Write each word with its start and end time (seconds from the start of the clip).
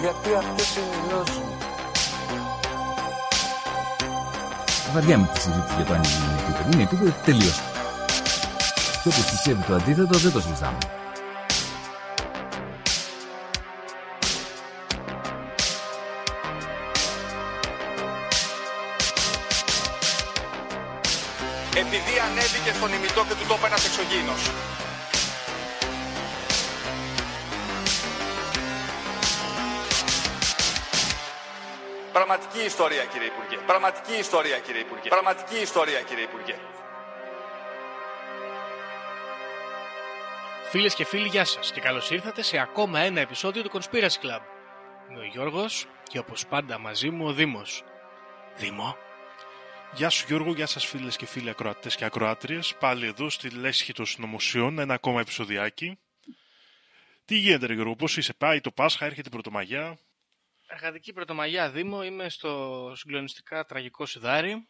Γιατί 0.00 0.34
αυτές 0.34 0.76
είναι 0.76 0.86
οι 0.96 1.08
γνώσεις 1.08 1.36
μου. 1.36 1.56
Βαριά 4.92 5.18
με 5.18 5.28
τη 5.32 5.40
συζήτηση 5.40 5.74
για 5.76 5.84
το 5.84 5.92
αν 5.92 6.02
είναι 6.02 6.40
επίπεδο. 6.42 6.68
Είναι 6.72 6.82
επίπεδο 6.82 7.14
τελείω. 7.24 7.52
Και 9.02 9.08
όπως 9.08 9.24
πιστεύει 9.30 9.62
το 9.62 9.74
αντίθετο, 9.74 10.18
δεν 10.18 10.32
το 10.32 10.40
συζητάμε. 10.40 10.78
επειδή 21.84 22.14
ανέβηκε 22.28 22.70
στον 22.78 22.90
ημιτό 22.96 23.22
και 23.28 23.34
του 23.38 23.46
τόπου 23.50 23.66
ένας 23.70 23.82
εξωγήινος. 23.88 24.42
Πραγματική 32.28 32.64
ιστορία 32.64 33.04
κύριε 33.04 33.26
Υπουργέ. 33.26 33.56
Πραγματική 33.66 34.14
ιστορία 34.18 34.58
κύριε 34.58 34.80
Υπουργέ. 34.80 35.08
Πραγματική 35.08 35.58
ιστορία 35.60 36.00
κύριε 36.00 36.24
Υπουργέ. 36.24 36.54
Φίλες 40.70 40.94
και 40.94 41.04
φίλοι, 41.04 41.28
γεια 41.28 41.44
σας 41.44 41.72
και 41.72 41.80
καλώς 41.80 42.10
ήρθατε 42.10 42.42
σε 42.42 42.58
ακόμα 42.58 42.98
ένα 43.00 43.20
επεισόδιο 43.20 43.62
του 43.62 43.70
Conspiracy 43.72 44.18
Club. 44.24 44.40
Είμαι 45.10 45.20
ο 45.20 45.24
Γιώργος 45.24 45.86
και 46.02 46.18
όπως 46.18 46.46
πάντα 46.46 46.78
μαζί 46.78 47.10
μου 47.10 47.26
ο 47.26 47.32
Δήμος. 47.32 47.84
Δήμο, 48.56 48.96
Γεια 49.94 50.10
σου 50.10 50.24
Γιώργο, 50.28 50.52
γεια 50.52 50.66
σας 50.66 50.86
φίλες 50.86 51.16
και 51.16 51.26
φίλοι 51.26 51.50
ακροατές 51.50 51.96
και 51.96 52.04
ακροάτριες. 52.04 52.74
Πάλι 52.80 53.06
εδώ 53.06 53.30
στη 53.30 53.50
Λέσχη 53.50 53.92
των 53.92 54.06
Συνωμοσιών, 54.06 54.78
ένα 54.78 54.94
ακόμα 54.94 55.20
επεισοδιάκι. 55.20 55.98
Τι 57.24 57.36
γίνεται 57.36 57.66
ρε 57.66 57.74
Γιώργο, 57.74 57.96
πώς 57.96 58.16
είσαι, 58.16 58.34
πάει 58.34 58.60
το 58.60 58.70
Πάσχα, 58.70 59.04
έρχεται 59.04 59.28
η 59.28 59.30
Πρωτομαγιά. 59.30 59.98
Εργατική 60.68 61.12
πρωτομαγιά 61.12 61.70
Δήμο, 61.70 62.04
είμαι 62.04 62.28
στο 62.28 62.92
συγκλονιστικά 62.96 63.64
τραγικό 63.64 64.06
σιδάρι. 64.06 64.68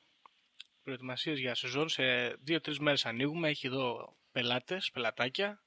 Προετοιμασίες 0.82 1.38
για 1.38 1.55
σεζόν, 1.55 1.88
σε 1.88 2.28
δύο-τρεις 2.28 2.78
μέρες 2.78 3.06
ανοίγουμε, 3.06 3.48
έχει 3.48 3.66
εδώ 3.66 4.16
πελάτες, 4.32 4.90
πελατάκια, 4.90 5.62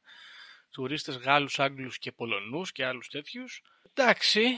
τουρίστες 0.70 1.16
Γάλλους, 1.16 1.60
Άγγλους 1.60 1.98
και 1.98 2.12
Πολωνούς 2.12 2.72
και 2.72 2.86
άλλους 2.86 3.08
τέτοιους. 3.08 3.62
Εντάξει, 3.94 4.58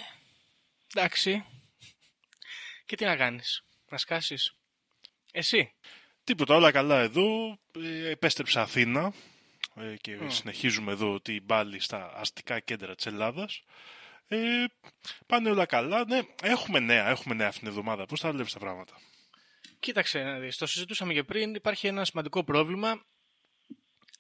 εντάξει. 0.94 1.46
Και 2.86 2.96
τι 2.96 3.06
να 3.06 3.16
κάνεις, 3.16 3.66
να 3.90 3.98
σκάσεις. 3.98 4.58
Εσύ, 5.32 5.74
Τίποτα, 6.24 6.56
όλα 6.56 6.72
καλά 6.72 7.00
εδώ. 7.00 7.58
Ε, 7.72 8.10
επέστρεψα 8.10 8.62
Αθήνα 8.62 9.14
ε, 9.76 9.96
και 10.02 10.16
Μμ. 10.16 10.30
συνεχίζουμε 10.30 10.92
εδώ 10.92 11.22
την 11.22 11.46
πάλι 11.46 11.80
στα 11.80 12.14
αστικά 12.16 12.60
κέντρα 12.60 12.96
της 12.96 13.06
Ελλάδας. 13.06 13.64
Ε, 14.28 14.66
πάνε 15.26 15.50
όλα 15.50 15.66
καλά. 15.66 16.06
Ναι, 16.06 16.22
έχουμε 16.42 16.80
νέα, 16.80 17.10
έχουμε 17.10 17.36
νέα 17.36 17.48
αυτήν 17.48 17.62
την 17.62 17.70
εβδομάδα. 17.70 18.06
Πώς 18.06 18.22
τα 18.22 18.32
βλέπεις 18.32 18.54
τα 18.54 18.60
πράγματα; 18.60 18.94
Κοίταξε, 19.80 20.24
να 20.24 20.40
δεις, 20.40 20.58
το 20.58 20.66
συζητούσαμε 20.66 21.14
και 21.14 21.24
πριν, 21.24 21.56
υπάρχει 21.56 21.88
ένα 21.88 22.06
σημαντικό 22.06 22.44
πρόβλημα. 22.44 23.06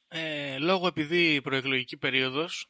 Ε, 0.07 0.57
λόγω 0.57 0.87
επειδή 0.87 1.33
η 1.33 1.41
προεκλογική 1.41 1.97
περίοδος, 1.97 2.69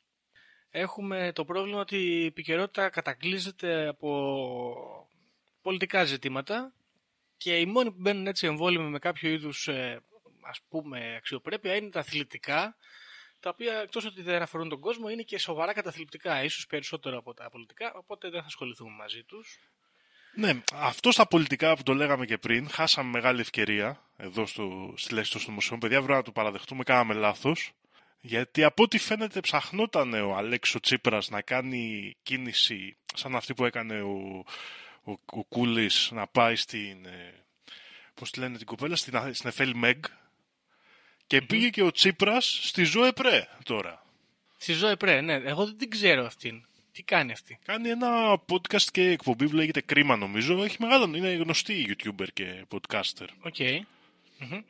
έχουμε 0.70 1.32
το 1.36 1.46
πρόβλημα 1.46 1.80
ότι 1.80 1.98
η 1.98 2.26
επικαιρότητα 2.26 2.90
κατακλείζεται 2.90 3.88
από 3.88 5.08
πολιτικά 5.62 6.04
ζητήματα 6.04 6.74
και 7.38 7.58
οι 7.58 7.66
μόνοι 7.66 7.92
που 7.92 7.98
μπαίνουν 8.00 8.28
έτσι 8.28 8.48
εμβόλυμοι 8.48 8.90
με 8.90 9.00
κάποιο 9.00 9.30
είδους 9.30 9.68
ε, 9.68 10.02
ας 10.42 10.62
πούμε 10.70 11.16
αξιοπρέπεια 11.18 11.76
είναι 11.76 11.90
τα 11.90 12.00
αθλητικά 12.00 12.76
τα 13.44 13.50
οποία 13.50 13.74
εκτός 13.74 14.06
ότι 14.06 14.22
δεν 14.22 14.42
αφορούν 14.42 14.70
τον 14.70 14.80
κόσμο 14.80 15.10
είναι 15.10 15.22
και 15.22 15.40
σοβαρά 15.40 15.74
καταθλιπτικά, 15.74 16.44
ίσως 16.44 16.68
περισσότερο 16.68 17.18
από 17.18 17.34
τα 17.34 17.50
πολιτικά, 17.50 17.94
οπότε 17.94 18.30
δεν 18.30 18.40
θα 18.42 18.46
ασχοληθούμε 18.48 18.92
μαζί 18.92 19.24
τους. 19.24 19.60
Ναι, 20.36 20.62
αυτό 20.74 21.12
στα 21.12 21.28
πολιτικά 21.28 21.76
που 21.76 21.84
το 21.84 21.94
λέγαμε 21.94 22.26
και 22.26 22.38
πριν, 22.38 22.70
χάσαμε 22.70 23.10
μεγάλη 23.10 23.42
ευκαιρία 23.42 24.04
εδώ 24.18 24.46
στο, 24.46 24.94
στη 24.98 25.14
λέξη 25.14 25.32
των 25.32 25.42
συνωμοσιών. 25.42 25.80
Παιδιά, 25.80 25.98
πρέπει 25.98 26.14
να 26.14 26.24
το 26.24 26.32
παραδεχτούμε, 26.32 26.84
κάναμε 26.84 27.14
λάθος. 27.14 27.72
Γιατί 28.22 28.64
από 28.64 28.84
ό,τι 28.84 28.98
φαίνεται 28.98 29.40
ψαχνόταν 29.40 30.14
ο 30.14 30.36
Αλέξο 30.36 30.80
Τσίπρας 30.80 31.30
να 31.30 31.42
κάνει 31.42 32.16
κίνηση 32.24 32.98
σαν 33.14 33.36
αυτή 33.36 33.54
που 33.54 33.66
έκανε 33.66 34.02
ο, 34.02 34.44
ο, 35.04 35.12
ο 35.26 35.44
Κούλης 35.44 36.10
να 36.12 36.28
πάει 36.28 36.56
στην, 36.56 37.06
ε, 37.06 37.44
πώς 38.14 38.32
τη 38.32 38.40
λένε 38.40 38.58
την 38.58 38.66
κοπέλα, 38.66 38.96
στην, 38.96 39.16
Α- 39.16 39.34
στην 39.34 39.50
Εφέλ 39.50 39.74
Μεγ 39.76 39.98
και 41.34 41.42
πήγε 41.42 41.70
και 41.70 41.84
ο 41.84 41.92
Τσίπρας 41.92 42.60
στη 42.64 42.84
Ζωέ 42.84 43.12
Πρέ 43.12 43.48
τώρα. 43.64 44.06
Στη 44.58 44.74
Ζωή 44.74 44.98
Πρέ, 44.98 45.22
ναι, 45.22 45.34
εγώ 45.34 45.66
δεν 45.66 45.78
την 45.78 45.90
ξέρω 45.90 46.26
αυτήν. 46.26 46.66
Τι 46.92 47.04
κάνει 47.04 47.32
αυτή; 47.32 47.60
Κάνει 47.66 47.90
ένα 47.90 48.42
podcast 48.50 48.82
και 48.92 49.10
εκπομπή 49.10 49.50
που 49.50 49.56
λέγεται 49.56 49.82
Κρίμα 49.82 50.16
νομίζω. 50.16 50.64
Έχει 50.64 50.78
μεγάλο, 50.80 51.16
είναι 51.16 51.34
γνωστή 51.34 51.86
YouTuber 51.90 52.28
και 52.34 52.66
podcaster. 52.70 53.28
Οκ. 53.42 53.56
Μμμ. 53.60 54.62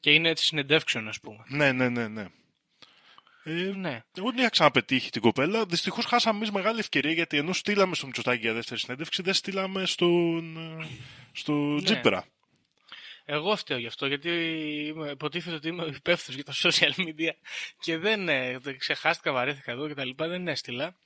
Και 0.00 0.12
είναι 0.12 0.28
έτσι 0.28 0.44
συνεντεύξεων, 0.44 1.08
ας 1.08 1.20
πούμε. 1.20 1.44
Ναι, 1.48 1.72
ναι, 1.72 1.88
ναι, 1.88 2.08
ναι. 2.08 2.26
Ε, 3.44 3.50
Ναι. 3.52 4.02
Εγώ 4.18 4.30
δεν 4.30 4.38
είχα 4.38 4.48
ξαναπετύχει 4.48 5.10
την 5.10 5.22
κοπέλα. 5.22 5.64
Δυστυχώς 5.64 6.04
χάσαμε 6.04 6.36
εμείς 6.38 6.50
μεγάλη 6.50 6.78
ευκαιρία 6.78 7.12
γιατί 7.12 7.36
ενώ 7.36 7.52
στείλαμε 7.52 7.94
στο 7.94 8.06
Μητσοτάκη 8.06 8.40
για 8.40 8.52
δεύτερη 8.52 8.80
συνέντευξη, 8.80 9.22
δεν 9.22 9.34
στείλαμε 9.34 9.86
στον, 9.86 10.56
ε, 10.56 10.86
στο 11.32 11.52
Ναι. 11.52 11.82
Τζίπρα. 11.82 12.24
Εγώ 13.30 13.56
φταίω 13.56 13.78
γι' 13.78 13.86
αυτό, 13.86 14.06
γιατί 14.06 14.30
είμαι- 14.86 15.10
υποτίθεται 15.10 15.56
ότι 15.56 15.68
είμαι 15.68 15.84
υπεύθυνος 15.84 16.34
για 16.34 16.44
τα 16.44 16.52
social 16.62 16.92
media 17.06 17.30
και 17.80 17.98
δεν 17.98 18.28
ε, 18.28 18.58
δεν 18.58 18.78
ξεχάστηκα, 18.78 19.32
βαρέθηκα 19.32 19.72
εδώ 19.72 19.88
και 19.88 19.94
τα 19.94 20.04
λοιπά, 20.04 20.28
δεν 20.28 20.48
έστειλα. 20.48 20.96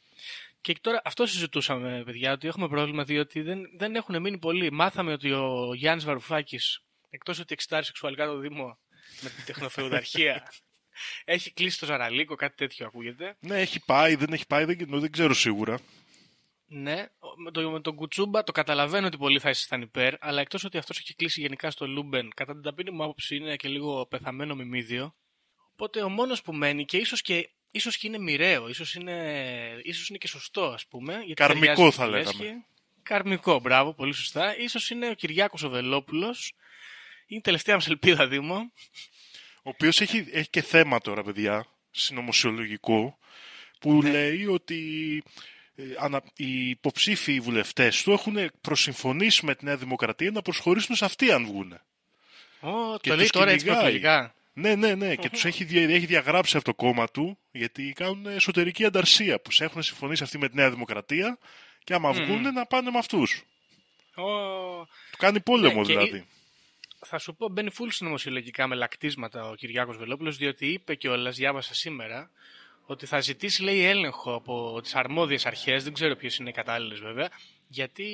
Και 0.60 0.76
τώρα 0.80 1.00
αυτό 1.04 1.26
συζητούσαμε, 1.26 2.02
παιδιά, 2.04 2.32
ότι 2.32 2.48
έχουμε 2.48 2.68
πρόβλημα 2.68 3.04
διότι 3.04 3.40
δεν, 3.42 3.70
δεν 3.76 3.94
έχουν 3.94 4.20
μείνει 4.20 4.38
πολλοί. 4.38 4.72
Μάθαμε 4.72 5.12
ότι 5.12 5.32
ο 5.32 5.74
Γιάννης 5.74 6.04
Βαρουφάκης, 6.04 6.82
εκτός 7.10 7.38
ότι 7.38 7.52
εξιτάρει 7.52 7.84
σεξουαλικά 7.84 8.26
το 8.26 8.36
Δήμο 8.38 8.78
με 9.20 9.28
την 9.30 9.44
τεχνοφεουδαρχία, 9.44 10.52
έχει 11.24 11.52
κλείσει 11.52 11.78
το 11.78 11.86
Ζαραλίκο, 11.86 12.34
κάτι 12.34 12.56
τέτοιο 12.56 12.86
ακούγεται. 12.86 13.36
Ναι, 13.40 13.60
έχει 13.60 13.84
πάει, 13.84 14.14
δεν 14.14 14.32
έχει 14.32 14.46
πάει, 14.46 14.64
δεν, 14.64 14.86
δεν 14.88 15.10
ξέρω 15.12 15.34
σίγουρα. 15.34 15.78
Ναι, 16.74 17.06
ο- 17.18 17.40
με, 17.40 17.50
το, 17.50 17.70
με 17.70 17.80
τον 17.80 17.94
Κουτσούμπα 17.94 18.44
το 18.44 18.52
καταλαβαίνω 18.52 19.06
ότι 19.06 19.16
πολλοί 19.16 19.38
θα 19.38 19.50
ήσασταν 19.50 19.80
υπέρ, 19.80 20.14
αλλά 20.20 20.40
εκτός 20.40 20.64
ότι 20.64 20.78
αυτός 20.78 20.98
έχει 20.98 21.14
κλείσει 21.14 21.40
γενικά 21.40 21.70
στο 21.70 21.86
Λούμπεν, 21.86 22.30
κατά 22.36 22.52
την 22.52 22.62
ταπεινή 22.62 22.90
μου 22.90 23.02
άποψη 23.02 23.36
είναι 23.36 23.56
και 23.56 23.68
λίγο 23.68 24.06
πεθαμένο 24.06 24.54
μιμίδιο. 24.54 25.14
Οπότε 25.72 26.02
ο 26.02 26.08
μόνος 26.08 26.42
που 26.42 26.52
μένει 26.52 26.84
και 26.84 26.96
ίσως 26.96 27.22
και, 27.22 27.50
ίσως 27.70 27.96
και 27.96 28.06
είναι 28.06 28.18
μοιραίο, 28.18 28.68
ίσως 28.68 28.94
είναι, 28.94 29.80
ίσως 29.82 30.08
είναι 30.08 30.18
και 30.18 30.26
σωστό 30.28 30.64
ας 30.64 30.86
πούμε. 30.86 31.12
γιατί 31.14 31.34
Καρμικό 31.34 31.66
ταιριάζει 31.74 31.96
θα 31.96 32.02
στη 32.02 32.10
λέγαμε. 32.12 32.44
λέσχη. 32.44 32.64
Καρμικό, 33.02 33.60
μπράβο, 33.60 33.94
πολύ 33.94 34.12
σωστά. 34.12 34.56
Ίσως 34.58 34.90
είναι 34.90 35.08
ο 35.08 35.14
Κυριάκος 35.14 35.62
ο 35.62 35.68
Βελόπουλος. 35.70 36.52
Είναι 37.26 37.38
η 37.38 37.42
τελευταία 37.42 37.74
μας 37.74 37.86
ελπίδα, 37.86 38.26
Δήμο. 38.28 38.72
Ο 39.56 39.68
οποίος 39.70 40.00
έχει, 40.00 40.26
έχει 40.32 40.50
και 40.50 40.62
θέμα 40.62 41.00
τώρα, 41.00 41.22
παιδιά, 41.22 41.66
συνωμοσιολογικό, 41.90 43.18
που 43.80 44.02
Ναι. 44.02 44.10
λέει 44.10 44.46
ότι 44.46 44.78
ε, 45.22 45.22
ανα- 45.22 45.61
οι 46.36 46.68
υποψήφοι 46.68 47.40
βουλευτές 47.40 48.02
του 48.02 48.12
έχουν 48.12 48.36
προσυμφωνήσει 48.60 49.44
με 49.46 49.54
τη 49.54 49.64
Νέα 49.64 49.76
Δημοκρατία 49.76 50.30
να 50.30 50.42
προσχωρήσουν 50.42 50.94
σε 50.96 51.04
αυτή 51.04 51.32
αν 51.32 51.44
βγουν. 51.46 51.72
Ω, 52.60 52.98
Και 53.00 53.08
το 53.08 53.14
λέει 53.14 53.22
τους 53.24 53.30
τώρα 53.32 53.50
έτσι 53.50 53.64
κυνηγάει. 53.64 53.82
προεκλογικά. 53.82 54.34
Ναι, 54.54 54.74
ναι, 54.74 54.94
ναι. 54.94 55.16
Και 55.16 55.30
τους 55.30 55.44
έχει, 55.44 55.64
δια- 55.64 55.82
έχει 55.94 56.06
διαγράψει 56.06 56.56
από 56.56 56.64
το 56.64 56.74
κόμμα 56.74 57.08
του 57.08 57.38
γιατί 57.50 57.92
κάνουν 57.96 58.26
εσωτερική 58.26 58.84
ανταρσία 58.84 59.40
που 59.40 59.50
σε 59.52 59.64
έχουν 59.64 59.82
συμφωνήσει 59.82 60.22
αυτοί 60.22 60.38
με 60.38 60.48
τη 60.48 60.56
Νέα 60.56 60.70
Δημοκρατία 60.70 61.38
και 61.84 61.94
άμα 61.94 62.12
βγουν 62.12 62.42
να 62.52 62.66
πάνε 62.66 62.90
με 62.90 62.98
αυτούς. 62.98 63.42
Ω, 64.14 64.22
Του 65.10 65.16
κάνει 65.18 65.40
πόλεμο 65.40 65.80
Ναι, 65.80 65.86
και 65.86 65.92
δηλαδή. 65.92 66.26
θα 67.06 67.18
σου 67.18 67.34
πω, 67.34 67.48
μπαίνει 67.48 67.70
φουλ 67.70 67.88
συνωμοσιολογικά 67.88 68.66
με 68.66 68.74
λακτίσματα 68.74 69.48
ο 69.48 69.54
Κυριάκος 69.54 69.96
Βελόπουλος, 69.96 70.36
διότι 70.36 70.66
είπε 70.66 70.94
κιόλας, 70.94 71.36
διάβασα 71.36 71.74
σήμερα, 71.74 72.30
ότι 72.92 73.06
θα 73.06 73.20
ζητήσει, 73.20 73.62
λέει, 73.62 73.84
έλεγχο 73.84 74.34
από 74.34 74.80
τις 74.82 74.94
αρμόδιες 74.94 75.46
αρχές, 75.46 75.84
δεν 75.84 75.92
ξέρω 75.92 76.16
ποιες 76.16 76.36
είναι 76.36 76.48
οι 76.48 76.52
κατάλληλες 76.52 77.00
βέβαια, 77.00 77.28
γιατί 77.68 78.04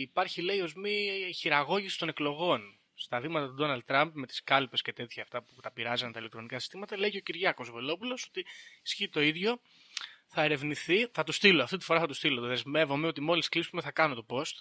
υπάρχει, 0.00 0.42
λέει, 0.42 0.60
οσμή 0.60 1.10
χειραγώγηση 1.34 1.98
των 1.98 2.08
εκλογών. 2.08 2.74
Στα 2.94 3.20
βήματα 3.20 3.46
του 3.46 3.54
Ντόναλτ 3.54 3.84
Τραμπ 3.86 4.10
με 4.14 4.26
τις 4.26 4.42
κάλπες 4.44 4.82
και 4.82 4.92
τέτοια 4.92 5.22
αυτά 5.22 5.42
που 5.42 5.60
τα 5.62 5.70
πειράζαν 5.70 6.12
τα 6.12 6.18
ηλεκτρονικά 6.18 6.58
συστήματα, 6.58 6.98
λέει 6.98 7.10
και 7.10 7.16
ο 7.16 7.20
Κυριάκος 7.20 7.70
Βελόπουλος 7.70 8.24
ότι 8.24 8.46
ισχύει 8.82 9.08
το 9.08 9.20
ίδιο. 9.20 9.60
θα 10.26 10.42
ερευνηθεί, 10.42 11.06
θα 11.12 11.24
του 11.24 11.32
στείλω, 11.32 11.62
αυτή 11.62 11.76
τη 11.76 11.84
φορά 11.84 12.00
θα 12.00 12.06
του 12.06 12.14
στείλω. 12.14 12.40
Δεσμεύομαι 12.40 13.06
ότι 13.06 13.20
μόλις 13.20 13.48
κλείσουμε 13.48 13.82
θα 13.82 13.90
κάνω 13.90 14.14
το 14.14 14.26
post. 14.28 14.54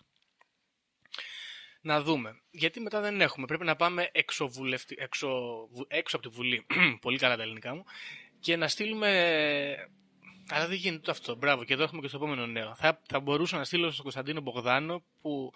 Να 1.81 2.01
δούμε. 2.01 2.41
Γιατί 2.51 2.79
μετά 2.79 3.01
δεν 3.01 3.21
έχουμε. 3.21 3.45
Πρέπει 3.45 3.63
να 3.63 3.75
πάμε 3.75 4.09
έξω, 4.11 4.51
έξω, 4.95 5.29
έξω 5.87 6.15
από 6.15 6.29
τη 6.29 6.35
Βουλή. 6.35 6.65
Πολύ 7.01 7.17
καλά 7.17 7.35
τα 7.35 7.41
ελληνικά 7.41 7.75
μου. 7.75 7.85
Και 8.39 8.55
να 8.55 8.67
στείλουμε. 8.67 9.89
Αλλά 10.49 10.67
δεν 10.67 10.77
γίνεται 10.77 11.11
αυτό. 11.11 11.35
Μπράβο. 11.35 11.63
Και 11.63 11.73
εδώ 11.73 11.83
έχουμε 11.83 12.01
και 12.01 12.07
στο 12.07 12.17
επόμενο 12.17 12.45
νέο. 12.45 12.75
Θα, 12.75 13.01
θα 13.07 13.19
μπορούσα 13.19 13.57
να 13.57 13.63
στείλω 13.63 13.91
στον 13.91 14.03
Κωνσταντίνο 14.03 14.41
Μπογδάνο 14.41 15.03
που 15.21 15.53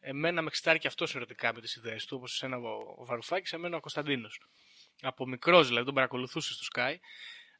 εμένα 0.00 0.42
με 0.42 0.46
εξητάρει 0.46 0.78
και 0.78 0.88
αυτός 0.88 1.14
ερωτικά 1.14 1.54
με 1.54 1.60
τις 1.60 1.76
ιδέες 1.76 2.06
του, 2.06 2.16
όπως 2.16 2.32
εσένα 2.32 2.56
ο 2.56 3.04
Βαρουφάκης, 3.04 3.52
εμένα 3.52 3.76
ο 3.76 3.80
Κωνσταντίνος. 3.80 4.40
Από 5.00 5.26
μικρός 5.26 5.66
δηλαδή 5.66 5.84
τον 5.84 5.94
παρακολουθούσε 5.94 6.52
στο 6.52 6.64
Sky. 6.74 6.94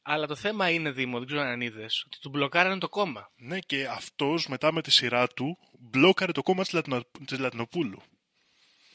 Αλλά 0.01 0.27
το 0.27 0.35
θέμα 0.35 0.69
είναι, 0.69 0.91
Δήμο, 0.91 1.17
δεν 1.17 1.27
ξέρω 1.27 1.41
αν 1.41 1.61
είδες, 1.61 2.03
ότι 2.05 2.19
του 2.19 2.29
μπλοκάρανε 2.29 2.77
το 2.77 2.89
κόμμα. 2.89 3.31
Ναι, 3.35 3.59
και 3.59 3.87
αυτός 3.87 4.47
μετά 4.47 4.73
με 4.73 4.81
τη 4.81 4.91
σειρά 4.91 5.27
του 5.27 5.57
μπλόκαρε 5.79 6.31
το 6.31 6.41
κόμμα 6.41 6.63
της 6.63 6.73
Λατινο... 6.73 7.01
Λατινοπούλου. 7.37 8.01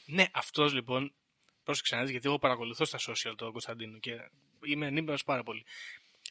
Ναι, 0.05 0.25
αυτός 0.33 0.73
λοιπόν. 0.73 1.13
Πρόσεξε 1.63 1.95
να 1.95 2.03
γιατί 2.03 2.27
εγώ 2.27 2.39
παρακολουθώ 2.39 2.85
στα 2.85 2.99
social 2.99 3.33
τον 3.35 3.51
Κωνσταντίνο 3.51 3.99
και 3.99 4.29
είμαι 4.65 4.85
ενήμερος 4.85 5.23
πάρα 5.23 5.43
πολύ. 5.43 5.65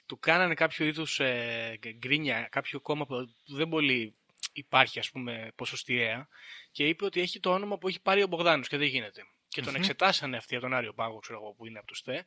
Του 0.07 0.19
κάνανε 0.19 0.55
κάποιο 0.55 0.87
είδους 0.87 1.21
ε, 1.21 1.79
γκρίνια, 1.99 2.49
κάποιο 2.51 2.81
κόμμα 2.81 3.07
που 3.07 3.35
δεν 3.47 3.69
πολύ 3.69 4.15
υπάρχει, 4.53 4.99
ας 4.99 5.11
πούμε, 5.11 5.53
ποσοστιαία 5.55 6.29
και 6.71 6.89
είπε 6.89 7.05
ότι 7.05 7.21
έχει 7.21 7.41
το 7.41 7.53
όνομα 7.53 7.79
που 7.79 7.89
έχει 7.89 8.01
πάρει 8.01 8.23
ο 8.23 8.27
Μπογδάνος 8.27 8.69
και 8.69 8.77
δεν 8.77 8.87
γίνεται. 8.87 9.23
Και 9.49 9.63
τον 9.63 9.75
εξετάσανε 9.75 10.37
αυτοί 10.37 10.55
από 10.55 10.65
τον 10.65 10.75
Άριο 10.75 10.93
Πάγο, 10.93 11.19
ξέρω 11.19 11.39
εγώ, 11.39 11.53
που 11.53 11.67
είναι 11.67 11.79
από 11.79 11.87
τους 11.87 11.99
ΣΤΕ, 11.99 12.25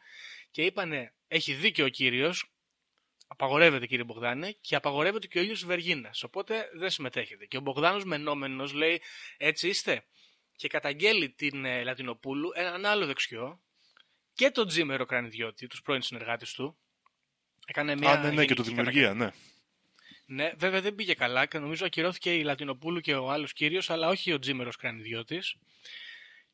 και 0.51 0.61
είπανε, 0.61 1.13
έχει 1.27 1.53
δίκιο 1.53 1.85
ο 1.85 1.89
κύριος, 1.89 2.51
απαγορεύεται 3.27 3.85
κύριε 3.85 4.03
Μπογδάνε, 4.03 4.51
και 4.61 4.75
απαγορεύεται 4.75 5.27
και 5.27 5.39
ο 5.39 5.41
ήλιος 5.41 5.65
Βεργίνας. 5.65 6.23
Οπότε 6.23 6.69
δεν 6.73 6.89
συμμετέχετε. 6.89 7.45
Και 7.45 7.57
ο 7.57 7.59
Μπογδάνος 7.59 8.03
μενόμενος 8.03 8.73
λέει, 8.73 9.01
έτσι 9.37 9.67
είστε. 9.67 10.05
Και 10.55 10.67
καταγγέλει 10.67 11.29
την 11.29 11.65
ε, 11.65 11.83
Λατινοπούλου, 11.83 12.51
έναν 12.55 12.85
άλλο 12.85 13.05
δεξιό, 13.05 13.59
και 14.35 14.51
τον 14.51 14.67
Τζίμερο 14.67 15.05
Κρανιδιώτη, 15.05 15.67
τους 15.67 15.81
πρώην 15.81 16.01
συνεργάτες 16.01 16.53
του. 16.53 16.77
Έκανε 17.65 17.95
μια. 17.95 18.11
Α, 18.11 18.17
ναι, 18.17 18.31
ναι, 18.31 18.45
και 18.45 18.53
το 18.53 18.63
δημιουργία, 18.63 19.13
ναι. 19.13 19.29
Ναι, 20.25 20.51
βέβαια 20.57 20.81
δεν 20.81 20.95
πήγε 20.95 21.13
καλά 21.13 21.45
και 21.45 21.59
νομίζω 21.59 21.85
ακυρώθηκε 21.85 22.33
η 22.35 22.43
Λατινοπούλου 22.43 22.99
και 22.99 23.15
ο 23.15 23.31
άλλος 23.31 23.53
κύριος, 23.53 23.89
αλλά 23.89 24.07
όχι 24.07 24.31
ο 24.31 24.39
Τζίμερο 24.39 24.71
Κρανιδιώτη. 24.79 25.39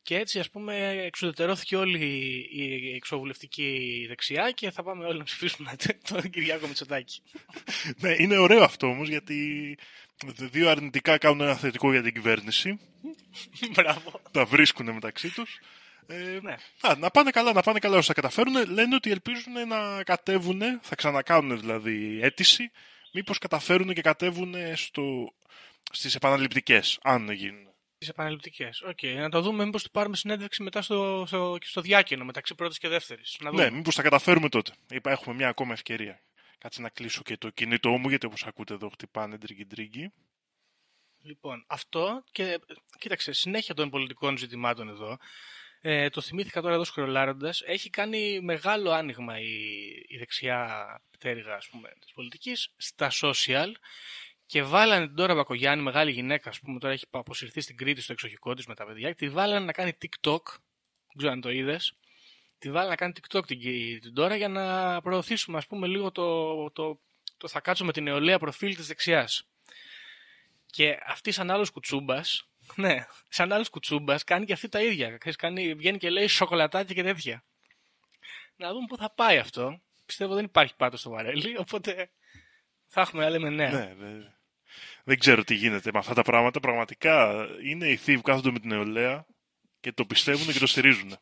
Και 0.04 0.18
έτσι, 0.18 0.39
ας 0.39 0.50
πούμε, 0.50 0.89
εξουδετερώθηκε 0.89 1.75
όλη 1.75 2.06
η 2.51 2.94
εξοβουλευτική 2.95 4.06
δεξιά 4.07 4.51
και 4.51 4.72
θα 4.72 4.84
πάμε 4.84 5.06
όλοι 5.06 5.18
να 5.18 5.24
ψηφίσουμε 5.24 5.75
τον 6.07 6.30
Κυριάκο 6.30 6.68
Μητσοτάκη. 6.68 7.22
ναι, 8.01 8.16
είναι 8.18 8.38
ωραίο 8.38 8.63
αυτό 8.63 8.88
όμως, 8.88 9.10
γιατί 9.10 9.77
δύο 10.25 10.69
αρνητικά 10.69 11.18
κάνουν 11.18 11.42
ένα 11.42 11.56
θετικό 11.56 11.92
για 11.92 12.01
την 12.01 12.13
κυβέρνηση. 12.13 12.80
Μπράβο. 13.74 14.22
Τα 14.31 14.45
βρίσκουν 14.45 14.92
μεταξύ 14.92 15.34
τους. 15.34 15.60
Ε, 16.07 16.39
ναι. 16.42 16.56
α, 16.81 16.95
να 16.98 17.12
πάνε 17.12 17.31
καλά, 17.31 17.53
να 17.53 17.62
πάνε 17.62 17.80
καλά 17.80 17.98
όσο 17.98 18.07
θα 18.07 18.13
καταφέρουν. 18.13 18.71
Λένε 18.71 18.95
ότι 18.95 19.12
ελπίζουν 19.12 19.68
να 19.68 20.03
κατέβουν, 20.03 20.62
θα 20.81 20.95
ξανακάνουν 20.95 21.59
δηλαδή 21.59 22.19
αίτηση, 22.21 22.71
μήπως 23.13 23.38
καταφέρουν 23.38 23.94
και 23.94 24.01
κατέβουν 24.01 24.56
στο, 24.75 25.33
στις 25.92 26.15
επαναληπτικές, 26.15 27.00
αν 27.01 27.31
γίνουν. 27.31 27.69
Τι 27.98 28.07
επαναληπτικές. 28.09 28.81
OK. 28.81 28.98
Okay. 29.01 29.15
Να 29.18 29.30
το 29.30 29.42
δούμε, 29.42 29.65
μήπως 29.65 29.83
του 29.83 29.92
πάρουμε 29.92 30.15
συνέντευξη 30.15 30.63
μετά 30.63 30.81
στο, 30.81 31.24
στο, 31.27 31.57
στο 31.62 31.81
διάκενο 31.81 32.25
μεταξύ 32.25 32.56
πρώτης 32.56 32.77
και 32.77 32.88
δεύτερης. 32.88 33.38
Ναι, 33.51 33.69
μήπως 33.69 33.95
τα 33.95 34.01
καταφέρουμε 34.01 34.50
τότε. 34.50 34.71
Είπα, 34.89 35.12
έχουμε 35.12 35.36
μια 35.36 35.48
ακόμα 35.48 35.74
ευκαιρία. 35.74 36.21
Κάτσε 36.57 36.81
να 36.81 36.89
κλείσω 36.89 37.21
και 37.21 37.38
το 37.38 37.50
κινητό 37.50 37.89
μου, 37.89 38.09
γιατί 38.09 38.25
όπως 38.25 38.45
ακούτε 38.45 38.74
εδώ 38.74 38.89
χτυπάνε 38.89 39.38
τρίγκι 39.38 39.65
τρίγκι. 39.65 40.12
Λοιπόν, 41.24 41.63
αυτό 41.68 42.24
και 42.31 42.59
κοίταξε, 43.00 43.31
συνέχεια 43.31 43.74
των 43.74 43.89
πολιτικών 43.89 44.38
ζητημάτων 44.38 44.89
εδώ. 44.89 45.18
Ε, 45.83 46.10
το 46.10 46.22
θυμήθηκα 46.22 46.62
τώρα 46.62 46.74
εδώ 46.74 46.83
σκρολάροντα. 46.84 47.54
Έχει 47.66 47.89
κάνει 47.89 48.39
μεγάλο 48.42 48.92
άνοιγμα 48.92 49.39
η, 49.39 49.54
η 50.07 50.18
δεξιά 50.18 51.01
πτέρυγα 51.12 51.57
της 52.00 52.12
πολιτικής 52.13 52.74
στα 52.78 53.12
social 53.22 53.72
και 54.45 54.63
βάλανε 54.63 55.06
την 55.06 55.16
τώρα 55.16 55.36
Μπακογιάννη, 55.36 55.83
μεγάλη 55.83 56.12
γυναίκα, 56.12 56.50
ας 56.50 56.60
πούμε, 56.60 56.80
τώρα 56.80 56.94
έχει 56.94 57.06
αποσυρθεί 57.10 57.62
στην 57.62 57.78
Κρήτη 57.78 58.01
στο 58.01 58.13
εξοχικό 58.13 58.54
της 58.54 58.66
με 58.66 58.75
τα 58.75 58.86
παιδιά, 58.86 59.16
τη 59.16 59.30
βάλανε 59.30 59.66
να 59.66 59.72
κάνει 59.72 59.98
TikTok. 60.01 60.44
Δεν 61.07 61.18
ξέρω 61.18 61.31
αν 61.31 61.42
το 61.42 61.50
είδες. 61.50 61.94
Τη 62.57 62.72
βάλανε 62.72 62.89
να 62.89 62.95
κάνει 62.95 63.13
TikTok 63.22 63.45
την, 63.45 63.60
την 64.01 64.13
τώρα 64.13 64.36
για 64.36 64.48
να 64.48 65.01
προωθήσουμε, 65.01 65.57
ας 65.57 65.68
πούμε, 65.68 65.88
λίγο 65.88 66.12
το, 66.12 66.72
το, 66.72 67.00
το, 67.38 67.48
θα 67.48 67.60
κάτσω 67.60 67.86
με 67.86 67.92
την 67.92 68.04
νεολαία 68.04 68.39
προφίλ 68.39 68.75
της 68.75 68.88
δεξιάς. 68.88 69.44
Και 70.66 70.98
αυτής 71.06 71.36
σαν 71.36 71.51
άλλο 71.51 71.68
κουτσούμπας, 71.74 72.48
ναι, 72.75 73.06
σαν 73.30 73.52
άλλος 73.52 73.69
κουτσούμπας, 73.69 74.24
κάνει 74.24 74.46
και 74.46 74.54
αυτή 74.54 74.69
τα 74.69 74.81
ίδια. 74.81 75.18
Κάνει, 75.38 75.74
βγαίνει 75.74 75.98
και 75.98 76.10
λέει 76.10 76.28
σοκολατάκια 76.28 76.96
και 76.96 77.04
τέτοια. 77.04 77.44
Να 78.56 78.74
δούμε 78.74 78.86
πού 78.88 78.98
θα 78.98 79.12
πάει 79.12 79.38
αυτό. 79.38 79.81
Πιστεύω 80.06 80.36
δεν 80.36 80.46
υπάρχει 80.46 80.75
πάτος 80.75 81.00
στο 81.00 81.10
βαρέλι, 81.10 81.58
οπότε 81.58 82.12
θα 82.88 83.02
έχουμε 83.02 83.24
να 83.24 83.30
λέμε 83.30 83.50
ναι. 83.50 83.69
Ναι, 83.69 83.94
ναι 83.98 84.34
δεν 85.04 85.19
ξέρω 85.19 85.44
τι 85.44 85.56
γίνεται 85.56 85.90
με 85.94 86.00
αυτά 86.00 86.13
τα 86.13 86.22
πράγματα. 86.22 86.60
Πραγματικά 86.60 87.48
είναι 87.63 87.88
οι 87.88 87.96
θείοι 87.96 88.16
που 88.16 88.22
κάθονται 88.22 88.52
με 88.52 88.60
την 88.60 88.69
νεολαία 88.69 89.25
και 89.80 89.92
το 89.92 90.06
πιστεύουν 90.06 90.54
και 90.54 90.60
το 90.60 90.68
στηρίζουν. 90.68 91.18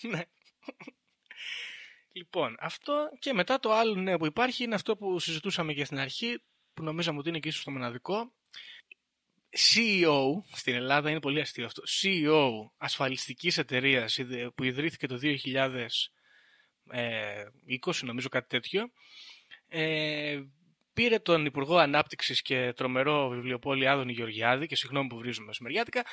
Ναι. 0.00 0.22
Λοιπόν, 2.12 2.56
αυτό 2.60 3.08
και 3.18 3.32
μετά 3.32 3.60
το 3.60 3.72
άλλο 3.72 3.94
νέο 3.94 4.16
που 4.16 4.26
υπάρχει 4.26 4.64
είναι 4.64 4.74
αυτό 4.74 4.96
που 4.96 5.18
συζητούσαμε 5.18 5.72
και 5.72 5.84
στην 5.84 5.98
αρχή, 5.98 6.42
που 6.74 6.82
νομίζαμε 6.82 7.18
ότι 7.18 7.28
είναι 7.28 7.38
και 7.38 7.48
ίσως 7.48 7.64
το 7.64 7.70
μοναδικό. 7.70 8.32
CEO, 9.56 10.24
στην 10.52 10.74
Ελλάδα 10.74 11.10
είναι 11.10 11.20
πολύ 11.20 11.40
αστείο 11.40 11.64
αυτό, 11.64 11.82
CEO 12.02 12.50
ασφαλιστικής 12.76 13.58
εταιρείας 13.58 14.18
που 14.54 14.64
ιδρύθηκε 14.64 15.06
το 15.06 15.18
2020, 15.22 15.36
νομίζω 18.02 18.28
κάτι 18.28 18.48
τέτοιο, 18.48 18.90
ε, 19.68 20.40
πήρε 20.92 21.18
τον 21.18 21.46
Υπουργό 21.46 21.76
Ανάπτυξης 21.76 22.42
και 22.42 22.72
τρομερό 22.76 23.28
βιβλιοπόλη 23.28 23.88
Άδωνη 23.88 24.12
Γεωργιάδη, 24.12 24.66
και 24.66 24.76
συγγνώμη 24.76 25.08
που 25.08 25.18
βρίζουμε 25.18 25.46
μεσημεριάτικα, 25.46 26.04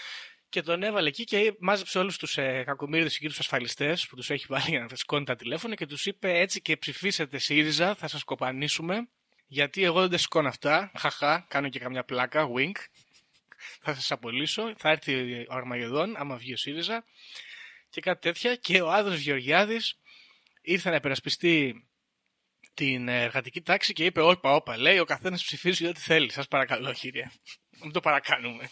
και 0.49 0.61
τον 0.61 0.83
έβαλε 0.83 1.07
εκεί 1.07 1.23
και 1.23 1.55
μάζεψε 1.59 1.99
όλους 1.99 2.17
τους 2.17 2.37
ε, 2.37 2.63
κακομίριδε 2.65 3.09
και 3.09 3.27
τους 3.27 3.39
ασφαλιστές 3.39 4.07
που 4.07 4.15
τους 4.15 4.29
έχει 4.29 4.45
βάλει 4.49 4.65
για 4.67 4.85
να 4.89 4.95
σηκώνει 4.95 5.25
τα 5.25 5.35
τηλέφωνα 5.35 5.75
και 5.75 5.85
τους 5.85 6.05
είπε 6.05 6.39
έτσι 6.39 6.61
και 6.61 6.77
ψηφίσετε 6.77 7.37
ΣΥΡΙΖΑ, 7.37 7.95
θα 7.95 8.07
σας 8.07 8.23
κοπανίσουμε. 8.23 9.07
Γιατί 9.47 9.83
εγώ 9.83 10.01
δεν 10.01 10.09
τα 10.09 10.17
σηκώνω 10.17 10.47
αυτά. 10.47 10.91
Χαχά, 10.97 11.45
κάνω 11.49 11.69
και 11.69 11.79
καμιά 11.79 12.03
πλάκα, 12.03 12.49
wink. 12.55 12.75
Θα 13.81 13.93
σας 13.93 14.11
απολύσω. 14.11 14.73
Θα 14.77 14.89
έρθει 14.89 15.33
ο 15.49 15.53
Αρμαγεδόν, 15.53 16.15
άμα 16.17 16.35
βγει 16.35 16.53
ο 16.53 16.57
ΣΥΡΙΖΑ. 16.57 17.05
Και 17.89 18.01
κάτι 18.01 18.21
τέτοια. 18.21 18.55
Και 18.55 18.81
ο 18.81 18.91
Άδωνης 18.91 19.21
Γεωργιάδης 19.21 19.99
ήρθε 20.61 20.89
να 20.89 20.95
υπερασπιστεί 20.95 21.87
την 22.73 23.07
εργατική 23.07 23.61
τάξη 23.61 23.93
και 23.93 24.05
είπε: 24.05 24.21
Όπα, 24.21 24.55
όπα, 24.55 24.77
λέει, 24.77 24.99
ο 24.99 25.05
καθένας 25.05 25.43
ψηφίζει 25.43 25.87
ό,τι 25.87 25.99
θέλει. 25.99 26.31
Σας 26.31 26.47
παρακαλώ, 26.47 26.93
κύριε. 26.93 27.31
Μην 27.81 27.91
το 27.91 27.99
παρακάνουμε. 27.99 28.69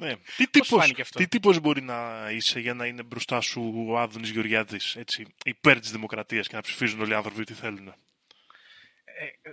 Ναι. 0.00 0.16
Τι, 0.36 0.48
τύπος, 0.48 0.92
τι 1.14 1.28
τύπος 1.28 1.60
μπορεί 1.60 1.82
να 1.82 2.28
είσαι 2.30 2.60
για 2.60 2.74
να 2.74 2.86
είναι 2.86 3.02
μπροστά 3.02 3.40
σου 3.40 3.84
ο 3.88 3.98
Άδωνης 3.98 4.30
Γεωργιάδης 4.30 4.96
έτσι, 4.96 5.26
υπέρ 5.44 5.80
της 5.80 5.90
δημοκρατίας 5.90 6.48
και 6.48 6.56
να 6.56 6.62
ψηφίζουν 6.62 7.00
όλοι 7.00 7.10
οι 7.10 7.14
άνθρωποι 7.14 7.44
τι 7.44 7.54
θέλουν; 7.54 7.88
Ε, 7.88 7.94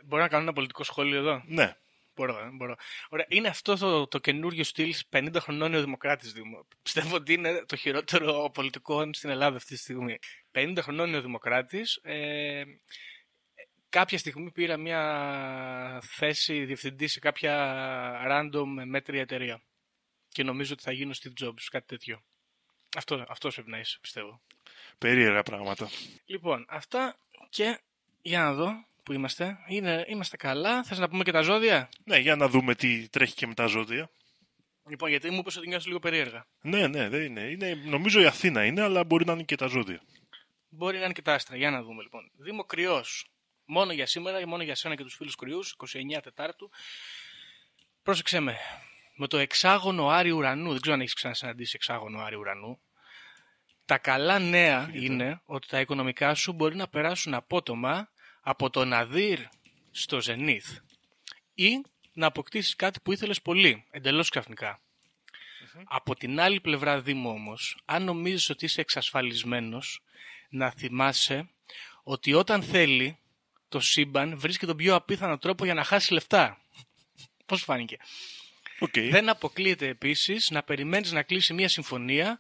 μπορεί 0.04 0.22
να 0.22 0.28
κάνω 0.28 0.44
ένα 0.44 0.54
πολιτικό 0.54 0.84
σχόλιο 0.84 1.18
εδώ; 1.18 1.44
Ναι. 1.46 1.76
Μπορώ, 2.16 2.40
ε, 2.40 2.50
μπορώ. 2.52 2.76
Ωραία. 3.10 3.26
Είναι 3.30 3.48
αυτό 3.48 3.76
το, 3.76 4.08
το 4.08 4.20
καινούργιο 4.20 4.64
στυλ 4.64 4.96
50 5.10 5.36
χρονών 5.40 5.72
νεοδημοκράτης 5.72 6.34
Δήμο. 6.34 6.68
Πιστεύω 6.82 7.16
ότι 7.16 7.34
είναι 7.34 7.64
το 7.66 7.76
χειρότερο 7.76 8.50
πολιτικό 8.54 9.14
στην 9.14 9.30
Ελλάδα 9.30 9.56
αυτή 9.56 9.74
τη 9.74 9.80
στιγμή. 9.80 10.18
50 10.52 10.78
χρονών 10.82 11.10
νεοδημοκράτης. 11.10 12.00
Ε, 12.04 12.64
κάποια 13.90 14.18
στιγμή 14.18 14.52
πήρα 14.52 14.78
μια 14.78 16.02
θέση 16.04 16.66
διευθυντή 16.66 17.08
σε 17.08 17.20
κάποια 17.20 17.54
random 18.30 18.66
μέτρια 18.86 19.22
εταιρεία. 19.22 19.62
Και 20.30 20.44
νομίζω 20.44 20.74
ότι 20.74 20.84
θα 20.84 20.92
γίνω 20.92 21.14
Steve 21.24 21.46
Jobs, 21.46 21.64
κάτι 21.72 21.86
τέτοιο. 21.86 22.24
Αυτό, 22.98 23.26
αυτός 23.28 23.54
πρέπει 23.54 23.70
να 23.70 23.80
είσαι, 23.80 23.98
πιστεύω. 24.02 24.42
Περίεργα 24.98 25.44
πράγματα. 25.44 25.90
Λοιπόν, 26.26 26.66
αυτά 26.70 27.18
και 27.50 27.80
για 28.22 28.40
να 28.40 28.54
δω 28.54 28.86
που 29.06 29.14
είμαστε. 29.14 29.58
Είναι, 29.68 30.06
είμαστε 30.08 30.38
καλά. 30.38 30.84
Θες 30.84 30.98
να 30.98 31.10
πούμε 31.10 31.24
και 31.24 31.32
τα 31.32 31.42
ζώδια; 31.42 31.90
Ναι, 32.04 32.18
για 32.18 32.36
να 32.36 32.48
δούμε 32.48 32.76
τι 32.76 33.10
τρέχει 33.10 33.34
και 33.36 33.48
με 33.48 33.54
τα 33.54 33.66
ζώδια. 33.66 34.10
Λοιπόν, 34.90 35.10
γιατί 35.10 35.30
μου 35.30 35.38
είπες 35.38 35.58
ότι 35.58 35.68
νιώθεις 35.68 35.88
λίγο 35.88 36.00
περίεργα. 36.00 36.46
Ναι, 36.62 36.88
ναι, 36.88 37.10
δεν 37.10 37.22
είναι. 37.22 37.42
είναι. 37.42 37.74
Νομίζω 37.86 38.22
η 38.22 38.26
Αθήνα 38.26 38.66
είναι, 38.66 38.82
αλλά 38.82 39.04
μπορεί 39.04 39.26
να 39.26 39.34
είναι 39.34 39.44
και 39.44 39.56
τα 39.56 39.68
ζώδια. 39.68 40.02
Μπορεί 40.70 40.98
να 40.98 41.04
είναι 41.04 41.14
και 41.14 41.22
τα 41.22 41.34
άστρα. 41.34 41.58
Για 41.58 41.72
να 41.72 41.84
δούμε 41.84 42.02
λοιπόν. 42.02 42.32
Δήμο 42.38 42.64
κρυός 42.64 43.30
μόνο 43.66 43.94
για 43.94 44.06
σήμερα, 44.06 44.48
μόνο 44.48 44.64
για 44.64 44.76
σένα 44.76 44.96
και 44.96 45.04
τους 45.04 45.16
φίλους 45.16 45.36
κρυούς, 45.36 45.76
29 45.78 46.22
Τετάρτου. 46.24 46.70
Πρόσεξε 48.04 48.40
με, 48.40 48.58
με 49.16 49.28
το 49.28 49.38
εξάγωνο 49.38 50.08
Άρη 50.08 50.32
Ουρανού, 50.32 50.72
δεν 50.72 50.82
ξέρω 50.82 50.96
αν 50.96 51.02
έχεις 51.02 51.14
ξανασυναντήσει 51.14 51.74
εξάγωνο 51.76 52.20
Άρη 52.20 52.36
Ουρανού, 52.36 52.80
τα 53.86 53.98
καλά 53.98 54.40
νέα 54.40 54.90
είναι 54.94 55.42
ότι 55.46 55.68
τα 55.68 55.80
οικονομικά 55.80 56.34
σου 56.34 56.54
μπορεί 56.54 56.76
να 56.76 56.88
περάσουν 56.88 57.34
απότομα 57.34 58.10
από 58.48 58.70
το 58.70 58.86
ναδίρ 58.86 59.40
στο 59.92 60.20
ζενίθ 60.26 60.78
ή 61.54 61.82
να 62.14 62.28
αποκτήσεις 62.28 62.76
κάτι 62.76 63.00
που 63.00 63.12
ήθελες 63.12 63.42
πολύ, 63.42 63.86
εντελώς 63.92 64.30
ξαφνικά. 64.30 64.80
Από 65.84 66.16
την 66.16 66.40
άλλη 66.40 66.60
πλευρά 66.60 67.02
Δήμο 67.02 67.30
όμως, 67.30 67.78
αν 67.86 68.04
νομίζεις 68.04 68.50
ότι 68.50 68.66
είσαι 68.66 68.82
εξασφαλισμένος, 68.82 70.02
να 70.50 70.72
θυμάσαι 70.72 71.50
ότι 72.04 72.34
όταν 72.34 72.64
θέλει, 72.64 73.18
το 73.70 73.80
σύμπαν 73.80 74.40
βρίσκει 74.40 74.66
τον 74.66 74.78
πιο 74.78 74.96
απίθανο 74.96 75.38
τρόπο 75.38 75.66
για 75.66 75.74
να 75.74 75.84
χάσει 75.84 76.14
λεφτά. 76.14 76.62
Πώς 77.46 77.64
φάνηκε. 77.64 77.98
Οκ. 78.80 79.00
Δεν 79.00 79.30
αποκλείεται 79.30 79.88
επίσης 79.88 80.50
να 80.50 80.64
περιμένεις 80.64 81.12
να 81.12 81.24
κλείσει 81.24 81.54
μια 81.54 81.70
συμφωνία, 81.70 82.38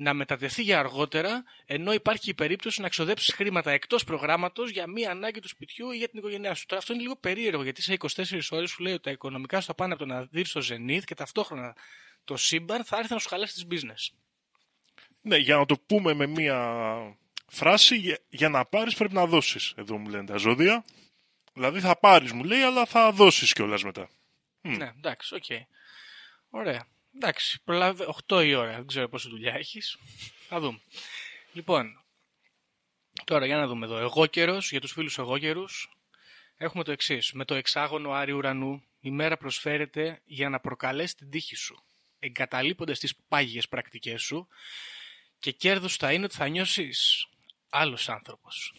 να 0.00 0.14
μετατεθεί 0.14 0.62
για 0.62 0.78
αργότερα, 0.78 1.44
ενώ 1.66 1.92
υπάρχει 1.92 2.30
η 2.30 2.34
περίπτωση 2.34 2.80
να 2.80 2.88
ξοδέψεις 2.88 3.34
χρήματα 3.34 3.70
εκτός 3.70 4.04
προγράμματος 4.04 4.70
για 4.70 4.86
μία 4.86 5.10
ανάγκη 5.10 5.40
του 5.40 5.48
σπιτιού 5.48 5.90
ή 5.90 5.96
για 5.96 6.08
την 6.08 6.18
οικογένειά 6.18 6.54
σου. 6.54 6.66
Τώρα 6.66 6.80
αυτό 6.80 6.92
είναι 6.92 7.02
λίγο 7.02 7.16
περίεργο, 7.16 7.62
γιατί 7.62 7.82
σε 7.82 7.92
24 7.92 8.40
ώρες 8.50 8.70
σου 8.70 8.82
λέει 8.82 8.92
ότι 8.92 9.02
τα 9.02 9.10
οικονομικά 9.10 9.60
σου 9.60 9.66
θα 9.66 9.74
πάνε 9.74 9.92
από 9.92 10.02
το 10.02 10.08
ναδίρ 10.08 10.48
στο 10.48 10.60
ζενίθ 10.60 11.04
και 11.04 11.14
ταυτόχρονα 11.14 11.76
το 12.24 12.36
σύμπαν 12.36 12.84
θα 12.84 12.96
έρθει 12.96 13.12
να 13.12 13.18
σου 13.18 13.28
χαλάσει 13.28 13.54
τις 13.54 13.66
business. 13.70 14.16
Ναι, 15.20 15.36
για 15.36 15.56
να 15.56 15.66
το 15.66 15.78
πούμε 15.86 16.14
με 16.14 16.26
μία 16.26 16.78
φράση, 17.46 17.96
για, 17.96 18.18
για 18.28 18.48
να 18.48 18.64
πάρεις 18.64 18.94
πρέπει 18.94 19.14
να 19.14 19.26
δώσεις. 19.26 19.72
Εδώ 19.76 19.98
μου 19.98 20.08
λένε 20.08 20.24
τα 20.24 20.36
ζώδια. 20.36 20.84
Δηλαδή 21.52 21.80
θα 21.80 21.98
πάρεις 21.98 22.32
μου 22.32 22.44
λέει, 22.44 22.60
αλλά 22.60 22.86
θα 22.86 23.12
δώσεις 23.12 23.52
κιόλας 23.52 23.84
μετά. 23.84 24.08
Ναι, 24.60 24.92
εντάξει, 24.96 25.34
οκ. 25.34 25.44
Ωραία. 26.50 26.86
Εντάξει, 27.14 27.62
προλάβε 27.64 28.06
8 28.26 28.44
η 28.44 28.54
ώρα. 28.54 28.72
Δεν 28.72 28.86
ξέρω 28.86 29.08
πόση 29.08 29.28
δουλειά 29.28 29.54
έχεις. 29.54 29.96
Θα 30.48 30.60
δούμε. 30.60 30.80
Λοιπόν, 31.52 32.04
τώρα 33.24 33.46
για 33.46 33.56
να 33.56 33.66
δούμε 33.66 33.86
εδώ. 33.86 33.98
Εγώ 33.98 34.26
καιρό, 34.26 34.58
για 34.58 34.80
τους 34.80 34.92
φίλους 34.92 35.18
εγώ 35.18 35.38
καιρούς, 35.38 35.90
έχουμε 36.56 36.84
το 36.84 36.92
εξής. 36.92 37.32
Με 37.32 37.44
το 37.44 37.54
εξάγωνο 37.54 38.10
Άρη 38.10 38.32
Ουρανού, 38.32 38.82
η 39.00 39.10
μέρα 39.10 39.36
προσφέρεται 39.36 40.20
για 40.24 40.48
να 40.48 40.60
προκαλέσει 40.60 41.16
την 41.16 41.30
τύχη 41.30 41.56
σου. 41.56 41.84
Εγκαταλείποντας 42.18 42.98
τις 42.98 43.16
πάγιες 43.28 43.68
πρακτικές 43.68 44.22
σου 44.22 44.48
και 45.38 45.50
κέρδος 45.50 45.96
θα 45.96 46.12
είναι 46.12 46.24
ότι 46.24 46.34
θα 46.34 46.48
νιώσεις 46.48 47.26
άλλος 47.70 48.08
άνθρωπος. 48.08 48.72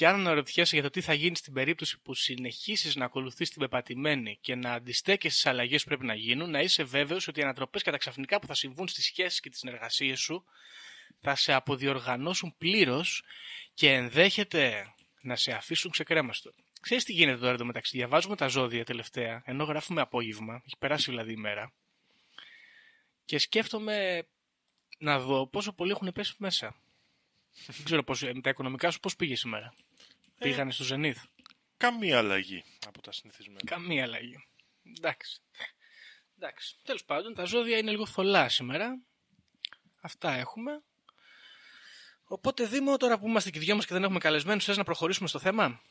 Και 0.00 0.06
αν 0.06 0.14
αναρωτιέσαι 0.14 0.74
για 0.74 0.82
το 0.82 0.90
τι 0.90 1.00
θα 1.00 1.12
γίνει 1.12 1.36
στην 1.36 1.52
περίπτωση 1.52 2.00
που 2.00 2.14
συνεχίσεις 2.14 2.96
να 2.96 3.04
ακολουθείς 3.04 3.50
την 3.50 3.60
πεπατημένη 3.60 4.38
και 4.40 4.54
να 4.54 4.72
αντιστέκεσαι 4.72 5.36
στις 5.36 5.50
αλλαγές 5.50 5.82
που 5.82 5.88
πρέπει 5.88 6.04
να 6.04 6.14
γίνουν, 6.14 6.50
να 6.50 6.60
είσαι 6.60 6.82
βέβαιος 6.82 7.28
ότι 7.28 7.40
οι 7.40 7.42
ανατροπές 7.42 7.82
καταξαφνικά 7.82 8.40
που 8.40 8.46
θα 8.46 8.54
συμβούν 8.54 8.88
στις 8.88 9.04
σχέσεις 9.04 9.40
και 9.40 9.50
τις 9.50 9.58
συνεργασίες 9.58 10.20
σου 10.20 10.44
θα 11.20 11.34
σε 11.34 11.52
αποδιοργανώσουν 11.52 12.54
πλήρως 12.58 13.22
και 13.74 13.92
ενδέχεται 13.92 14.94
να 15.22 15.36
σε 15.36 15.52
αφήσουν 15.52 15.90
ξεκρέμαστο. 15.90 16.52
Ξέρεις 16.80 17.04
τι 17.04 17.12
γίνεται 17.12 17.38
τώρα 17.38 17.52
εδώ 17.52 17.64
μεταξύ. 17.64 17.96
Διαβάζουμε 17.96 18.36
τα 18.36 18.46
ζώδια 18.46 18.84
τελευταία, 18.84 19.42
ενώ 19.44 19.64
γράφουμε 19.64 20.00
απόγευμα, 20.00 20.62
έχει 20.66 20.76
περάσει 20.78 21.10
δηλαδή 21.10 21.32
η 21.32 21.36
μέρα, 21.36 21.72
και 23.24 23.38
σκέφτομαι 23.38 24.26
να 24.98 25.18
δω 25.20 25.46
πόσο 25.46 25.72
πολύ 25.72 25.90
έχουν 25.90 26.12
πέσει 26.12 26.34
μέσα. 26.38 26.82
Δεν 27.66 27.84
ξέρω 27.84 28.02
πώς, 28.02 28.22
με 28.22 28.40
τα 28.40 28.50
οικονομικά 28.50 28.90
σου 28.90 29.00
πώς 29.00 29.16
πήγε 29.16 29.36
σήμερα; 29.36 29.74
Πήγανε 30.40 30.72
στο 30.72 30.84
Zenith. 30.88 31.22
Καμία 31.76 32.18
αλλαγή 32.18 32.64
από 32.86 33.00
τα 33.00 33.12
συνηθισμένα. 33.12 33.60
Καμία 33.64 34.02
αλλαγή. 34.02 34.46
Εντάξει. 34.96 35.40
Εντάξει. 36.36 36.76
Τέλος 36.82 37.04
πάντων, 37.04 37.34
τα 37.34 37.44
ζώδια 37.44 37.78
είναι 37.78 37.90
λίγο 37.90 38.06
θολά 38.06 38.48
σήμερα. 38.48 39.02
Αυτά 40.00 40.32
έχουμε. 40.32 40.82
Οπότε 42.24 42.66
Δήμο, 42.66 42.96
τώρα 42.96 43.18
που 43.18 43.28
είμαστε 43.28 43.50
και 43.50 43.58
οι 43.58 43.60
δυο 43.60 43.74
μας 43.74 43.86
και 43.86 43.94
δεν 43.94 44.02
έχουμε 44.02 44.18
καλεσμένους, 44.18 44.64
θες 44.64 44.76
να 44.76 44.84
προχωρήσουμε 44.84 45.28
στο 45.28 45.38
θέμα; 45.38 45.82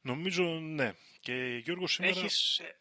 Νομίζω 0.00 0.44
ναι. 0.44 0.94
Και 1.20 1.60
Γιώργος 1.64 1.92
σήμερα 1.92 2.18
Έχεις, 2.18 2.58
ε, 2.58 2.80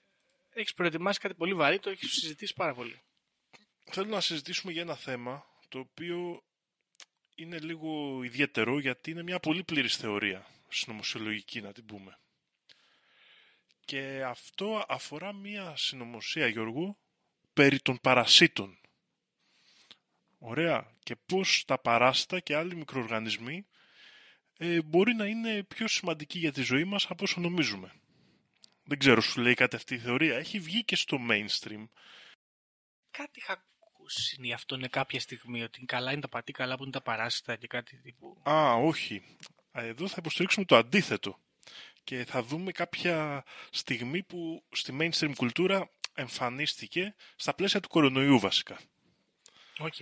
έχεις 0.53 0.74
προετοιμάσει 0.74 1.20
κάτι 1.20 1.36
πολύ 1.36 1.53
βαρύ, 1.53 1.79
το 1.79 1.89
έχεις 1.89 2.12
συζητήσει 2.12 2.53
πάρα 2.53 2.74
πολύ. 2.74 3.01
θέλω 3.91 4.08
να 4.08 4.22
συζητήσουμε 4.22 4.72
για 4.72 4.82
ένα 4.82 4.96
θέμα 4.96 5.46
το 5.68 5.79
οποίο 5.79 6.44
είναι 7.36 7.60
λίγο 7.60 8.24
ιδιαίτερο 8.24 8.79
γιατί 8.79 9.12
είναι 9.12 9.24
μια 9.24 9.39
πολύ 9.39 9.63
πλήρης 9.63 9.96
θεωρία 9.96 10.48
συνωμοσιολογική 10.70 11.62
να 11.62 11.72
την 11.72 11.86
πούμε. 11.86 12.20
Και 13.86 14.24
αυτό 14.24 14.86
αφορά 14.88 15.34
μια 15.34 15.76
συνωμοσία 15.76 16.48
Γιώργου 16.48 16.98
περί 17.54 17.80
των 17.80 18.00
παρασίτων. 18.02 18.80
Ωραία. 20.38 20.98
Και 21.04 21.16
πώς 21.16 21.64
τα 21.68 21.80
παράστα 21.80 22.40
και 22.40 22.56
άλλοι 22.56 22.76
μικροοργανισμοί 22.76 23.68
ε, 24.58 24.82
μπορεί 24.82 25.14
να 25.14 25.26
είναι 25.26 25.64
πιο 25.64 25.88
σημαντικοί 25.88 26.40
για 26.40 26.52
τη 26.52 26.62
ζωή 26.62 26.84
μας 26.84 27.06
από 27.06 27.24
όσο 27.24 27.40
νομίζουμε. 27.40 27.94
Δεν 28.84 28.98
ξέρω, 28.98 29.22
σου 29.22 29.42
λέει 29.42 29.54
κάτι 29.54 29.76
αυτή 29.76 29.94
η 29.94 30.00
θεωρία. 30.00 30.38
Έχει 30.38 30.60
βγει 30.60 30.84
και 30.84 30.96
στο 30.96 31.18
mainstream. 31.30 31.88
Κάτι 33.12 33.40
είχα 33.40 33.68
ακούσει 33.88 34.36
γι' 34.40 34.54
αυτό 34.54 34.76
είναι 34.76 34.88
κάποια 34.88 35.20
στιγμή 35.20 35.64
ότι 35.64 35.86
καλά 35.86 36.12
είναι 36.12 36.22
τα 36.22 36.30
πατή, 36.30 36.52
καλά 36.52 36.76
που 36.76 36.84
είναι 36.84 36.92
τα 36.92 37.02
παράσιτα 37.02 37.56
και 37.56 37.68
κάτι 37.68 37.98
τύπου. 37.98 38.42
Α, 38.50 38.74
όχι. 38.74 39.38
Εδώ 39.72 40.08
θα 40.08 40.16
υποστηρίξουμε 40.18 40.66
το 40.66 40.76
αντίθετο. 40.76 41.40
Και 42.04 42.26
θα 42.26 42.44
δούμε 42.44 42.72
κάποια 42.72 43.44
στιγμή 43.70 44.24
που 44.24 44.64
στη 44.72 44.98
mainstream 45.00 45.32
κουλτούρα 45.36 45.90
εμφανίστηκε 46.14 47.16
στα 47.36 47.54
πλαίσια 47.54 47.80
του 47.80 47.88
κορονοϊού 47.88 48.40
βασικά. 48.40 48.80
Οκ. 49.80 49.94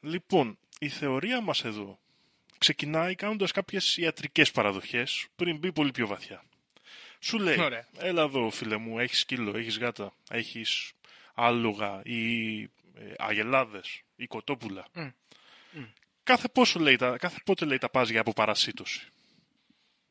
Λοιπόν, 0.00 0.58
η 0.78 0.88
θεωρία 0.88 1.40
μας 1.40 1.64
εδώ 1.64 1.98
ξεκινάει 2.58 3.14
κάνοντας 3.14 3.52
κάποιες 3.52 3.96
ιατρικές 3.96 4.50
παραδοχές 4.50 5.26
πριν 5.36 5.56
μπει 5.58 5.72
πολύ 5.72 5.90
πιο 5.90 6.06
βαθιά. 6.06 6.44
Σου 7.20 7.38
λέει, 7.38 7.60
Ωραία. 7.60 7.88
έλα 7.98 8.22
εδώ 8.22 8.50
φίλε 8.50 8.76
μου, 8.76 8.98
έχεις 8.98 9.18
σκύλο, 9.18 9.56
έχεις 9.56 9.78
γάτα, 9.78 10.14
έχεις 10.30 10.92
άλογα 11.34 12.00
ή 12.04 12.62
ε, 12.62 12.68
αγελάδες 13.18 14.02
ή 14.16 14.26
κοτόπουλα. 14.26 14.84
Μμ. 14.92 15.08
Κάθε, 16.28 16.48
πόσο 16.48 16.78
λέει, 16.78 16.96
τα, 16.96 17.16
κάθε 17.18 17.38
πότε 17.44 17.64
λέει 17.64 17.78
τα 17.78 17.90
πας 17.90 18.08
για 18.08 18.20
αποπαρασίτωση. 18.20 19.08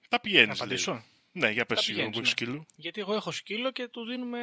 Τα 0.10 0.20
πηγαίνεις. 0.20 0.48
Να 0.48 0.54
απαντήσω. 0.54 0.92
λέει. 0.92 1.02
Ναι, 1.32 1.50
για 1.50 1.66
πες 1.66 1.78
Τα 1.78 1.84
σίγουρα 1.84 2.04
που 2.06 2.10
πηγαίνεις, 2.10 2.30
έχεις 2.32 2.42
ναι. 2.42 2.48
σκύλο. 2.50 2.66
Γιατί 2.76 3.00
εγώ 3.02 3.14
έχω 3.14 3.32
σκύλο 3.32 3.72
και 3.72 3.88
του 3.88 4.06
δίνουμε 4.06 4.40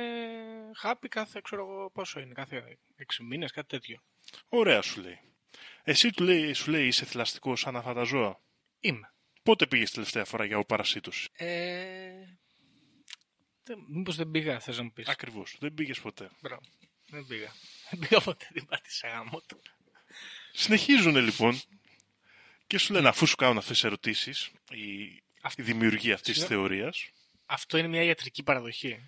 χάπι 0.77 1.09
κάθε, 1.09 1.41
ξέρω 1.45 1.63
εγώ 1.63 1.91
πόσο 1.91 2.21
είναι, 2.21 2.33
κάθε 2.35 2.79
6 2.99 3.25
μήνες, 3.25 3.53
κάτι 3.53 3.69
τέτοιο. 3.69 4.03
Ωραία 4.49 4.83
σου 4.83 5.01
λέει. 5.01 5.19
Εσύ 5.83 6.11
του 6.11 6.25
λέει, 6.25 6.53
σου 6.53 6.71
λέει 6.71 6.87
είσαι 6.87 7.05
θηλαστικός 7.05 7.61
σαν 7.61 7.77
αυτά 7.77 7.93
τα 7.95 8.03
ζώα. 8.03 8.41
Είμαι. 8.81 9.13
Πότε 9.43 9.67
πήγες 9.67 9.91
τελευταία 9.91 10.25
φορά 10.25 10.45
για 10.45 10.55
αποπαρασίτωση. 10.57 11.29
Ε... 11.33 12.13
δεν- 13.63 13.85
Μήπως 13.89 14.17
δεν 14.17 14.31
πήγα, 14.31 14.61
θες 14.61 14.77
να 14.77 14.83
μου 14.83 14.93
πεις. 14.93 15.09
Ακριβώς. 15.09 15.57
Δεν 15.61 15.75
πήγες 15.75 16.01
ποτέ. 16.01 16.31
Μπράβο. 16.41 16.63
Δεν 17.09 17.27
πήγα. 17.27 17.53
Δεν 17.91 17.99
πήγα 17.99 18.21
ποτέ 18.21 18.47
την 18.53 18.67
πάτησα 18.67 19.09
γάμο 19.09 19.41
του. 19.47 19.61
Συνεχίζουν 20.57 21.17
λοιπόν 21.17 21.61
και 22.67 22.79
σου 22.79 22.93
λένε 22.93 23.09
αφού 23.09 23.27
σου 23.27 23.37
κάνουν 23.37 23.59
αυτές 23.59 23.75
τις 23.75 23.85
ερωτήσεις 23.85 24.51
η, 24.71 25.03
η 25.57 25.63
δημιουργία 25.63 26.15
αυτής 26.15 26.35
της 26.35 26.43
Συγγνώμη. 26.47 26.69
θεωρίας 26.69 27.11
Αυτό 27.47 27.79
είναι 27.79 27.89
μια 27.89 28.03
ιατρική 28.03 28.43
παραδοχή. 28.43 29.07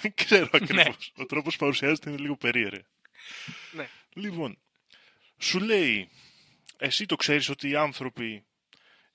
δεν 0.00 0.14
ξέρω 0.14 0.48
ακριβώς. 0.60 1.12
Ο 1.16 1.26
τρόπος 1.26 1.52
που 1.52 1.58
παρουσιάζεται 1.58 2.10
είναι 2.10 2.18
λίγο 2.18 2.36
περίεργο. 2.36 2.84
Ναι. 3.72 3.88
Λοιπόν, 4.12 4.58
σου 5.38 5.58
λέει 5.58 6.10
εσύ 6.76 7.06
το 7.06 7.16
ξέρεις 7.16 7.48
ότι 7.48 7.68
οι 7.68 7.76
άνθρωποι 7.76 8.44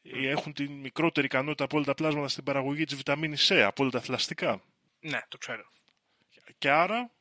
ε, 0.04 0.30
έχουν 0.30 0.54
την 0.54 0.72
μικρότερη 0.72 1.26
ικανότητα 1.26 1.64
από 1.64 1.76
όλα 1.76 1.86
τα 1.86 1.94
πλάσματα 1.94 2.28
στην 2.28 2.44
παραγωγή 2.44 2.84
της 2.84 2.96
βιταμίνης 2.96 3.52
C, 3.52 3.56
από 3.56 3.84
όλα 3.84 3.92
τα 3.92 4.02
θηλαστικά. 4.02 4.64
Ναι, 5.00 5.22
το 5.28 5.38
ξέρω. 5.38 5.72
Και 6.58 6.70
άρα, 6.70 6.98
είναι 6.98 7.12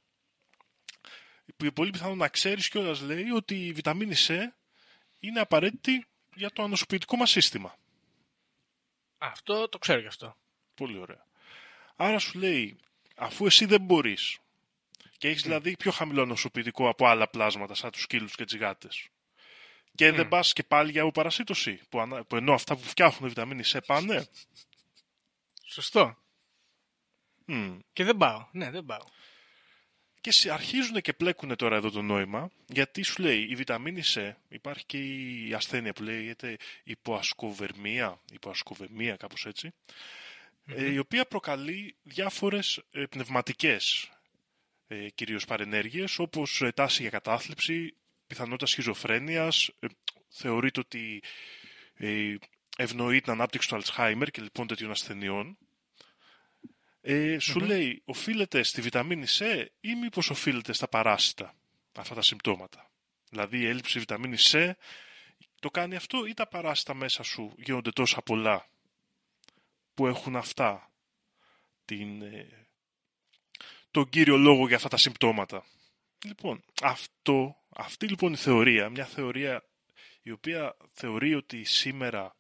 πολύ 1.74 1.90
πιθανό 1.90 2.14
να 2.14 2.28
ξέρεις 2.28 2.68
κιόλας 2.68 3.00
λέει 3.00 3.30
ότι 3.30 3.66
η 3.66 3.72
βιταμίνη 3.72 4.14
C 4.26 4.34
είναι 5.18 5.40
απαραίτητη 5.40 6.06
για 6.34 6.50
το 6.50 6.62
ανοσοποιητικό 6.62 7.16
μας 7.16 7.30
σύστημα. 7.30 7.68
Α, 7.68 9.28
Αυτό 9.32 9.68
το 9.68 9.78
ξέρω 9.78 10.00
γι' 10.00 10.06
αυτό. 10.06 10.36
Πολύ 10.74 10.98
ωραία. 10.98 11.24
Άρα 11.96 12.18
σου 12.18 12.38
λέει, 12.38 12.78
αφού 13.16 13.46
εσύ 13.46 13.64
δεν 13.64 13.80
μπορείς 13.80 14.38
και 15.18 15.28
έχεις 15.28 15.42
δηλαδή 15.42 15.76
πιο 15.76 15.90
χαμηλό 15.90 16.22
ανοσοποιητικό 16.22 16.88
από 16.88 17.06
άλλα 17.06 17.28
πλάσματα 17.28 17.74
σαν 17.74 17.90
τους 17.90 18.02
σκύλους 18.02 18.34
και 18.34 18.44
τις 18.44 18.56
γάτες 18.56 19.08
και 19.94 20.12
δεν 20.12 20.28
πας 20.28 20.52
και 20.52 20.62
πάλι 20.62 20.90
για 20.90 21.10
παρασίτωση 21.10 21.80
που, 21.88 22.00
ανα- 22.00 22.24
που 22.24 22.36
ενώ 22.36 22.52
αυτά 22.54 22.76
που 22.76 22.82
φτιάχνουν 22.82 23.28
βιταμίνη 23.28 23.62
C 23.66 23.78
πάνε 23.86 24.26
Σωστό. 25.64 26.16
μμ, 27.44 27.78
Και 27.92 28.04
δεν 28.04 28.16
πάω. 28.16 28.48
Ναι, 28.52 28.70
δεν 28.70 28.84
πάω. 28.84 29.04
Και 30.20 30.30
σε- 30.32 30.52
αρχίζουν 30.52 31.00
και 31.00 31.12
πλέκουν 31.12 31.56
τώρα 31.56 31.76
εδώ 31.76 31.90
το 31.90 32.02
νόημα, 32.02 32.50
γιατί 32.66 33.02
σου 33.02 33.22
λέει 33.22 33.46
η 33.50 33.54
βιταμίνη 33.54 34.02
C, 34.14 34.32
υπάρχει 34.48 34.84
και 34.86 34.98
η 34.98 35.52
ασθένεια 35.54 35.92
που 35.92 36.02
λέγεται 36.02 36.56
υποασκοβερμία, 36.84 38.20
υποασκοβεμία 38.32 39.16
κάπως 39.16 39.46
έτσι, 39.46 39.72
ε, 40.66 40.92
η 40.92 40.98
οποία 40.98 41.24
προκαλεί 41.26 41.94
διάφορες 42.02 42.82
ε, 42.90 43.04
πνευματικές 43.04 44.10
ε, 44.86 45.08
κυρίως 45.10 45.44
παρενέργειες, 45.44 46.18
όπως 46.18 46.62
ε, 46.62 46.72
τάση 46.72 47.02
για 47.02 47.10
κατάθλιψη, 47.10 47.94
πιθανότητα 48.26 48.66
σχιζοφρένειας, 48.66 49.70
ε, 49.78 49.86
θεωρείται 50.28 50.80
ότι 50.80 51.22
ε, 51.94 52.34
ευνοεί 52.76 53.20
την 53.20 53.32
ανάπτυξη 53.32 53.68
του 53.68 53.74
Αλτσχάιμερ 53.74 54.30
και 54.30 54.42
λοιπόν 54.42 54.66
τέτοιων 54.66 54.90
ασθενειών. 54.90 55.58
Ε, 57.00 57.38
σου 57.38 57.60
λέει, 57.60 58.02
οφείλεται 58.04 58.62
στη 58.62 58.80
βιταμίνη 58.80 59.26
C 59.38 59.66
ή 59.80 59.94
μήπως 59.94 60.30
οφείλεται 60.30 60.72
στα 60.72 60.88
παράσιτα 60.88 61.54
αυτά 61.98 62.14
τα 62.14 62.22
συμπτώματα; 62.22 62.90
Δηλαδή 63.30 63.58
η 63.58 63.66
έλλειψη 63.66 63.98
βιταμίνη 63.98 64.36
C 64.38 64.72
το 65.60 65.70
κάνει 65.70 65.96
αυτό 65.96 66.26
ή 66.26 66.34
τα 66.34 66.46
παράσιτα 66.46 66.94
μέσα 66.94 67.22
σου 67.22 67.54
γίνονται 67.56 67.90
τόσα 67.90 68.22
πολλά 68.22 68.70
που 69.94 70.06
έχουν 70.06 70.36
αυτά 70.36 70.92
την, 71.84 72.22
ε, 72.22 72.68
τον 73.90 74.08
κύριο 74.08 74.36
λόγο 74.36 74.66
για 74.66 74.76
αυτά 74.76 74.88
τα 74.88 74.96
συμπτώματα; 74.96 75.64
Λοιπόν, 76.24 76.64
αυτό, 76.82 77.56
αυτή 77.68 78.06
λοιπόν 78.06 78.32
η 78.32 78.36
θεωρία, 78.36 78.88
μια 78.88 79.04
θεωρία 79.04 79.64
η 80.22 80.30
οποία 80.30 80.76
θεωρεί 80.92 81.34
ότι 81.34 81.64
σήμερα 81.64 82.36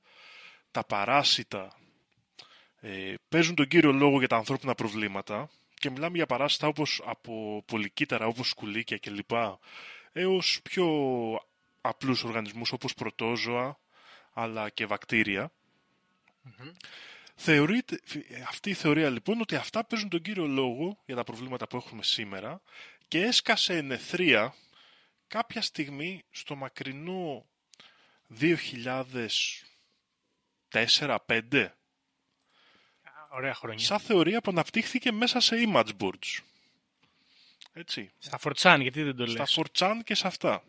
τα 0.70 0.84
παράσιτα 0.84 1.79
ε, 2.80 3.14
παίζουν 3.28 3.54
τον 3.54 3.68
κύριο 3.68 3.92
λόγο 3.92 4.18
για 4.18 4.28
τα 4.28 4.36
ανθρώπινα 4.36 4.74
προβλήματα 4.74 5.50
και 5.74 5.90
μιλάμε 5.90 6.16
για 6.16 6.26
παράσιτα 6.26 6.66
όπως 6.66 7.02
από 7.04 7.62
πολυκύτταρα 7.66 8.26
όπως 8.26 8.48
σκουλίκια 8.48 8.98
κλπ. 8.98 9.30
έως 10.12 10.60
πιο 10.62 10.86
απλούς 11.80 12.24
οργανισμούς 12.24 12.72
όπως 12.72 12.94
πρωτόζωα 12.94 13.78
αλλά 14.32 14.68
και 14.68 14.86
βακτήρια. 14.86 15.52
Θεωρείται, 17.34 18.00
αυτή 18.48 18.70
η 18.70 18.74
θεωρία 18.74 19.10
λοιπόν 19.10 19.40
ότι 19.40 19.54
αυτά 19.54 19.84
παίζουν 19.84 20.08
τον 20.08 20.22
κύριο 20.22 20.46
λόγο 20.46 20.98
για 21.06 21.16
τα 21.16 21.24
προβλήματα 21.24 21.66
που 21.66 21.76
έχουμε 21.76 22.02
σήμερα 22.02 22.60
και 23.08 23.22
έσκασε 23.22 23.76
ενεθρία 23.76 24.54
κάποια 25.26 25.62
στιγμή 25.62 26.22
στο 26.30 26.56
μακρινό 26.56 27.46
2004-2005 30.72 31.68
Ωραία 33.32 33.54
χρόνια. 33.54 33.84
σαν 33.84 33.98
θεωρία 33.98 34.40
που 34.40 34.50
αναπτύχθηκε 34.50 35.12
μέσα 35.12 35.40
σε 35.40 35.56
image 35.66 35.88
boards. 36.00 36.38
Έτσι. 37.72 38.10
Στα 38.18 38.38
φορτσάν, 38.38 38.80
γιατί 38.80 39.02
δεν 39.02 39.16
το 39.16 39.26
Στα 39.26 39.38
λες. 39.40 39.58
4chan 39.72 39.94
και 40.04 40.14
σε 40.14 40.26
αυτά. 40.26 40.62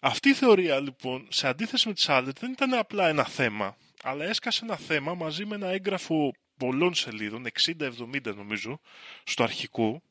Αυτή 0.00 0.28
η 0.28 0.34
θεωρία 0.34 0.80
λοιπόν, 0.80 1.26
σε 1.30 1.48
αντίθεση 1.48 1.88
με 1.88 1.94
τις 1.94 2.08
άλλες, 2.08 2.32
δεν 2.40 2.52
ήταν 2.52 2.74
απλά 2.74 3.08
ένα 3.08 3.24
θέμα, 3.24 3.76
αλλά 4.02 4.24
έσκασε 4.24 4.64
ένα 4.64 4.76
θέμα 4.76 5.14
μαζί 5.14 5.44
με 5.44 5.54
ένα 5.54 5.68
έγγραφο 5.68 6.32
πολλών 6.56 6.94
σελίδων, 6.94 7.46
60-70 7.46 8.34
νομίζω, 8.34 8.80
στο 9.24 9.42
αρχικό, 9.42 10.02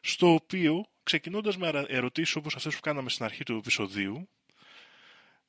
στο 0.00 0.32
οποίο, 0.34 0.86
ξεκινώντας 1.02 1.56
με 1.56 1.66
αρα- 1.66 1.86
ερωτήσεις 1.88 2.34
όπως 2.36 2.54
αυτές 2.54 2.74
που 2.74 2.80
κάναμε 2.80 3.10
στην 3.10 3.24
αρχή 3.24 3.44
του 3.44 3.56
επεισοδίου, 3.56 4.28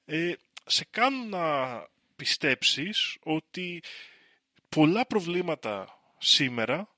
ε, 0.06 0.34
σε 0.66 0.86
κάνουν 0.90 1.30
να 1.30 1.68
πιστέψεις 2.16 3.18
ότι 3.24 3.82
πολλά 4.70 5.06
προβλήματα 5.06 6.00
σήμερα 6.18 6.90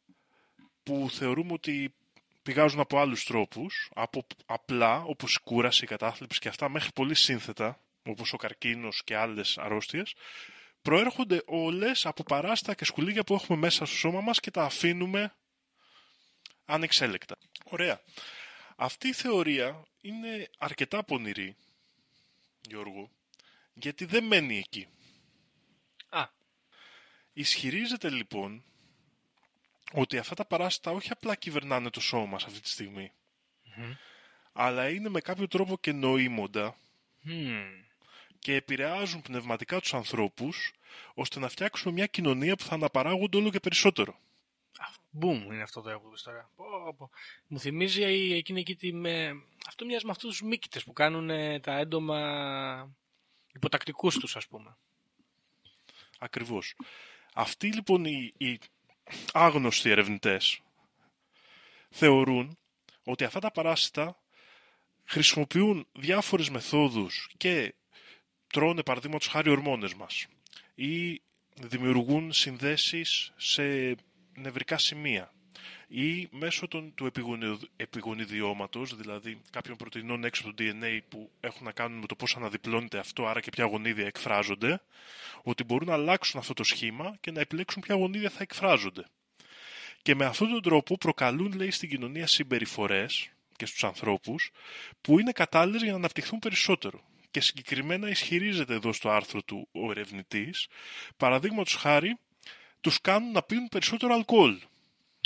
που 0.83 1.09
θεωρούμε 1.11 1.53
ότι 1.53 1.93
πηγάζουν 2.43 2.79
από 2.79 2.99
άλλους 2.99 3.23
τρόπους, 3.23 3.91
από 3.93 4.27
απλά 4.45 5.01
όπως 5.01 5.35
η 5.35 5.39
κούραση, 5.43 5.83
η 5.83 5.87
κατάθλιψη 5.87 6.39
και 6.39 6.47
αυτά 6.47 6.69
μέχρι 6.69 6.91
πολύ 6.91 7.15
σύνθετα, 7.15 7.79
όπως 8.03 8.33
ο 8.33 8.37
καρκίνος 8.37 9.03
και 9.03 9.15
άλλες 9.15 9.57
αρρώστιες, 9.57 10.13
προέρχονται 10.81 11.41
όλες 11.45 12.05
από 12.05 12.23
παράστα 12.23 12.73
και 12.73 12.85
σκουλίγια 12.85 13.23
που 13.23 13.33
έχουμε 13.33 13.57
μέσα 13.57 13.85
στο 13.85 13.95
σώμα 13.95 14.21
μας 14.21 14.39
και 14.39 14.51
τα 14.51 14.63
αφήνουμε 14.63 15.33
ανεξέλεκτα. 16.65 17.37
Ωραία. 17.63 18.01
Αυτή 18.75 19.07
η 19.07 19.13
θεωρία 19.13 19.83
είναι 20.01 20.49
αρκετά 20.57 21.03
πονηρή, 21.03 21.55
Γιώργο, 22.61 23.09
γιατί 23.73 24.05
δεν 24.05 24.23
μένει 24.23 24.57
εκεί. 24.57 24.87
Α, 27.31 27.41
Ισχυρίζεται 27.41 28.09
λοιπόν 28.09 28.63
ότι 29.93 30.17
αυτά 30.17 30.35
τα 30.35 30.45
παράσιτα 30.45 30.91
όχι 30.91 31.11
απλά 31.11 31.35
κυβερνάνε 31.35 31.89
το 31.89 31.99
σώμα 31.99 32.25
μας 32.25 32.43
αυτή 32.45 32.59
τη 32.59 32.69
στιγμη 32.69 33.11
αλλά 34.53 34.89
είναι 34.89 35.09
με 35.09 35.19
κάποιο 35.21 35.47
τρόπο 35.47 35.77
και 35.77 35.91
νοήμοντα 35.91 36.75
μμμ. 37.21 37.61
και 38.39 38.55
επηρεάζουν 38.55 39.21
πνευματικά 39.21 39.79
τους 39.79 39.93
ανθρώπους 39.93 40.71
ώστε 41.13 41.39
να 41.39 41.49
φτιάξουμε 41.49 41.93
μια 41.93 42.05
κοινωνία 42.05 42.55
που 42.55 42.63
θα 42.63 42.73
αναπαράγονται 42.73 43.37
όλο 43.37 43.49
και 43.49 43.59
περισσότερο. 43.59 44.19
Α, 44.77 44.85
Μπουμ 45.09 45.43
είναι 45.51 45.61
αυτό 45.61 45.81
το 45.81 45.99
που 45.99 46.07
είπες 46.07 46.21
τώρα. 46.21 46.49
Πω, 46.55 46.65
πω. 46.97 47.09
Μου 47.47 47.59
θυμίζει 47.59 48.01
η- 48.01 48.33
εκείνη 48.33 48.59
εκεί 48.59 48.75
τη 48.75 48.93
με... 48.93 49.33
Αυτό 49.67 49.85
μοιάζει 49.85 50.05
με 50.05 50.11
αυτούς 50.11 50.29
τους 50.29 50.41
μύκητες 50.41 50.83
που 50.83 50.93
κάνουν 50.93 51.29
ε, 51.29 51.59
τα 51.59 51.77
έντομα 51.77 52.95
υποτακτικούς 53.53 54.17
τους 54.17 54.35
ας 54.35 54.47
πούμε. 54.47 54.77
Ακριβώς. 56.19 56.75
Αυτοί 57.33 57.73
λοιπόν 57.73 58.05
οι, 58.05 58.33
οι 58.37 58.59
άγνωστοι 59.33 59.89
ερευνητές 59.89 60.61
θεωρούν 61.89 62.57
ότι 63.03 63.23
αυτά 63.23 63.39
τα 63.39 63.51
παράσιτα 63.51 64.17
χρησιμοποιούν 65.03 65.87
διάφορες 65.91 66.49
μεθόδους 66.49 67.29
και 67.37 67.75
τρώνε 68.47 68.83
παραδείγματος 68.83 69.27
χάρη 69.27 69.49
ορμόνες 69.49 69.93
μας 69.93 70.25
ή 70.75 71.21
δημιουργούν 71.61 72.31
συνδέσεις 72.33 73.33
σε 73.37 73.95
νευρικά 74.33 74.77
σημεία 74.77 75.33
ή 75.93 76.27
μέσω 76.31 76.67
των, 76.67 76.93
του 76.95 77.05
επιγονιδ- 77.05 77.63
επιγονιδιώματος, 77.75 78.95
δηλαδή 78.95 79.41
κάποιων 79.49 79.77
πρωτεϊνών 79.77 80.23
έξω 80.23 80.43
από 80.47 80.55
το 80.55 80.63
DNA 80.63 80.99
που 81.09 81.31
έχουν 81.39 81.65
να 81.65 81.71
κάνουν 81.71 81.99
με 81.99 82.05
το 82.05 82.15
πώς 82.15 82.35
αναδιπλώνεται 82.35 82.97
αυτό, 82.97 83.27
άρα 83.27 83.39
και 83.39 83.49
ποια 83.49 83.65
γονίδια 83.65 84.05
εκφράζονται, 84.05 84.81
ότι 85.43 85.63
μπορούν 85.63 85.87
να 85.87 85.93
αλλάξουν 85.93 86.39
αυτό 86.39 86.53
το 86.53 86.63
σχήμα 86.63 87.17
και 87.21 87.31
να 87.31 87.39
επιλέξουν 87.39 87.81
ποια 87.81 87.95
γονίδια 87.95 88.29
θα 88.29 88.37
εκφράζονται. 88.41 89.05
Και 90.01 90.15
με 90.15 90.25
αυτόν 90.25 90.49
τον 90.49 90.61
τρόπο 90.61 90.97
προκαλούν, 90.97 91.53
λέει, 91.53 91.71
στην 91.71 91.89
κοινωνία 91.89 92.27
συμπεριφορές 92.27 93.29
και 93.55 93.65
στους 93.65 93.83
ανθρώπους 93.83 94.51
που 95.01 95.19
είναι 95.19 95.31
κατάλληλες 95.31 95.81
για 95.81 95.91
να 95.91 95.97
αναπτυχθούν 95.97 96.39
περισσότερο. 96.39 97.01
Και 97.31 97.41
συγκεκριμένα 97.41 98.09
ισχυρίζεται 98.09 98.73
εδώ 98.73 98.93
στο 98.93 99.09
άρθρο 99.09 99.41
του 99.41 99.67
ο 99.71 99.91
ερευνητής, 99.91 100.67
παραδείγματος 101.17 101.75
χάρη, 101.75 102.17
τους 102.81 103.01
κάνουν 103.01 103.31
να 103.31 103.43
πίνουν 103.43 103.67
περισσότερο 103.67 104.13
αλκοόλ. 104.13 104.59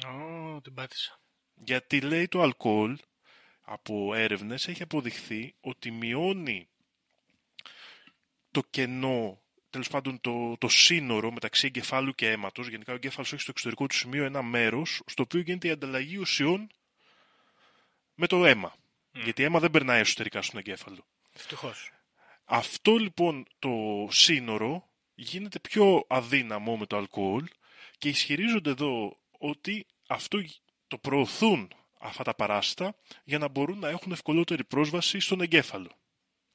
Ω, 0.03 0.61
την 0.61 0.73
πάτησα. 0.73 1.19
Γιατί 1.53 2.01
λέει 2.01 2.27
το 2.27 2.41
αλκοόλ 2.41 2.97
από 3.61 4.13
έρευνες 4.13 4.67
έχει 4.67 4.83
αποδειχθεί 4.83 5.55
ότι 5.61 5.91
μειώνει 5.91 6.69
το 8.51 8.63
κενό, 8.69 9.41
τέλος 9.69 9.87
πάντων 9.87 10.21
το, 10.21 10.57
το 10.57 10.67
σύνορο 10.67 11.31
μεταξύ 11.31 11.65
εγκεφάλου 11.65 12.15
και 12.15 12.31
αίματος. 12.31 12.67
Γενικά 12.67 12.91
ο 12.91 12.95
εγκέφαλος 12.95 13.33
έχει 13.33 13.41
στο 13.41 13.51
εξωτερικό 13.51 13.87
του 13.87 13.95
σημείο 13.95 14.23
ένα 14.23 14.41
μέρος 14.41 15.01
στο 15.05 15.23
οποίο 15.23 15.39
γίνεται 15.39 15.67
η 15.67 15.71
ανταλλαγή 15.71 16.17
ουσιών 16.17 16.69
με 18.15 18.27
το 18.27 18.45
αίμα. 18.45 18.75
Γιατί 19.11 19.43
αίμα 19.43 19.59
δεν 19.59 19.71
περνάει 19.71 19.99
εσωτερικά 19.99 20.41
στον 20.41 20.59
εγκέφαλο. 20.59 21.05
Ευτυχώς. 21.33 21.91
Αυτό 22.45 22.95
λοιπόν 22.95 23.47
το 23.59 24.07
σύνορο 24.09 24.89
γίνεται 25.15 25.59
πιο 25.59 26.05
αδύναμο 26.09 26.77
με 26.77 26.85
το 26.85 26.97
αλκοόλ 26.97 27.47
και 27.97 28.09
ισχυρίζονται 28.09 28.69
εδώ 28.69 29.17
ότι 29.45 29.85
αυτό 30.07 30.43
το 30.87 30.97
προωθούν 30.97 31.71
αυτά 31.99 32.23
τα 32.23 32.35
παράστα 32.35 32.95
για 33.23 33.37
να 33.37 33.47
μπορούν 33.47 33.79
να 33.79 33.89
έχουν 33.89 34.11
ευκολότερη 34.11 34.63
πρόσβαση 34.63 35.19
στον 35.19 35.41
εγκέφαλο. 35.41 35.89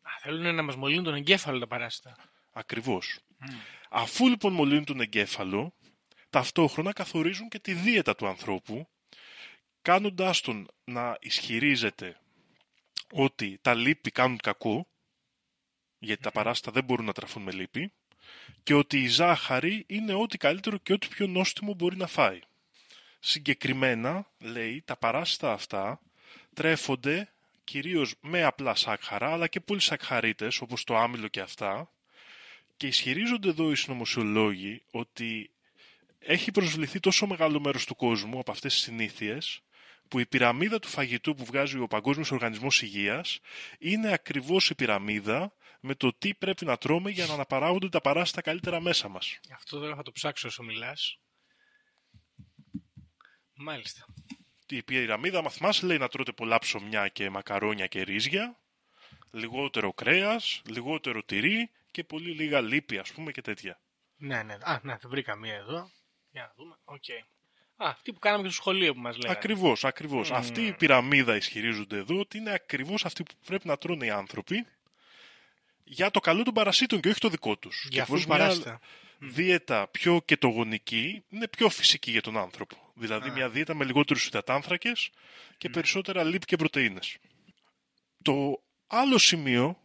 Α, 0.03 0.11
θέλουν 0.21 0.55
να 0.55 0.63
μας 0.63 0.77
μολύνουν 0.77 1.05
τον 1.05 1.15
εγκέφαλο 1.15 1.59
τα 1.59 1.67
παράσιτα. 1.67 2.17
Ακριβώς. 2.53 3.19
Αφού 3.91 4.29
λοιπόν 4.29 4.53
μολύνουν 4.53 4.85
τον 4.85 5.01
εγκέφαλο, 5.01 5.75
ταυτόχρονα 6.31 6.93
καθορίζουν 6.93 7.49
και 7.49 7.59
τη 7.59 7.73
δίαιτα 7.73 8.15
του 8.15 8.27
ανθρώπου, 8.27 8.89
κάνοντάς 9.83 10.41
τον 10.41 10.69
να 10.85 11.17
ισχυρίζεται 11.21 12.21
ότι 13.13 13.59
τα 13.63 13.75
λίπη 13.75 14.11
κάνουν 14.11 14.39
κακό, 14.39 14.87
γιατί 15.99 16.23
τα 16.23 16.31
παράστα 16.31 16.71
δεν 16.71 16.85
μπορούν 16.85 17.05
να 17.05 17.13
τραφούν 17.13 17.43
με 17.43 17.53
λίπη, 17.53 17.93
και 18.63 18.75
ότι 18.75 19.03
η 19.03 19.09
ζάχαρη 19.09 19.85
είναι 19.89 20.13
ό,τι 20.13 20.39
καλύτερο 20.39 20.79
και 20.79 20.93
ό,τι 20.93 21.09
πιο 21.09 21.27
νόστιμο 21.27 21.75
μπορεί 21.75 21.97
να 21.97 22.07
φάει. 22.07 22.41
Συγκεκριμένα, 23.21 24.27
λέει, 24.39 24.83
τα 24.85 24.97
παράστα 24.97 25.53
αυτά 25.53 26.01
τρέφονται 26.55 27.33
κυρίως 27.65 28.15
με 28.21 28.45
απλά 28.45 28.75
σάκχαρα, 28.75 29.33
αλλά 29.33 29.47
και 29.47 29.61
πολυσακχαρίτες, 29.61 30.61
όπως 30.61 30.85
το 30.85 30.97
άμυλο 30.97 31.29
και 31.29 31.41
αυτά, 31.41 31.91
και 32.77 32.87
ισχυρίζονται 32.87 33.49
εδώ 33.49 33.71
οι 33.71 33.77
συνωμοσιολόγοι 33.77 34.83
ότι 34.91 35.51
έχει 36.19 36.51
προσβληθεί 36.51 37.01
τόσο 37.01 37.27
μεγάλο 37.27 37.61
μέρος 37.61 37.87
του 37.87 37.97
κόσμου 37.97 38.39
από 38.39 38.51
αυτές 38.51 38.73
τις 38.73 38.83
συνήθειες, 38.83 39.63
που 40.09 40.19
η 40.19 40.27
πυραμίδα 40.27 40.79
του 40.79 40.89
φαγητού 40.89 41.35
που 41.35 41.45
βγάζει 41.45 41.79
ο 41.79 41.87
Παγκόσμιος 41.87 42.31
Οργανισμός 42.31 42.83
Υγείας 42.83 43.41
είναι 43.79 44.13
ακριβώς 44.13 44.71
η 44.71 44.75
πυραμίδα 44.75 45.53
με 45.81 45.95
το 45.95 46.13
τι 46.19 46.35
πρέπει 46.35 46.65
να 46.65 46.77
τρώμε 46.77 47.11
για 47.11 47.27
να 47.27 47.33
αναπαράγονται 47.33 47.89
τα 47.89 48.01
παράστα 48.01 48.41
καλύτερα 48.41 48.81
μέσα 48.81 49.09
μας. 49.09 49.39
Αυτό 49.55 49.79
τώρα 49.79 49.95
θα 49.95 50.03
το 50.03 50.13
ψάξω 50.13 50.49
όσο 50.49 50.63
μιλάς. 50.63 51.19
Μάλιστα. 53.63 54.05
Η 54.69 54.83
πυραμίδα, 54.83 55.43
μα 55.43 55.51
θυμάσαι, 55.51 55.87
λέει 55.87 55.99
να 55.99 56.09
τρώτε 56.09 56.33
πολλά 56.33 56.59
ψωμιά 56.59 57.09
και 57.09 57.31
μακαρόνια 57.31 57.87
και 57.87 58.03
ρύζια, 58.03 58.59
λιγότερο 59.31 59.93
κρέας, 59.93 60.63
λιγότερο 60.67 61.23
τυρί 61.23 61.71
και 61.91 62.05
πολύ 62.05 62.31
λίγα 62.31 62.61
λίπη, 62.61 62.99
ας 62.99 63.13
πούμε, 63.13 63.33
και 63.33 63.41
τέτοια. 63.41 63.81
Ναι, 64.17 64.43
ναι. 64.43 64.57
Α, 64.61 64.81
ναι, 64.83 64.97
βρήκα 65.03 65.37
μία 65.37 65.55
εδώ. 65.55 65.91
Για 66.31 66.43
να 66.43 66.53
δούμε. 66.57 66.77
Οκ. 66.85 67.05
Α, 67.77 67.89
αυτή 67.89 68.13
που 68.13 68.19
κάναμε 68.19 68.43
και 68.43 68.49
στο 68.49 68.61
σχολείο 68.61 68.95
που 68.95 69.01
μας 69.01 69.17
λέγανε. 69.17 69.39
Ακριβώς, 69.39 69.85
ακριβώς. 69.85 70.31
Αυτή 70.31 70.67
η 70.67 70.73
πυραμίδα 70.73 71.37
ισχυρίζονται 71.37 71.97
εδώ 71.97 72.19
ότι 72.19 72.39
είναι 72.39 72.53
ακριβώς 72.53 73.05
αυτή 73.05 73.23
που 73.23 73.35
πρέπει 73.47 73.67
να 73.67 73.79
τρώνε 73.79 74.07
οι 74.07 74.11
άνθρωποι 74.11 74.67
για 75.85 76.11
το 76.11 76.21
καλό 76.21 76.43
των 76.43 76.55
παρασίτων 76.55 77.01
και 77.01 77.09
όχι 77.09 77.21
το 77.21 77.29
δικό 77.29 77.57
τους. 77.57 77.81
Για 77.83 77.91
και 77.91 78.01
αυτούς 78.01 78.17
πως 78.17 78.27
μια 78.27 78.37
παράσιτα. 78.39 78.81
δίαιτα 79.19 79.89
πιο 79.89 80.23
κετογονική 80.25 81.25
είναι 81.29 81.49
πιο 81.49 81.69
φυσική 81.69 82.11
για 82.11 82.23
τον 82.23 82.37
άνθρωπο. 82.37 82.90
Δηλαδή 83.01 83.31
μια 83.31 83.49
δίαιτα 83.49 83.75
με 83.75 83.85
λιγότερους 83.85 84.27
υδατάνθρακες 84.27 85.11
και 85.59 85.69
περισσότερα 85.69 86.25
λίπη 86.25 86.47
και 86.47 86.57
πρωτεΐνες. 86.57 87.17
Το 88.23 88.63
άλλο 88.87 89.19
σημείο 89.19 89.79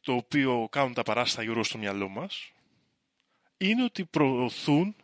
το 0.00 0.12
οποίο 0.12 0.68
κάνουν 0.70 0.94
τα 0.94 1.02
παράσιτα 1.02 1.42
γύρω 1.42 1.64
στο 1.64 1.78
μυαλό 1.78 2.08
μας 2.08 2.52
είναι 3.56 3.84
ότι 3.84 4.04
προωθούν 4.04 4.96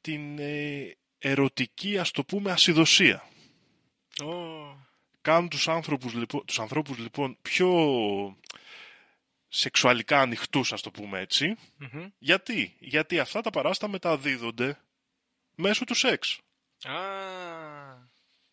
την 0.00 0.38
ε, 0.38 0.96
ερωτική, 1.18 1.98
ας 1.98 2.10
το 2.10 2.24
πούμε, 2.24 2.50
ασυδοσία. 2.50 3.28
Ω, 4.24 4.32
Κάνουν 5.20 5.48
τους 5.48 5.68
άνθρωπους, 5.68 6.14
λοιπόν, 6.14 6.44
τους 6.44 6.58
ανθρώπους 6.58 6.98
λοιπόν 6.98 7.36
πιο 7.42 8.36
σεξουαλικά 9.48 10.20
ανοιχτούς, 10.20 10.72
ας 10.72 10.82
το 10.82 10.90
πούμε 10.90 11.20
έτσι. 11.20 11.56
μμμ. 11.76 12.06
Γιατί; 12.18 12.76
Γιατί 12.78 13.18
αυτά 13.18 13.40
τα 13.40 13.50
παράστα 13.50 13.88
μεταδίδονται 13.88 14.78
μέσω 15.56 15.84
του 15.84 15.94
σεξ. 15.94 16.38
Α, 16.84 16.94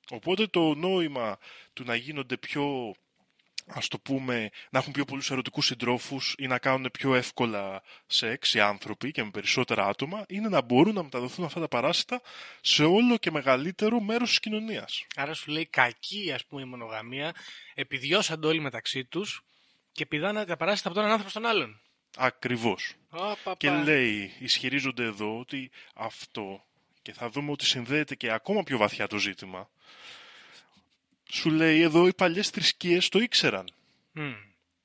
Οπότε 0.10 0.48
το 0.48 0.74
νόημα 0.76 1.38
του 1.74 1.84
να 1.84 1.96
γίνονται 1.96 2.38
πιο, 2.38 2.96
ας 3.68 3.88
το 3.88 4.00
πούμε, 4.00 4.50
να 4.70 4.80
έχουν 4.80 4.94
πιο 4.94 5.06
πολλούς 5.06 5.32
ερωτικούς 5.32 5.66
συντρόφους 5.66 6.36
ή 6.38 6.48
να 6.48 6.60
κάνουν 6.60 6.90
πιο 6.92 7.16
εύκολα 7.16 7.84
σεξ 8.08 8.54
οι 8.54 8.60
άνθρωποι 8.60 9.12
και 9.12 9.24
με 9.24 9.30
περισσότερα 9.30 9.86
άτομα, 9.86 10.26
είναι 10.28 10.50
να 10.50 10.62
μπορούν 10.62 10.94
να 10.94 11.04
μεταδοθούν 11.04 11.46
αυτά 11.46 11.60
τα 11.60 11.68
παράσιτα 11.68 12.22
σε 12.62 12.84
όλο 12.84 13.18
και 13.18 13.32
μεγαλύτερο 13.32 14.00
μέρος 14.00 14.30
της 14.30 14.40
κοινωνίας. 14.40 15.06
άρα 15.16 15.34
σου 15.34 15.52
λέει 15.52 15.66
κακή 15.66 16.32
ας 16.32 16.46
πούμε 16.46 16.62
η 16.62 16.66
μονογαμία, 16.66 17.32
επιδιώσαν 17.74 18.44
όλοι 18.44 18.60
μεταξύ 18.60 19.06
τους 19.06 19.44
και 19.92 20.06
πηδάνε 20.06 20.46
τα 20.46 20.58
παράσιτα 20.58 20.88
από 20.88 20.98
τον 20.98 21.08
έναν 21.08 21.20
άνθρωπο 21.20 21.40
στον 21.40 21.52
άλλον. 21.52 21.82
Ακριβώς. 22.18 22.94
Ω, 23.10 23.18
παπα. 23.18 23.56
Και 23.58 23.70
λέει, 23.70 24.34
ισχυρίζονται 24.40 25.04
εδώ 25.04 25.40
ότι 25.40 25.72
αυτό, 25.96 26.66
και 27.12 27.18
θα 27.18 27.30
δούμε 27.30 27.52
ότι 27.52 27.66
συνδέεται 27.66 28.16
και 28.16 28.32
ακόμα 28.32 28.64
πιο 28.64 28.78
βαθιά 28.78 29.08
το 29.08 29.18
ζήτημα, 29.18 29.70
σου 31.30 31.50
λέει 31.50 31.82
εδώ 31.82 32.08
οι 32.08 32.14
παλιές 32.14 32.50
θρησκείες 32.50 33.10
το 33.10 33.20
ήξεραν. 33.20 33.70
Μμ. 34.12 34.34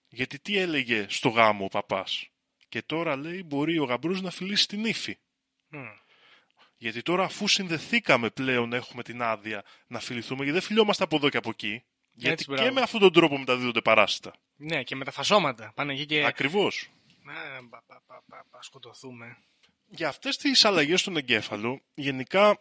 Γιατί 0.09 0.39
τι 0.39 0.59
έλεγε 0.59 1.07
στο 1.09 1.29
γάμο 1.29 1.65
ο 1.65 1.69
παπάς; 1.69 2.29
Και 2.69 2.83
τώρα 2.83 3.17
λέει 3.17 3.43
μπορεί 3.47 3.79
ο 3.79 3.85
γαμπρός 3.85 4.21
να 4.21 4.31
φιλήσει 4.31 4.69
την 4.69 4.85
ύφη. 4.85 5.19
Μμ. 5.69 5.79
Γιατί 6.77 7.03
τώρα 7.03 7.25
αφού 7.25 7.49
συνδεθήκαμε 7.49 8.31
πλέον 8.31 8.73
έχουμε 8.73 9.03
την 9.03 9.23
άδεια 9.23 9.65
να 9.87 10.01
φιληθούμε 10.01 10.45
γιατί 10.45 10.59
δεν 10.59 10.67
φιλιόμαστε 10.69 11.05
από 11.05 11.17
εδώ 11.17 11.29
και 11.29 11.37
από 11.37 11.51
εκεί. 11.51 11.85
Γιατί 12.13 12.45
και 12.45 12.53
μπράβο. 12.53 12.73
με 12.73 12.81
αυτόν 12.81 13.01
τον 13.01 13.13
τρόπο 13.13 13.39
μεταδίδονται 13.39 13.81
παράσιτα. 13.81 14.35
Ναι, 14.57 14.83
και 14.83 14.97
με 14.97 15.05
τα 15.05 15.11
φασώματα. 15.11 15.73
Πάνε 15.75 15.93
εκεί 15.93 16.07
και. 16.07 16.25
Ακριβώς. 16.25 16.91
Α, 17.25 17.69
πα, 17.69 17.83
πα, 17.87 18.03
πα, 18.07 18.23
πα, 18.29 18.47
πα, 18.51 18.63
σκοτωθούμε. 18.63 19.37
Για 19.89 20.09
αυτές 20.09 20.37
τις 20.37 20.65
αλλαγές 20.65 21.01
στον 21.01 21.17
εγκέφαλο 21.17 21.81
γενικά 21.95 22.59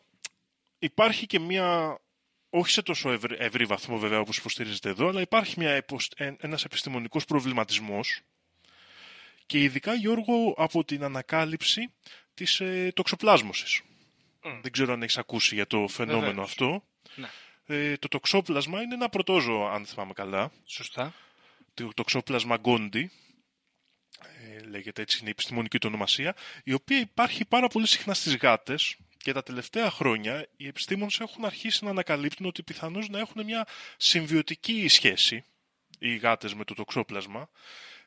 υπάρχει 0.80 1.26
και 1.26 1.40
μια 1.40 2.00
όχι 2.50 2.72
σε 2.72 2.82
τόσο 2.82 3.12
ευρύ, 3.12 3.36
ευρύ 3.40 3.66
βαθμό 3.66 3.98
βέβαια 3.98 4.20
όπως 4.20 4.38
υποστηρίζεται 4.38 4.90
εδώ, 4.90 5.08
αλλά 5.08 5.22
υπάρχει 5.22 5.60
μια, 5.60 5.70
εποσ- 5.72 6.20
ε- 6.22 6.36
ένας 6.40 6.64
επιστημονικός 6.64 7.26
προβληματισμός 7.26 8.22
και 9.46 9.62
ειδικά 9.64 9.94
Γιώργο 9.94 10.54
από 10.58 10.84
την 10.86 11.04
ανακάλυψη 11.04 11.92
της 12.34 12.60
ε, 12.60 12.92
τοξοπλάσμωσης. 12.96 13.82
Μμ. 14.44 14.62
Δεν 14.62 14.72
ξέρω 14.72 14.94
αν 14.94 15.02
έχεις 15.02 15.18
ακούσει 15.18 15.56
για 15.56 15.68
το 15.68 15.88
φαινόμενο 15.88 16.26
Βεβαίως. 16.26 16.50
αυτό. 16.50 16.84
Ναι. 17.16 17.28
Ε, 17.66 17.98
το 17.98 18.08
τοξόπλασμα 18.08 18.82
είναι 18.82 18.94
ένα 18.94 19.10
πρωτόζωο, 19.10 19.68
αν 19.68 19.86
θυμάμαι 19.86 20.14
καλά. 20.14 20.52
Σωστά. 20.66 21.14
Το 21.74 21.90
τοξόπλασμα 21.96 22.58
Γκόντι, 22.58 23.00
ε, 23.00 23.10
λέγεται 24.76 25.02
έτσι 25.02 25.18
είναι 25.20 25.28
η 25.28 25.32
επιστημονική 25.32 25.78
του 25.78 25.88
ονομασία, 25.90 26.36
η 26.64 26.74
οποία 26.74 27.00
υπάρχει 27.00 27.46
πάρα 27.46 27.68
πολύ 27.68 27.88
συχνά 27.88 28.14
στις 28.14 28.36
γάτες 28.36 28.96
και 29.18 29.32
τα 29.32 29.44
τελευταία 29.44 29.90
χρόνια 29.90 30.48
οι 30.58 30.68
επιστήμονες 30.68 31.20
έχουν 31.20 31.46
αρχίσει 31.46 31.84
να 31.84 31.90
ανακαλύπτουν 31.90 32.46
ότι 32.46 32.64
πιθανώς 32.64 33.10
να 33.10 33.20
έχουν 33.20 33.44
μια 33.44 33.68
συμβιωτική 33.98 34.88
σχέση 34.88 35.44
οι 36.00 36.16
γάτες 36.16 36.54
με 36.54 36.64
το 36.64 36.74
τοξόπλασμα, 36.74 37.50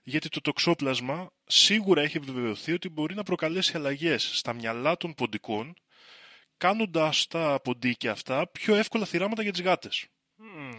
γιατί 0.03 0.29
το 0.29 0.41
τοξόπλασμα 0.41 1.31
σίγουρα 1.47 2.03
έχει 2.03 2.17
επιβεβαιωθεί 2.17 2.73
ότι 2.73 2.89
μπορεί 2.89 3.15
να 3.15 3.23
προκαλέσει 3.23 3.77
αλλαγές 3.77 4.31
στα 4.35 4.53
μυαλά 4.53 4.97
των 4.97 5.15
ποντικών, 5.15 5.75
κάνοντας 6.57 7.27
τα 7.27 7.61
ποντίκια 7.65 8.13
αυτά 8.13 8.49
πιο 8.49 8.75
εύκολα 8.75 9.05
θυράματα 9.05 9.43
για 9.43 9.53
τις 9.53 9.63
γάτες. 9.63 10.07
Μμ. 10.37 10.71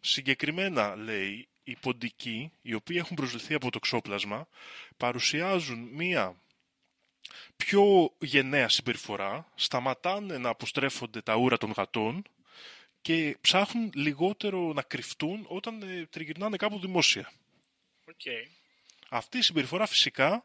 Συγκεκριμένα, 0.00 0.96
λέει, 0.96 1.48
οι 1.64 1.76
ποντικοί, 1.80 2.52
οι 2.62 2.74
οποίοι 2.74 2.96
έχουν 3.00 3.16
προσληφθεί 3.16 3.54
από 3.54 3.70
το 3.70 3.78
ξόπλασμα, 3.78 4.48
παρουσιάζουν 4.96 5.78
μία 5.78 6.36
πιο 7.56 8.12
γενναία 8.18 8.68
συμπεριφορά, 8.68 9.52
σταματάνε 9.54 10.38
να 10.38 10.48
αποστρέφονται 10.48 11.20
τα 11.20 11.34
ούρα 11.34 11.56
των 11.56 11.70
γατών 11.70 12.22
και 13.00 13.36
ψάχνουν 13.40 13.90
λιγότερο 13.94 14.72
να 14.72 14.82
κρυφτούν 14.82 15.44
όταν 15.48 15.82
ε, 15.82 16.06
τριγυρνάνε 16.10 16.56
κάπου 16.56 16.78
δημόσια. 16.78 17.32
Οκ. 18.08 18.20
Αυτή 19.08 19.38
η 19.38 19.42
συμπεριφορά 19.42 19.86
φυσικά 19.86 20.44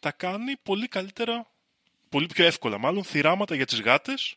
τα 0.00 0.12
κάνει 0.12 0.56
πολύ 0.56 0.88
καλύτερα, 0.88 1.50
πολύ 2.08 2.26
πιο 2.26 2.44
εύκολα 2.44 2.78
μάλλον, 2.78 3.04
θηράματα 3.04 3.54
για 3.54 3.66
τις 3.66 3.80
γάτες 3.80 4.36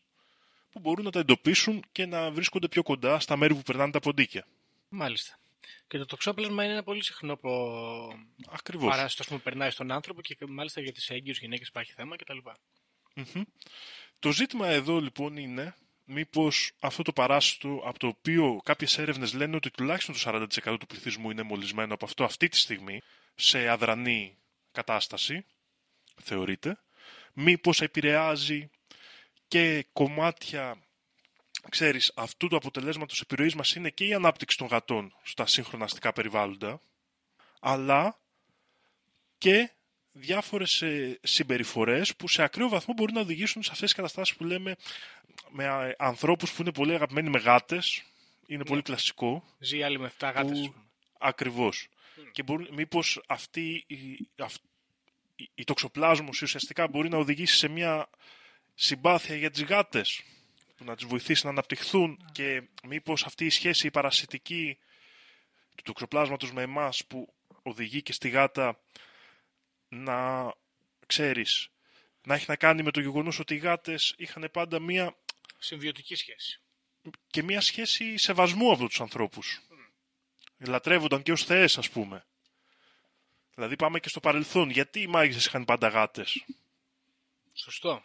που 0.72 0.80
μπορούν 0.80 1.06
να 1.06 1.12
τα 1.12 1.20
εντοπίσουν 1.20 1.84
και 1.92 2.06
να 2.06 2.32
βρίσκονται 2.32 2.68
πιο 2.68 2.84
κοντά 2.84 3.20
στα 3.20 3.36
μέρη 3.36 3.56
που 3.56 3.62
περνάνε 3.62 3.92
τα 3.92 4.00
ποντίκια. 4.00 4.46
Μάλιστα. 4.96 5.40
Και 5.88 5.98
το 5.98 6.06
τοξόπλασμα 6.06 6.64
είναι 6.64 6.74
ένα 6.74 6.84
πολύ 6.84 7.04
συχνό 7.04 7.36
προ... 7.36 8.20
Ακριβώς. 8.48 8.90
παράστατο 8.90 9.22
ας 9.22 9.28
πούμε, 9.28 9.40
που 9.40 9.44
περνάει 9.44 9.70
στον 9.70 9.92
άνθρωπο 9.92 10.22
και 10.22 10.38
μάλιστα 10.48 10.82
για 10.82 10.92
τις 10.92 11.10
έγκυους 11.10 11.40
γυναίκες 11.40 11.68
υπάρχει 11.68 11.94
θέμα 11.94 12.16
κτλ. 12.16 12.38
Μμμ. 13.16 13.44
Το 14.20 14.32
ζήτημα 14.32 14.68
εδώ 14.68 15.00
λοιπόν 15.00 15.38
είναι 15.38 15.76
μήπως 16.04 16.72
αυτό 16.80 17.04
το 17.04 17.14
παράσιτο 17.14 17.82
από 17.86 18.00
το 18.00 18.08
οποίο 18.08 18.62
κάποιες 18.64 18.98
έρευνες 18.98 19.34
λένε 19.34 19.56
ότι 19.56 19.72
τουλάχιστον 19.72 20.16
το 20.16 20.48
40% 20.72 20.80
του 20.80 20.86
πληθυσμού 20.86 21.32
είναι 21.32 21.44
μολυσμένο 21.44 21.94
από 21.94 22.06
αυτό 22.06 22.24
αυτή 22.24 22.48
τη 22.48 22.58
στιγμή 22.58 23.02
σε 23.36 23.70
αδρανή 23.70 24.38
κατάσταση, 24.72 25.46
θεωρείται, 26.22 26.78
μήπως 27.34 27.82
επηρεάζει 27.82 28.70
και 29.48 29.86
κομμάτια 29.94 30.85
ξέρεις, 31.70 32.12
αυτού 32.16 32.48
του 32.48 32.56
αποτελέσματος 32.56 33.22
επιρροής 33.22 33.56
μας 33.56 33.76
είναι 33.76 33.90
και 33.90 34.06
η 34.06 34.14
ανάπτυξη 34.14 34.58
των 34.58 34.68
γατών 34.68 35.14
στα 35.24 35.46
σύγχρονα 35.48 35.84
αστικά 35.86 36.14
περιβάλλοντα, 36.14 36.82
αλλά 37.60 38.20
και 39.38 39.70
διάφορες 40.12 40.82
ε, 40.82 41.20
συμπεριφορές 41.24 42.16
που 42.16 42.28
σε 42.28 42.44
ακραίο 42.44 42.70
βαθμό 42.70 42.94
μπορεί 42.94 43.14
να 43.14 43.20
οδηγήσουν 43.22 43.64
σε 43.64 43.72
αυτές 43.72 43.88
τις 43.90 43.98
καταστάσεις 43.98 44.36
που 44.36 44.44
λέμε 44.44 44.76
με 45.50 45.64
ε, 45.64 45.96
ανθρώπους 45.98 46.52
που 46.54 46.62
είναι 46.62 46.72
πολύ 46.72 46.94
αγαπημένοι 46.94 47.30
με 47.30 47.40
γάτες, 47.40 48.04
είναι 48.48 48.66
πολύ 48.66 48.82
κλασικό, 48.82 49.44
Ζει 49.60 49.84
άλλη 49.84 50.00
με 50.00 50.12
7 50.20 50.32
γάτες. 50.36 50.52
ας 50.52 50.60
που... 50.60 50.72
πούμε. 50.72 50.84
Ακριβώς. 51.20 51.88
Και 52.32 52.44
μπορεί, 52.44 52.68
μήπως 52.72 53.22
αυτή 53.28 53.84
η, 53.88 54.28
αυ- 54.38 54.64
η, 55.36 55.50
η 55.56 55.64
τοξοπλάσμωση 55.64 56.44
ουσιαστικά 56.44 56.88
μπορεί 56.88 57.10
να 57.10 57.18
οδηγήσει 57.18 57.56
σε 57.58 57.68
μια 57.68 58.10
συμπάθεια 58.74 59.36
για 59.36 59.52
τις 59.52 59.64
γάτες 59.64 60.22
που 60.76 60.84
να 60.84 60.96
τις 60.96 61.06
βοηθήσει 61.06 61.46
να 61.46 61.52
αναπτυχθούν 61.52 62.26
και 62.32 62.64
μήπως 62.84 63.26
αυτή 63.26 63.46
η 63.46 63.50
σχέση 63.50 63.88
η 63.88 63.92
παρασιτική 63.92 64.78
του 65.76 65.84
τοξοπλάσματος 65.84 66.54
με 66.54 66.62
εμάς 66.62 67.06
που 67.06 67.34
οδηγεί 67.64 68.02
και 68.02 68.14
στη 68.14 68.30
γάτα 68.30 68.80
να 69.88 70.52
ξέρεις 71.06 71.70
να 72.26 72.36
έχει 72.36 72.46
να 72.48 72.56
κάνει 72.56 72.84
με 72.84 72.92
το 72.92 73.00
γεγονός 73.00 73.40
ότι 73.40 73.54
οι 73.54 73.58
γάτες 73.58 74.14
είχαν 74.18 74.50
πάντα 74.52 74.80
μία 74.80 75.16
Συμβιωτική 75.58 76.16
σχέση. 76.16 76.62
και 77.28 77.44
μια 77.44 77.62
σχέση 77.62 78.18
σεβασμού 78.18 78.72
από 78.72 78.88
τους 78.88 79.02
ανθρώπους. 79.02 79.62
Λατρεύονταν 80.58 81.24
και 81.24 81.32
ως 81.32 81.44
θεές, 81.44 81.78
ας 81.78 81.90
πούμε. 81.90 82.26
Δηλαδή 83.56 83.76
πάμε 83.76 84.00
και 84.00 84.10
στο 84.10 84.20
παρελθόν. 84.20 84.70
Γιατί 84.70 85.02
οι 85.02 85.08
μάγισσες 85.08 85.46
είχαν 85.46 85.66
πάντα 85.66 85.88
γάτες; 85.88 86.46
Σωστό. 87.54 88.04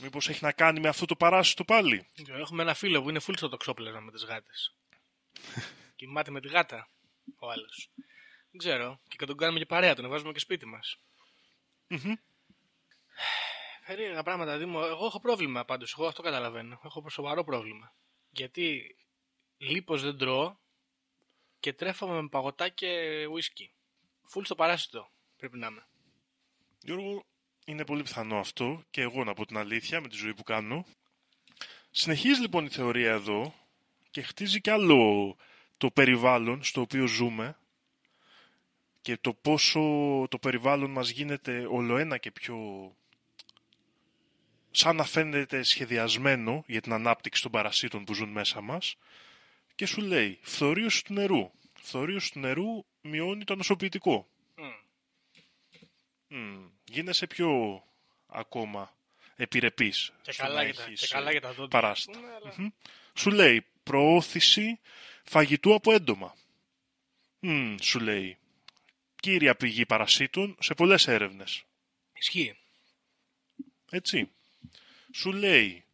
Μήπως 0.00 0.28
έχει 0.28 0.44
να 0.44 0.52
κάνει 0.52 0.80
με 0.80 0.88
αυτό 0.88 1.04
το 1.04 1.16
παράσιτο 1.16 1.64
πάλι; 1.64 2.08
Έχουμε 2.28 2.62
ένα 2.62 2.74
φίλο 2.74 3.02
που 3.02 3.08
είναι 3.08 3.20
full 3.26 3.34
στο 3.36 3.48
τοξόπλασμα 3.48 4.00
με 4.00 4.10
τις 4.10 4.24
γάτες. 4.24 4.76
Κοιμάται 5.96 6.30
με 6.30 6.40
τη 6.40 6.48
γάτα 6.48 6.88
ο 7.38 7.50
άλλος. 7.50 7.90
Δεν 8.50 8.58
ξέρω. 8.58 9.00
Και 9.08 9.26
τον 9.26 9.36
κάνουμε 9.36 9.58
και 9.58 9.66
παρέα, 9.66 9.94
τον 9.94 10.08
βάζουμε 10.08 10.32
και 10.32 10.38
σπίτι 10.38 10.66
μας. 10.66 10.98
Μμμ. 11.88 12.12
Περίεργα 13.86 14.22
πράγματα, 14.22 14.58
Δήμο. 14.58 14.80
Εγώ 14.84 15.06
έχω 15.06 15.20
πρόβλημα 15.20 15.64
πάντως. 15.64 15.94
Εγώ 15.98 16.06
αυτό 16.06 16.22
καταλαβαίνω. 16.22 16.80
Έχω 16.84 17.08
σοβαρό 17.08 17.44
πρόβλημα. 17.44 17.94
Γιατί 18.30 18.96
λίπος 19.56 20.02
δεν 20.02 20.18
τρώω 20.18 20.56
και 21.60 21.72
τρέφομαι 21.72 22.22
με 22.22 22.28
παγωτά 22.28 22.68
και 22.68 23.26
ουίσκι. 23.26 23.72
Φουλ 24.22 24.44
στο 24.44 24.54
παράσιτο 24.54 25.10
πρέπει 25.36 25.58
να 25.58 25.66
είμαι. 25.66 25.86
Γιώργο, 26.80 27.26
είναι 27.64 27.84
πολύ 27.84 28.02
πιθανό 28.02 28.38
αυτό 28.38 28.82
και 28.90 29.00
εγώ 29.00 29.24
να 29.24 29.34
πω 29.34 29.46
την 29.46 29.56
αλήθεια 29.56 30.00
με 30.00 30.08
τη 30.08 30.16
ζωή 30.16 30.34
που 30.34 30.42
κάνω. 30.42 30.84
Συνεχίζει 31.90 32.40
λοιπόν 32.40 32.64
η 32.64 32.68
θεωρία 32.68 33.12
εδώ 33.12 33.54
και 34.10 34.22
χτίζει 34.22 34.60
κι 34.60 34.70
άλλο 34.70 35.36
το 35.76 35.90
περιβάλλον 35.90 36.64
στο 36.64 36.80
οποίο 36.80 37.06
ζούμε 37.06 37.56
και 39.00 39.16
το 39.20 39.34
πόσο 39.34 39.80
το 40.30 40.38
περιβάλλον 40.38 40.90
μας 40.90 41.10
γίνεται 41.10 41.66
ολοένα 41.70 42.18
και 42.18 42.30
πιο 42.30 42.58
σαν 44.70 44.96
να 44.96 45.04
φαίνεται 45.04 45.62
σχεδιασμένο 45.62 46.64
για 46.66 46.80
την 46.80 46.92
ανάπτυξη 46.92 47.42
των 47.42 47.50
παρασίτων 47.50 48.04
που 48.04 48.14
ζουν 48.14 48.28
μέσα 48.28 48.60
μας 48.60 48.96
και 49.74 49.86
σου 49.86 50.00
λέει 50.00 50.38
φθορίωση 50.42 51.04
του 51.04 51.12
νερού. 51.12 51.50
Φθορίωση 51.80 52.32
του 52.32 52.38
νερού 52.38 52.84
μειώνει 53.02 53.44
το 53.44 53.54
νοσοποιητικό. 53.56 54.28
Μμμ. 56.32 56.66
Γίνεσαι 56.84 57.26
πιο 57.26 57.82
ακόμα 58.26 58.94
επιρρεπής 59.36 60.12
Και 60.22 60.32
στο 60.32 60.42
καλά, 60.42 60.54
να 60.54 60.62
για 60.64 60.74
τα, 60.74 60.82
έχεις, 60.82 61.00
και 61.00 61.06
καλά 61.06 61.28
ε, 61.28 61.32
για 61.32 61.40
τα 61.40 61.48
δόντια. 61.52 61.80
παράστα. 61.80 62.10
ας 62.12 62.18
πούμε, 62.18 62.32
αλλά- 62.34 62.54
Μμμ. 62.56 62.68
Σου 63.14 63.30
λέει 63.30 63.64
προώθηση 63.82 64.78
φαγητού 65.24 65.74
από 65.74 65.92
έντομα. 65.92 66.34
Μμ, 67.40 67.74
σου 67.80 68.00
λέει. 68.00 68.36
Κύρια 69.16 69.54
πηγή 69.54 69.86
παρασίτων 69.86 70.56
σε 70.60 70.74
πολλές 70.74 71.06
έρευνες. 71.08 71.62
Ισχύει. 72.12 72.56
Έτσι. 73.90 74.30
Σου 75.14 75.32
λέει 75.32 75.84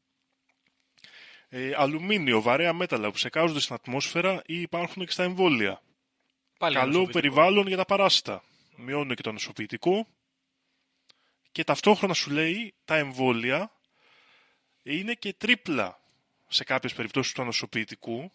ε, 1.49 1.72
αλουμίνιο, 1.77 2.42
βαρέα 2.42 2.72
μέταλλα 2.72 3.07
που 3.07 3.12
ψεκάζονται 3.14 3.61
στην 3.61 3.75
ατμόσφαιρα 3.75 4.42
ή 4.46 4.61
υπάρχουν 4.61 5.05
και 5.07 5.12
στα 5.12 5.22
εμβόλια. 5.22 5.83
Πάλι 6.59 6.75
Καλό 6.75 6.87
νοσοποιητικό. 6.92 7.20
περιβάλλον 7.20 7.66
για 7.66 7.77
τα 7.77 7.85
παράστα. 7.85 8.44
Μειώνουν 8.77 9.14
και 9.16 9.22
το 9.22 9.33
νοσοποιητικό. 9.33 10.07
Και 11.57 11.64
ταυτόχρονα 11.64 12.14
σου 12.14 12.31
λέει 12.31 12.75
τα 12.85 12.97
εμβόλια 12.97 13.73
είναι 14.83 15.14
και 15.14 15.33
τρίπλα 15.33 16.01
σε 16.49 16.64
κάποιες 16.64 16.95
περιπτώσεις 16.95 17.33
του 17.33 17.42
ανοσοποιητικού 17.42 18.33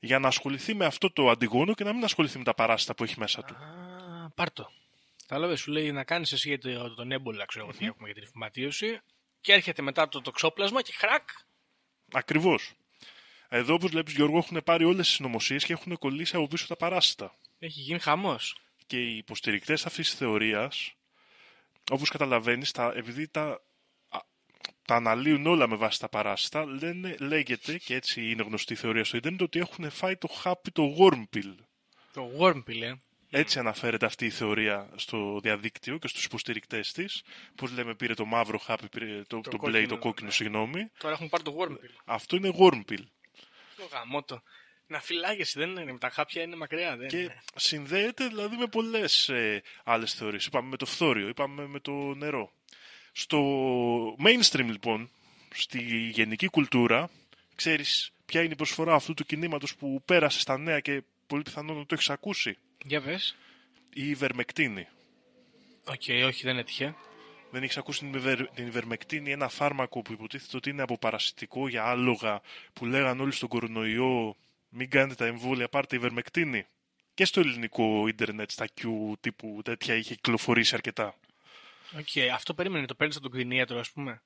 για 0.00 0.18
να 0.18 0.28
ασχοληθεί 0.28 0.74
με 0.74 0.84
αυτό 0.84 1.12
το 1.12 1.30
αντιγόνο 1.30 1.74
και 1.74 1.84
να 1.84 1.92
μην 1.92 2.04
ασχοληθεί 2.04 2.38
με 2.38 2.44
τα 2.44 2.54
παράστα 2.54 2.94
που 2.94 3.04
έχει 3.04 3.18
μέσα 3.18 3.44
του. 3.44 3.54
Α, 3.54 4.30
πάρτο. 4.34 4.70
Κατάλαβε, 5.26 5.56
σου 5.56 5.70
λέει 5.70 5.92
να 5.92 6.04
κάνεις 6.04 6.32
εσύ 6.32 6.48
για 6.48 6.58
το- 6.58 6.94
τον 6.94 7.12
έμπολα, 7.12 7.44
ξέρω 7.44 7.64
εγώ 7.64 7.76
τι 7.78 7.86
έχουμε 7.86 8.10
για 8.10 8.20
την 8.20 8.30
φυματίωση. 8.30 9.00
Και 9.40 9.52
έρχεται 9.52 9.82
μετά 9.82 10.08
το 10.08 10.20
τοξόπλασμα 10.20 10.82
και 10.82 10.92
χρακ. 10.96 11.28
Ακριβώς. 12.12 12.72
Εδώ, 13.48 13.74
όπως 13.74 13.90
βλέπεις 13.90 14.14
Γιώργο, 14.14 14.38
έχουν 14.38 14.60
πάρει 14.64 14.84
όλες 14.84 15.06
τις 15.06 15.14
συνωμοσίες 15.14 15.64
και 15.64 15.72
έχουν 15.72 15.98
κολλήσει 15.98 16.36
από 16.36 16.46
πίσω 16.48 16.66
τα 16.66 16.76
παράστα. 16.76 17.34
Έχει 17.58 17.80
γίνει 17.80 17.98
χαμός. 17.98 18.56
και 18.86 19.00
οι 19.02 19.16
υποστηρικτές 19.16 19.86
αυτής 19.86 20.08
της 20.10 20.18
θεωρίας, 20.18 20.92
όπως 21.90 22.10
καταλαβαίνεις, 22.10 22.70
τα, 22.70 22.92
επειδή 22.96 23.28
τα, 23.28 23.62
α, 24.08 24.18
τα 24.84 24.94
αναλύουν 24.94 25.46
όλα 25.46 25.68
με 25.68 25.76
βάση 25.76 26.00
τα 26.00 26.08
παράστα, 26.08 26.66
λένε, 26.66 27.16
λέγεται, 27.18 27.78
και 27.78 27.94
έτσι 27.94 28.30
είναι 28.30 28.42
γνωστή 28.42 28.72
η 28.72 28.76
θεωρία 28.76 29.04
στο 29.04 29.16
ίντερνετ, 29.16 29.42
ότι 29.42 29.58
έχουν 29.58 29.90
φάει 29.90 30.16
το 30.16 30.28
χάπι 30.28 30.70
το 30.70 30.96
worm 30.98 31.24
pill. 31.36 31.54
Το 32.12 32.30
wormpill, 32.38 32.82
ε. 32.82 32.92
Έτσι 33.30 33.58
αναφέρεται 33.58 34.06
αυτή 34.06 34.26
η 34.26 34.30
θεωρία 34.30 34.90
στο 34.94 35.40
διαδίκτυο 35.42 35.98
και 35.98 36.08
στους 36.08 36.24
υποστηρικτές 36.24 36.92
της. 36.92 37.22
Πώς 37.54 37.72
λέμε 37.72 37.94
πήρε 37.94 38.14
το 38.14 38.24
μαύρο 38.24 38.58
χάπι, 38.58 38.88
πήρε 38.88 39.22
το, 39.26 39.40
το, 39.40 39.58
μπλε 39.60 39.78
ή 39.78 39.86
το 39.86 39.88
κόκκινο, 39.88 39.98
κόκκινο, 39.98 40.26
ναι. 40.26 40.32
συγγνώμη. 40.32 40.90
Τώρα 40.98 41.14
έχουν 41.14 41.28
πάρει 41.28 41.42
το 41.42 41.56
wormpill. 41.58 42.00
Αυτό 42.04 42.36
είναι 42.36 42.52
worm 42.58 42.82
pill. 42.90 43.04
Το 43.76 43.88
γαμότο. 43.92 44.42
Να 44.90 45.00
φυλάγεσαι, 45.00 45.58
δεν 45.60 45.76
είναι. 45.76 45.98
Τα 45.98 46.10
χάπια 46.10 46.42
είναι 46.42 46.56
μακριά, 46.56 46.96
δεν 46.96 47.08
Και 47.08 47.18
είναι. 47.18 47.42
συνδέεται 47.54 48.26
δηλαδή 48.26 48.56
με 48.56 48.66
πολλές 48.66 49.28
ε, 49.28 49.62
άλλες 49.84 50.14
θεωρίες. 50.14 50.46
Είπαμε 50.46 50.68
με 50.68 50.76
το 50.76 50.86
φθόριο, 50.86 51.28
είπαμε 51.28 51.66
με 51.66 51.80
το 51.80 51.92
νερό. 51.92 52.52
Στο 53.12 53.38
mainstream 54.24 54.64
λοιπόν, 54.66 55.10
στη 55.54 56.08
γενική 56.12 56.46
κουλτούρα, 56.48 57.10
ξέρεις 57.54 58.12
ποια 58.26 58.42
είναι 58.42 58.52
η 58.52 58.56
προσφορά 58.56 58.94
αυτού 58.94 59.14
του 59.14 59.24
κινήματος 59.24 59.76
που 59.76 60.02
πέρασε 60.04 60.40
στα 60.40 60.58
νέα 60.58 60.80
και 60.80 61.02
πολύ 61.26 61.42
πιθανόν 61.42 61.76
να 61.76 61.86
το 61.86 61.94
έχεις 61.94 62.10
ακούσει; 62.10 62.56
Για 62.84 63.00
πες. 63.00 63.36
Η 63.94 64.08
ιβερμεκτίνη. 64.08 64.86
Οκ, 65.84 66.02
όχι, 66.26 66.42
δεν 66.42 66.58
έτυχε. 66.58 66.94
Δεν 67.50 67.62
έχεις 67.62 67.76
ακούσει 67.76 67.98
την, 67.98 68.14
ιβερ, 68.14 68.48
την 68.48 68.66
ιβερμεκτίνη, 68.66 69.30
ένα 69.32 69.48
φάρμακο 69.48 70.02
που 70.02 70.12
υποτίθεται 70.12 70.56
ότι 70.56 70.70
είναι 70.70 70.82
αποπαρασιτικό 70.82 71.68
για 71.68 71.84
άλογα 71.84 72.40
που 72.72 72.86
λέγαν 72.86 73.20
όλοι 73.20 73.32
στον 73.32 73.48
κορονοϊό 73.48 74.36
μην 74.68 74.90
κάνετε 74.90 75.14
τα 75.14 75.26
εμβόλια, 75.26 75.68
πάρτε 75.68 75.96
ιβερμεκτίνη. 75.96 76.66
Και 77.14 77.24
στο 77.24 77.40
ελληνικό 77.40 78.08
ίντερνετ, 78.08 78.50
στα 78.50 78.66
Q 78.80 79.12
τύπου 79.20 79.60
τέτοια 79.64 79.94
είχε 79.94 80.14
κυκλοφορήσει 80.14 80.74
αρκετά. 80.74 81.14
Οκ, 81.98 82.32
αυτό 82.34 82.54
περίμενε. 82.54 82.86
Το 82.86 82.94
παίρνεις 82.94 83.16
από 83.16 83.28
τον 83.28 83.38
κτηνίατρο, 83.38 83.78
ας 83.78 83.90
πούμε. 83.90 84.22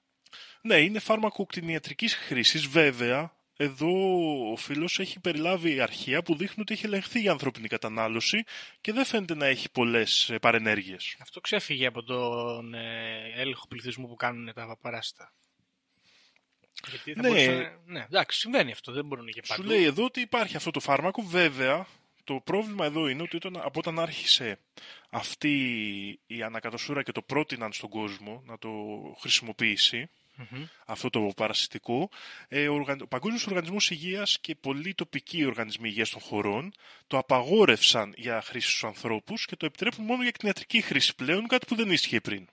Ναι, 0.61 0.77
είναι 0.77 0.99
φάρμακο 0.99 1.47
κτηνιατρικής 1.47 2.15
χρήσης, 2.15 2.67
βέβαια. 2.67 3.33
Εδώ 3.57 3.91
ο 4.53 4.57
φίλος 4.57 4.99
έχει 4.99 5.21
περιλάβει 5.21 5.81
αρχεία 5.81 6.23
που 6.23 6.37
δείχνουν 6.37 6.61
ότι 6.61 6.73
έχει 6.73 6.87
ελεγχθεί 6.87 7.23
η 7.25 7.29
ανθρώπινη 7.29 7.69
κατανάλωση 7.69 8.45
και 8.81 8.93
δεν 8.93 9.05
φαίνεται 9.05 9.35
να 9.35 9.47
έχει 9.47 9.71
πολλές 9.71 10.31
ε, 10.31 10.39
παρενέργειες. 10.39 11.17
Αυτό 11.21 11.41
ξέφυγε 11.41 11.87
από 11.87 12.03
τον 12.03 12.75
ε, 12.75 13.33
έλεγχο 13.37 13.67
πληθυσμού 13.69 14.09
που 14.09 14.15
κάνουν 14.15 14.53
τα 14.55 14.79
παράστα. 14.81 15.33
Γιατί 16.89 17.13
θα 17.13 17.21
Ναι. 17.23 17.29
μπορούσαν- 17.29 17.81
ναι, 17.87 18.01
εντάξει, 18.01 18.39
συμβαίνει 18.39 18.73
αυτό. 18.73 18.93
Δεν 18.93 19.05
μπορούν 19.05 19.27
και 19.27 19.41
Σου 19.45 19.55
παντού. 19.57 19.69
λέει 19.69 19.85
εδώ 19.85 20.05
ότι 20.05 20.21
υπάρχει 20.21 20.57
αυτό 20.57 20.71
το 20.71 20.81
φάρμακο. 20.81 21.23
Βέβαια, 21.23 21.87
το 22.25 22.41
πρόβλημα 22.45 22.85
εδώ 22.85 23.09
είναι 23.09 23.23
ότι 23.23 23.37
όταν, 23.37 23.57
από 23.57 23.79
όταν 23.79 23.99
άρχισε 23.99 24.59
αυτή 25.11 25.51
η 26.27 26.43
ανακατοσούρα 26.43 27.03
και 27.03 27.13
το 27.13 27.23
πρότειναν 27.23 27.73
στον 27.73 27.91
κόσμο 27.91 28.43
να 28.47 28.59
το 28.59 28.71
χρησιμοποιήσει, 29.21 30.11
Μμμ. 30.37 30.65
αυτό 30.87 31.11
το 31.11 31.33
παρασιτικό, 31.37 32.11
ε, 32.49 32.69
ο, 32.69 32.75
οργαν... 32.75 33.01
ο 33.01 33.07
Παγκόσμιος 33.07 33.47
Οργανισμός 33.47 33.91
Υγείας 33.91 34.39
και 34.41 34.55
πολλοί 34.55 34.95
τοπικοί 34.95 35.45
οργανισμοί 35.45 35.89
υγείας 35.89 36.11
των 36.11 36.21
χωρών 36.21 36.73
το 37.07 37.19
απαγόρευσαν 37.19 38.15
για 38.17 38.43
χρήση 38.43 38.69
στους 38.69 38.85
ανθρώπους 38.85 39.47
και 39.47 39.57
το 39.57 39.67
επιτρέπουν 39.67 40.05
μόνο 40.05 40.23
για 40.23 40.31
κτηνιατρική 40.31 40.81
χρήση 40.81 41.15
πλέον, 41.15 41.47
κάτι 41.47 41.67
που 41.67 41.75
δεν 41.75 41.91
ίσχυε 41.91 42.21
πριν. 42.21 42.49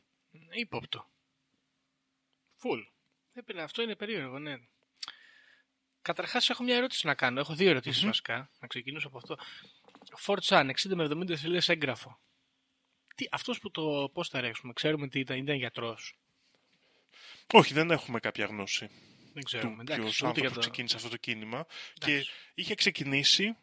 Ύποπτο. 0.51 1.07
Φουλ. 2.55 2.79
Έπαιρνε, 3.39 3.61
αυτό 3.61 3.81
είναι 3.81 3.95
περίεργο, 3.95 4.39
ναι. 4.39 4.55
Καταρχάς 6.01 6.49
έχω 6.49 6.63
μια 6.63 6.75
ερώτηση 6.75 7.05
να 7.05 7.15
κάνω. 7.15 7.39
Έχω 7.39 7.53
δύο 7.53 7.69
ερωτήσεις 7.69 8.05
βασικά. 8.05 8.49
Να 8.59 8.67
ξεκινήσω 8.67 9.07
από 9.07 9.17
αυτό. 9.17 9.37
Φορτσάν, 10.15 10.69
60 10.69 10.95
με 10.95 11.07
70 11.11 11.37
σελίδες 11.37 11.69
έγγραφο. 11.69 12.19
Τι, 13.15 13.25
αυτός 13.31 13.59
που 13.59 13.71
το 13.71 14.09
πώς 14.13 14.29
θα 14.29 14.41
ρέξουμε, 14.41 14.73
ξέρουμε 14.73 15.07
τι 15.07 15.19
ήταν, 15.19 15.37
ήταν 15.37 15.55
γιατρός. 15.55 16.17
Όχι, 17.53 17.73
δεν 17.73 17.91
έχουμε 17.91 18.19
κάποια 18.19 18.45
γνώση 18.45 18.89
Δεν 19.33 19.43
ξέρουμε. 19.43 19.75
του 19.75 19.81
Εντάξει, 19.81 20.01
ποιος 20.01 20.21
ούτε 20.21 20.39
για 20.39 20.49
άνθρωπος 20.49 20.53
το... 20.53 20.59
ξεκίνησε 20.59 20.95
αυτό 20.95 21.09
το 21.09 21.17
κίνημα 21.17 21.65
και 21.93 22.11
Εντάξει. 22.11 22.31
είχε 22.53 22.75
ξεκινήσει 22.75 23.57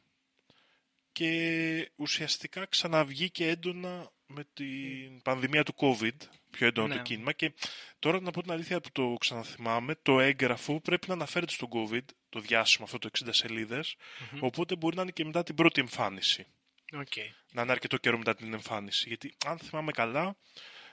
και 1.12 1.90
ουσιαστικά 1.96 2.66
ξαναβγήκε 2.66 3.48
έντονα 3.48 4.10
με 4.26 4.44
την 4.54 5.22
πανδημία 5.22 5.62
του 5.62 5.74
COVID, 5.76 6.14
πιο 6.50 6.66
έντονα 6.66 6.88
Ναι. 6.88 6.94
το 6.96 7.02
κίνημα 7.02 7.32
και 7.32 7.52
τώρα 7.98 8.20
να 8.20 8.30
πω 8.30 8.42
την 8.42 8.52
αλήθεια 8.52 8.80
που 8.80 8.88
το 8.92 9.14
ξαναθυμάμαι, 9.20 9.94
το 10.02 10.20
έγγραφο 10.20 10.80
πρέπει 10.80 11.08
να 11.08 11.14
αναφέρεται 11.14 11.52
στο 11.52 11.68
COVID, 11.72 12.04
το 12.28 12.40
διάσημο 12.40 12.84
αυτό 12.84 12.98
το 12.98 13.08
60 13.24 13.28
σελίδες, 13.30 13.96
οπότε 14.40 14.76
μπορεί 14.76 14.96
να 14.96 15.02
είναι 15.02 15.10
και 15.10 15.24
μετά 15.24 15.42
την 15.42 15.54
πρώτη 15.54 15.80
εμφάνιση. 15.80 16.46
Οκ. 16.92 17.12
Να 17.52 17.62
είναι 17.62 17.72
αρκετό 17.72 17.96
καιρό 17.96 18.18
μετά 18.18 18.34
την 18.34 18.52
εμφάνιση. 18.52 19.08
Γιατί 19.08 19.34
αν 19.46 19.58
θυμάμαι 19.58 19.92
καλά, 19.92 20.36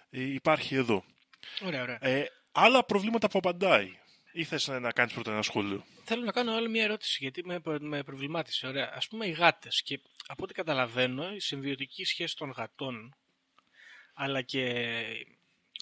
ε, 0.09 0.21
υπάρχει 0.23 0.75
εδώ. 0.75 1.03
Ωραία, 1.61 1.81
ωραία. 1.81 1.97
Ε, 2.01 2.25
άλλα 2.51 2.85
προβλήματα 2.85 3.29
που 3.29 3.37
απαντάει. 3.37 3.97
Ή 4.35 4.43
θες 4.43 4.67
να, 4.67 4.79
να 4.79 4.91
κάνεις 4.91 5.13
πρώτα 5.13 5.31
ένα 5.31 5.41
σχόλιο; 5.41 5.85
Θέλω 6.03 6.23
να 6.23 6.31
κάνω 6.31 6.53
άλλη 6.55 6.69
μια 6.69 6.83
ερώτηση 6.83 7.17
γιατί 7.21 7.45
με, 7.45 7.59
προ- 7.59 7.81
με 7.81 8.03
προβλημάτισε. 8.03 8.67
Ωραία. 8.67 8.91
Ας 8.95 9.07
πούμε 9.07 9.25
οι 9.25 9.31
γάτες 9.31 9.81
και 9.83 9.99
από 10.27 10.43
ό,τι 10.43 10.53
καταλαβαίνω 10.53 11.33
η 11.35 11.39
συμβιωτική 11.39 12.03
σχέση 12.05 12.35
των 12.35 12.49
γατών 12.49 13.15
αλλά 14.13 14.41
και 14.41 15.25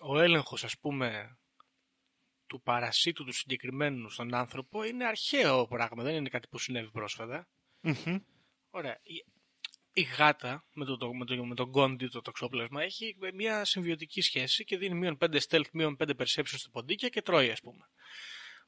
ο 0.01 0.19
έλεγχος 0.19 0.63
ας 0.63 0.77
πούμε 0.77 1.37
του 2.47 2.61
παρασίτου 2.61 3.23
του 3.23 3.33
συγκεκριμένου 3.33 4.09
στον 4.09 4.33
άνθρωπο 4.33 4.83
είναι 4.83 5.05
αρχαίο 5.05 5.67
πράγμα, 5.67 6.03
δεν 6.03 6.15
είναι 6.15 6.29
κάτι 6.29 6.47
που 6.47 6.57
συνέβη 6.57 6.91
πρόσφατα. 6.91 7.47
Μμμ. 7.81 8.17
Ωραία. 8.69 8.99
Η, 9.03 9.25
η 9.93 10.01
γάτα 10.01 10.65
με, 10.73 10.85
το, 10.85 10.97
το, 10.97 11.13
με, 11.13 11.25
το, 11.25 11.45
με 11.45 11.55
τον 11.55 11.71
κόντι, 11.71 12.07
το 12.07 12.21
τοξόπλασμα, 12.21 12.83
έχει 12.83 13.17
μια 13.33 13.65
συμβιωτική 13.65 14.21
σχέση 14.21 14.63
και 14.63 14.77
δίνει 14.77 14.95
μείον 14.95 15.17
5 15.21 15.39
stealth, 15.49 15.69
μείον 15.73 15.97
5 15.99 16.09
perception 16.17 16.43
στο 16.43 16.69
ποντίκια 16.69 17.09
και 17.09 17.21
τρώει, 17.21 17.51
ας 17.51 17.59
πούμε. 17.61 17.89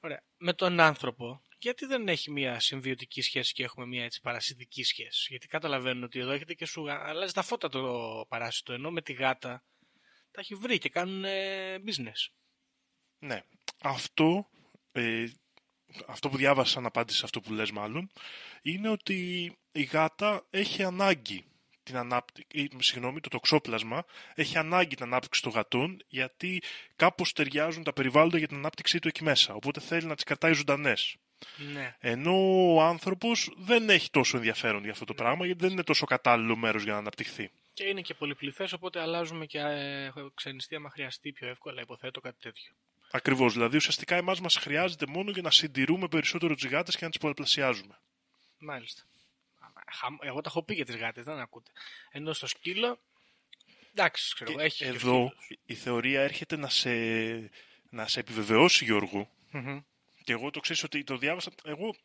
Ωραία. 0.05 0.23
Με 0.37 0.53
τον 0.53 0.79
άνθρωπο, 0.79 1.41
γιατί 1.57 1.85
δεν 1.85 2.07
έχει 2.07 2.31
μια 2.31 2.59
συμβιωτική 2.59 3.21
σχέση 3.21 3.53
και 3.53 3.63
έχουμε 3.63 3.85
μια 3.85 4.03
έτσι 4.03 4.21
παρασιτική 4.21 4.83
σχέση; 4.83 5.27
Γιατί 5.29 5.47
καταλαβαίνω 5.47 6.05
ότι 6.05 6.19
εδώ 6.19 6.31
έχετε 6.31 6.53
και 6.53 6.65
σου 6.65 6.91
αλλάζει 6.91 7.33
τα 7.33 7.41
φώτα 7.41 7.69
το 7.69 8.25
παράσιτο, 8.27 8.73
ενώ 8.73 8.91
με 8.91 9.01
τη 9.01 9.13
γάτα 9.13 9.63
τα 10.31 10.41
έχει 10.41 10.55
βρει 10.55 10.77
και 10.77 10.89
κάνουν 10.89 11.23
ε, 11.23 11.75
business. 11.85 12.31
Ναι. 13.19 13.41
Αυτό, 13.83 14.49
ε, 14.91 15.25
αυτό 16.07 16.29
που 16.29 16.37
διάβασα 16.37 16.81
να 16.81 16.87
απάντηση 16.87 17.17
σε 17.17 17.25
αυτό 17.25 17.41
που 17.41 17.53
λες 17.53 17.71
μάλλον, 17.71 18.11
είναι 18.61 18.89
ότι 18.89 19.51
η 19.71 19.83
γάτα 19.83 20.47
έχει 20.49 20.83
ανάγκη 20.83 21.45
την 21.83 21.97
ανάπτυξη, 21.97 22.69
συγγνώμη, 22.79 23.19
το 23.19 23.29
τοξόπλασμα 23.29 24.05
έχει 24.35 24.57
ανάγκη 24.57 24.95
την 24.95 25.05
ανάπτυξη 25.05 25.41
των 25.41 25.51
γατών 25.51 26.03
γιατί 26.07 26.61
κάπως 26.95 27.33
ταιριάζουν 27.33 27.83
τα 27.83 27.93
περιβάλλοντα 27.93 28.37
για 28.37 28.47
την 28.47 28.57
ανάπτυξή 28.57 28.99
του 28.99 29.07
εκεί 29.07 29.23
μέσα. 29.23 29.53
Οπότε 29.53 29.79
θέλει 29.79 30.05
να 30.05 30.15
τις 30.15 30.23
κρατάει 30.23 30.53
ζωντανές. 30.53 31.15
Ναι. 31.73 31.95
Ενώ 31.99 32.33
ο 32.73 32.81
άνθρωπος 32.81 33.53
δεν 33.57 33.89
έχει 33.89 34.09
τόσο 34.09 34.37
ενδιαφέρον 34.37 34.83
για 34.83 34.91
αυτό 34.91 35.05
το 35.05 35.13
πράγμα 35.13 35.45
γιατί 35.45 35.61
δεν 35.61 35.71
είναι 35.71 35.83
τόσο 35.83 36.05
κατάλληλο 36.05 36.55
μέρος 36.55 36.83
για 36.83 36.91
να 36.91 36.97
αναπτυχθεί. 36.97 37.51
Και 37.73 37.83
είναι 37.83 38.01
και 38.01 38.13
πολυπληθές, 38.13 38.73
οπότε 38.73 38.99
αλλάζουμε 38.99 39.45
και 39.45 39.59
ε, 39.59 40.11
ξενιστή 40.33 40.75
άμα 40.75 40.89
χρειαστεί 40.89 41.31
πιο 41.31 41.47
εύκολα, 41.47 41.81
υποθέτω 41.81 42.21
κάτι 42.21 42.37
τέτοιο. 42.41 42.73
Ακριβώς. 43.11 43.53
Δηλαδή, 43.53 43.75
ουσιαστικά 43.75 44.15
εμάς 44.15 44.39
μας 44.39 44.55
χρειάζεται 44.55 45.05
μόνο 45.07 45.31
για 45.31 45.41
να 45.41 45.51
συντηρούμε 45.51 46.07
περισσότερο 46.07 46.55
τι 46.55 46.67
γάτες 46.67 46.95
και 46.95 47.03
να 47.03 47.09
τις 47.09 47.19
πολλαπλασιάζουμε. 47.19 47.99
Μάλιστα. 48.57 49.03
Χαμ- 49.91 50.23
Εγώ 50.23 50.41
τα 50.41 50.49
έχω 50.49 50.63
πει 50.63 50.73
για 50.73 50.85
τις 50.85 50.95
γάτες, 50.95 51.23
δεν 51.23 51.39
ακούτε. 51.39 51.71
Ενώ 52.11 52.33
στο 52.33 52.47
σκύλο, 52.47 52.99
εντάξει, 53.91 54.33
ξέρω, 54.33 54.49
Και 54.49 54.55
εγώ, 54.55 54.65
έχει 54.65 54.77
και 54.77 54.85
ο 54.85 54.87
εδώ 54.93 55.33
σκύλος. 55.41 55.59
η 55.65 55.73
θεωρία 55.73 56.21
έρχεται 56.21 56.55
να 56.57 56.69
σε, 56.69 56.91
να 57.89 58.07
σε 58.07 58.19
επιβεβαιώσει, 58.19 58.83
Γιώργο. 58.85 59.29
Μμμ. 59.51 59.79
Και 60.23 60.31
εγώ 60.31 60.51
το 60.51 60.59
ξέρεις 60.59 60.83
ότι 60.83 61.03
το 61.03 61.17
διάβασα. 61.17 61.51
Εγώ 61.63 61.95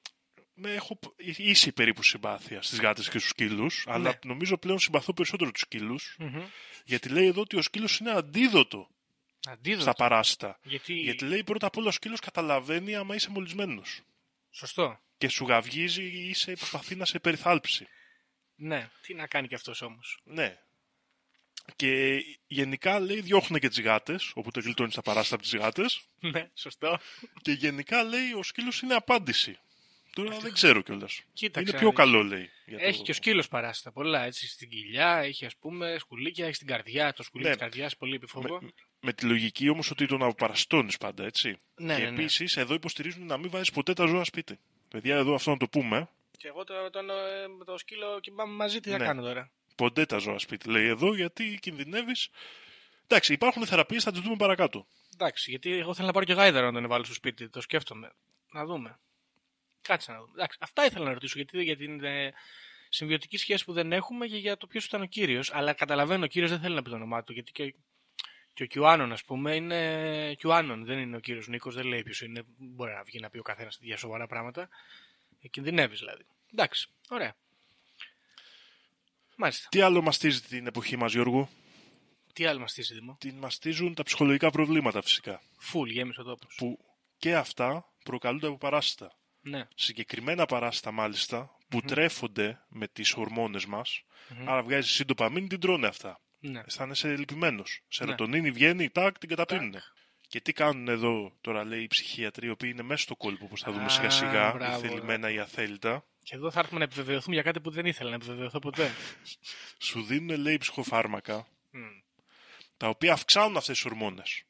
με 0.55 0.75
έχω 0.75 0.97
π- 0.97 1.21
ίση 1.39 1.73
περίπου 1.73 2.03
συμπάθεια 2.03 2.63
στις 2.63 2.81
γάτες 2.81 3.09
και 3.09 3.19
στους 3.19 3.31
σκύλους. 3.31 3.85
Αλλά 3.89 4.19
νομίζω 4.25 4.59
πλέον 4.59 4.79
συμπαθώ 4.79 5.13
περισσότερο 5.13 5.51
τους 5.51 5.61
σκύλους. 5.61 6.17
Μμμ. 6.19 6.43
Γιατί 6.85 7.09
λέει 7.09 7.27
εδώ 7.27 7.41
ότι 7.41 7.57
ο 7.57 7.63
σκύλος 7.63 7.99
είναι 7.99 8.11
αντίδοτο 8.11 8.89
Αντίδοτο. 9.49 9.83
στα 9.83 9.93
παράσιτα. 9.93 10.59
Γιατί... 10.63 10.93
Γιατί 10.93 11.25
λέει 11.25 11.45
πρώτα 11.45 11.67
απ' 11.67 11.77
όλα 11.77 11.89
ο 11.89 11.91
σκύλος 11.91 12.21
καταλαβαίνει 12.21 12.95
άμα 12.95 13.15
είσαι 13.15 13.31
μολυσμένος. 13.31 14.01
Σωστό. 14.59 15.01
Και 15.19 15.29
σου 15.29 15.45
γαυγίζει 15.47 16.03
ή 16.03 16.35
σε 16.35 16.53
προσπαθεί 16.53 16.95
να 16.95 17.05
σε 17.05 17.19
περιθάλψει. 17.19 17.87
Ναι. 18.55 18.91
Τι 19.03 19.15
να 19.15 19.27
κάνει 19.27 19.49
κι 19.49 19.55
αυτός 19.55 19.83
όμως. 19.83 20.19
Ναι. 20.25 20.59
Και 21.77 22.21
γενικά 22.47 23.01
λέει 23.01 23.21
διώχνουν 23.21 23.61
και 23.61 23.69
τις 23.69 23.81
γάτες, 23.81 24.33
οπότε 24.35 24.61
γλιτώνεις 24.61 24.95
τα 24.95 25.03
παράστα 25.03 25.35
από 25.35 25.43
τις 25.45 25.55
γάτες. 25.57 26.01
ναι, 26.21 26.51
σωστό. 26.55 26.99
Και 27.43 27.53
γενικά 27.53 28.03
λέει 28.03 28.33
ο 28.33 28.43
σκύλος 28.43 28.81
είναι 28.81 28.95
απάντηση. 28.95 29.59
Τώρα 30.13 30.39
δεν 30.39 30.53
ξέρω 30.53 30.83
κιόλας. 30.83 31.23
Κοίταξε, 31.33 31.71
Είναι 31.71 31.79
πιο 31.79 31.89
αν- 31.89 31.95
καλό 31.95 32.23
λέει. 32.23 32.51
για 32.67 32.79
το- 32.79 32.85
Έχει 32.85 33.03
και 33.03 33.11
ο 33.11 33.15
σκύλος 33.15 33.49
παράστα 33.49 33.93
πολλά, 33.93 34.25
έτσι, 34.25 34.49
στην 34.49 34.69
κοιλιά, 34.69 35.17
έχει 35.19 35.47
ας 35.47 35.57
πούμε 35.57 35.97
σκουλίκια, 35.99 36.45
έχει 36.47 36.55
στην 36.55 36.67
καρδιά, 36.67 37.13
το 37.13 37.23
σκουλίκι 37.23 37.49
Ναι. 37.51 37.55
της 37.57 37.65
καρδιάς, 37.65 37.97
πολύ 37.97 38.15
επιφοβό. 38.15 38.61
Με, 38.63 38.73
με 39.01 39.13
τη 39.13 39.27
λογική 39.27 39.69
όμως 39.69 39.91
ότι 39.91 40.07
τον 40.07 40.23
αποπαραστώνει 40.23 40.93
πάντα, 41.01 41.25
έτσι. 41.25 41.57
Ναι, 41.77 41.95
και 41.95 42.03
ναι, 42.03 42.11
ναι. 42.11 42.23
επίσης 42.23 42.57
εδώ 42.57 42.75
υποστηρίζουν 42.75 43.27
να 43.27 43.37
μην 43.37 43.51
βάζεις 43.51 43.71
ποτέ 43.71 43.93
τα 43.93 44.07
ζώα 44.07 44.25
σπίτι. 44.25 44.59
Παιδιά, 44.89 45.17
εδώ 45.17 45.35
αυτό 45.35 45.51
να 45.51 45.57
το 45.57 45.69
πούμε. 45.69 46.09
Και 46.37 46.49
εγώ 46.49 46.65
το, 46.65 46.91
τον, 46.91 47.11
ε, 47.11 47.49
με 47.59 47.65
το 47.65 47.79
σκύλο 47.79 48.21
κοιμάμαι 48.21 48.55
μαζί, 48.55 48.81
τι 48.81 48.91
θα 48.91 48.99
Ναι. 48.99 49.05
κάνω 49.05 49.23
τώρα; 49.23 49.51
Ποτέ 49.77 50.07
τα 50.07 50.19
ζώα 50.19 50.39
σπίτι, 50.39 50.69
λέει 50.69 50.87
εδώ, 50.87 51.15
γιατί 51.15 51.59
κινδυνεύεις. 51.61 52.29
Εντάξει, 53.07 53.33
υπάρχουν 53.33 53.67
θεραπείες, 53.67 54.05
θα 54.05 54.11
τις 54.11 54.21
δούμε 54.21 54.37
παρακάτω. 54.37 54.87
Εντάξει, 55.15 55.51
γιατί 55.51 55.73
εγώ 55.73 55.95
θέλω 55.95 56.07
να 56.07 56.13
πάρω 56.13 56.25
και 56.25 56.33
γάιδαρο 56.33 56.71
να 56.71 56.81
τον 56.81 56.89
βάλω 56.89 57.05
στο 57.05 57.15
σπίτι, 57.15 57.49
το 57.49 57.61
σκέφτομαι. 57.61 58.13
Να 58.53 58.65
δούμε. 58.65 58.99
Κάτσε 59.83 60.13
να 60.13 60.19
δούμε. 60.19 60.33
Εντάξει, 60.35 60.59
αυτά 60.61 60.85
ήθελα 60.85 61.05
να 61.05 61.13
ρωτήσω, 61.13 61.35
γιατί 61.37 61.63
για 61.63 61.77
την 61.77 62.05
ε, 62.05 62.33
συμβιωτική 62.89 63.37
σχέση 63.37 63.65
που 63.65 63.73
δεν 63.73 63.93
έχουμε 63.93 64.27
και 64.27 64.37
για 64.37 64.57
το 64.57 64.67
ποιος 64.67 64.85
ήταν 64.85 65.03
ο 65.03 65.05
κύριος. 65.05 65.53
Αλλά 65.55 65.73
καταλαβαίνω, 65.73 66.25
ο 66.25 66.27
κύριος 66.27 66.51
δεν 66.51 66.61
θέλει 66.61 66.75
να 66.75 66.83
πει 66.83 66.91
το 66.91 66.97
όνομά 66.97 67.23
του, 67.23 67.33
γιατί 67.33 67.53
και, 67.53 67.75
και 68.59 68.65
ο 68.65 68.67
Κιουάνων, 68.67 69.13
ας 69.13 69.25
πούμε, 69.25 69.55
είναι 69.55 70.35
Κιουάνων, 70.35 70.85
δεν 70.85 70.99
είναι 70.99 71.17
ο 71.17 71.21
κύριος 71.21 71.49
Νίκος, 71.49 71.75
δεν 71.75 71.87
λέει 71.87 72.03
ποιος 72.03 72.21
είναι. 72.21 72.43
Μπορεί 72.57 72.93
να 72.93 73.03
βγει 73.03 73.21
να 73.21 73.31
πει 73.31 73.39
ο 73.39 73.43
καθένας 73.43 73.79
για 73.81 73.97
σοβαρά 73.97 74.27
πράγματα. 74.27 74.69
Ε, 75.41 75.49
Κινδυνεύεις 75.49 75.99
δηλαδή. 75.99 76.27
Εντάξει, 76.53 76.89
ωραία. 77.09 77.35
Μάλιστα. 79.37 79.69
Τι 79.71 79.81
άλλο 79.81 80.03
μαστίζει 80.03 80.41
την 80.41 80.67
εποχή 80.67 80.97
μας, 80.97 81.13
Γιώργο; 81.13 81.49
Τι 82.33 82.47
άλλο 82.47 82.61
μα 82.61 82.69
στήσει, 82.69 82.95
Δημό; 82.95 83.17
Την 83.21 83.35
μαστίζουν 83.35 83.95
τα 83.95 84.03
ψυχολογικά 84.03 84.51
προβλήματα 84.51 85.03
φυσικά. 85.03 85.41
Φουλ, 85.59 85.91
γέμισε 85.91 86.21
ο 86.21 86.25
τόπος. 86.25 86.55
Που 86.57 86.79
και 87.19 87.37
αυτά 87.37 87.93
προκαλούνται 88.05 88.47
από 88.47 88.59
παράσιτα. 88.59 89.17
Ναι. 89.41 89.69
Συγκεκριμένα 89.75 90.47
παράσιτα 90.47 90.91
μάλιστα 90.91 91.51
που 91.69 91.81
τρέφονται 91.81 92.61
με 92.69 92.89
τις 92.89 93.15
ορμόνες 93.15 93.67
μας. 93.67 94.03
Άρα 94.47 94.63
βγάζει 94.63 94.89
συντοπαμίνη 94.89 95.47
την 95.47 95.61
τρώνε 95.61 95.87
αυτά. 95.87 96.21
Ναι. 96.39 96.63
Αισθάνεσαι 96.67 97.17
λυπημένος. 97.17 97.81
Σερωτονίνη 97.89 98.51
βγαίνει, 98.51 98.91
τάκ, 98.91 99.19
την 99.19 99.29
καταπίνουν. 99.29 99.75
Και 100.29 100.41
τι 100.41 100.53
κάνουν 100.53 100.89
εδώ, 100.89 101.37
τώρα 101.41 101.65
λέει 101.65 101.83
οι 101.83 101.87
ψυχίατροι, 101.87 102.47
οι 102.47 102.51
οποίοι 102.51 102.71
είναι 102.73 102.83
μέσα 102.83 103.03
στο 103.03 103.17
κόλπο, 103.17 103.45
όπως 103.45 103.61
θα 103.61 103.73
δούμε 103.73 103.85
Α, 103.85 103.89
σιγά 103.89 104.11
σιγά, 104.11 104.53
μπράβο. 104.53 104.85
ή 104.85 104.89
θελημένα 104.89 105.31
ή 105.31 105.39
αθέλητα. 105.39 106.05
Και 106.23 106.35
εδώ 106.35 106.51
θα 106.51 106.59
έρθουμε 106.59 106.79
να 106.79 106.85
επιβεβαιωθούμε 106.85 107.35
για 107.35 107.45
κάτι 107.45 107.61
που 107.61 107.71
δεν 107.71 107.87
ήθελα 107.87 108.09
να 108.11 108.17
επιβεβαιωθώ 108.17 108.59
ποτέ. 108.59 108.91
Σου 109.79 110.03
δίνουν, 110.03 110.41
λέει, 110.41 110.57
ψυχοφάρμακα, 110.59 111.47
Μμ. 111.71 111.81
τα 112.77 112.89
οποία 112.89 113.13
αυξάνουν 113.13 113.57
αυτές 113.57 113.75
τις 113.77 113.85
ορμόνες. 113.85 114.43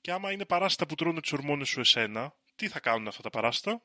Και 0.00 0.12
άμα 0.12 0.32
είναι 0.32 0.44
παράσιτα 0.44 0.86
που 0.86 0.94
τρώνε 0.94 1.20
τις 1.20 1.32
ορμόνες 1.32 1.68
σου 1.68 1.80
εσένα, 1.80 2.34
τι 2.56 2.68
θα 2.68 2.80
κάνουν 2.80 3.08
αυτά 3.08 3.22
τα 3.22 3.30
παράσιτα. 3.30 3.82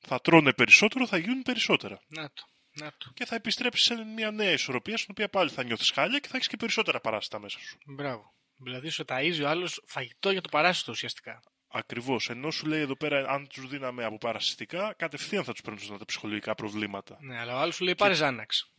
Θα 0.00 0.20
τρώνε 0.20 0.52
περισσότερο, 0.52 1.06
θα 1.06 1.16
γίνουν 1.18 1.42
περισσότερα. 1.42 2.00
Να 2.08 2.30
το. 2.30 2.42
Να 2.80 2.92
το. 2.98 3.10
Και 3.14 3.24
θα 3.24 3.34
επιστρέψεις 3.34 3.86
σε 3.86 3.94
μια 3.94 4.30
νέα 4.30 4.50
ισορροπία, 4.52 4.96
στην 4.96 5.08
οποία 5.10 5.28
πάλι 5.28 5.50
θα 5.50 5.62
νιώθεις 5.64 5.90
χάλια 5.90 6.18
και 6.18 6.28
θα 6.28 6.36
έχεις 6.36 6.48
και 6.48 6.56
περισσότερα 6.56 7.00
παράσιτα 7.00 7.38
μέσα 7.40 7.58
σου. 7.58 7.78
Μπράβο. 7.86 8.32
Δηλαδή 8.56 8.88
σου 8.88 9.04
ταΐζει 9.06 9.42
ο 9.44 9.48
άλλος 9.48 9.82
φαγητό 9.86 10.30
για 10.30 10.40
το 10.40 10.48
παράσιτο 10.48 10.92
ουσιαστικά. 10.92 11.42
Ακριβώς. 11.68 12.28
Ενώ 12.30 12.50
σου 12.50 12.66
λέει 12.66 12.80
εδώ 12.80 12.96
πέρα, 12.96 13.28
αν 13.28 13.46
τους 13.48 13.68
δίναμε 13.68 14.04
από 14.04 14.18
παρασιτικά, 14.18 14.94
κατευθείαν 14.96 15.44
θα 15.44 15.52
τους 15.52 15.60
παίρνουν 15.60 15.98
τα 15.98 16.04
ψυχολογικά 16.04 16.54
προβλήματα. 16.54 17.16
Ναι, 17.20 17.38
αλλά 17.38 17.54
ο 17.54 17.58
άλλος 17.58 17.74
σου 17.74 17.84
λέει 17.84 17.94
πάρε 17.94 18.14
Ζάναξ. 18.14 18.70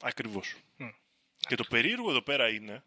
Ακριβώς. 0.00 0.54
Μμ. 0.76 0.86
Και 1.36 1.54
το 1.54 1.64
περίεργο 1.64 2.10
εδώ 2.10 2.22
πέρα 2.22 2.48
είναι, 2.48 2.82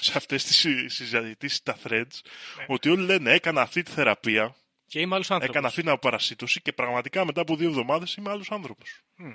σε 0.00 0.12
αυτές 0.16 0.44
τις 0.44 0.56
συζητήσεις, 0.86 1.62
τα 1.62 1.78
threads, 1.84 2.20
Ναι. 2.56 2.64
ότι 2.68 2.88
όλοι 2.88 3.02
λένε 3.04 3.32
έκανα 3.32 3.60
αυτή 3.60 3.82
τη 3.82 3.90
θεραπεία, 3.90 4.56
Και 4.86 5.00
είμαι 5.00 5.14
άλλος 5.14 5.30
άνθρωπος. 5.30 5.54
έκανα 5.54 5.68
αυτή 5.68 5.80
την 5.80 5.90
αποπαρασίτωση 5.90 6.60
και 6.60 6.72
πραγματικά 6.72 7.24
μετά 7.24 7.40
από 7.40 7.56
δύο 7.56 7.68
εβδομάδες 7.68 8.14
είμαι 8.14 8.30
άλλος 8.30 8.50
άνθρωπος. 8.50 9.00
Μμ. 9.16 9.32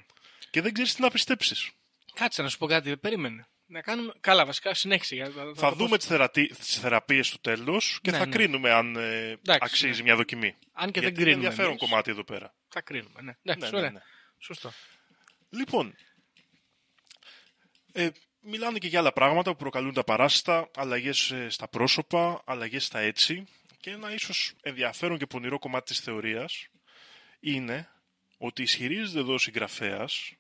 Και 0.56 0.62
δεν 0.62 0.74
ξέρεις 0.74 0.94
τι 0.96 1.02
να 1.02 1.10
πιστέψεις. 1.12 1.70
Κάτσε 2.14 2.42
να 2.42 2.50
σου 2.50 2.58
πω 2.58 2.66
κάτι, 2.68 2.98
περίμενε. 2.98 3.48
Να 3.66 3.82
κάνουμε... 3.82 4.14
Καλά, 4.20 4.46
βασικά 4.46 4.74
συνέχισε. 4.74 5.16
για- 5.16 5.30
Θα 5.56 5.70
το 5.70 5.76
δούμε 5.76 5.90
πω- 5.90 5.98
τις, 5.98 6.08
θερατι... 6.08 6.48
τις 6.48 6.80
θεραπείες 6.80 7.28
στο 7.28 7.40
τέλος 7.40 8.00
και 8.02 8.12
Ναι, 8.12 8.18
θα 8.18 8.26
ναι. 8.26 8.32
κρίνουμε 8.32 8.72
αν 8.72 8.96
ε, 8.96 9.28
Εντάξει, 9.30 9.60
αξίζει 9.62 9.98
ναι. 9.98 10.04
μια 10.04 10.16
δοκιμή. 10.16 10.56
Αν 10.74 10.92
και 10.92 11.00
Γιατί 11.00 11.06
δεν 11.06 11.14
κρίνουμε. 11.14 11.32
Είναι 11.32 11.34
ενδιαφέρον 11.44 11.70
εμείς. 11.72 11.82
κομμάτι 11.90 12.12
εδώ 12.12 12.24
πέρα. 12.24 12.56
Θα 12.68 12.82
κρίνουμε, 12.82 13.22
ναι. 13.22 13.38
Εντάξει, 13.44 13.64
Ναι, 13.64 13.70
ναι, 13.72 13.78
ωραία. 13.78 13.92
ναι. 13.92 14.00
Σωστό. 14.40 14.72
Λοιπόν, 15.50 15.96
ε, 17.92 18.10
μιλάνε 18.40 18.78
και 18.78 18.88
για 18.88 19.00
άλλα 19.00 19.14
πράγματα 19.14 19.52
που 19.52 19.58
προκαλούν 19.58 19.94
τα 19.94 20.04
παράσιτα, 20.04 20.70
αλλαγές 20.76 21.32
ε, 21.32 21.50
στα 21.50 21.68
πρόσωπα, 21.68 22.42
αλλαγές 22.46 22.86
στα 22.86 23.00
έτσι 23.00 23.44
και 23.80 23.90
ένα 23.90 24.14
ίσως 24.14 24.54
ενδιαφέρον 24.62 25.18
και 25.18 25.26
πονηρό 25.26 25.60
κομμάτι 25.60 25.86
της 25.86 26.00
θεωρίας 26.00 26.68
είναι 27.40 27.90
ότι 28.38 28.62
ισχυρίζεται 28.62 29.20
εδώ 29.20 29.34
ο 29.34 29.38
συγγραφέας 29.38 30.32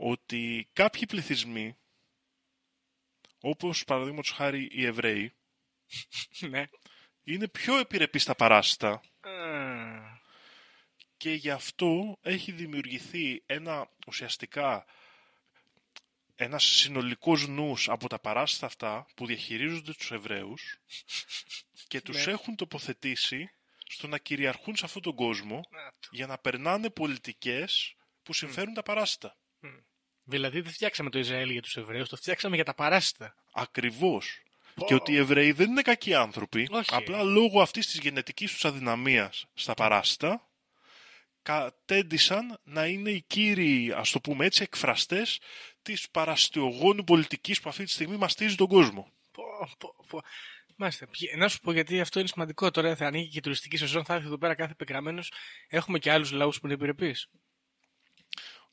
ότι 0.00 0.68
κάποιοι 0.72 1.06
πληθυσμοί 1.06 1.76
όπως 3.40 3.84
παραδείγματος 3.84 4.30
χάρη 4.30 4.68
οι 4.72 4.84
Εβραίοι 4.84 5.34
ναι. 6.50 6.64
είναι 7.22 7.48
πιο 7.48 7.78
επιρρεπείς 7.78 8.22
στα 8.22 8.34
παράσιτα 8.34 8.90
Α, 9.20 9.30
και 11.16 11.32
γι' 11.32 11.50
αυτό 11.50 12.18
έχει 12.22 12.52
δημιουργηθεί 12.52 13.42
ένα 13.46 13.90
ουσιαστικά 14.06 14.84
ένας 16.34 16.64
συνολικός 16.64 17.46
νους 17.48 17.88
από 17.88 18.08
τα 18.08 18.18
παράσιτα 18.18 18.66
αυτά 18.66 19.06
που 19.14 19.26
διαχειρίζονται 19.26 19.92
τους 19.92 20.10
Εβραίους 20.10 20.78
και 21.88 22.00
τους 22.00 22.26
Ναι. 22.26 22.32
έχουν 22.32 22.56
τοποθετήσει 22.56 23.50
στο 23.88 24.06
να 24.06 24.18
κυριαρχούν 24.18 24.76
σε 24.76 24.84
αυτόν 24.84 25.02
τον 25.02 25.14
κόσμο 25.14 25.64
να 25.70 25.92
το. 26.00 26.08
για 26.10 26.26
να 26.26 26.38
περνάνε 26.38 26.90
πολιτικές 26.90 27.96
που 28.22 28.32
συμφέρουν 28.32 28.74
τα 28.74 28.82
παράσιτα. 28.82 29.36
Δηλαδή 30.24 30.60
δεν 30.60 30.72
φτιάξαμε 30.72 31.10
το 31.10 31.18
Ισραήλ 31.18 31.50
για 31.50 31.62
τους 31.62 31.76
Εβραίους, 31.76 32.08
το 32.08 32.16
φτιάξαμε 32.16 32.54
για 32.54 32.64
τα 32.64 32.74
παράσιτα. 32.74 33.34
Ακριβώς. 33.52 34.42
Πω. 34.74 34.84
Και 34.86 34.94
ότι 34.94 35.12
οι 35.12 35.16
Εβραίοι 35.16 35.52
δεν 35.52 35.70
είναι 35.70 35.82
κακοί 35.82 36.14
άνθρωποι, 36.14 36.68
Όχι. 36.70 36.94
απλά 36.94 37.22
λόγω 37.22 37.60
αυτής 37.60 37.86
της 37.86 37.98
γενετικής 37.98 38.52
τους 38.52 38.64
αδυναμίας 38.64 39.46
στα 39.54 39.74
παράσιτα, 39.74 40.48
κατέντησαν 41.42 42.60
να 42.64 42.86
είναι 42.86 43.10
οι 43.10 43.22
κύριοι, 43.26 43.92
ας 43.96 44.10
το 44.10 44.20
πούμε 44.20 44.44
έτσι, 44.46 44.62
εκφραστές 44.62 45.40
της 45.82 46.10
παραστιογόνου 46.10 47.04
πολιτικής 47.04 47.60
που 47.60 47.68
αυτή 47.68 47.84
τη 47.84 47.90
στιγμή 47.90 48.16
μαστίζει 48.16 48.54
τον 48.54 48.66
κόσμο. 48.66 49.12
Πω, 49.32 49.42
πω, 49.78 49.94
πω. 50.08 50.20
Μάλιστα. 50.76 51.06
Πηγα- 51.06 51.36
Να 51.36 51.48
σου 51.48 51.60
πω 51.60 51.72
γιατί 51.72 52.00
αυτό 52.00 52.18
είναι 52.18 52.28
σημαντικό. 52.28 52.70
Τώρα 52.70 52.96
θα 52.96 53.06
ανοίγει 53.06 53.28
και 53.28 53.38
η 53.38 53.40
τουριστική 53.40 53.76
σεζόν, 53.76 54.04
θα 54.04 54.14
έρθει 54.14 54.26
εδώ 54.26 54.38
πέρα 54.38 54.54
κάθε 54.54 54.74
πεγραμμένος. 54.74 55.32
Έχουμε 55.68 55.98
και 55.98 56.10
άλλους 56.12 56.30
λαούς 56.30 56.60
που 56.60 56.66
είναι 56.66 56.74
επιρρεπείς. 56.74 57.28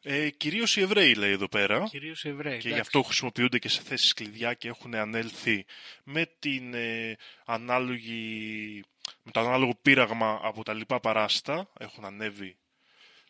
Ε, 0.07 0.29
κυρίως 0.29 0.77
οι 0.77 0.81
Εβραίοι 0.81 1.13
λέει 1.13 1.31
εδώ 1.31 1.47
πέρα. 1.47 1.87
Κυρίως 1.89 2.23
οι 2.23 2.29
Εβραίοι. 2.29 2.57
Και 2.57 2.69
γι' 2.69 2.79
αυτό 2.79 3.03
χρησιμοποιούνται 3.03 3.59
και 3.59 3.69
σε 3.69 3.81
θέσεις 3.81 4.13
κλειδιά 4.13 4.53
και 4.53 4.67
έχουν 4.67 4.95
ανέλθει 4.95 5.65
με, 6.03 6.31
την, 6.39 6.73
ε, 6.73 7.15
ανάλογη, 7.45 8.83
με 9.23 9.31
το 9.31 9.39
ανάλογο 9.39 9.77
πείραγμα 9.81 10.39
από 10.43 10.63
τα 10.63 10.73
λοιπά 10.73 10.99
παράστα. 10.99 11.71
Έχουν 11.79 12.05
ανέβει 12.05 12.55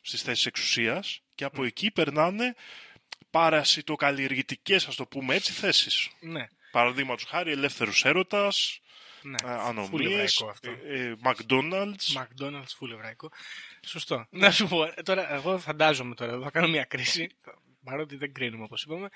στις 0.02 0.22
θέσεις 0.22 0.46
εξουσίας 0.46 1.22
και 1.36 1.44
από 1.44 1.64
εκεί 1.64 1.92
περνάνε 1.92 2.56
παρασιτοκαλλιεργητικές, 3.30 4.88
ας 4.88 4.96
το 4.96 5.06
πούμε 5.06 5.36
έτσι, 5.36 5.52
θέσεις. 5.52 6.10
Ναι. 6.20 6.48
Παραδείγματος 6.72 7.24
χάρη, 7.24 7.52
ελεύθερος 7.52 8.06
έρωτας, 8.06 8.80
ναι. 9.26 9.36
ε, 9.44 9.48
Φουλ 9.48 9.60
ανομίες, 9.60 10.42
εβραϊκό 10.42 10.50
αυτό. 10.50 10.70
ε, 10.70 11.02
ε, 11.10 11.16
McDonald's. 11.24 12.22
McDonald's 12.22 12.74
full 12.80 12.92
εβραϊκό. 12.92 13.32
Σωστό. 13.86 14.28
Να 14.32 14.52
σου 14.52 14.68
πω, 14.68 14.84
ε, 14.84 14.94
τώρα 15.04 15.34
εγώ 15.34 15.60
φαντάζομαι 15.60 16.16
τώρα, 16.16 16.40
θα 16.40 16.52
κάνω 16.52 16.68
μια 16.68 16.84
κρίση, 16.84 17.30
παρότι 17.84 18.16
δεν 18.16 18.34
κρίνουμε 18.34 18.64
όπως 18.64 18.84
είπαμε, 18.84 19.08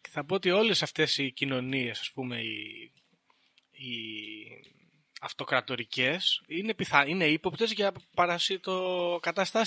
και 0.00 0.08
θα 0.12 0.24
πω 0.24 0.34
ότι 0.34 0.50
όλες 0.50 0.82
αυτές 0.82 1.18
οι 1.18 1.32
κοινωνίες, 1.32 2.00
ας 2.00 2.10
πούμε, 2.12 2.40
οι, 2.40 2.92
οι 3.70 3.88
αυτοκρατορικές, 5.20 6.42
είναι, 6.46 6.74
πιθα... 6.74 7.06
είναι 7.06 7.26
ύποπτες 7.26 7.72
για 7.72 7.92
παρασίτο 8.14 9.20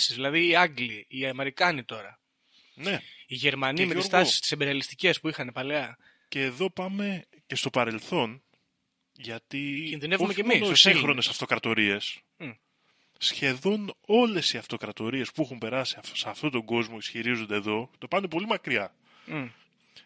Δηλαδή 0.08 0.46
οι 0.48 0.56
Άγγλοι, 0.56 1.06
οι 1.08 1.26
Αμερικάνοι 1.26 1.84
τώρα, 1.84 2.20
Ναι. 2.74 3.00
οι 3.26 3.34
Γερμανοί 3.34 3.76
Και 3.78 3.86
με 3.86 3.94
τις 3.94 4.02
Γιώργο. 4.06 4.18
τάσεις 4.24 4.40
τις 4.40 4.52
εμπεριαλιστικές 4.52 5.20
που 5.20 5.28
είχαν 5.28 5.50
παλαιά. 5.52 5.96
Και 6.28 6.40
εδώ 6.42 6.70
πάμε 6.70 7.24
και 7.46 7.54
στο 7.54 7.70
παρελθόν, 7.70 8.42
γιατί 9.12 9.86
Κινδυνεύουμε 9.88 10.28
όχι 10.28 10.34
κι 10.34 10.40
εμείς, 10.40 10.54
μόνο 10.54 10.66
οι 10.68 10.72
ως 10.72 10.84
Έλληνες. 10.84 11.00
σύγχρονες 11.00 11.28
αυτοκρατορίες, 11.28 12.18
Μμ. 12.36 12.50
σχεδόν 13.18 13.94
όλες 14.06 14.52
οι 14.52 14.58
αυτοκρατορίες 14.58 15.32
που 15.32 15.42
έχουν 15.42 15.58
περάσει 15.58 15.96
αυ- 15.98 16.16
σε 16.16 16.28
αυτόν 16.28 16.50
τον 16.50 16.64
κόσμο 16.64 16.96
ισχυρίζονται 16.96 17.54
εδώ, 17.54 17.90
το 17.98 18.08
πάνε 18.08 18.28
πολύ 18.28 18.46
μακριά. 18.46 18.94
Μμ. 19.26 19.46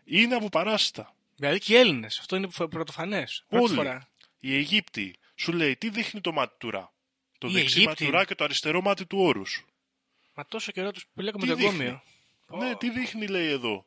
Είναι 0.04 0.34
από 0.34 0.48
παράσιτα. 0.48 1.14
Δηλαδή 1.36 1.58
και 1.58 1.72
οι 1.72 1.76
Έλληνες, 1.76 2.18
αυτό 2.18 2.36
είναι 2.36 2.48
πρωτοφανές. 2.70 3.44
Πρώτη 3.48 3.64
Όλοι. 3.64 3.74
φορά. 3.74 4.08
Οι 4.40 4.54
Αιγύπτιοι 4.54 5.14
σου 5.34 5.52
λέει 5.52 5.76
τι 5.76 5.90
δείχνει 5.90 6.20
το 6.20 6.32
μάτι 6.32 6.54
του 6.58 6.70
Ρα. 6.70 6.92
Το 7.38 7.48
Οι 7.48 7.52
δεξί 7.52 7.64
Αιγύπτιοι. 7.78 7.86
μάτι 7.86 8.04
του 8.04 8.10
Ρα 8.10 8.24
και 8.24 8.34
το 8.34 8.44
αριστερό 8.44 8.80
μάτι 8.80 9.06
του 9.06 9.18
Όρους. 9.18 9.64
Μα 10.34 10.46
τόσο 10.46 10.72
καιρό 10.72 10.90
τους 10.90 11.06
λέγαμε 11.14 11.42
Τι 11.44 11.48
το 11.50 11.54
δείχνει; 11.56 11.84
εγκόμιο. 11.84 12.02
Ναι, 12.66 12.76
τι 12.76 12.90
δείχνει 12.90 13.26
λέει 13.26 13.46
εδώ; 13.48 13.86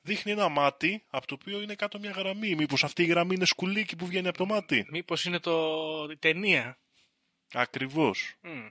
Δείχνει 0.00 0.32
ένα 0.32 0.48
μάτι 0.48 1.04
από 1.10 1.26
το 1.26 1.34
οποίο 1.40 1.60
είναι 1.60 1.74
κάτω 1.74 1.98
μια 1.98 2.10
γραμμή. 2.10 2.54
Μήπως 2.54 2.84
αυτή 2.84 3.02
η 3.02 3.06
γραμμή 3.06 3.34
είναι 3.34 3.44
σκουλίκι 3.44 3.96
που 3.96 4.06
βγαίνει 4.06 4.28
από 4.28 4.38
το 4.38 4.46
μάτι. 4.46 4.86
Μήπως 4.90 5.24
είναι 5.24 5.38
το... 5.38 6.08
η 6.10 6.16
ταινία. 6.16 6.78
Ακριβώς. 7.52 8.34
Μμ. 8.40 8.66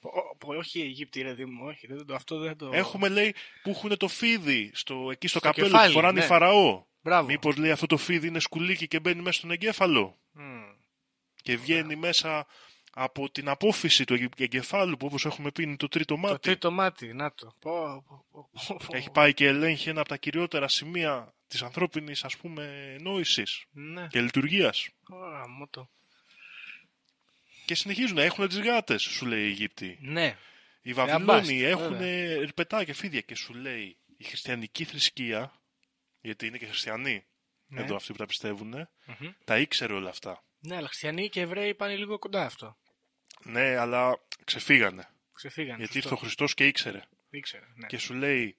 Πω- 0.00 0.36
πω, 0.38 0.54
όχι 0.54 0.78
οι 0.78 0.82
Αιγύπτιοι, 0.82 1.22
ρε 1.22 1.32
Δήμο, 1.32 1.66
όχι. 1.66 1.86
Δεν, 1.86 2.06
το, 2.06 2.14
αυτό 2.14 2.38
δεν 2.38 2.56
το... 2.56 2.70
Έχουμε 2.72 3.08
λέει 3.08 3.34
που 3.62 3.70
έχουν 3.70 3.96
το 3.96 4.08
φίδι 4.08 4.70
στο, 4.74 5.10
εκεί 5.10 5.28
στο, 5.28 5.38
Στο 5.38 5.48
καπέλο 5.48 5.66
κεφάλι, 5.66 5.86
που 5.86 5.92
φοράνε 5.92 6.18
ναι. 6.18 6.24
οι 6.24 6.28
φαραώ. 6.28 6.84
Μπράβο. 7.02 7.26
Μήπως 7.26 7.56
λέει 7.56 7.70
αυτό 7.70 7.86
το 7.86 7.96
φίδι 7.96 8.26
είναι 8.26 8.40
σκουλίκι 8.40 8.88
και 8.88 9.00
μπαίνει 9.00 9.22
μέσα 9.22 9.38
στον 9.38 9.50
εγκέφαλο. 9.50 10.18
Μμ. 10.32 10.62
Και 11.42 11.56
βγαίνει 11.56 11.96
μέσα 11.96 12.46
από 12.94 13.30
την 13.30 13.48
απόφυση 13.48 14.04
του 14.04 14.14
εγγε- 14.14 14.40
εγκεφάλου 14.40 14.96
που 14.96 15.06
όπως 15.06 15.24
έχουμε 15.24 15.50
πει 15.50 15.62
είναι 15.62 15.76
το 15.76 15.88
τρίτο 15.88 16.14
Το 16.14 16.20
μάτι. 16.20 16.38
τρίτο 16.38 16.70
μάτι, 16.70 17.12
να 17.14 17.34
το. 17.34 17.54
Πω, 17.60 18.04
πω, 18.08 18.24
πω, 18.30 18.48
πω, 18.66 18.76
πω. 18.86 18.96
Έχει 18.96 19.10
πάει 19.10 19.34
και 19.34 19.46
ελέγχει 19.46 19.88
ένα 19.88 20.00
από 20.00 20.08
τα 20.08 20.16
κυριότερα 20.16 20.68
σημεία 20.68 21.34
της 21.46 21.62
ανθρώπινης 21.62 22.24
ας 22.24 22.36
πούμε 22.36 22.96
νόησης 23.00 23.64
Ναι. 23.70 24.06
και 24.10 24.20
λειτουργίας. 24.20 24.88
Ωρα, 25.08 25.48
μου 25.48 25.68
το. 25.68 25.88
Και 27.64 27.74
συνεχίζουν, 27.74 28.18
έχουν 28.18 28.48
τις 28.48 28.60
γάτες, 28.60 29.02
σου 29.02 29.26
λέει 29.26 29.42
η 29.42 29.46
Αιγύπτιοι. 29.46 29.98
Ναι. 30.00 30.36
Οι 30.82 30.92
Θεαμπάστ, 30.92 31.24
Βαβυλώνοι 31.26 31.62
έχουν 31.62 31.88
βέβαια. 31.88 32.30
ερπετά 32.40 32.84
και 32.84 32.92
φίδια 32.92 33.20
και 33.20 33.34
σου 33.34 33.54
λέει 33.54 33.96
η 34.16 34.24
χριστιανική 34.24 34.84
θρησκεία, 34.84 35.52
γιατί 36.20 36.46
είναι 36.46 36.58
και 36.58 36.66
χριστιανοί 36.66 37.24
Ναι. 37.66 37.80
εδώ 37.80 37.96
αυτοί 37.96 38.12
που 38.12 38.18
τα 38.18 38.26
πιστεύουν, 38.26 38.68
Μμμ. 39.06 39.28
τα 39.44 39.58
ήξερε 39.58 39.92
όλα 39.92 40.08
αυτά. 40.10 40.44
Ναι, 40.58 40.76
αλλά 40.76 40.86
χριστιανοί 40.86 41.28
και 41.28 41.40
Εβραίοι 41.40 41.74
πάνε 41.74 41.96
λίγο 41.96 42.18
κοντά 42.18 42.44
αυτό. 42.44 42.76
Ναι, 43.44 43.76
αλλά 43.76 44.20
ξεφύγανε. 44.44 45.08
Ξεφύγανε. 45.34 45.76
γιατί 45.76 45.92
σωστό. 45.92 46.08
ήρθε 46.08 46.14
ο 46.14 46.16
Χριστός 46.16 46.54
και 46.54 46.66
ήξερε. 46.66 47.02
Ήξερε, 47.30 47.66
ναι. 47.74 47.86
Και 47.86 47.98
σου 47.98 48.14
λέει, 48.14 48.56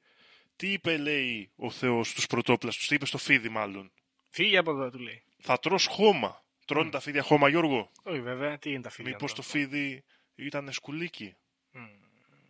τι 0.56 0.72
είπε 0.72 0.98
λέει 0.98 1.52
ο 1.56 1.72
Θεός 1.72 2.10
στους 2.10 2.28
πρωτόπλαστους, 2.28 2.88
τι 2.88 2.96
είπε 2.96 3.06
στο 3.06 3.18
φίδι 3.18 3.50
μάλλον; 3.50 3.92
Φύγε 4.30 4.58
από 4.58 4.72
εδώ, 4.72 4.90
του 4.90 5.00
λέει. 5.00 5.24
Θα 5.42 5.60
τρως 5.60 5.86
χώμα. 5.86 6.44
Τρώνε 6.66 6.90
τα 6.90 7.00
φίδια 7.00 7.22
χώμα 7.22 7.50
Γιώργο; 7.50 7.92
Όχι, 8.04 8.22
βέβαια, 8.22 8.58
τι 8.58 8.70
είναι 8.72 8.82
τα 8.82 8.90
φύλλα. 8.90 9.10
Μήπως 9.10 9.34
το 9.34 9.42
τώρα. 9.42 9.48
φίδι 9.48 10.04
ήταν 10.36 10.72
σκουλίκι; 10.72 11.36
Μμ. 11.72 11.86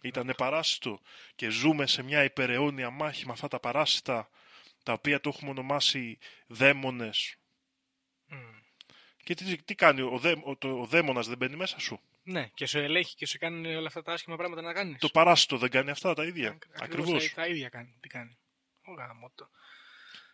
Ήτανε 0.02 0.34
παράσιτο; 0.34 1.02
Και 1.36 1.50
ζούμε 1.50 1.88
σε 1.88 2.04
μια 2.04 2.24
υπεραιώνια 2.24 2.90
μάχη 2.90 3.26
με 3.26 3.32
αυτά 3.32 3.48
τα 3.48 3.60
παράσιτα 3.60 4.30
τα 4.84 4.94
οποία 4.94 5.22
το 5.22 5.30
έχουμε 5.30 5.52
ονομάσει 5.52 6.18
δαίμονες. 6.48 7.36
Μμ. 9.28 9.34
Και 9.34 9.34
τι, 9.36 9.64
τι 9.64 9.76
κάνει, 9.76 10.02
ο, 10.02 10.18
δαί, 10.18 10.36
ο, 10.44 10.56
το, 10.58 10.80
ο 10.82 10.86
δαίμονας 10.86 11.28
δεν 11.28 11.38
μπαίνει 11.38 11.56
μέσα 11.56 11.80
σου; 11.80 12.00
Ναι, 12.24 12.48
και 12.54 12.66
σου 12.66 12.78
ελέγχει 12.78 13.16
και 13.16 13.28
σου 13.28 13.38
κάνει 13.38 13.76
όλα 13.76 13.88
αυτά 13.88 14.02
τα 14.02 14.14
άσχημα 14.14 14.36
πράγματα 14.36 14.62
να 14.62 14.74
κάνεις. 14.74 15.00
Το 15.00 15.10
παράσιτο 15.10 15.58
δεν 15.58 15.70
κάνει 15.70 15.90
αυτά 15.90 16.14
τα 16.14 16.24
ίδια. 16.26 16.50
Ακριβώς 16.50 16.82
Ακριβώς. 16.82 17.30
Τα, 17.30 17.42
τα 17.42 17.48
ίδια 17.48 17.70
κάνει. 17.70 17.98
Τι 18.00 18.08
κάνει. 18.08 18.38
Ο 18.86 18.94
γάμο 18.94 19.32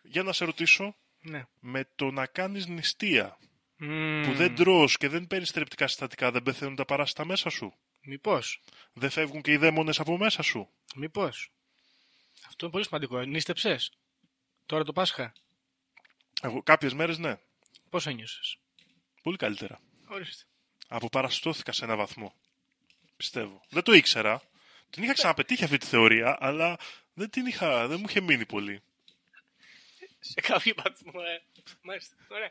Για 0.02 0.22
να 0.22 0.32
σε 0.32 0.44
ρωτήσω, 0.44 0.96
Ναι. 1.20 1.44
με 1.60 1.88
το 1.94 2.10
να 2.10 2.26
κάνεις 2.26 2.66
νηστεία 2.66 3.38
Μμμ. 3.76 4.22
που 4.22 4.32
δεν 4.34 4.54
τρως 4.54 4.96
και 4.96 5.08
δεν 5.08 5.26
παίρνεις 5.26 5.50
θρεπτικά 5.50 5.86
συστατικά, 5.86 6.30
δεν 6.30 6.42
πεθαίνουν 6.42 6.76
τα 6.76 6.84
παράσιτα 6.84 7.24
μέσα 7.24 7.50
σου; 7.50 7.74
Μήπως. 8.00 8.62
Δεν 8.92 9.10
φεύγουν 9.10 9.42
και 9.42 9.52
οι 9.52 9.56
δαίμονες 9.56 10.00
από 10.00 10.18
μέσα 10.18 10.42
σου; 10.42 10.68
Μήπως. 10.96 11.52
Αυτό 12.46 12.64
είναι 12.64 12.72
πολύ 12.72 12.84
σημαντικό. 12.84 13.20
Νίστεψες. 13.20 13.92
Τώρα 14.66 14.84
το 14.84 14.92
Πάσχα; 14.92 15.32
Εγώ, 16.42 16.62
κάποιες 16.62 16.94
μέρες 16.94 17.18
ναι. 17.18 17.38
Πώς 17.90 18.06
ένιωσες; 18.06 18.56
Πολύ 19.22 19.36
καλύτερα. 19.36 19.80
Ορίστε. 20.08 20.44
Αποπαραστώθηκα 20.88 21.72
σε 21.72 21.84
ένα 21.84 21.96
βαθμό. 21.96 22.34
Πιστεύω. 23.16 23.60
Δεν 23.68 23.82
το 23.82 23.92
ήξερα. 23.92 24.42
Την 24.90 25.02
είχα 25.02 25.12
ξαναπετύχει 25.12 25.64
αυτή 25.64 25.78
τη 25.78 25.86
θεωρία, 25.86 26.36
αλλά 26.40 26.78
δεν 27.14 27.30
την 27.30 27.46
είχα, 27.46 27.86
δεν 27.88 27.98
μου 27.98 28.04
είχε 28.08 28.20
μείνει 28.20 28.46
πολύ. 28.46 28.82
Σε 30.20 30.40
κάποιο 30.40 30.74
βαθμό, 30.76 31.12
ε. 31.14 31.62
Μάλιστα. 31.82 32.14
Ωραία. 32.28 32.50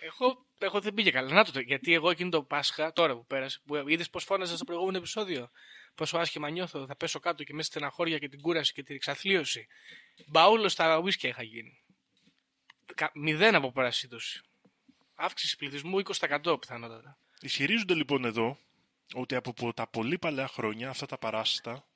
Εγώ, 0.00 0.46
εγώ 0.58 0.80
δεν 0.80 0.94
πήγε 0.94 1.10
καλά. 1.10 1.32
Να 1.32 1.44
το, 1.44 1.60
γιατί 1.60 1.94
εγώ 1.94 2.10
εκείνο 2.10 2.30
το 2.30 2.42
Πάσχα, 2.42 2.92
τώρα 2.92 3.14
που 3.14 3.26
πέρασε, 3.26 3.60
που 3.66 3.88
είδες 3.88 4.10
πώς 4.10 4.24
φώναζα 4.24 4.56
στο 4.56 4.64
προηγούμενο 4.64 4.96
επεισόδιο; 4.98 5.50
Πόσο 5.94 6.18
άσχημα 6.18 6.50
νιώθω, 6.50 6.86
θα 6.86 6.96
πέσω 6.96 7.20
κάτω 7.20 7.44
και 7.44 7.52
μέσα 7.52 7.66
στη 7.66 7.76
στεναχώρια 7.76 8.18
και 8.18 8.28
την 8.28 8.40
κούραση 8.40 8.72
και 8.72 8.82
την 8.82 8.94
εξαθλίωση. 8.94 9.66
Μπαούλος 10.26 10.72
στα 10.72 10.98
ουίσκια 10.98 11.28
είχα 11.28 11.42
γίνει. 11.42 11.82
Κα- 12.94 13.10
Μηδέν 13.14 13.54
από 13.54 13.72
παρασίτωση. 13.72 14.40
Αύξηση 15.14 15.56
πληθυσμού 15.56 15.98
20% 15.98 16.56
πιθανότατα. 16.60 17.18
Ισχυρίζονται 17.40 17.94
λοιπόν 17.94 18.24
εδώ 18.24 18.58
ότι 19.14 19.34
από 19.34 19.52
πο- 19.52 19.72
τα 19.74 19.86
πολύ 19.86 20.18
παλιά 20.18 20.48
χρόνια 20.48 20.88
αυτά 20.88 21.06
τα 21.06 21.18
παράσιτα 21.18 21.86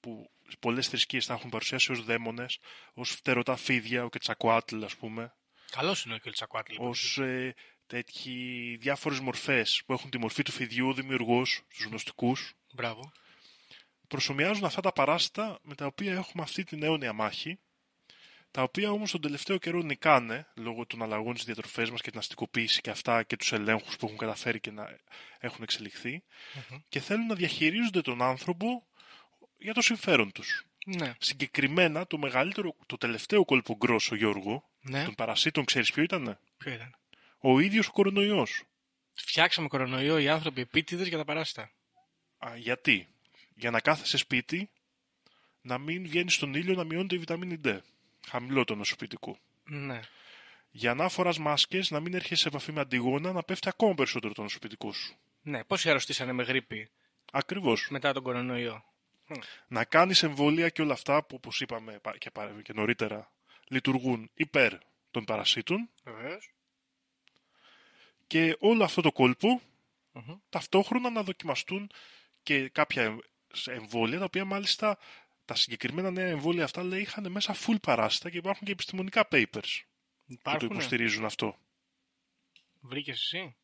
που 0.00 0.30
πολλές 0.60 0.88
θρησκείες 0.88 1.26
τα 1.26 1.34
έχουν 1.34 1.50
παρουσιάσει 1.50 1.92
ως 1.92 2.04
δαίμονες, 2.04 2.58
ως 2.94 3.10
φτερωτά 3.10 3.56
φίδια, 3.56 4.04
ο 4.04 4.08
Κετσακουάτλ 4.08 4.82
ας 4.84 4.96
πούμε, 4.96 5.34
Καλός 5.70 6.04
είναι 6.04 6.14
ο 6.14 6.18
Κελτσακουάτλ. 6.18 6.72
Λοιπόν. 6.72 6.88
ως 6.88 7.18
ε, 7.18 7.54
τέτοιοι 7.86 8.76
διάφορες 8.80 9.20
μορφές 9.20 9.82
που 9.86 9.92
έχουν 9.92 10.10
τη 10.10 10.18
μορφή 10.18 10.42
του 10.42 10.52
φιδιού, 10.52 10.88
ο 10.88 10.92
δημιουργός, 10.94 11.62
στους 11.68 11.84
γνωστικούς, 11.84 12.52
Μπράβο. 12.74 13.12
προσωμιάζουν 14.08 14.64
αυτά 14.64 14.80
τα 14.80 14.92
παράσιτα 14.92 15.58
με 15.62 15.74
τα 15.74 15.86
οποία 15.86 16.12
έχουμε 16.14 16.42
αυτή 16.42 16.64
την 16.64 16.82
αιώνια 16.82 17.12
μάχη, 17.12 17.58
τα 18.54 18.62
οποία 18.62 18.90
όμως 18.90 19.10
τον 19.10 19.20
τελευταίο 19.20 19.58
καιρό 19.58 19.82
νικάνε 19.82 20.46
λόγω 20.54 20.86
των 20.86 21.02
αλλαγών 21.02 21.34
στις 21.34 21.44
διατροφές 21.44 21.90
μας 21.90 22.00
και 22.00 22.10
την 22.10 22.18
αστικοποίηση 22.18 22.80
και 22.80 22.90
αυτά 22.90 23.22
και 23.22 23.36
τους 23.36 23.52
ελέγχους 23.52 23.96
που 23.96 24.06
έχουν 24.06 24.18
καταφέρει 24.18 24.60
και 24.60 24.70
να 24.70 24.98
έχουν 25.38 25.62
εξελιχθεί 25.62 26.22
και 26.88 27.00
θέλουν 27.00 27.26
να 27.26 27.34
διαχειρίζονται 27.34 28.00
τον 28.00 28.22
άνθρωπο 28.22 28.86
για 29.58 29.74
το 29.74 29.82
συμφέρον 29.82 30.32
τους. 30.32 30.66
Ναι. 30.86 31.14
Συγκεκριμένα 31.18 32.06
το 32.06 32.18
μεγαλύτερο, 32.18 32.76
το 32.86 32.96
τελευταίο 32.96 33.44
κόλπο 33.44 33.76
γκρόσο 33.76 34.14
Γιώργο 34.14 34.70
Ναι. 34.80 35.04
των 35.04 35.14
παρασίτων 35.14 35.64
ξέρεις 35.64 35.92
ποιο 35.92 36.02
ήταν; 36.02 36.38
Ποιο 36.56 36.72
ήταν; 36.72 36.96
Ο 37.38 37.60
ίδιος 37.60 37.88
ο 37.88 37.92
κορονοϊός. 37.92 38.62
Φτιάξαμε 39.12 39.68
κορονοϊό 39.68 40.18
οι 40.18 40.28
άνθρωποι 40.28 40.60
επίτηδες 40.60 41.08
για 41.08 41.18
τα 41.18 41.24
παράστα. 41.24 41.70
Α, 42.46 42.56
γιατί; 42.56 43.08
Για 43.54 43.70
να 43.70 43.80
κάθεσαι 43.80 44.16
σπίτι, 44.16 44.70
να 45.60 45.78
μην 45.78 46.02
βγαίνεις 46.02 46.34
στον 46.34 46.54
ήλιο 46.54 46.74
να 46.74 46.84
μειώνεται 46.84 47.14
η 47.14 47.18
βιταμίνη 47.18 47.60
D. 47.64 47.78
Χαμηλό 48.28 48.64
το 48.64 48.74
νοσοποιητικό. 48.74 49.38
Ναι. 49.64 50.00
Για 50.70 50.94
να 50.94 51.08
φοράς 51.08 51.38
μάσκες, 51.38 51.90
να 51.90 52.00
μην 52.00 52.14
έρχεσαι 52.14 52.42
σε 52.42 52.48
επαφή 52.48 52.72
με 52.72 52.80
αντιγόνα, 52.80 53.32
να 53.32 53.42
πέφτει 53.42 53.68
ακόμα 53.68 53.94
περισσότερο 53.94 54.32
το 54.34 54.42
νοσοποιητικό 54.42 54.92
σου. 54.92 55.16
Ναι. 55.42 55.64
Πόσοι 55.64 55.88
αρρωστήσανε 55.88 56.32
με 56.32 56.42
γρήπη 56.42 56.90
Ακριβώς. 57.32 57.86
μετά 57.90 58.12
τον 58.12 58.22
κορονοϊό. 58.22 58.84
Να 59.68 59.84
κάνεις 59.84 60.22
εμβόλια 60.22 60.68
και 60.68 60.82
όλα 60.82 60.92
αυτά 60.92 61.24
που 61.24 61.34
όπως 61.36 61.60
είπαμε 61.60 61.98
πα- 61.98 62.18
και, 62.18 62.30
πα- 62.30 62.60
και 62.62 62.72
νωρίτερα 62.72 63.32
λειτουργούν 63.68 64.30
υπέρ 64.34 64.72
των 65.10 65.24
παρασίτων 65.24 65.90
Βεβαίως. 66.04 66.50
και 68.26 68.56
όλο 68.58 68.84
αυτό 68.84 69.00
το 69.02 69.12
κόλπο 69.12 69.60
Μμμ. 70.12 70.34
ταυτόχρονα 70.48 71.10
να 71.10 71.22
δοκιμαστούν 71.22 71.90
και 72.42 72.68
κάποια 72.68 73.02
εμ- 73.02 73.20
εμβόλια 73.66 74.18
τα 74.18 74.24
οποία 74.24 74.44
μάλιστα 74.44 74.98
τα 75.44 75.54
συγκεκριμένα 75.54 76.10
νέα 76.10 76.26
εμβόλια 76.26 76.64
αυτά 76.64 76.82
λέει 76.82 77.00
είχαν 77.00 77.30
μέσα 77.30 77.54
full 77.54 77.80
παράσιτα 77.82 78.30
και 78.30 78.36
υπάρχουν 78.36 78.66
και 78.66 78.72
επιστημονικά 78.72 79.28
papers 79.30 79.46
που 79.52 80.26
το 80.26 80.34
Υπάρχουν. 80.34 80.70
υποστηρίζουν 80.70 81.24
αυτό. 81.24 81.58
Βρήκες 82.80 83.20
εσύ; 83.20 83.56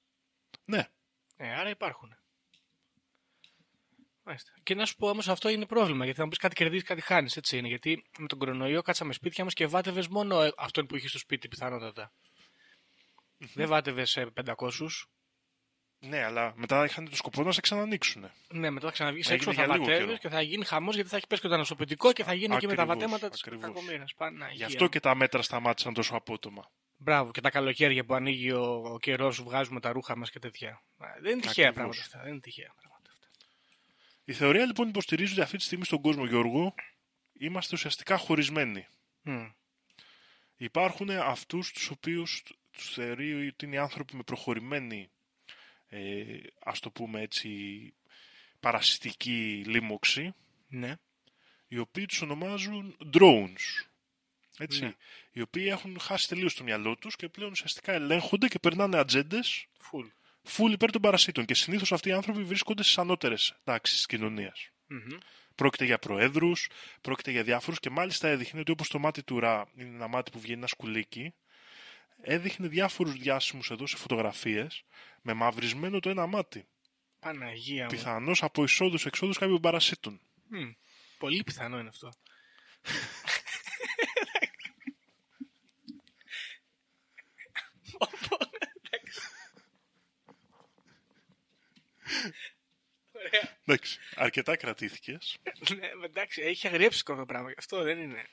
Ναι, 0.65 0.89
Ε, 1.37 1.55
άρα 1.55 1.71
υπάρχουν. 1.71 2.15
Μάλιστα. 4.23 4.53
Και 4.63 4.75
να 4.75 4.87
σου 4.87 4.97
πω 4.97 5.09
όμως 5.09 5.29
αυτό 5.29 5.49
είναι 5.49 5.67
πρόβλημα. 5.67 6.05
Γιατί 6.05 6.19
θα 6.19 6.25
μου 6.25 6.31
πεις 6.31 6.39
κάτι 6.39 6.55
κερδίζεις, 6.55 6.87
κάτι 6.87 7.01
χάνεις. 7.01 7.37
Έτσι 7.37 7.59
είναι. 7.59 7.69
Γιατί 7.69 8.05
με 8.19 8.27
τον 8.27 8.39
κορονοϊό 8.39 8.83
κάτσαμε 8.83 9.13
σπίτια 9.13 9.45
μας 9.45 9.55
και 9.55 9.67
βάτευες 9.67 10.09
μόνο 10.09 10.43
ε, 10.43 10.53
αυτόν 10.57 10.87
που 10.87 10.97
είχε 10.97 11.09
στο 11.09 11.19
σπίτι 11.19 11.49
πιθανότατα. 11.49 12.13
Δεν 13.55 13.69
βάτευες 13.69 14.11
σε 14.11 14.33
500. 14.35 14.55
Ναι, 16.03 16.25
αλλά 16.25 16.53
μετά 16.57 16.85
είχαν 16.85 17.09
το 17.11 17.17
σκοπό 17.17 17.43
να 17.43 17.53
σε 17.53 17.61
ξανανοίξουν. 17.61 18.31
Ναι, 18.49 18.71
μετά 18.71 18.87
θα 18.87 18.93
ξαναβγείς 18.93 19.31
Έγινε 19.31 19.37
έξω, 19.51 19.51
για 19.53 19.67
θα 19.67 19.73
λίγο 19.73 19.85
βατεύει 19.85 20.05
καιρό. 20.07 20.19
και 20.19 20.29
θα 20.29 20.41
γίνει 20.41 20.65
χαμός 20.65 20.95
γιατί 20.95 21.11
θα 21.11 21.17
έχει 21.17 21.27
πέσει 21.27 21.41
και 21.41 21.49
το 21.49 21.55
ανασωπητικό 21.55 22.13
και 22.13 22.25
θα 22.25 22.33
γίνει 22.35 22.57
και 22.57 22.67
με 22.67 22.75
τα 22.75 22.83
Ακριβώς, 22.83 23.01
βατέματα 23.01 23.29
της 23.29 23.41
ακριβώς. 23.41 23.65
κακομοίρας. 23.65 24.15
Γι' 24.53 24.65
αυτό 24.65 24.89
και 24.89 25.01
τα 25.01 25.15
μέτρα 25.15 25.43
σταμάτησαν 25.43 25.95
τόσο 25.95 26.15
απότομα. 26.17 26.71
Μπράβο, 26.97 27.31
και 27.31 27.41
τα 27.41 27.51
καλοκαίρια 27.51 28.05
που 28.05 28.15
ανοίγει 28.15 28.51
ο, 28.53 28.83
ο 28.93 28.99
καιρός, 28.99 29.43
βγάζουμε 29.43 29.81
τα 29.81 29.93
ρούχα 29.93 30.17
μας 30.17 30.31
και 30.31 30.39
τέτοια. 30.39 30.71
Α, 30.99 31.07
Δεν 31.21 31.33
είναι 31.33 31.41
τυχαία 31.41 31.69
Ακριβώς. 31.69 31.97
πράγματα 31.97 32.01
αυτά. 32.01 32.19
Δεν 32.23 32.31
είναι 32.33 32.41
τυχαία 32.41 32.73
πράγματα 32.81 33.11
αυτά. 33.13 33.27
Η 34.25 34.33
θεωρία 34.33 34.65
λοιπόν 34.67 34.89
υποστηρίζει 34.89 35.33
ότι 35.33 35.41
αυτή 35.41 35.57
τη 35.57 35.63
στιγμή 35.63 35.85
στον 35.85 36.01
κόσμο, 36.01 36.25
Γιώργο, 36.27 36.75
είμαστε 37.39 37.75
ουσιαστικά 37.77 38.17
χωρισμένοι. 38.17 38.87
Μμ. 39.23 39.47
Υπάρχουν 40.57 41.11
αυτούς 41.11 41.73
τους 41.73 41.91
οποίους 41.91 42.43
τους 42.71 42.91
θεωρεί 42.93 43.47
ότι 43.49 43.65
είναι 43.65 43.79
άνθρωποι 43.79 44.17
με 44.17 44.23
προχωρημένη, 44.23 45.11
ε, 45.93 46.25
ας 46.65 46.81
το 46.81 46.91
πούμε 46.91 47.21
έτσι, 47.21 47.51
παρασιτική 48.61 49.63
λίμωξη, 49.67 50.35
Ναι. 50.69 50.95
οι 51.69 51.79
οποίοι 51.79 52.07
τους 52.07 52.23
ονομάζουν 52.23 52.97
drones. 53.15 53.87
Έτσι, 54.59 54.81
Ναι. 54.85 54.95
οι 55.33 55.41
οποίοι 55.41 55.67
έχουν 55.69 56.01
χάσει 56.01 56.29
τελείως 56.29 56.55
το 56.55 56.65
μυαλό 56.65 56.97
τους 56.97 57.17
και 57.17 57.29
πλέον 57.29 57.51
ουσιαστικά 57.51 57.93
ελέγχονται 57.93 58.49
και 58.49 58.59
περνάνε 58.59 58.97
ατζέντες 58.99 59.67
Φουλ. 59.81 60.07
full 60.57 60.71
υπέρ 60.73 60.91
των 60.91 61.01
παρασίτων. 61.01 61.45
Και 61.45 61.55
συνήθως 61.55 61.93
αυτοί 61.93 62.09
οι 62.09 62.13
άνθρωποι 62.13 62.43
βρίσκονται 62.43 62.83
στις 62.83 62.99
ανώτερες 62.99 63.55
τάξεις 63.65 63.97
της 63.97 64.07
κοινωνίας. 64.07 64.69
Μμμ. 64.87 65.19
Πρόκειται 65.55 65.85
για 65.85 65.99
προέδρους, 65.99 66.69
πρόκειται 67.01 67.31
για 67.31 67.43
διάφορους 67.43 67.81
και 67.81 67.91
μάλιστα 67.91 68.29
έδειχνε 68.29 68.61
ότι 68.61 68.71
όπως 68.71 68.89
το 68.89 68.99
μάτι 68.99 69.23
του 69.23 69.41
Ρα 69.41 69.69
είναι 69.77 69.95
ένα 69.95 70.09
μάτι 70.09 70.31
που 70.31 70.41
βγαίνει 70.41 70.59
ένα 70.59 70.67
σκουλίκι, 70.67 71.35
έδειχνε 72.23 72.69
διάφορους 72.69 73.13
διάσημους 73.19 73.71
εδώ 73.71 73.87
σε 73.87 73.97
φωτογραφίες 73.97 74.85
με 75.23 75.33
μαυρισμένο 75.33 76.01
το 76.01 76.11
ένα 76.11 76.27
μάτι. 76.27 76.67
Παναγία 77.21 77.85
μου. 77.85 77.91
Πιθανώς 77.91 78.43
από 78.43 78.63
εισόδου-εξόδου 78.63 79.33
κάποιων 79.33 79.61
παρασίτων. 79.61 80.21
Μμ. 80.49 80.71
Πολύ 81.19 81.43
πιθανό 81.45 81.79
είναι 81.79 81.89
αυτό. 81.89 82.13
Ωραία. 93.13 93.59
Εντάξει, 93.65 93.99
αρκετά 94.15 94.57
κρατήθηκες. 94.57 95.39
Ναι, 95.77 95.89
εντάξει, 96.05 96.43
έχει 96.43 96.67
αγριέψει 96.67 96.99
αυτό 96.99 97.15
το 97.15 97.27
πράγμα. 97.27 97.53
Αυτό 97.59 97.83
δεν 97.83 98.01
είναι. 98.01 98.27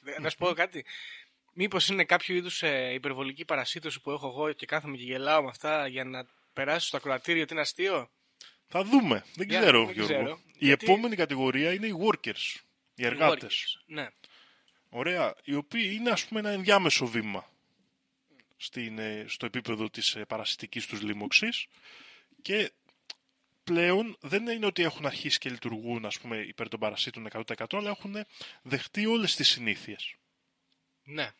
Δε- 0.00 0.20
Να 0.20 0.30
σου 0.30 0.36
πω 0.36 0.52
κάτι. 0.52 0.84
Μήπως 1.52 1.88
είναι 1.88 2.04
κάποιο 2.04 2.34
είδους 2.34 2.62
υπερβολική 2.92 3.44
παρασύτωση 3.44 4.00
που 4.00 4.10
έχω 4.10 4.26
εγώ 4.28 4.52
και 4.52 4.66
κάθομαι 4.66 4.96
και 4.96 5.02
γελάω 5.04 5.42
με 5.42 5.48
αυτά 5.48 5.86
για 5.86 6.04
να 6.04 6.26
περάσει 6.52 6.86
στο 6.86 6.96
ακροατήριο 6.96 7.42
ότι 7.42 7.52
είναι 7.52 7.62
αστείο; 7.62 8.10
Θα 8.68 8.84
δούμε. 8.84 9.24
Δεν 9.34 9.48
Για- 9.48 9.60
ξέρω, 9.60 9.84
δεν 9.84 9.94
Γιώργο. 9.94 10.12
ξέρω. 10.14 10.40
Η 10.58 10.66
Γιατί- 10.66 10.84
επόμενη 10.86 11.16
κατηγορία 11.16 11.72
είναι 11.72 11.86
οι 11.86 11.94
workers, 12.08 12.60
οι 12.94 13.04
εργάτες. 13.06 13.82
Ναι. 13.86 14.08
Ωραία, 14.88 15.34
οι 15.44 15.54
οποίοι 15.54 15.90
είναι 15.94 16.10
ας 16.10 16.24
πούμε 16.26 16.40
ένα 16.40 16.50
ενδιάμεσο 16.50 17.06
βήμα 17.06 17.50
στην, 18.56 18.98
ε, 18.98 19.24
στο 19.28 19.46
επίπεδο 19.46 19.90
της 19.90 20.14
ε, 20.14 20.24
παρασιτικής 20.24 20.86
τους 20.86 21.00
λίμωξης 21.02 21.66
και 22.42 22.72
πλέον 23.64 24.16
δεν 24.20 24.46
είναι 24.46 24.66
ότι 24.66 24.82
έχουν 24.82 25.06
αρχίσει 25.06 25.38
και 25.38 25.50
λειτουργούν 25.50 26.04
ας 26.04 26.18
πούμε 26.18 26.36
υπέρ 26.36 26.68
των 26.68 26.80
παρασίτων 26.80 27.26
100% 27.26 27.78
αλλά 27.78 27.90
έχουν 27.90 28.16
δεχτεί 28.62 29.06
όλες 29.06 29.34
τις 29.36 29.48
συνήθειες. 29.48 30.14
ναι. 31.04 31.30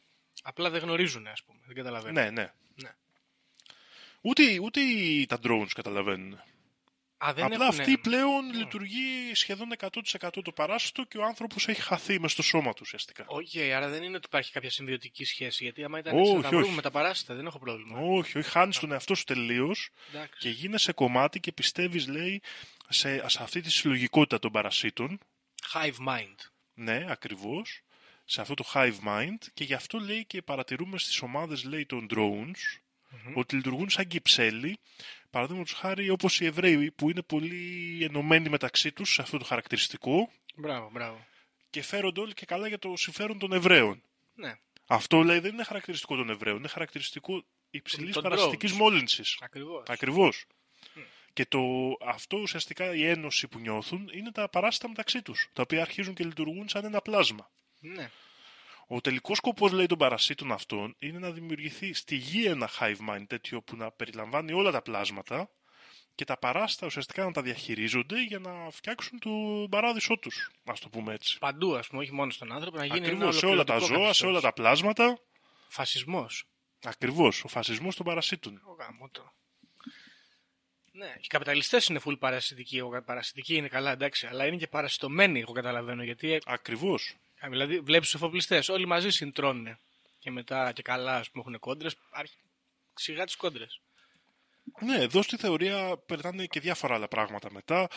Απλά 0.42 0.70
δεν 0.70 0.80
γνωρίζουν, 0.80 1.26
ας 1.26 1.42
πούμε. 1.42 1.58
Δεν 1.66 1.76
καταλαβαίνω. 1.76 2.20
Ναι, 2.20 2.30
ναι. 2.30 2.52
Ναι. 2.74 2.90
Ούτε, 4.20 4.58
ούτε 4.60 4.80
οι- 4.80 5.26
τα 5.26 5.38
drones 5.42 5.66
καταλαβαίνουν. 5.74 6.32
Α, 7.24 7.32
δεν 7.32 7.44
Απλά 7.44 7.64
έχουνε- 7.64 7.80
αυτή 7.80 7.98
πλέον 7.98 8.52
λειτουργεί 8.54 9.30
σχεδόν 9.34 9.72
100% 9.72 10.42
το 10.42 10.52
παράσιτο 10.52 11.04
και 11.04 11.18
ο 11.18 11.24
άνθρωπος 11.24 11.68
έχει 11.68 11.80
χαθεί 11.80 12.20
μες 12.20 12.32
στο 12.32 12.42
σώμα 12.42 12.70
του 12.72 12.78
ουσιαστικά. 12.82 13.24
Οκ, 13.26 13.46
άρα 13.76 13.88
δεν 13.88 14.02
είναι 14.02 14.16
ότι 14.16 14.26
υπάρχει 14.26 14.52
κάποια 14.52 14.70
συμβιωτική 14.70 15.24
σχέση. 15.24 15.62
Γιατί 15.64 15.84
άμα 15.84 15.98
ήταν 15.98 16.14
Όχι, 16.14 16.22
έτσι, 16.22 16.34
θα 16.36 16.42
τα 16.42 16.48
βρούμε 16.48 16.64
όχι. 16.64 16.74
με 16.74 16.82
τα 16.82 16.90
παράσιτα, 16.90 17.34
δεν 17.34 17.46
έχω 17.46 17.58
πρόβλημα. 17.58 17.98
Όχι, 17.98 18.38
όχι, 18.38 18.48
χάνεις 18.50 18.78
τον 18.78 18.92
εαυτό 18.92 19.14
σου 19.14 19.24
τελείως 19.24 19.90
Εντάξει. 20.08 20.38
και 20.38 20.48
γίνεσαι 20.48 20.92
κομμάτι 20.92 21.40
και 21.40 21.52
πιστεύεις 21.52 22.08
λέει 22.08 22.42
σε, 22.88 23.28
σε 23.28 23.42
αυτή 23.42 23.60
τη 23.60 23.70
συλλογικότητα 23.70 24.38
των 24.38 24.50
παρασίτων 24.52 25.18
Hive 25.74 26.08
mind. 26.08 26.36
ναι 26.74 27.04
ακριβώς 27.08 27.82
σε 28.24 28.40
αυτό 28.40 28.54
το 28.54 28.64
hive 28.74 28.94
mind 29.06 29.38
και 29.54 29.64
γι' 29.64 29.74
αυτό 29.74 29.98
λέει 29.98 30.24
και 30.24 30.42
παρατηρούμε 30.42 30.98
στις 30.98 31.20
ομάδες 31.22 31.64
λέει 31.64 31.86
των 31.86 32.06
drones 32.14 32.80
ότι 33.34 33.56
λειτουργούν 33.56 33.90
σαν 33.90 34.06
κυψέλη 34.06 34.78
παραδείγματος 35.30 35.72
χάρη 35.72 36.10
όπως 36.10 36.40
οι 36.40 36.44
Εβραίοι 36.44 36.90
που 36.90 37.10
είναι 37.10 37.22
πολύ 37.22 37.98
ενωμένοι 38.04 38.48
μεταξύ 38.48 38.92
τους 38.92 39.12
σε 39.12 39.22
αυτό 39.22 39.38
το 39.38 39.44
χαρακτηριστικό 39.44 40.30
Μπράβο, 40.56 40.90
μπράβο. 40.92 41.26
και 41.70 41.82
φέρονται 41.82 42.20
όλοι 42.20 42.34
και 42.34 42.46
καλά 42.46 42.68
για 42.68 42.78
το 42.78 42.96
συμφέρον 42.96 43.38
των 43.38 43.52
Εβραίων. 43.52 44.02
Ναι, 44.34 44.54
Αυτό 44.86 45.22
λέει 45.22 45.38
δεν 45.38 45.52
είναι 45.52 45.64
χαρακτηριστικό 45.64 46.16
των 46.16 46.30
Εβραίων, 46.30 46.56
είναι 46.56 46.68
χαρακτηριστικό 46.68 47.44
υψηλής 47.70 48.14
Των 48.14 48.22
παρασιτικής 48.22 48.72
drones. 48.72 48.76
μόλυνσης. 48.76 49.38
ακριβώς. 49.40 49.82
Ακριβώς. 49.88 50.44
Και 51.32 51.46
το, 51.46 51.60
αυτό 52.06 52.36
ουσιαστικά 52.36 52.94
η 52.94 53.06
ένωση 53.06 53.48
που 53.48 53.58
νιώθουν 53.58 54.10
είναι 54.14 54.32
τα 54.32 54.48
παράσιτα 54.48 54.88
μεταξύ 54.88 55.22
τους, 55.22 55.48
τα 55.52 55.62
οποία 55.62 55.80
αρχίζουν 55.82 56.14
και 56.14 56.24
λειτουργούν 56.24 56.68
σαν 56.68 56.84
ένα 56.84 57.00
πλάσμα. 57.00 57.50
Ναι. 57.82 58.10
Ο 58.86 59.00
τελικός 59.00 59.36
σκοπός 59.36 59.72
λέει 59.72 59.86
των 59.86 59.98
παρασίτων 59.98 60.52
αυτών 60.52 60.94
είναι 60.98 61.18
να 61.18 61.30
δημιουργηθεί 61.30 61.92
στη 61.92 62.16
γη 62.16 62.46
ένα 62.46 62.70
hive 62.78 62.96
mind 63.10 63.24
τέτοιο 63.26 63.62
που 63.62 63.76
να 63.76 63.90
περιλαμβάνει 63.90 64.52
όλα 64.52 64.70
τα 64.70 64.82
πλάσματα 64.82 65.50
και 66.14 66.24
τα 66.24 66.36
παράσιτα 66.36 66.86
ουσιαστικά 66.86 67.24
να 67.24 67.32
τα 67.32 67.42
διαχειρίζονται 67.42 68.22
για 68.22 68.38
να 68.38 68.70
φτιάξουν 68.70 69.18
το 69.18 69.30
παράδεισό 69.70 70.18
τους, 70.18 70.50
ας 70.64 70.80
το 70.80 70.88
πούμε 70.88 71.14
έτσι. 71.14 71.38
Παντού, 71.38 71.76
ας 71.76 71.86
πούμε, 71.86 72.02
όχι 72.02 72.12
μόνο 72.12 72.30
στον 72.30 72.52
άνθρωπο, 72.52 72.76
να 72.76 72.84
γίνει 72.84 73.06
Ακριβώς, 73.06 73.36
σε 73.36 73.46
όλα 73.46 73.64
τα 73.64 73.78
ζώα, 73.78 74.12
σε 74.12 74.26
όλα 74.26 74.40
τα 74.40 74.52
πλάσματα. 74.52 75.18
Φασισμός. 75.68 76.44
Ακριβώς, 76.82 77.44
ο 77.44 77.48
φασισμός 77.48 77.96
των 77.96 78.06
παρασίτων. 78.06 78.62
Ο 78.64 78.72
γάμο 78.72 79.08
το. 79.12 79.32
Ναι, 80.92 81.14
οι 81.20 81.26
καπιταλιστές 81.26 81.86
είναι 81.86 82.00
full 82.04 82.18
παρασιτικοί. 82.18 82.80
Ο 82.80 83.02
παρασιτικοί 83.06 83.54
είναι 83.54 83.68
καλά, 83.68 83.90
εντάξει, 83.90 84.26
αλλά 84.26 84.46
είναι 84.46 84.56
και 84.56 84.66
παρασιτωμένοι, 84.66 85.40
εγώ 85.40 85.52
καταλαβαίνω. 85.52 86.02
Γιατί, 86.02 86.32
ε, 86.32 86.38
Ακριβώς. 86.44 87.16
Δηλαδή, 87.50 87.80
βλέπεις 87.80 88.10
του 88.10 88.16
εφοπλιστές, 88.16 88.68
όλοι 88.68 88.86
μαζί 88.86 89.10
συντρώνουν. 89.10 89.78
Και 90.18 90.30
μετά 90.30 90.72
και 90.72 90.82
καλά, 90.82 91.16
ας 91.16 91.30
πούμε, 91.30 91.44
έχουν 91.46 91.58
κόντρες. 91.58 91.96
Σιγά 92.94 93.24
τις 93.24 93.36
κόντρες. 93.36 93.80
Ναι, 94.80 94.96
εδώ 94.96 95.22
στη 95.22 95.36
θεωρία 95.36 95.96
περνάνε 96.06 96.46
και 96.46 96.60
διάφορα 96.60 96.94
άλλα 96.94 97.08
πράγματα 97.08 97.52
μετά. 97.52 97.88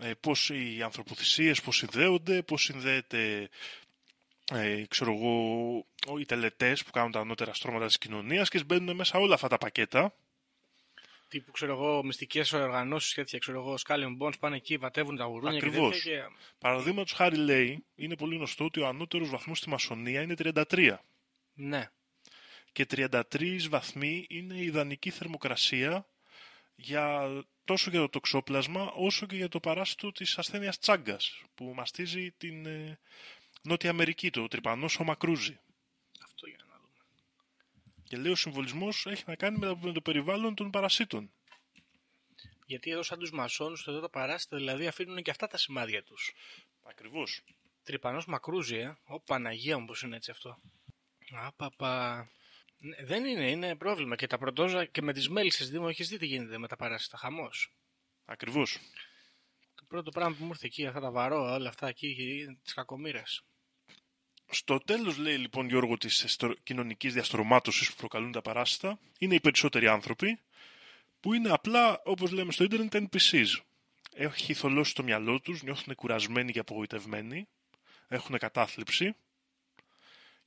Ε, 0.00 0.12
πώς 0.20 0.50
οι 0.50 0.82
ανθρωποθυσίες, 0.82 1.60
πώς 1.60 1.76
συνδέονται, 1.76 2.42
πώς 2.42 2.62
συνδέεται 2.62 3.48
ε, 4.52 4.84
ξέρω 4.88 5.12
εγώ, 5.12 6.18
οι 6.18 6.24
τελετές 6.24 6.84
που 6.84 6.90
κάνουν 6.90 7.12
τα 7.12 7.20
ανώτερα 7.20 7.54
στρώματα 7.54 7.86
της 7.86 7.98
κοινωνίας 7.98 8.48
και 8.48 8.64
μπαίνουν 8.64 8.96
μέσα 8.96 9.18
όλα 9.18 9.34
αυτά 9.34 9.48
τα 9.48 9.58
πακέτα. 9.58 10.14
Τύπου, 11.30 11.50
ξέρω 11.50 11.72
εγώ, 11.72 12.04
μυστικές 12.04 12.52
οργανώσεις, 12.52 13.14
τέτοια, 13.14 13.38
ξέρω 13.38 13.58
εγώ, 13.58 13.74
Scallion 13.86 14.16
Bones 14.18 14.38
πάνε 14.40 14.56
εκεί, 14.56 14.76
βατεύουν 14.76 15.16
τα 15.16 15.24
γουρούνια 15.24 15.58
Ακριβώς. 15.58 16.02
και 16.02 16.08
τέτοια. 16.08 16.26
Και... 16.26 16.34
Παραδείγματος 16.58 17.12
χάρη 17.12 17.36
λέει, 17.36 17.84
είναι 17.94 18.16
πολύ 18.16 18.36
γνωστό 18.36 18.64
ότι 18.64 18.80
ο 18.80 18.86
ανώτερος 18.86 19.30
βαθμός 19.30 19.58
στη 19.58 19.68
μασονία 19.68 20.22
είναι 20.22 20.34
33. 20.38 20.96
Ναι. 21.54 21.90
Και 22.72 22.86
33 22.90 23.68
βαθμοί 23.68 24.26
είναι 24.28 24.54
η 24.54 24.62
ιδανική 24.62 25.10
θερμοκρασία 25.10 26.06
για, 26.74 27.28
τόσο 27.64 27.90
για 27.90 28.00
το 28.00 28.08
τοξόπλασμα 28.08 28.90
όσο 28.94 29.26
και 29.26 29.36
για 29.36 29.48
το 29.48 29.60
παράσιτο 29.60 30.12
της 30.12 30.38
ασθένειας 30.38 30.78
τσάγκας 30.78 31.42
που 31.54 31.72
μαστίζει 31.74 32.30
την 32.30 32.66
ε, 32.66 32.98
Νότια 33.62 33.90
Αμερική, 33.90 34.30
το 34.30 34.48
τρυπανό 34.48 34.88
σώμα 34.88 35.14
κρούζι. 35.14 35.60
Αυτό 36.24 36.46
για 36.46 36.56
να 36.68 36.74
δούμε. 36.76 37.04
Και 38.10 38.16
λέει 38.16 38.32
ο 38.32 38.34
συμβολισμός 38.36 39.06
έχει 39.06 39.24
να 39.26 39.34
κάνει 39.36 39.58
με 39.58 39.66
το- 39.66 39.76
με 39.76 39.92
το 39.92 40.00
περιβάλλον 40.00 40.54
των 40.54 40.70
παρασίτων. 40.70 41.30
Γιατί 42.66 42.90
εδώ, 42.90 43.02
σαν 43.02 43.18
τους 43.18 43.30
μασόνους, 43.30 43.86
εδώ 43.86 44.00
τα 44.00 44.08
παράσιτα 44.10 44.56
δηλαδή 44.56 44.86
αφήνουν 44.86 45.22
και 45.22 45.30
αυτά 45.30 45.46
τα 45.46 45.56
σημάδια 45.56 46.02
τους. 46.02 46.32
Ακριβώς. 46.82 47.42
Τρυπανός 47.82 48.26
μακρούζι, 48.26 48.76
ε. 48.76 48.96
Ω 49.04 49.20
Παναγία 49.20 49.78
μου, 49.78 49.84
πώς 49.86 50.02
είναι 50.02 50.16
έτσι 50.16 50.30
αυτό. 50.30 50.60
Α, 51.30 51.52
παπα. 51.52 52.28
Ναι, 52.78 53.04
δεν 53.04 53.24
είναι, 53.24 53.50
είναι 53.50 53.76
πρόβλημα. 53.76 54.16
Και 54.16 54.26
τα 54.26 54.38
πρωτόζα 54.38 54.84
και 54.84 55.02
με 55.02 55.12
τις 55.12 55.28
μέλισσες 55.28 55.70
Δήμο, 55.70 55.86
έχεις 55.88 56.08
δει 56.08 56.16
τι 56.18 56.26
γίνεται 56.26 56.58
με 56.58 56.68
τα 56.68 56.76
παράσιτα. 56.76 57.16
Χαμός. 57.16 57.72
Ακριβώς. 58.24 58.78
Το 59.74 59.84
πρώτο 59.88 60.10
πράγμα 60.10 60.36
που 60.36 60.44
μου 60.44 60.50
ήρθε 60.50 60.66
εκεί, 60.66 60.86
αυτά 60.86 61.00
τα 61.00 61.10
βαρό, 61.10 61.52
όλα 61.52 61.68
αυτά 61.68 61.88
εκεί, 61.88 62.16
τι 62.62 62.74
κακομήρε. 62.74 63.22
Στο 64.52 64.78
τέλος 64.78 65.16
λέει 65.16 65.36
λοιπόν 65.36 65.68
Γιώργο 65.68 65.96
της 65.98 66.24
εστρο- 66.24 66.58
κοινωνικής 66.62 67.12
διαστρωμάτωσης 67.12 67.90
που 67.90 67.96
προκαλούν 67.96 68.32
τα 68.32 68.42
παράσιτα 68.42 68.98
είναι 69.18 69.34
οι 69.34 69.40
περισσότεροι 69.40 69.86
άνθρωποι 69.86 70.38
που 71.20 71.34
είναι 71.34 71.50
απλά 71.50 72.00
όπως 72.04 72.30
λέμε 72.30 72.52
στο 72.52 72.64
ίντερνετ 72.64 72.94
NPCs. 72.96 73.46
έχει 74.14 74.54
θολώσει 74.54 74.94
το 74.94 75.02
μυαλό 75.02 75.40
τους, 75.40 75.62
νιώθουν 75.62 75.94
κουρασμένοι 75.94 76.52
και 76.52 76.58
απογοητευμένοι, 76.58 77.48
έχουν 78.08 78.38
κατάθλιψη 78.38 79.14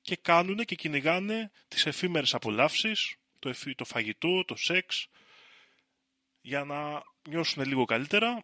και 0.02 0.16
κάνουν 0.16 0.58
και 0.58 0.76
κυνηγάνε 0.76 1.52
τις 1.68 1.86
εφήμερες 1.86 2.34
απολαύσεις, 2.34 3.16
το, 3.40 3.50
εφή- 3.50 3.78
το 3.78 3.86
φαγητό, 3.86 4.46
το 4.46 4.56
σεξ, 4.56 5.08
για 6.42 6.64
να 6.64 7.04
νιώσουν 7.30 7.64
λίγο 7.66 7.86
καλύτερα, 7.86 8.44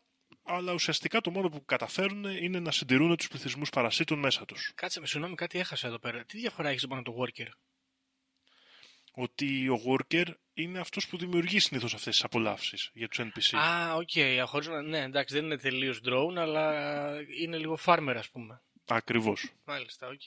αλλά 0.51 0.73
ουσιαστικά 0.73 1.21
το 1.21 1.31
μόνο 1.31 1.49
που 1.49 1.65
καταφέρουν 1.65 2.23
είναι 2.23 2.59
να 2.59 2.71
συντηρούν 2.71 3.15
τους 3.17 3.27
πληθυσμούς 3.27 3.69
παρασίτων 3.69 4.19
μέσα 4.19 4.45
τους. 4.45 4.71
Κάτσε 4.75 4.99
με, 4.99 5.07
συγγνώμη, 5.07 5.35
κάτι 5.35 5.59
έχασα 5.59 5.87
εδώ 5.87 5.99
πέρα. 5.99 6.23
Τι 6.25 6.37
διαφορά 6.37 6.69
έχει 6.69 6.87
πάνω 6.87 7.01
από 7.01 7.11
το 7.11 7.23
worker. 7.23 7.47
Ότι 9.11 9.69
ο 9.69 9.81
worker 9.87 10.25
είναι 10.53 10.79
αυτός 10.79 11.07
που 11.07 11.17
δημιουργεί 11.17 11.59
συνήθως 11.59 11.93
αυτές 11.93 12.13
τις 12.13 12.23
απολαύσεις 12.23 12.89
για 12.93 13.07
τους 13.07 13.19
NPC. 13.19 13.57
Α, 13.57 13.93
OK. 13.95 14.09
Okay. 14.15 14.43
Χωρίς 14.45 14.67
να... 14.67 14.81
Ναι, 14.81 14.99
εντάξει, 14.99 15.35
δεν 15.35 15.45
είναι 15.45 15.57
τελείως 15.57 15.99
drone, 16.05 16.35
αλλά 16.37 17.13
είναι 17.41 17.57
λίγο 17.57 17.77
farmer, 17.85 18.13
ας 18.17 18.29
πούμε. 18.29 18.61
Ακριβώς. 18.87 19.51
Μάλιστα, 19.65 20.07
οκ. 20.07 20.21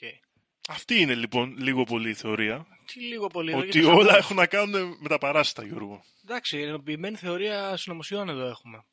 Αυτή 0.67 0.95
είναι 0.99 1.15
λοιπόν 1.15 1.57
λίγο 1.57 1.83
πολύ 1.83 2.09
η 2.09 2.13
θεωρία. 2.13 2.67
Τι 2.85 2.99
λίγο 2.99 3.27
πολύ. 3.27 3.53
ότι 3.53 3.63
γιατί 3.63 3.83
όλα 3.83 4.11
θα- 4.11 4.17
έχουν 4.17 4.35
να 4.35 4.45
κάνουν 4.47 4.97
με 4.99 5.09
τα 5.09 5.17
παράσιτα, 5.17 5.63
Γιώργο. 5.65 6.03
Εντάξει, 6.23 6.57
ενοποιημένη 6.57 7.15
θεωρία 7.15 7.77
συνωμοσιών 7.77 8.29
εδώ 8.29 8.47
έχουμε. 8.47 8.85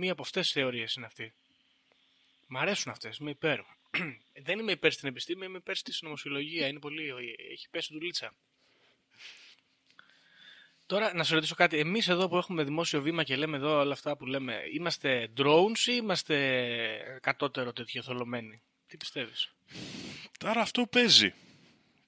Μία 0.00 0.12
από 0.12 0.22
αυτές 0.22 0.42
τις 0.44 0.52
θεωρίες 0.52 0.94
είναι 0.94 1.06
αυτή. 1.06 1.32
Μ' 2.46 2.56
αρέσουν 2.56 2.92
αυτές, 2.92 3.16
είμαι 3.16 3.30
υπέρ. 3.30 3.60
Δεν 4.46 4.58
είμαι 4.58 4.72
υπέρ 4.72 4.92
στην 4.92 5.08
επιστήμη, 5.08 5.44
είμαι 5.44 5.58
υπέρ 5.58 5.76
στη 5.76 5.92
συνωμοσιολογία. 5.92 6.66
Είναι 6.66 6.78
πολύ. 6.78 7.08
Έχει 7.52 7.68
πέσει 7.70 7.92
δουλίτσα. 7.92 8.34
Τώρα, 10.86 11.14
να 11.14 11.24
σε 11.24 11.34
ρωτήσω 11.34 11.54
κάτι. 11.54 11.78
Εμείς 11.78 12.08
εδώ 12.08 12.28
που 12.28 12.36
έχουμε 12.36 12.62
δημόσιο 12.64 13.02
βήμα 13.02 13.22
και 13.24 13.36
λέμε 13.36 13.56
εδώ 13.56 13.78
όλα 13.78 13.92
αυτά 13.92 14.16
που 14.16 14.26
λέμε, 14.26 14.62
είμαστε 14.72 15.28
drones 15.36 15.78
ή 15.86 15.92
είμαστε 15.96 17.18
κατώτερο 17.22 17.72
τέτοιο 17.72 18.02
θολωμένοι; 18.02 18.62
Τι 18.86 18.96
πιστεύεις; 18.96 19.52
Άρα 20.44 20.60
αυτό 20.60 20.86
παίζει. 20.86 21.34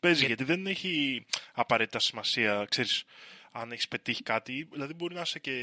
Παίζει 0.01 0.18
Για- 0.18 0.26
γιατί 0.26 0.45
δεν 0.45 0.66
έχει 0.66 1.24
απαραίτητα 1.53 1.99
σημασία, 1.99 2.66
ξέρεις, 2.70 3.05
αν 3.53 3.72
έχεις 3.72 3.88
πετύχει 3.88 4.22
κάτι. 4.22 4.68
Δηλαδή 4.72 4.95
μπορεί 4.95 5.14
να 5.14 5.20
είσαι 5.20 5.38
και 5.38 5.55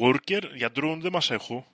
worker, 0.00 0.42
για 0.54 0.70
drone 0.74 0.98
δεν 1.00 1.12
μας 1.12 1.30
έχω. 1.30 1.66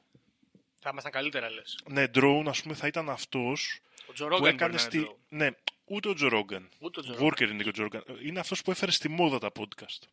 Θα 0.81 0.91
ήμασταν 0.93 1.13
καλύτερα, 1.13 1.51
λες. 1.51 1.79
Ναι, 1.89 2.05
drone 2.15 2.45
ας 2.47 2.63
πούμε 2.63 2.75
θα 2.75 2.87
ήταν 2.87 3.11
αυτός 3.11 3.81
Ο 4.07 4.13
Τζο 4.13 4.25
που 4.25 4.31
Ρόγκαν 4.31 4.55
έκανε 4.55 4.71
μπορεί 4.71 4.73
να 4.73 4.79
στη... 4.79 4.97
είναι 4.99 5.07
drone. 5.09 5.17
Ναι, 5.29 5.49
ούτε 5.85 6.09
ο 6.09 6.15
Τζο 6.15 6.29
Ρόγκαν. 6.29 6.69
Ούτε 6.79 7.01
ο 7.01 7.03
Τζο 7.03 7.15
Worker 7.27 7.49
είναι 7.51 7.63
και 7.63 7.69
ο 7.69 7.73
Τζο 7.73 7.83
Ρόγκαν. 7.83 8.05
Είναι 8.25 8.41
αυτός 8.41 8.63
που 8.63 8.71
έφερε 8.71 8.91
στη 8.91 9.09
μόδα 9.09 9.39
τα 9.39 9.51
podcast. 9.59 10.07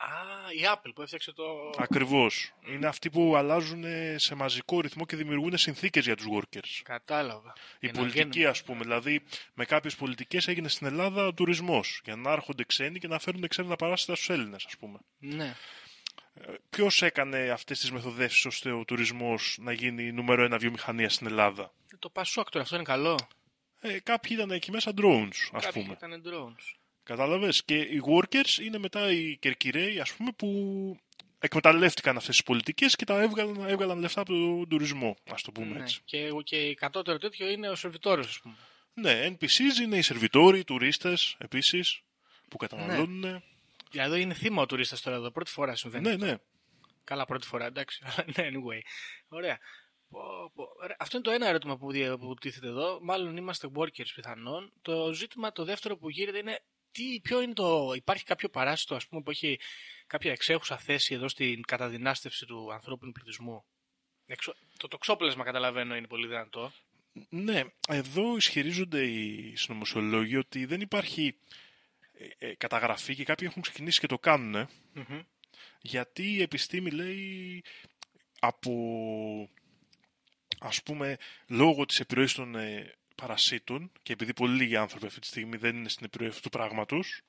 Α, 0.00 0.06
η 0.52 0.60
Apple 0.74 0.90
που 0.94 1.02
έφτιαξε 1.02 1.32
το. 1.32 1.44
Ακριβώς. 1.78 2.52
Είναι 2.66 2.86
αυτοί 2.86 3.10
που 3.10 3.36
αλλάζουν 3.36 3.84
σε 4.16 4.34
μαζικό 4.34 4.80
ρυθμό 4.80 5.06
και 5.06 5.16
δημιουργούν 5.16 5.56
συνθήκες 5.58 6.04
για 6.04 6.16
τους 6.16 6.26
workers. 6.36 6.80
Κατάλαβα. 6.82 7.52
Η 7.56 7.76
Για 7.80 7.92
να 7.92 7.98
πολιτική, 7.98 8.28
βγαίνουν. 8.28 8.50
ας 8.50 8.62
πούμε. 8.62 8.82
Δηλαδή, 8.82 9.22
με 9.54 9.64
κάποιες 9.64 9.94
πολιτικές 9.96 10.48
έγινε 10.48 10.68
στην 10.68 10.86
Ελλάδα 10.86 11.26
ο 11.26 11.32
τουρισμός. 11.34 12.00
Για 12.04 12.16
να 12.16 12.32
έρχονται 12.32 12.64
ξένοι 12.64 12.98
και 12.98 13.08
να 13.08 13.18
φέρουν 13.18 13.48
ξένα 13.48 13.76
παράσιτα 13.76 14.14
στους 14.14 14.28
Έλληνες, 14.28 14.64
ας 14.66 14.76
πούμε. 14.76 14.98
Ναι. 15.18 15.54
Ποιος 16.70 17.02
έκανε 17.02 17.50
αυτές 17.50 17.78
τις 17.80 17.90
μεθοδεύσεις 17.92 18.44
ώστε 18.46 18.70
ο 18.70 18.84
τουρισμός 18.84 19.56
να 19.60 19.72
γίνει 19.72 20.12
νούμερο 20.12 20.44
ένα 20.44 20.58
βιομηχανία 20.58 21.08
στην 21.08 21.26
Ελλάδα; 21.26 21.72
Το 21.98 22.08
Πασόκ 22.10 22.50
τώρα, 22.50 22.64
αυτό 22.64 22.76
είναι 22.76 22.84
καλό. 22.84 23.18
Ε, 23.80 23.98
κάποιοι 24.00 24.30
ήταν 24.34 24.50
εκεί 24.50 24.70
μέσα 24.70 24.92
drones, 25.02 25.28
ας 25.52 25.64
Κάποιοι 25.64 25.82
πούμε. 25.82 25.96
ήταν 26.02 26.22
drones. 26.26 26.74
Κατάλαβες; 27.02 27.64
Και 27.64 27.76
οι 27.78 28.02
workers 28.06 28.58
είναι 28.64 28.78
μετά 28.78 29.12
οι 29.12 29.36
κερκυραίοι, 29.36 30.00
ας 30.00 30.12
πούμε, 30.12 30.30
που 30.36 30.98
εκμεταλλεύτηκαν 31.38 32.16
αυτές 32.16 32.36
τις 32.36 32.44
πολιτικές 32.44 32.96
και 32.96 33.04
τα 33.04 33.22
έβγαλαν, 33.22 33.64
έβγαλαν 33.68 33.98
λεφτά 33.98 34.20
από 34.20 34.32
τον 34.32 34.68
τουρισμό, 34.68 35.16
ας 35.30 35.42
το 35.42 35.52
πούμε 35.52 35.74
Ναι. 35.76 35.80
έτσι. 35.80 36.00
Και, 36.04 36.30
και 36.44 36.74
κατώτερο 36.74 37.18
τέτοιο 37.18 37.48
είναι 37.50 37.68
ο 37.68 37.74
σερβιτόρος, 37.74 38.26
ας 38.26 38.40
πούμε. 38.40 38.54
Ναι, 38.94 39.26
NPCs 39.28 39.82
είναι 39.82 39.96
οι 39.96 40.02
σερβιτόροι, 40.02 40.58
οι 40.58 40.64
τουρίστες 40.64 41.36
επίσης, 41.38 42.00
που 42.48 42.56
καταναλώνουν. 42.56 43.42
Δηλαδή 43.90 44.20
είναι 44.20 44.34
θύμα 44.34 44.62
ο 44.62 44.66
τουρίστας 44.66 45.00
τώρα 45.00 45.16
εδώ. 45.16 45.30
Πρώτη 45.30 45.50
φορά 45.50 45.76
συμβαίνει. 45.76 46.04
Ναι, 46.04 46.12
αυτό. 46.12 46.24
ναι. 46.26 46.36
Καλά, 47.04 47.24
πρώτη 47.24 47.46
φορά, 47.46 47.66
εντάξει. 47.66 48.02
Αλλά 48.04 48.24
ναι, 48.36 48.48
anyway. 48.52 48.80
Ωραία. 49.28 49.58
Πω, 50.08 50.20
πω. 50.54 50.64
Ωραία. 50.82 50.96
Αυτό 50.98 51.16
είναι 51.16 51.26
το 51.26 51.32
ένα 51.32 51.46
ερώτημα 51.48 51.76
που, 51.76 51.90
δι- 51.92 52.16
που 52.16 52.34
τίθεται 52.34 52.66
εδώ. 52.66 52.98
Μάλλον 53.02 53.36
είμαστε 53.36 53.68
workers 53.74 54.12
πιθανόν. 54.14 54.72
Το 54.82 55.12
ζήτημα 55.12 55.52
το 55.52 55.64
δεύτερο 55.64 55.96
που 55.96 56.10
γίνεται 56.10 56.38
είναι 56.38 56.60
τι, 56.90 57.20
ποιο 57.20 57.40
είναι 57.40 57.52
το. 57.52 57.92
Υπάρχει 57.94 58.24
κάποιο 58.24 58.48
παράσιτο 58.48 58.94
ας 58.94 59.06
πούμε, 59.06 59.22
που 59.22 59.30
έχει 59.30 59.60
κάποια 60.06 60.32
εξέχουσα 60.32 60.76
θέση 60.78 61.14
εδώ 61.14 61.28
στην 61.28 61.62
καταδυνάστευση 61.62 62.46
του 62.46 62.72
ανθρώπινου 62.72 63.12
πληθυσμού; 63.12 63.64
Εξω... 64.26 64.54
Το 64.76 64.88
τοξόπλασμα 64.88 65.44
καταλαβαίνω 65.44 65.96
είναι 65.96 66.06
πολύ 66.06 66.26
δυνατό. 66.26 66.72
Ναι, 67.28 67.64
εδώ 67.88 68.36
ισχυρίζονται 68.36 69.06
οι 69.06 69.52
συνωμοσιολόγοι 69.56 70.36
ότι 70.36 70.64
δεν 70.64 70.80
υπάρχει 70.80 71.36
ε, 72.38 72.46
ε, 72.46 72.54
καταγραφή 72.54 73.14
και 73.14 73.24
κάποιοι 73.24 73.46
έχουν 73.50 73.62
ξεκινήσει 73.62 74.00
και 74.00 74.06
το 74.06 74.18
κάνουν 74.18 74.54
ε, 74.54 74.68
Μμμ. 74.92 75.20
γιατί 75.82 76.32
η 76.32 76.42
επιστήμη 76.42 76.90
λέει 76.90 77.64
από 78.40 78.72
ας 80.58 80.82
πούμε 80.82 81.16
λόγω 81.46 81.86
της 81.86 82.00
επιρροής 82.00 82.32
των 82.32 82.54
ε, 82.54 82.94
παρασίτων 83.14 83.92
και 84.02 84.12
επειδή 84.12 84.32
πολύ 84.34 84.56
λίγοι 84.56 84.76
άνθρωποι 84.76 85.06
αυτή 85.06 85.20
τη 85.20 85.26
στιγμή 85.26 85.56
δεν 85.56 85.76
είναι 85.76 85.88
στην 85.88 86.06
επιρροή 86.06 86.28
αυτού 86.28 86.40
του 86.40 86.48
πράγματος 86.58 87.20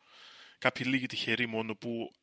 κάποιοι 0.57 0.85
λίγοι 0.89 1.05
τυχεροί 1.05 1.45
μόνο 1.47 1.75
που 1.75 2.13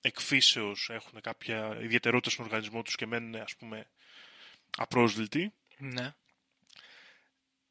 εκφύσεως 0.00 0.88
έχουν 0.90 1.20
κάποια 1.20 1.78
ιδιαιτερότητα 1.80 2.30
στον 2.30 2.44
οργανισμό 2.44 2.82
τους 2.82 2.94
και 2.96 3.06
μένουν 3.06 3.34
ας 3.34 3.56
πούμε 3.56 3.88
απρόσδελτοι 4.76 5.52
Ναι. 5.78 6.14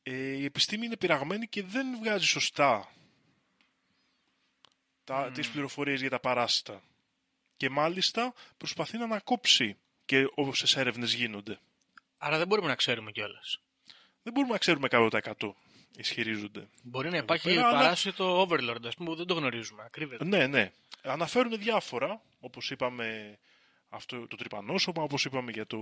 ε, 0.03 0.13
η 0.15 0.45
επιστήμη 0.45 0.85
είναι 0.85 0.97
πειραγμένη 0.97 1.47
και 1.47 1.63
δεν 1.63 1.97
βγάζει 1.97 2.25
σωστά 2.25 2.93
τα, 5.03 5.31
τις 5.33 5.49
πληροφορίες 5.49 6.01
για 6.01 6.09
τα 6.09 6.19
παράσιτα. 6.19 6.81
Και 7.57 7.69
μάλιστα 7.69 8.33
προσπαθεί 8.57 8.97
να 8.97 9.03
ανακόψει 9.03 9.77
και 10.05 10.27
όσες 10.35 10.75
έρευνες 10.75 11.13
γίνονται. 11.13 11.59
Άρα 12.17 12.37
δεν 12.37 12.47
μπορούμε 12.47 12.67
να 12.67 12.75
ξέρουμε 12.75 13.11
κιόλας. 13.11 13.59
Δεν 14.23 14.33
μπορούμε 14.33 14.53
να 14.53 14.59
ξέρουμε 14.59 14.87
100% 14.91 15.55
ισχυρίζονται. 15.97 16.67
Μπορεί 16.83 17.09
να 17.09 17.17
υπάρχει 17.17 17.47
πέρα, 17.53 17.67
αλλά- 17.67 17.77
παράσιτο 17.77 18.41
overlord, 18.41 18.85
ας 18.85 18.95
πούμε, 18.95 19.09
που 19.09 19.15
δεν 19.15 19.25
το 19.25 19.33
γνωρίζουμε. 19.33 19.83
Ακρίβεται. 19.85 20.25
Ναι, 20.25 20.47
ναι. 20.47 20.71
Αναφέρουν 21.03 21.57
διάφορα, 21.59 22.21
όπως 22.39 22.71
είπαμε 22.71 23.37
αυτό 23.93 24.27
το 24.27 24.35
τρυπανόσωμα, 24.35 25.03
όπως 25.03 25.25
είπαμε 25.25 25.51
για 25.51 25.65
το, 25.65 25.77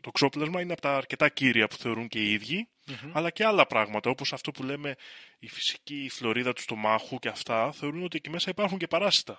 το 0.00 0.10
ξόπλασμα, 0.10 0.60
είναι 0.60 0.72
από 0.72 0.80
τα 0.82 0.96
αρκετά 0.96 1.28
κύρια 1.28 1.68
που 1.68 1.76
θεωρούν 1.76 2.08
και 2.08 2.18
οι 2.22 2.32
ίδιοι, 2.32 2.68
αλλά 3.12 3.30
και 3.30 3.44
άλλα 3.44 3.66
πράγματα, 3.66 4.10
όπως 4.10 4.32
αυτό 4.32 4.50
που 4.50 4.62
λέμε 4.62 4.94
η 5.38 5.48
φυσική 5.48 6.08
φλωρίδα 6.12 6.52
του 6.52 6.60
στομάχου 6.62 7.18
και 7.18 7.28
αυτά, 7.28 7.72
θεωρούν 7.72 8.04
ότι 8.04 8.16
εκεί 8.16 8.30
μέσα 8.30 8.50
υπάρχουν 8.50 8.78
και 8.78 8.86
παράσιτα. 8.86 9.32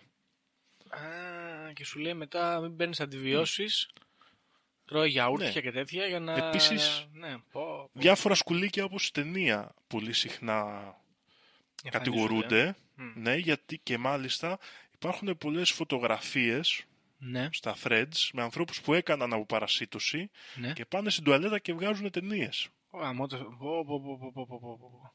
Α, 0.89 1.71
και 1.73 1.85
σου 1.85 1.99
λέει 1.99 2.13
μετά 2.13 2.59
μην 2.61 2.75
παίρνεις 2.75 2.99
αντιβιώσεις. 2.99 3.89
Τρώει 4.85 5.09
γιαούρτια 5.09 5.47
Ναι. 5.53 5.61
και 5.61 5.71
τέτοια 5.71 6.05
για 6.05 6.19
να. 6.19 6.33
Επίσης- 6.47 7.07
Ναι, 7.11 7.37
πω, 7.37 7.39
πω. 7.51 7.89
Διάφορα 7.93 8.35
σκουλίκια 8.35 8.83
όπως 8.83 9.05
στην 9.05 9.23
ταινία 9.23 9.73
πολύ 9.87 10.13
συχνά 10.13 10.61
Εμφανίζονται. 10.61 11.89
κατηγορούνται, 11.91 12.75
ναι, 13.15 13.35
γιατί 13.35 13.77
και 13.77 13.97
μάλιστα 13.97 14.59
υπάρχουν 14.93 15.37
πολλές 15.37 15.71
φωτογραφίες 15.71 16.83
Ναι, 17.17 17.49
στα 17.51 17.75
threads 17.83 18.29
με 18.33 18.41
ανθρώπους 18.41 18.81
που 18.81 18.93
έκαναν 18.93 19.33
αποπαρασίτωση 19.33 20.29
ναι. 20.55 20.73
και 20.73 20.85
πάνε 20.85 21.09
στην 21.09 21.23
τουαλέτα 21.23 21.59
και 21.59 21.73
βγάζουν 21.73 22.11
ταινίες. 22.11 22.69
Ω, 22.89 22.97
γαμώ 22.97 23.27
το- 23.27 23.37
πω, 23.37 23.85
πω, 23.85 24.01
πω, 24.01 24.17
πω, 24.17 24.31
πω, 24.33 24.45
πω, 24.47 24.59
πω, 24.59 24.77
πω. 24.79 25.13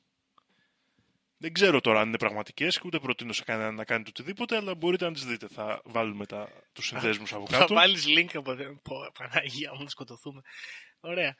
Δεν 1.43 1.53
ξέρω 1.53 1.81
τώρα 1.81 2.01
αν 2.01 2.09
είναι 2.09 2.19
πραγματικές 2.19 2.77
και 2.77 2.83
ούτε 2.87 2.99
προτείνω 2.99 3.33
σε 3.33 3.45
κανέναν 3.45 3.75
να 3.75 3.85
κάνει 3.85 4.03
το 4.05 4.11
οτιδήποτε, 4.15 4.57
αλλά 4.57 4.75
μπορείτε 4.75 5.05
να 5.05 5.13
τις 5.13 5.25
δείτε. 5.25 5.49
Θα 5.49 5.81
βάλουμε 5.85 6.27
τα, 6.27 6.49
τους 6.73 6.87
συνδέσμους 6.87 7.33
από 7.33 7.47
Θα 7.47 7.59
κάτω. 7.59 7.75
βάλεις 7.75 8.05
link 8.09 8.29
από 8.35 8.53
εδώ. 8.53 8.75
Πω, 8.83 8.97
Παναγία 9.19 9.75
μου, 9.75 9.83
να 9.83 9.89
σκοτωθούμε. 9.89 10.41
Ωραία. 11.01 11.37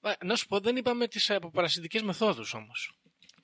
Μα, 0.00 0.14
Να 0.24 0.36
σου 0.36 0.46
πω, 0.46 0.60
δεν 0.60 0.76
είπαμε 0.76 1.08
τις 1.08 1.30
αποπαρασιτικές 1.30 2.02
μεθόδους 2.02 2.54
όμως. 2.54 2.92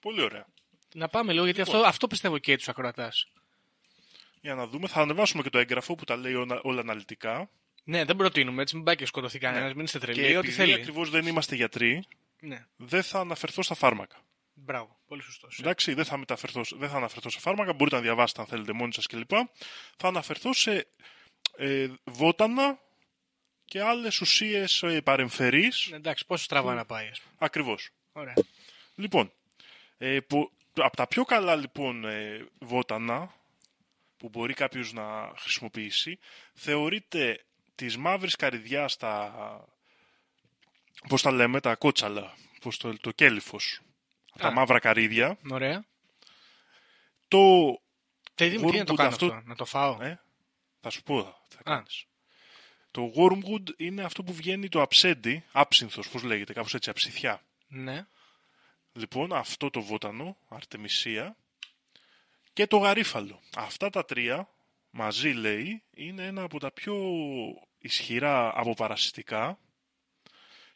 Πολύ 0.00 0.22
ωραία. 0.22 0.46
Να 0.94 1.08
πάμε 1.08 1.32
λίγο, 1.32 1.44
γιατί 1.44 1.58
Λοιπόν. 1.58 1.74
αυτό, 1.74 1.86
αυτό 1.88 2.06
πιστεύω 2.06 2.38
και 2.38 2.56
τους 2.56 2.68
ακροατάς. 2.68 3.26
Για 4.44 4.54
να 4.54 4.66
δούμε, 4.66 4.86
θα 4.88 5.00
ανεβάσουμε 5.00 5.42
και 5.42 5.50
το 5.50 5.58
έγγραφο 5.58 5.94
που 5.94 6.04
τα 6.04 6.16
λέει 6.16 6.34
όλα, 6.34 6.60
όλα 6.62 6.80
αναλυτικά. 6.80 7.50
Ναι, 7.84 8.04
δεν 8.04 8.16
προτείνουμε 8.16 8.62
έτσι, 8.62 8.74
μην 8.76 8.84
πάει 8.84 8.96
και 8.96 9.06
σκοτωθεί 9.06 9.38
κανένας, 9.38 9.74
μην 9.74 9.84
είστε 9.84 9.98
Και 9.98 10.04
τρελοί. 10.04 10.20
Ό,τι 10.20 10.36
επειδή 10.36 10.50
θέλει. 10.52 10.72
ακριβώς 10.72 11.10
δεν 11.10 11.26
είμαστε 11.26 11.54
γιατροί, 11.54 12.04
Ναι, 12.40 12.66
δεν 12.76 13.02
θα 13.02 13.18
αναφερθώ 13.20 13.62
στα 13.62 13.74
φάρμακα. 13.74 14.16
μπράβο, 14.54 14.98
πολύ 15.06 15.22
σωστός. 15.22 15.58
Εντάξει, 15.58 15.94
δεν 15.94 16.04
θα, 16.04 16.16
μεταφερθώ, 16.16 16.60
δεν 16.78 16.88
θα 16.88 16.96
αναφερθώ 16.96 17.30
σε 17.30 17.40
φάρμακα, 17.40 17.72
μπορείτε 17.72 17.96
να 17.96 18.02
διαβάσετε 18.02 18.40
αν 18.40 18.46
θέλετε 18.46 18.72
μόνοι 18.72 18.92
σας 18.92 19.06
κλπ. 19.06 19.30
Θα 19.96 20.08
αναφερθώ 20.08 20.52
σε 20.52 20.86
ε, 21.56 21.88
βότανα 22.04 22.78
και 23.64 23.82
άλλες 23.82 24.20
ουσίες 24.20 24.82
ε, 24.82 25.00
παρεμφερείς. 25.00 25.86
Ναι, 25.90 25.96
εντάξει, 25.96 26.26
πόσο 26.26 26.44
στραβά 26.44 26.74
να 26.74 26.84
πάει, 26.84 27.08
ας 27.08 27.20
πούμε. 27.20 27.34
Ακριβώς. 27.38 27.90
Ωραία. 28.12 28.34
Λοιπόν, 28.94 29.32
ε, 29.98 30.20
που, 30.20 30.50
από 30.74 30.96
τα 30.96 31.06
πιο 31.06 31.24
καλά 31.24 31.56
λοιπόν 31.56 32.04
ε, 32.04 32.46
βότανα 32.58 33.32
που 34.24 34.30
μπορεί 34.30 34.54
κάποιος 34.54 34.92
να 34.92 35.32
χρησιμοποιήσει, 35.36 36.18
θεωρείται 36.54 37.44
της 37.74 37.96
μαύρης 37.96 38.36
καρυδιάς 38.36 38.96
τα... 38.96 39.34
πώς 41.08 41.22
τα 41.22 41.30
λέμε, 41.30 41.60
τα 41.60 41.74
κότσαλα, 41.74 42.34
πώς 42.60 42.76
το, 42.76 42.98
το 43.00 43.10
κέλυφος, 43.10 43.80
τα 44.38 44.48
Α. 44.48 44.52
μαύρα 44.52 44.78
καρύδια, 44.78 45.38
Ωραία. 45.50 45.84
το... 47.28 47.72
Τι, 48.34 48.50
τι, 48.50 48.56
τι 48.56 48.78
να 48.78 48.84
το 48.84 48.92
Wormwood 48.92 48.96
κάνω 48.96 49.08
αυτό- 49.08 49.26
αυτό, 49.26 49.42
να 49.48 49.54
το 49.54 49.64
φάω; 49.64 50.02
Ε, 50.02 50.20
θα 50.80 50.90
σου 50.90 51.02
πω, 51.02 51.22
τι 51.48 51.54
θα 51.56 51.60
Α. 51.60 51.74
κάνεις. 51.74 52.04
Το 52.90 53.12
wormwood 53.16 53.68
είναι 53.76 54.02
αυτό 54.02 54.22
που 54.22 54.32
βγαίνει 54.32 54.68
το 54.68 54.82
αψέντι, 54.82 55.44
άψυνθος, 55.52 56.08
πώς 56.08 56.22
λέγεται, 56.22 56.52
κάπως 56.52 56.74
έτσι, 56.74 56.90
αψηθιά. 56.90 57.42
Ναι. 57.66 58.06
Λοιπόν, 58.92 59.32
αυτό 59.32 59.70
το 59.70 59.82
βότανο, 59.82 60.36
αρτεμισία 60.48 61.36
και 62.54 62.66
το 62.66 62.76
γαρίφαλο. 62.76 63.40
Αυτά 63.56 63.90
τα 63.90 64.04
τρία 64.04 64.48
μαζί 64.90 65.28
λέει 65.30 65.82
είναι 65.94 66.26
ένα 66.26 66.42
από 66.42 66.58
τα 66.58 66.70
πιο 66.72 66.96
ισχυρά 67.78 68.52
αποπαρασιτικά 68.60 69.58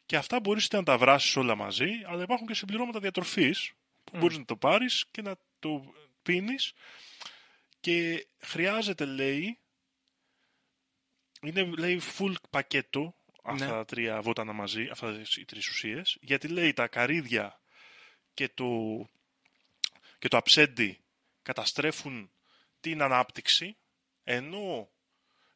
και 0.05 0.15
αυτά 0.17 0.39
μπορείς 0.39 0.65
είτε 0.65 0.77
να 0.77 0.83
τα 0.83 0.97
βράσεις 0.97 1.35
όλα 1.35 1.55
μαζί, 1.55 1.89
αλλά 2.05 2.23
υπάρχουν 2.23 2.47
και 2.47 2.53
συμπληρώματα 2.53 2.99
διατροφής 2.99 3.71
που 4.03 4.17
μπορείς 4.17 4.37
να 4.37 4.45
το 4.45 4.55
πάρεις 4.55 5.05
και 5.11 5.21
να 5.21 5.35
το 5.59 5.93
πίνεις 6.21 6.73
και 7.79 8.27
χρειάζεται 8.39 9.05
λέει 9.05 9.57
είναι 11.41 11.63
λέει 11.63 12.01
full 12.17 12.33
πακέτο 12.49 13.15
αυτά 13.43 13.65
Ναι. 13.65 13.71
τα 13.71 13.85
τρία 13.85 14.21
βότανα 14.21 14.53
μαζί, 14.53 14.87
αυτά 14.91 15.21
οι 15.37 15.45
τρεις 15.45 15.67
ουσίες, 15.67 16.17
γιατί 16.21 16.47
λέει 16.47 16.73
τα 16.73 16.87
καρύδια 16.87 17.59
και 18.33 18.49
το, 18.49 18.69
και 20.19 20.27
το 20.27 20.37
αψέντι 20.37 20.99
καταστρέφουν 21.53 22.31
την 22.79 23.01
ανάπτυξη, 23.01 23.77
ενώ 24.23 24.89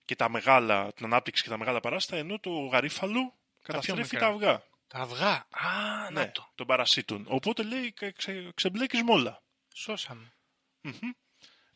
και 0.06 0.16
τα 0.16 0.30
μεγάλα, 0.30 0.94
την 0.94 1.06
ανάπτυξη 1.06 1.44
και 1.44 1.50
τα 1.50 1.58
μεγάλα 1.58 1.80
παράστα, 1.80 2.16
ενώ 2.18 2.40
το 2.40 2.50
γαρίφαλο 2.66 3.34
καταστρέφει 3.62 4.00
μικρά. 4.02 4.20
τα 4.20 4.28
αυγά. 4.28 4.64
Τα 4.88 5.00
αυγά. 5.00 5.32
Α, 5.50 6.02
να 6.04 6.10
Ναι, 6.12 6.28
το. 6.32 6.52
των 6.56 6.68
παρασίτων. 6.68 7.26
Οπότε 7.28 7.64
λέει 7.64 7.94
ξε, 7.94 8.12
ξε, 8.12 8.52
ξεμπλέκεις 8.56 9.04
με 9.04 9.12
όλα. 9.12 9.42
Σώσαμε. 9.74 10.34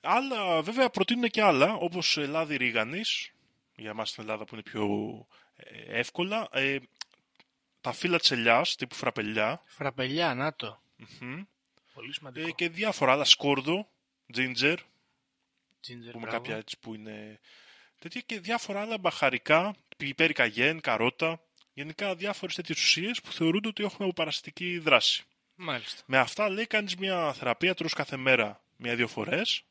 Άλλα, 0.01 0.61
βέβαια, 0.61 0.89
προτείνουν 0.89 1.29
και 1.29 1.41
άλλα, 1.41 1.73
όπως 1.73 2.17
ε, 2.17 2.25
λάδι 2.25 2.55
ρίγανης, 2.55 3.31
για 3.75 3.89
εμάς 3.89 4.09
στην 4.09 4.23
Ελλάδα 4.23 4.45
που 4.45 4.53
είναι 4.53 4.63
πιο 4.63 4.85
ε, 5.55 5.99
εύκολα, 5.99 6.47
ε, 6.51 6.77
τα 7.81 7.91
φύλλα 7.91 8.19
της 8.19 8.31
ελιάς, 8.31 8.75
τύπου 8.75 8.95
φραπελιά, 8.95 9.61
Φραπελιά, 9.65 10.33
να 10.33 10.53
το. 10.55 10.81
μμμ, 11.19 11.43
Πολύ 11.93 12.13
σημαντικό. 12.13 12.47
ε, 12.47 12.51
και 12.51 12.69
διάφορα 12.69 13.11
άλλα, 13.11 13.23
σκόρδο, 13.23 13.89
ginger, 14.33 14.77
Ginger, 15.87 16.11
πούμε 16.11 16.25
μπράβο. 16.25 16.37
κάποια 16.37 16.55
έτσι 16.55 16.77
που 16.79 16.93
είναι 16.93 17.39
τέτοια 17.99 18.21
και 18.21 18.39
διάφορα 18.39 18.81
άλλα 18.81 18.97
μπαχαρικά, 18.97 19.75
πιπέρι 19.97 20.33
καγέν, 20.33 20.81
καρότα, 20.81 21.41
γενικά 21.73 22.15
διάφορες 22.15 22.55
τέτοιες 22.55 22.79
ουσίες 22.79 23.21
που 23.21 23.31
θεωρούνται 23.31 23.67
ότι 23.67 23.83
έχουν 23.83 24.05
αποπαραστική 24.05 24.77
δράση. 24.77 25.23
Μάλιστα. 25.55 26.03
Με 26.05 26.17
αυτά 26.17 26.49
λέει 26.49 26.67
κάνεις 26.67 26.95
μια 26.95 27.33
θεραπεία, 27.33 27.73
τρως 27.73 27.93
κάθε 27.93 28.17
μέρα 28.17 28.61
μία-δύο 28.75 29.07
φορές. 29.07 29.63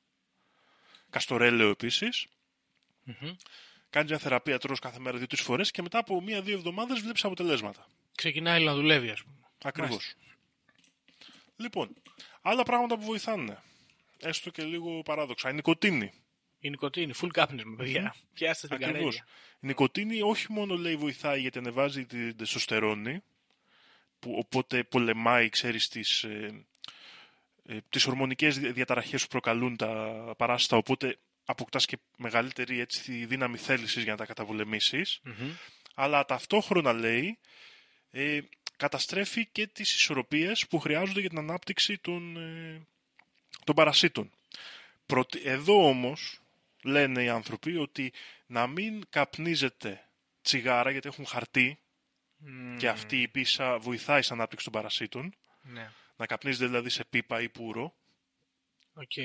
Καστορέλαιο 1.11 1.69
επίσης. 1.69 2.27
Μμμ. 3.03 3.37
Κάνεις 3.91 4.11
μια 4.11 4.19
θεραπεία, 4.19 4.59
τρως 4.59 4.79
κάθε 4.79 4.99
μέρα 4.99 5.19
δύο-τρεις 5.19 5.41
φορές 5.41 5.71
και 5.71 5.83
μετά 5.83 5.99
από 5.99 6.21
μία-δύο 6.21 6.57
εβδομάδες 6.57 7.01
βλέπεις 7.01 7.25
αποτελέσματα. 7.25 7.87
Ξεκινάει 8.15 8.65
να 8.65 8.75
δουλεύει, 8.75 9.11
ας 9.11 9.23
πούμε. 9.23 9.37
Ακριβώς. 9.63 10.15
Λοιπόν, 11.57 11.95
άλλα 12.43 12.63
πράγματα 12.63 12.97
που 12.97 13.05
βοηθάνε. 13.05 13.63
Έστω 14.21 14.51
και 14.51 14.62
λίγο 14.62 15.03
παράδοξα. 15.03 15.51
Η 15.51 15.53
νοικοτήνη. 15.53 16.12
Η 16.59 16.71
νοικοτήνη, 16.71 17.12
full 17.23 17.29
κάπνισμα, 17.33 17.77
παιδιά. 17.77 18.14
Πιάστε 18.35 18.67
την 18.67 18.77
Ακριβώς. 18.77 18.99
καρέλια. 19.01 19.27
Η 19.61 19.67
νοικοτήνη 19.67 20.21
όχι 20.23 20.53
μόνο 20.53 20.77
λέει 20.77 20.97
βοηθάει 20.97 21.41
γιατί 21.41 21.59
ανεβάζει 21.59 22.05
την 22.05 22.37
τεστοστερόνη, 22.37 23.23
που 24.19 24.35
οπότε 24.39 24.83
πολεμάει, 24.85 25.49
ξέρεις, 25.49 25.89
τις, 25.89 26.23
ε, 26.23 26.64
ε, 27.67 27.79
τις 27.89 28.07
ορμονικές 28.07 28.59
δια- 28.59 28.73
διαταραχές 28.73 29.23
που 29.23 29.29
προκαλούν 29.29 29.77
τα 29.77 30.35
παράστα, 30.37 30.77
οπότε 30.77 31.19
αποκτάς 31.45 31.87
και 31.87 31.99
μεγαλύτερη 32.17 32.81
έτσι, 32.81 33.03
τη 33.03 33.27
δύναμη 33.27 33.57
θέλησης 33.57 34.03
για 34.03 34.12
να 34.12 34.19
τα 34.19 34.27
καταπολεμήσεις. 34.27 35.21
Μμμ. 35.23 35.51
Αλλά 35.95 36.25
ταυτόχρονα 36.25 36.93
λέει 36.93 37.39
ε, 38.11 38.41
καταστρέφει 38.77 39.47
και 39.47 39.67
τις 39.67 39.95
ισορροπίες 39.95 40.67
που 40.67 40.79
χρειάζονται 40.79 41.21
για 41.21 41.29
την 41.29 41.39
ανάπτυξη 41.39 41.99
των, 41.99 42.37
ε, 42.37 42.87
των 43.67 43.75
παρασίτων. 43.75 44.31
Προτι- 45.07 45.47
Εδώ 45.47 45.89
όμως 45.89 46.39
λένε 46.83 47.23
οι 47.23 47.29
άνθρωποι 47.29 47.77
ότι 47.77 48.12
να 48.47 48.67
μην 48.67 49.05
καπνίζετε 49.11 50.09
τσιγάρα 50.43 50.91
γιατί 50.91 51.09
έχουν 51.09 51.27
χαρτί 51.27 51.79
Μμμ. 52.37 52.77
και 52.77 52.89
αυτή 52.89 53.23
η 53.23 53.29
πίσα 53.29 53.79
βοηθάει 53.79 54.23
στην 54.23 54.35
ανάπτυξη 54.35 54.64
των 54.64 54.73
παρασίτων. 54.73 55.35
Ναι. 55.62 55.91
Να 56.17 56.27
καπνίζετε 56.27 56.67
δηλαδή 56.67 56.89
σε 56.89 57.05
πίπα 57.05 57.41
ή 57.41 57.49
πούρο 57.49 57.95
Οκ. 58.95 59.17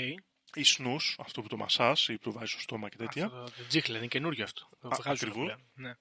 ή 0.56 0.64
σνούς, 0.64 1.16
αυτό 1.20 1.42
που 1.42 1.48
το 1.48 1.58
μασάς 1.58 2.08
ή 2.08 2.14
που 2.18 2.24
το 2.24 2.32
βάζεις 2.32 2.52
στο 2.52 2.62
στόμα 2.62 2.90
και 2.90 2.98
τέτοια. 2.98 3.26
Αυτό 3.26 3.44
το, 3.44 3.52
το 3.58 3.68
τσίχλα, 3.68 3.98
είναι 3.98 4.08
καινούριο 4.08 4.44
αυτό. 4.44 4.70
Το 4.80 4.88
Α, 4.88 4.96
βγάζουν 4.96 5.12
ακριβώς. 5.30 5.44
πλέον. 5.46 5.64
Ναι. 5.74 5.94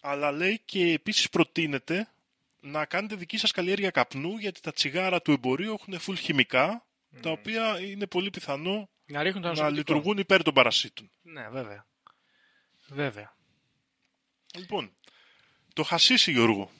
Αλλά 0.00 0.30
λέει 0.32 0.60
και 0.64 0.92
επίσης 0.92 1.28
προτείνεται 1.28 2.08
να 2.66 2.84
κάνετε 2.86 3.14
δική 3.14 3.36
σας 3.36 3.50
καλλιέργεια 3.50 3.90
καπνού 3.90 4.36
γιατί 4.38 4.60
τα 4.60 4.72
τσιγάρα 4.72 5.22
του 5.22 5.32
εμπορίου 5.32 5.72
έχουν 5.72 6.00
full 6.06 6.18
χημικά 6.18 6.86
τα 7.20 7.30
οποία 7.30 7.80
είναι 7.80 8.06
πολύ 8.06 8.30
πιθανό 8.30 8.90
Να 9.06 9.22
ρίχνουν 9.22 9.42
το 9.42 9.48
να 9.48 9.54
ανοσοποιητικό. 9.54 9.92
λειτουργούν 9.94 10.18
υπέρ 10.18 10.42
των 10.42 10.54
παρασίτων. 10.54 11.10
Ναι, 11.22 11.48
βέβαια. 11.48 11.86
Βέβαια. 12.88 13.36
Λοιπόν, 14.58 14.94
το 15.74 15.82
χασίσι 15.82 16.30
Γιώργο, 16.32 16.70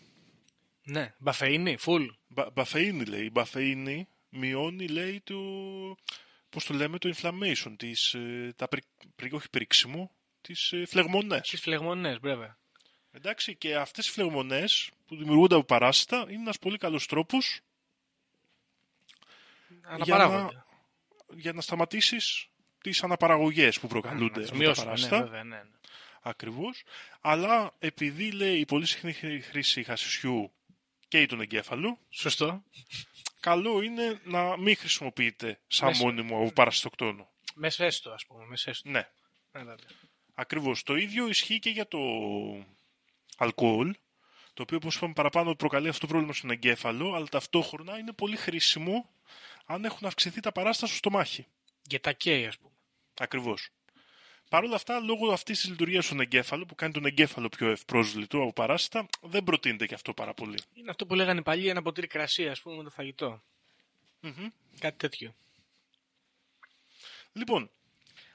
Ναι, 0.82 1.14
μπαφεΐνη, 1.18 1.76
full. 1.80 2.06
Μπα, 2.28 2.50
μπαφεΐνη 2.50 3.04
λέει, 3.04 3.24
η 3.24 3.30
μπαφεΐνη 3.32 4.08
μειώνει 4.28 4.88
λέει 4.88 5.20
το, 5.20 5.36
πώς 6.48 6.64
το 6.64 6.74
λέμε, 6.74 6.98
το 6.98 7.12
inflammation, 7.16 7.74
τις, 7.78 8.14
ε, 8.14 8.52
τα 8.56 8.68
πρι, 8.68 8.82
πρι- 9.16 9.32
όχι 9.34 9.50
πρίξιμο, 9.50 10.14
τις 10.40 10.72
ε, 10.72 10.84
φλεγμονές. 10.86 11.46
Στις 11.46 11.60
φλεγμονές, 11.60 12.18
βέβαια. 12.18 12.58
Εντάξει, 13.16 13.54
και 13.54 13.76
αυτές 13.76 14.06
οι 14.08 14.10
φλεγμονές 14.10 14.90
που 15.06 15.16
δημιουργούνται 15.16 15.54
από 15.54 15.64
παράσιτα 15.64 16.16
είναι 16.28 16.40
ένας 16.40 16.58
πολύ 16.58 16.78
καλός 16.78 17.06
τρόπος 17.06 17.60
Αναπαράγονται. 19.82 20.64
για 21.34 21.52
να 21.52 21.60
σταματήσεις 21.60 22.48
τις 22.82 23.02
αναπαραγωγές 23.02 23.80
που 23.80 23.86
προκαλούνται 23.86 24.40
Να 24.40 24.40
τις 24.40 24.48
από 24.48 24.58
τα 24.58 24.64
μειώσουμε, 24.64 24.84
παράσιτα. 24.86 25.16
ναι, 25.18 25.22
βέβαια, 25.24 25.44
ναι. 25.44 25.56
ναι. 25.56 25.62
Ακριβώς. 26.22 26.82
Αλλά 27.20 27.72
επειδή 27.78 28.30
λέει 28.30 28.58
η 28.58 28.64
πολύ 28.64 28.86
συχνή 28.86 29.12
χρή- 29.12 29.44
χρήση 29.44 29.82
χασισιού 29.84 30.52
και 31.08 31.26
τον 31.26 31.40
εγκέφαλο, 31.40 31.98
Σωστό. 32.10 32.62
καλό 33.40 33.82
είναι 33.82 34.20
να 34.24 34.56
μην 34.58 34.76
χρησιμοποιείτε 34.76 35.60
σαν 35.66 35.88
Μέσα. 35.88 36.04
μόνιμο 36.04 36.36
από 36.40 36.52
παρασιτοκτόνο. 36.52 37.30
Μεσέστο, 37.54 38.10
ας 38.10 38.26
πούμε. 38.26 38.44
Μεσέστο. 38.46 38.88
Ναι, 38.90 39.08
Ναι, 39.52 39.58
βέβαια. 39.62 39.76
ακριβώς. 40.34 40.82
Το 40.82 40.96
ίδιο 40.96 41.28
ισχύει 41.28 41.58
και 41.58 41.70
για 41.70 41.88
το 41.88 41.98
αλκοόλ, 43.36 43.94
το 44.54 44.62
οποίο 44.62 44.76
όπως 44.76 44.96
είπαμε 44.96 45.12
παραπάνω 45.12 45.54
προκαλεί 45.54 45.88
αυτό 45.88 46.00
το 46.00 46.06
πρόβλημα 46.06 46.32
στον 46.32 46.50
εγκέφαλο, 46.50 47.14
αλλά 47.14 47.26
ταυτόχρονα 47.26 47.98
είναι 47.98 48.12
πολύ 48.12 48.36
χρήσιμο 48.36 49.10
αν 49.66 49.84
έχουν 49.84 50.06
αυξηθεί 50.06 50.40
τα 50.40 50.52
παράστα 50.52 50.86
στο 50.86 50.96
στομάχι. 50.96 51.46
Για 51.82 52.00
τα 52.00 52.12
καίει, 52.12 52.46
ας 52.46 52.58
πούμε. 52.58 52.72
Ακριβώς. 53.18 53.68
Παρ' 54.48 54.64
όλα 54.64 54.74
αυτά, 54.74 55.00
λόγω 55.00 55.32
αυτής 55.32 55.60
της 55.60 55.70
λειτουργίας 55.70 56.04
στον 56.04 56.20
εγκέφαλο, 56.20 56.66
που 56.66 56.74
κάνει 56.74 56.92
τον 56.92 57.06
εγκέφαλο 57.06 57.48
πιο 57.48 57.70
ευπρόσβλητο 57.70 58.42
από 58.42 58.52
παράσιτα, 58.52 59.06
δεν 59.20 59.44
προτείνεται 59.44 59.86
και 59.86 59.94
αυτό 59.94 60.14
πάρα 60.14 60.34
πολύ. 60.34 60.58
Είναι 60.74 60.90
αυτό 60.90 61.06
που 61.06 61.14
λέγανε 61.14 61.42
παλιοί 61.42 61.66
ένα 61.68 61.82
ποτήρι 61.82 62.06
κρασί, 62.06 62.48
ας 62.48 62.60
πούμε, 62.60 62.76
με 62.76 62.82
το 62.82 62.90
φαγητό 62.90 63.42
Κάτι 64.78 64.96
τέτοιο. 64.96 65.34
Λοιπόν, 67.32 67.70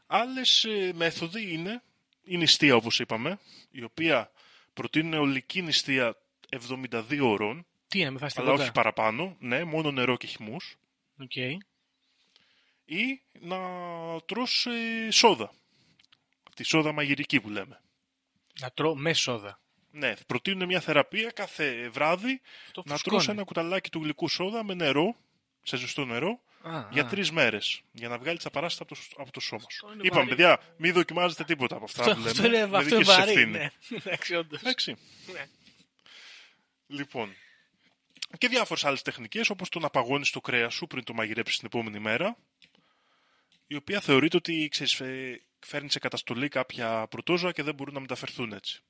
άλλες 0.08 0.68
μέθοδοι 0.94 1.54
είναι 1.54 1.84
η 2.24 2.38
νηστεία, 2.38 2.76
όπως 2.76 3.00
είπαμε, 3.00 3.40
η 3.72 3.84
οποία 3.84 4.32
προτείνουν 4.74 5.14
ολική 5.14 5.62
νηστεία 5.62 6.16
72 6.50 7.20
ωρών, 7.22 7.66
Τι 7.88 8.00
είναι, 8.00 8.10
με 8.10 8.18
φας 8.20 8.38
αλλά 8.38 8.46
τίποτα. 8.46 8.64
όχι 8.64 8.72
παραπάνω, 8.72 9.36
ναι, 9.40 9.64
μόνο 9.64 9.92
νερό 9.92 10.18
και 10.18 10.28
χυμούς, 10.28 10.78
Οκ. 11.22 11.36
ή 12.86 13.22
να 13.40 13.58
τρως 14.26 14.66
ε, 14.66 15.12
σόδα. 15.12 15.52
Τη 16.56 16.64
σόδα 16.64 16.92
μαγειρική 16.92 17.40
που 17.42 17.50
λέμε. 17.50 17.82
Να 18.60 18.70
τρώω 18.72 18.96
με 18.96 19.14
σόδα. 19.14 19.60
Ναι, 19.92 20.14
προτείνουν 20.28 20.66
μια 20.68 20.80
θεραπεία 20.80 21.30
κάθε 21.32 21.90
βράδυ 21.90 22.42
Αυτό 22.66 22.84
να 22.86 22.92
φουσκώνει. 22.94 23.16
τρως 23.18 23.28
ένα 23.28 23.44
κουταλάκι 23.44 23.90
του 23.90 24.00
γλυκού 24.04 24.28
σόδα 24.28 24.64
με 24.64 24.74
νερό, 24.74 25.16
σε 25.64 25.78
ζεστό 25.78 26.06
νερό, 26.06 26.42
Α, 26.64 26.88
για 26.92 27.04
α. 27.04 27.08
τρεις 27.08 27.32
μέρες. 27.32 27.82
Για 27.92 28.08
να 28.08 28.18
βγάλει 28.18 28.38
τα 28.38 28.50
παράστα 28.50 28.84
από 28.84 28.96
το, 28.96 29.02
από 29.18 29.32
το 29.32 29.40
σώμα 29.40 29.66
σου. 29.70 29.88
είναι 29.94 30.02
Είπαμε, 30.04 30.22
βαρύ. 30.24 30.28
παιδιά, 30.36 30.60
μην 30.78 30.94
δοκιμάζετε 30.94 31.44
τίποτα 31.44 31.76
από 31.76 31.84
αυτά 31.84 32.04
Αυτό, 32.04 32.14
που 32.16 32.20
λέμε. 32.20 32.30
αυτό 32.32 32.46
είναι, 32.48 32.68
με 32.68 32.78
αυτό 32.78 32.80
δική 32.84 32.96
είναι 32.96 33.04
σας 33.04 33.16
βαρύ. 33.18 33.32
ευθύνη. 33.32 33.52
Ναι. 33.52 33.70
Εντάξει, 34.06 34.36
όντως. 34.36 34.60
Εντάξει. 34.60 34.98
Ναι. 35.34 35.46
Λοιπόν. 36.88 37.34
Και 38.38 38.48
διάφορες 38.48 38.86
άλλες 38.86 39.02
τεχνικές, 39.02 39.50
όπως 39.50 39.70
το 39.70 39.80
να 39.80 39.90
παγώνεις 39.90 40.30
το 40.30 40.42
κρέας 40.42 40.74
σου 40.74 40.88
πριν 40.88 41.04
το 41.04 41.14
μαγειρέψεις 41.14 41.58
την 41.58 41.68
επόμενη 41.68 42.00
μέρα. 42.00 42.38
Η 43.68 43.76
οποία 43.76 44.00
θεωρείται 44.02 44.38
ότι 44.38 44.68
ξέρεις, 44.72 45.00
ε, 45.00 45.42
φέρνει 45.60 45.92
σε 45.92 46.00
καταστολή 46.00 46.48
κάποια 46.48 47.08
πρωτόζωα 47.08 47.52
και 47.52 47.64
δεν 47.64 47.74
μπορούν 47.76 47.94
να 47.94 48.00
μεταφερθούν 48.00 48.54
έτσι. 48.54 48.82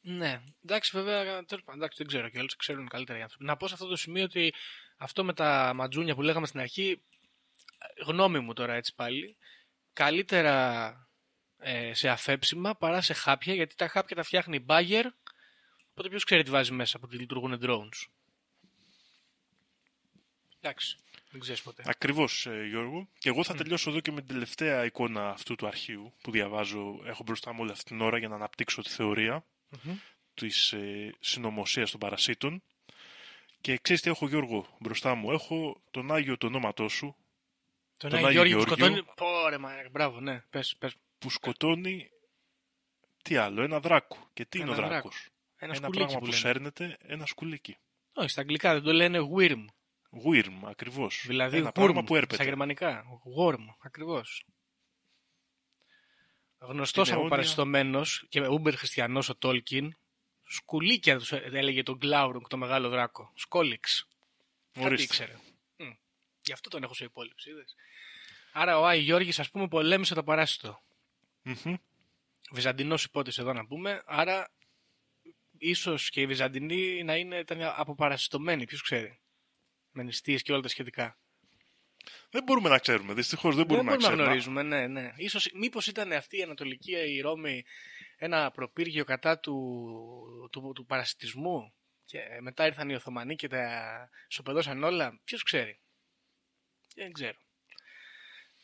Ναι, 0.00 0.40
εντάξει, 0.64 0.90
βέβαια, 0.94 1.24
τέλος 1.24 1.64
πάντων, 1.64 1.80
εντάξει, 1.80 1.96
δεν 1.98 2.06
ξέρω 2.06 2.28
και 2.28 2.38
όλους 2.38 2.56
ξέρουν 2.56 2.88
καλύτερα 2.88 3.18
οι 3.18 3.22
άνθρωποι. 3.22 3.44
Να 3.44 3.56
πω 3.56 3.66
σε 3.68 3.74
αυτό 3.74 3.86
το 3.86 3.96
σημείο 3.96 4.24
ότι 4.24 4.54
αυτό 4.98 5.24
με 5.24 5.32
τα 5.32 5.72
ματζούνια 5.74 6.14
που 6.14 6.22
λέγαμε 6.22 6.46
στην 6.46 6.60
αρχή, 6.60 7.02
γνώμη 8.06 8.40
μου 8.40 8.52
τώρα 8.52 8.74
έτσι 8.74 8.94
πάλι, 8.94 9.36
καλύτερα 9.92 10.92
ε, 11.58 11.94
σε 11.94 12.08
αφέψιμα 12.08 12.74
παρά 12.74 13.00
σε 13.00 13.12
χάπια, 13.12 13.54
γιατί 13.54 13.74
τα 13.74 13.88
χάπια 13.88 14.16
τα 14.16 14.22
φτιάχνει 14.22 14.56
η 14.56 14.64
Bayer, 14.68 15.04
οπότε 15.90 16.08
ποιος 16.08 16.24
ξέρει 16.24 16.42
τι 16.42 16.50
βάζει 16.50 16.72
μέσα 16.72 16.98
που 16.98 17.06
τη 17.06 17.16
λειτουργούν 17.16 17.58
drones. 17.62 18.06
Εντάξει, 20.60 20.98
δεν 21.30 21.40
ξέρεις 21.40 21.62
ποτέ. 21.62 21.82
Ακριβώς, 21.86 22.46
Γιώργο. 22.68 23.08
Και 23.18 23.28
εγώ 23.28 23.44
θα 23.44 23.54
τελειώσω 23.54 23.90
εδώ 23.90 24.00
και 24.00 24.12
με 24.12 24.20
την 24.20 24.28
τελευταία 24.28 24.84
εικόνα 24.84 25.30
αυτού 25.30 25.54
του 25.54 25.66
αρχείου 25.66 26.14
που 26.22 26.30
διαβάζω. 26.30 27.00
Έχω 27.04 27.22
μπροστά 27.22 27.52
μου 27.52 27.58
όλη 27.62 27.70
αυτή 27.70 27.84
την 27.84 28.00
ώρα 28.00 28.18
για 28.18 28.28
να 28.28 28.34
αναπτύξω 28.34 28.82
τη 28.82 28.90
θεωρία 28.90 29.44
Μμμ. 29.68 29.96
της 30.34 30.72
ε, 30.72 31.14
συνωμοσίας 31.20 31.90
των 31.90 32.00
παρασίτων. 32.00 32.62
Και 33.68 33.78
ξέρεις 33.78 34.02
τι 34.02 34.10
έχω, 34.10 34.28
Γιώργο, 34.28 34.76
μπροστά 34.80 35.14
μου. 35.14 35.30
Έχω 35.32 35.82
τον 35.90 36.12
Άγιο 36.12 36.36
το 36.36 36.46
ονόματό 36.46 36.88
σου 36.88 37.16
Τον 37.96 38.10
τον 38.10 38.18
Άγιο 38.18 38.26
Άγιο 38.28 38.44
Γιώργη 38.44 38.52
που 38.66 38.74
Γεώργιο. 38.76 39.02
σκοτώνει... 39.02 39.14
Πόρε, 39.16 39.58
μα, 39.58 39.70
μπράβο, 39.90 40.20
ναι, 40.20 40.40
πες, 40.50 40.76
πες. 40.78 40.94
που 41.18 41.30
σκοτώνει. 41.30 42.10
Τι 43.22 43.36
άλλο, 43.36 43.62
ένα 43.62 43.80
δράκο. 43.80 44.30
Και 44.32 44.44
τι 44.44 44.58
Ένα 44.60 44.66
είναι 44.70 44.76
ο 44.76 44.76
δράκο. 44.76 44.92
δράκος; 44.92 45.28
Ένα, 45.56 45.74
Ένα 45.74 45.74
σκουλίκι 45.74 45.96
πράγμα 45.98 46.12
που 46.14 46.18
που 46.24 46.30
λένε. 46.30 46.36
σέρνεται, 46.40 46.96
ένα 47.00 47.26
σκουλίκι. 47.26 47.76
Όχι, 48.14 48.28
στα 48.28 48.40
αγγλικά 48.40 48.72
δεν 48.72 48.82
το 48.82 48.92
λένε 48.92 49.18
worm. 49.36 49.64
Worm, 50.24 50.58
ακριβώς. 50.64 51.24
Δηλαδή 51.26 51.56
ένα 51.56 51.68
worm, 51.68 51.74
πράγμα 51.74 52.00
που 52.00 52.06
στα 52.06 52.16
έρπεται. 52.16 52.44
γερμανικά. 52.44 53.04
Worm, 53.38 53.64
ακριβώς. 53.82 54.44
Γνωστός 56.58 57.06
Στην 57.06 57.18
από 57.18 57.26
αιώνια- 57.26 57.30
παραστομένος 57.30 58.24
και 58.28 58.46
ούμπερ 58.46 58.76
χριστιανός 58.76 59.28
ο 59.28 59.36
Τόλκιν, 59.36 59.92
σκουλίκια 60.48 61.18
τους 61.18 61.32
έλεγε 61.32 61.82
τον 61.82 61.96
Γκλάουρουγκ, 61.96 62.44
το 62.48 62.56
μεγάλο 62.56 62.88
δράκο. 62.88 63.32
Σκόλιξ. 63.34 64.08
Κάτι 64.72 64.86
Ορίστε. 64.86 65.04
ήξερε. 65.04 65.36
Μμ. 65.76 65.90
Γι' 66.42 66.52
αυτό 66.52 66.68
τον 66.68 66.82
έχω 66.82 66.94
σε 66.94 67.04
υπόλοιψη, 67.04 67.50
είδες. 67.50 67.74
Άρα 68.52 68.78
ο 68.78 68.86
Άι 68.86 69.00
Γιώργης, 69.00 69.38
ας 69.38 69.50
πούμε, 69.50 69.68
πολέμησε 69.68 70.14
το 70.14 70.22
παράσιτο. 70.22 70.82
Μμμ. 71.42 71.74
Βυζαντινός 72.52 73.04
υπότης 73.04 73.38
εδώ 73.38 73.52
να 73.52 73.66
πούμε, 73.66 74.02
άρα 74.06 74.52
ίσως 75.58 76.10
και 76.10 76.20
οι 76.20 76.26
Βυζαντινοί 76.26 77.04
να 77.04 77.16
είναι, 77.16 77.38
ήταν 77.38 77.62
αποπαρασιτωμένοι, 77.62 78.64
ποιος 78.64 78.82
ξέρει. 78.82 79.20
Με 79.92 80.02
νηστείες 80.02 80.42
και 80.42 80.52
όλα 80.52 80.62
τα 80.62 80.68
σχετικά. 80.68 81.18
Δεν 82.30 82.42
μπορούμε 82.42 82.68
να 82.68 82.78
ξέρουμε. 82.78 83.14
Δυστυχώς 83.14 83.56
δεν 83.56 83.66
μπορούμε, 83.66 83.90
δεν 83.90 83.98
μπορούμε 84.00 84.22
να 84.22 84.30
να 84.30 84.38
ξέρουμε. 84.38 84.52
γνωρίζουμε, 84.54 84.86
ναι, 84.86 85.00
ναι. 85.00 85.12
Ίσως, 85.16 85.50
μήπως 85.54 85.86
ήταν 85.86 86.12
αυτή 86.12 86.38
η 86.38 86.42
Ανατολική 86.42 86.92
η 86.92 87.20
Ρώμη 87.20 87.64
ένα 88.18 88.50
προπύργιο 88.50 89.04
κατά 89.04 89.38
του, 89.38 90.48
του, 90.52 90.72
του 90.74 90.86
παρασιτισμού 90.86 91.72
και 92.04 92.20
μετά 92.40 92.66
ήρθαν 92.66 92.90
οι 92.90 92.94
Οθωμανοί 92.94 93.36
και 93.36 93.48
τα 93.48 94.08
σοπεδώσαν 94.28 94.82
όλα. 94.84 95.20
Ποιος 95.24 95.42
ξέρει; 95.42 95.78
Δεν 96.94 97.12
ξέρω. 97.12 97.38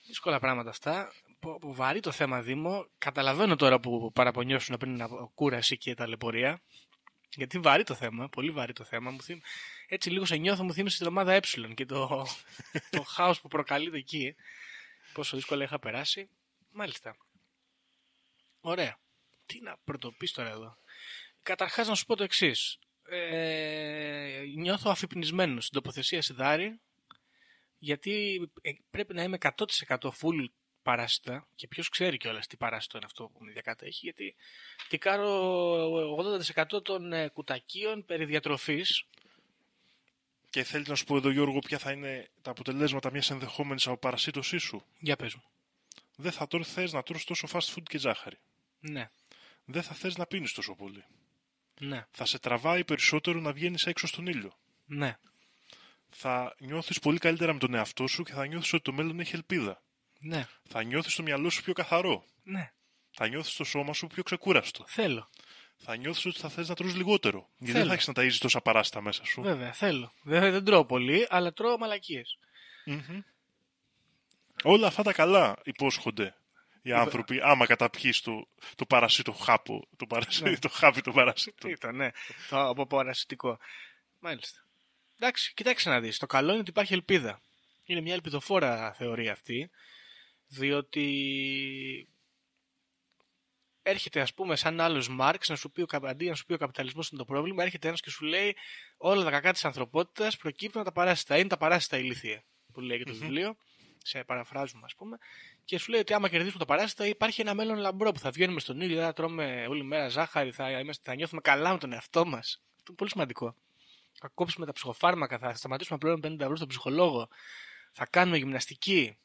Δύσκολα 0.07 0.40
πράγματα 0.40 0.70
αυτά. 0.70 1.12
Πο- 1.38 1.59
πο- 1.59 1.74
Βαρύ 1.74 2.00
το 2.00 2.11
θέμα 2.11 2.42
Δήμο. 2.42 2.86
Καταλαβαίνω 2.98 3.57
τώρα 3.57 3.80
που 3.80 4.12
παραπονιώσουν 4.12 4.76
πριν 4.76 5.02
από 5.02 5.30
κούραση 5.34 5.76
και 5.76 5.94
ταλαιπωρία. 5.94 6.61
Γιατί 7.36 7.59
βαρύ 7.59 7.84
το 7.84 7.94
θέμα, 7.94 8.28
πολύ 8.28 8.50
βαρύ 8.50 8.72
το 8.72 8.84
θέμα. 8.84 9.11
Μου 9.11 9.22
θύμ... 9.22 9.38
Έτσι 9.86 10.11
λίγο 10.11 10.24
σε 10.24 10.36
νιώθω, 10.36 10.64
μου 10.64 10.72
θύμισε 10.72 10.98
την 10.98 11.07
ομάδα 11.07 11.32
Ε 11.32 11.40
και 11.74 11.86
το, 11.86 12.26
το 12.90 13.02
χάος 13.02 13.40
που 13.40 13.48
προκαλείται 13.48 13.96
εκεί. 13.96 14.34
Πόσο 15.12 15.36
δύσκολα 15.36 15.64
είχα 15.64 15.78
περάσει. 15.78 16.28
Μάλιστα. 16.70 17.16
Ωραία. 18.61 18.98
Τι 19.47 19.61
να 19.61 19.76
πρωτοπείς 19.84 20.32
τώρα 20.32 20.49
εδώ. 20.49 20.78
Καταρχάς 21.42 21.88
να 21.88 21.95
σου 21.95 22.07
πω 22.07 22.16
το 22.16 22.22
εξής. 22.22 22.78
Ε, 23.09 24.42
νιώθω 24.57 24.90
αφυπνισμένος 24.90 25.66
στην 25.66 25.82
τοποθεσία 25.82 26.22
Σιδάρη 26.22 26.80
γιατί 27.78 28.42
ε, 28.61 28.70
πρέπει 28.90 29.14
να 29.14 29.22
είμαι 29.22 29.38
100% 29.40 29.99
full 29.99 30.47
παράσιτα 30.82 31.49
και 31.55 31.68
ποιος 31.68 31.88
ξέρει 31.88 32.16
κιόλας 32.16 32.47
τι 32.47 32.57
παράσιτο 32.57 32.97
είναι 32.97 33.07
αυτό 33.07 33.24
που 33.24 33.45
με 33.45 33.53
διακατέχει 33.53 33.99
γιατί 34.03 34.34
τικάρω 34.88 35.30
80% 36.74 36.84
των 36.84 37.12
ε, 37.12 37.28
κουτακίων 37.28 38.05
περί 38.05 38.24
διατροφής 38.24 39.07
Και 40.51 40.62
θέλεις 40.62 40.88
να 40.88 40.95
σου 40.95 41.05
πω 41.05 41.16
εδώ, 41.16 41.30
Γιώργο, 41.30 41.59
ποια 41.59 41.78
θα 41.78 41.92
είναι 41.92 42.28
τα 42.42 42.51
αποτελέσματα 42.51 43.11
μιας 43.11 43.30
ενδεχόμενης 43.30 43.86
αποπαρασίτωσή 43.86 44.59
σου; 44.59 44.84
για 44.99 45.16
πες 45.16 45.34
μου. 45.34 45.45
Δεν 46.16 46.32
θα 46.32 46.47
τώρα 46.47 46.64
θες 46.64 46.92
να 46.92 47.03
τρως 47.03 47.24
τόσο 47.24 47.49
fast 47.51 47.74
food 47.74 47.82
και 47.82 47.99
ζάχαρη. 47.99 48.38
Ναι, 48.80 49.11
Δεν 49.64 49.82
θα 49.82 49.94
θες 49.94 50.16
να 50.16 50.26
πίνεις 50.26 50.52
τόσο 50.52 50.74
πολύ. 50.74 51.04
ναι, 51.80 52.06
Θα 52.10 52.24
σε 52.24 52.38
τραβάει 52.38 52.84
περισσότερο 52.84 53.40
να 53.40 53.52
βγαίνεις 53.52 53.86
έξω 53.86 54.06
στον 54.06 54.26
ήλιο. 54.26 54.58
ναι, 54.84 55.16
Θα 56.10 56.54
νιώθεις 56.58 56.98
πολύ 56.98 57.18
καλύτερα 57.18 57.52
με 57.52 57.58
τον 57.58 57.74
εαυτό 57.74 58.06
σου 58.06 58.22
και 58.22 58.32
θα 58.32 58.46
νιώθεις 58.46 58.72
ότι 58.72 58.82
το 58.82 58.92
μέλλον 58.92 59.20
έχει 59.20 59.34
ελπίδα. 59.34 59.82
ναι, 60.20 60.46
Θα 60.62 60.82
νιώθεις 60.82 61.14
το 61.14 61.22
μυαλό 61.22 61.50
σου 61.50 61.62
πιο 61.62 61.72
καθαρό. 61.72 62.24
ναι, 62.42 62.72
Θα 63.10 63.26
νιώθεις 63.28 63.54
το 63.56 63.64
σώμα 63.64 63.92
σου 63.92 64.06
πιο 64.06 64.22
ξεκούραστο. 64.22 64.84
θέλω. 64.88 65.28
Θα 65.76 65.96
νιώθεις 65.96 66.24
ότι 66.26 66.38
θα 66.38 66.48
θες 66.48 66.68
να 66.68 66.74
τρως 66.74 66.94
λιγότερο. 66.94 67.48
Γιατί 67.58 67.64
δεν 67.72 67.74
Θέλω. 67.74 67.86
θα 67.86 67.92
έχεις 67.94 68.06
να 68.06 68.12
ταΐζεις 68.16 68.38
τόσα 68.40 68.60
παράστα 68.60 69.00
μέσα 69.00 69.24
σου. 69.24 69.42
Βέβαια, 69.42 69.72
θέλω. 69.72 70.12
Βέβαια 70.22 70.50
δεν 70.50 70.64
τρώω 70.64 70.84
πολύ, 70.84 71.26
αλλά 71.28 71.52
τρώω 71.52 71.78
μαλακίες. 71.78 72.38
Μμμ. 72.84 73.20
Όλα 74.64 74.86
αυτά 74.86 75.02
τα 75.02 75.12
καλά 75.12 75.56
υπόσχονται 75.64 76.36
οι 76.87 76.93
άνθρωποι 76.93 77.41
άμα 77.43 77.66
καταπιείς 77.66 78.20
το, 78.20 78.49
το 78.74 78.87
παρασίτο 78.87 79.32
χάπο, 79.32 79.89
το, 79.97 80.07
παρασί, 80.07 80.43
Ναι. 80.43 80.59
το 80.59 80.68
χάπι 80.68 81.01
το 81.01 81.12
παρασίτο. 81.12 81.68
Ήταν, 81.68 81.97
ναι. 81.97 82.11
Το 82.49 82.68
αποπαρασιτικό. 82.68 83.59
Μάλιστα. 84.20 84.61
Εντάξει, 85.18 85.55
κοιτάξτε 85.55 85.91
να 85.91 86.01
δεις. 86.01 86.18
Το 86.18 86.26
καλό 86.26 86.51
είναι 86.51 86.61
ότι 86.61 86.70
υπάρχει 86.70 86.93
ελπίδα. 86.93 87.41
Είναι 87.87 88.01
μια 88.01 88.14
ελπιδοφόρα 88.14 88.93
θεωρία 88.93 89.32
αυτή, 89.32 89.70
διότι 90.47 92.09
έρχεται 93.82 94.20
ας 94.20 94.35
πούμε 94.35 94.57
σαν 94.57 94.80
άλλος 94.80 95.09
Μάρξ 95.09 95.49
να 95.49 95.57
σου 95.57 95.70
πει, 95.70 95.82
ο, 95.82 95.87
κα- 95.87 96.01
αντί 96.05 96.28
να 96.28 96.35
σου 96.35 96.45
πει 96.45 96.53
ο 96.53 96.57
καπιταλισμός 96.59 97.09
είναι 97.09 97.20
το 97.20 97.26
πρόβλημα, 97.26 97.62
έρχεται 97.62 97.89
ένας 97.89 98.01
και 98.01 98.11
σου 98.11 98.24
λέει 98.24 98.57
όλα 98.97 99.24
τα 99.24 99.30
κακά 99.30 99.53
της 99.53 99.64
ανθρωπότητας 99.64 100.37
προκύπτουν 100.37 100.80
από 100.80 100.91
τα 100.91 100.95
παράσιτα. 101.01 101.39
Είναι 101.39 101.49
τα 101.49 101.57
παράσιτα 101.57 101.99
ηλίθεια 101.99 102.43
που 102.72 102.80
λέει 102.80 102.99
και 102.99 103.05
το 103.05 103.14
βιβλίο, 103.14 103.57
σε 104.03 104.24
παραφράζουμε 104.24 104.82
ας 104.85 104.95
πούμε, 104.95 105.18
και 105.64 105.78
σου 105.78 105.90
λέει 105.90 106.00
ότι 106.00 106.14
άμα 106.14 106.28
κερδίσουμε 106.28 106.58
τα 106.58 106.64
παράσιτα 106.64 107.06
υπάρχει 107.06 107.40
ένα 107.40 107.54
μέλλον 107.54 107.78
λαμπρό 107.78 108.12
που 108.12 108.18
θα 108.18 108.30
βγαίνουμε 108.30 108.60
στον 108.60 108.80
ήλιο, 108.80 109.00
θα 109.00 109.12
τρώμε 109.12 109.66
όλη 109.68 109.82
μέρα 109.82 110.08
ζάχαρη, 110.08 110.50
θα, 110.50 110.70
είμαστε, 110.70 111.10
θα 111.10 111.16
νιώθουμε 111.16 111.40
καλά 111.40 111.72
με 111.72 111.78
τον 111.78 111.92
εαυτό 111.92 112.26
μας. 112.26 112.62
Αυτό 112.70 112.84
είναι 112.88 112.96
πολύ 112.96 113.10
σημαντικό. 113.10 113.56
Θα 114.20 114.28
κόψουμε 114.34 114.66
τα 114.66 114.72
ψυχοφάρμακα, 114.72 115.38
θα 115.38 115.54
σταματήσουμε 115.54 115.98
να 116.00 116.06
πληρώνουμε 116.06 116.36
50 116.36 116.40
ευρώ 116.40 116.56
στον 116.56 116.68
ψυχολόγο, 116.68 117.28
θα 117.92 118.06
κάνουμε 118.06 118.36
γυμναστική 118.36 119.16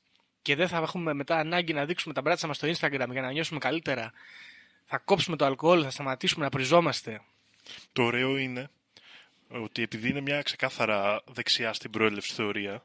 και 0.41 0.55
δεν 0.55 0.67
θα 0.67 0.77
έχουμε 0.77 1.13
μετά 1.13 1.37
ανάγκη 1.37 1.73
να 1.73 1.85
δείξουμε 1.85 2.13
τα 2.13 2.21
μπράτσα 2.21 2.47
μας 2.47 2.55
στο 2.55 2.67
Instagram 2.67 3.07
για 3.11 3.21
να 3.21 3.31
νιώσουμε 3.31 3.59
καλύτερα. 3.59 4.11
Θα 4.85 4.97
κόψουμε 4.97 5.35
το 5.35 5.45
αλκοόλ, 5.45 5.81
θα 5.83 5.89
σταματήσουμε 5.89 6.43
να 6.43 6.49
πριζόμαστε. 6.49 7.21
Το 7.91 8.03
ωραίο 8.03 8.37
είναι 8.37 8.69
ότι 9.47 9.81
επειδή 9.81 10.09
είναι 10.09 10.21
μια 10.21 10.41
ξεκάθαρα 10.41 11.23
δεξιά 11.25 11.73
στην 11.73 11.91
προέλευση 11.91 12.33
θεωρία, 12.33 12.83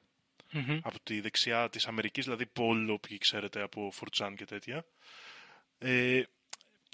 Μμμ. 0.58 0.78
από 0.82 1.00
τη 1.02 1.20
δεξιά 1.20 1.68
της 1.70 1.86
Αμερικής, 1.86 2.24
δηλαδή 2.24 2.46
Πολ, 2.46 2.90
όποιοι 2.90 3.18
ξέρετε 3.18 3.62
από 3.62 3.90
Φορτσάν 3.92 4.36
και 4.36 4.44
τέτοια, 4.44 4.84
ε, 5.78 6.22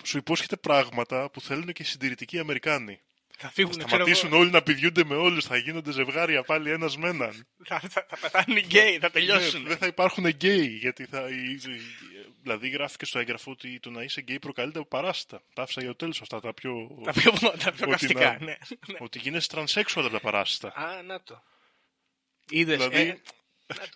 σου 0.02 0.16
υπόσχεται 0.18 0.56
πράγματα 0.56 1.30
που 1.30 1.40
θέλουν 1.40 1.72
και 1.72 1.82
οι 1.82 1.84
συντηρητικοί 1.84 2.38
Αμερικάνοι. 2.38 3.00
Θα 3.42 3.48
Θα 3.48 3.54
φύγουν, 3.54 3.72
ξέρω 3.72 3.88
σταματήσουν 3.88 4.28
εγώ, 4.32 4.38
όλοι 4.38 4.50
να 4.50 4.62
πηδιούνται 4.62 5.04
με 5.04 5.14
όλους, 5.14 5.44
θα 5.44 5.56
γίνονται 5.56 5.92
ζευγάρια 5.92 6.42
πάλι 6.42 6.70
ένας 6.70 6.96
με 6.96 7.08
έναν. 7.08 7.46
θα, 7.64 7.80
θα, 7.80 8.06
θα 8.08 8.16
πεθάνουν 8.20 8.56
οι 8.56 8.60
γκέι, 8.60 8.98
θα 8.98 9.10
τελειώσουν. 9.10 9.62
Ναι, 9.62 9.68
δεν 9.68 9.76
θα 9.76 9.86
υπάρχουν 9.86 10.24
γκέι, 10.26 10.66
γιατί 10.66 11.04
θα. 11.04 11.28
η- 11.28 11.52
η- 11.52 11.80
Δηλαδή 12.42 12.68
γράφει 12.68 12.96
στο 13.00 13.18
έγγραφο 13.18 13.50
ότι 13.50 13.80
το 13.80 13.90
να 13.90 14.02
είσαι 14.02 14.20
γκέι 14.20 14.38
προκαλείται 14.38 14.78
από 14.78 14.88
παράσιτα. 14.88 15.42
Τα 15.54 15.62
άφησα 15.62 15.80
για 15.80 15.90
το 15.90 15.96
τέλος 15.96 16.20
αυτά 16.20 16.40
τα 16.40 16.54
πιο. 16.54 17.00
τα 17.04 17.12
πιο, 17.12 17.32
τα 17.32 17.48
πιο 17.56 17.70
ότι 17.70 17.90
καυστικά, 17.90 18.20
να- 18.32 18.38
ναι. 18.44 18.56
ναι. 18.86 18.96
Ότι 18.98 19.18
γίνεσαι 19.18 19.48
τρανσέξουαλ 19.48 20.04
από 20.06 20.14
τα 20.14 20.20
παράσιτα. 20.20 20.68
Α, 20.76 21.02
να 21.02 21.22
το. 21.22 21.42
Είδες, 22.50 22.76
δηλαδή 22.76 22.96
ε, 22.96 23.04
να 23.06 23.14
το. 23.14 23.20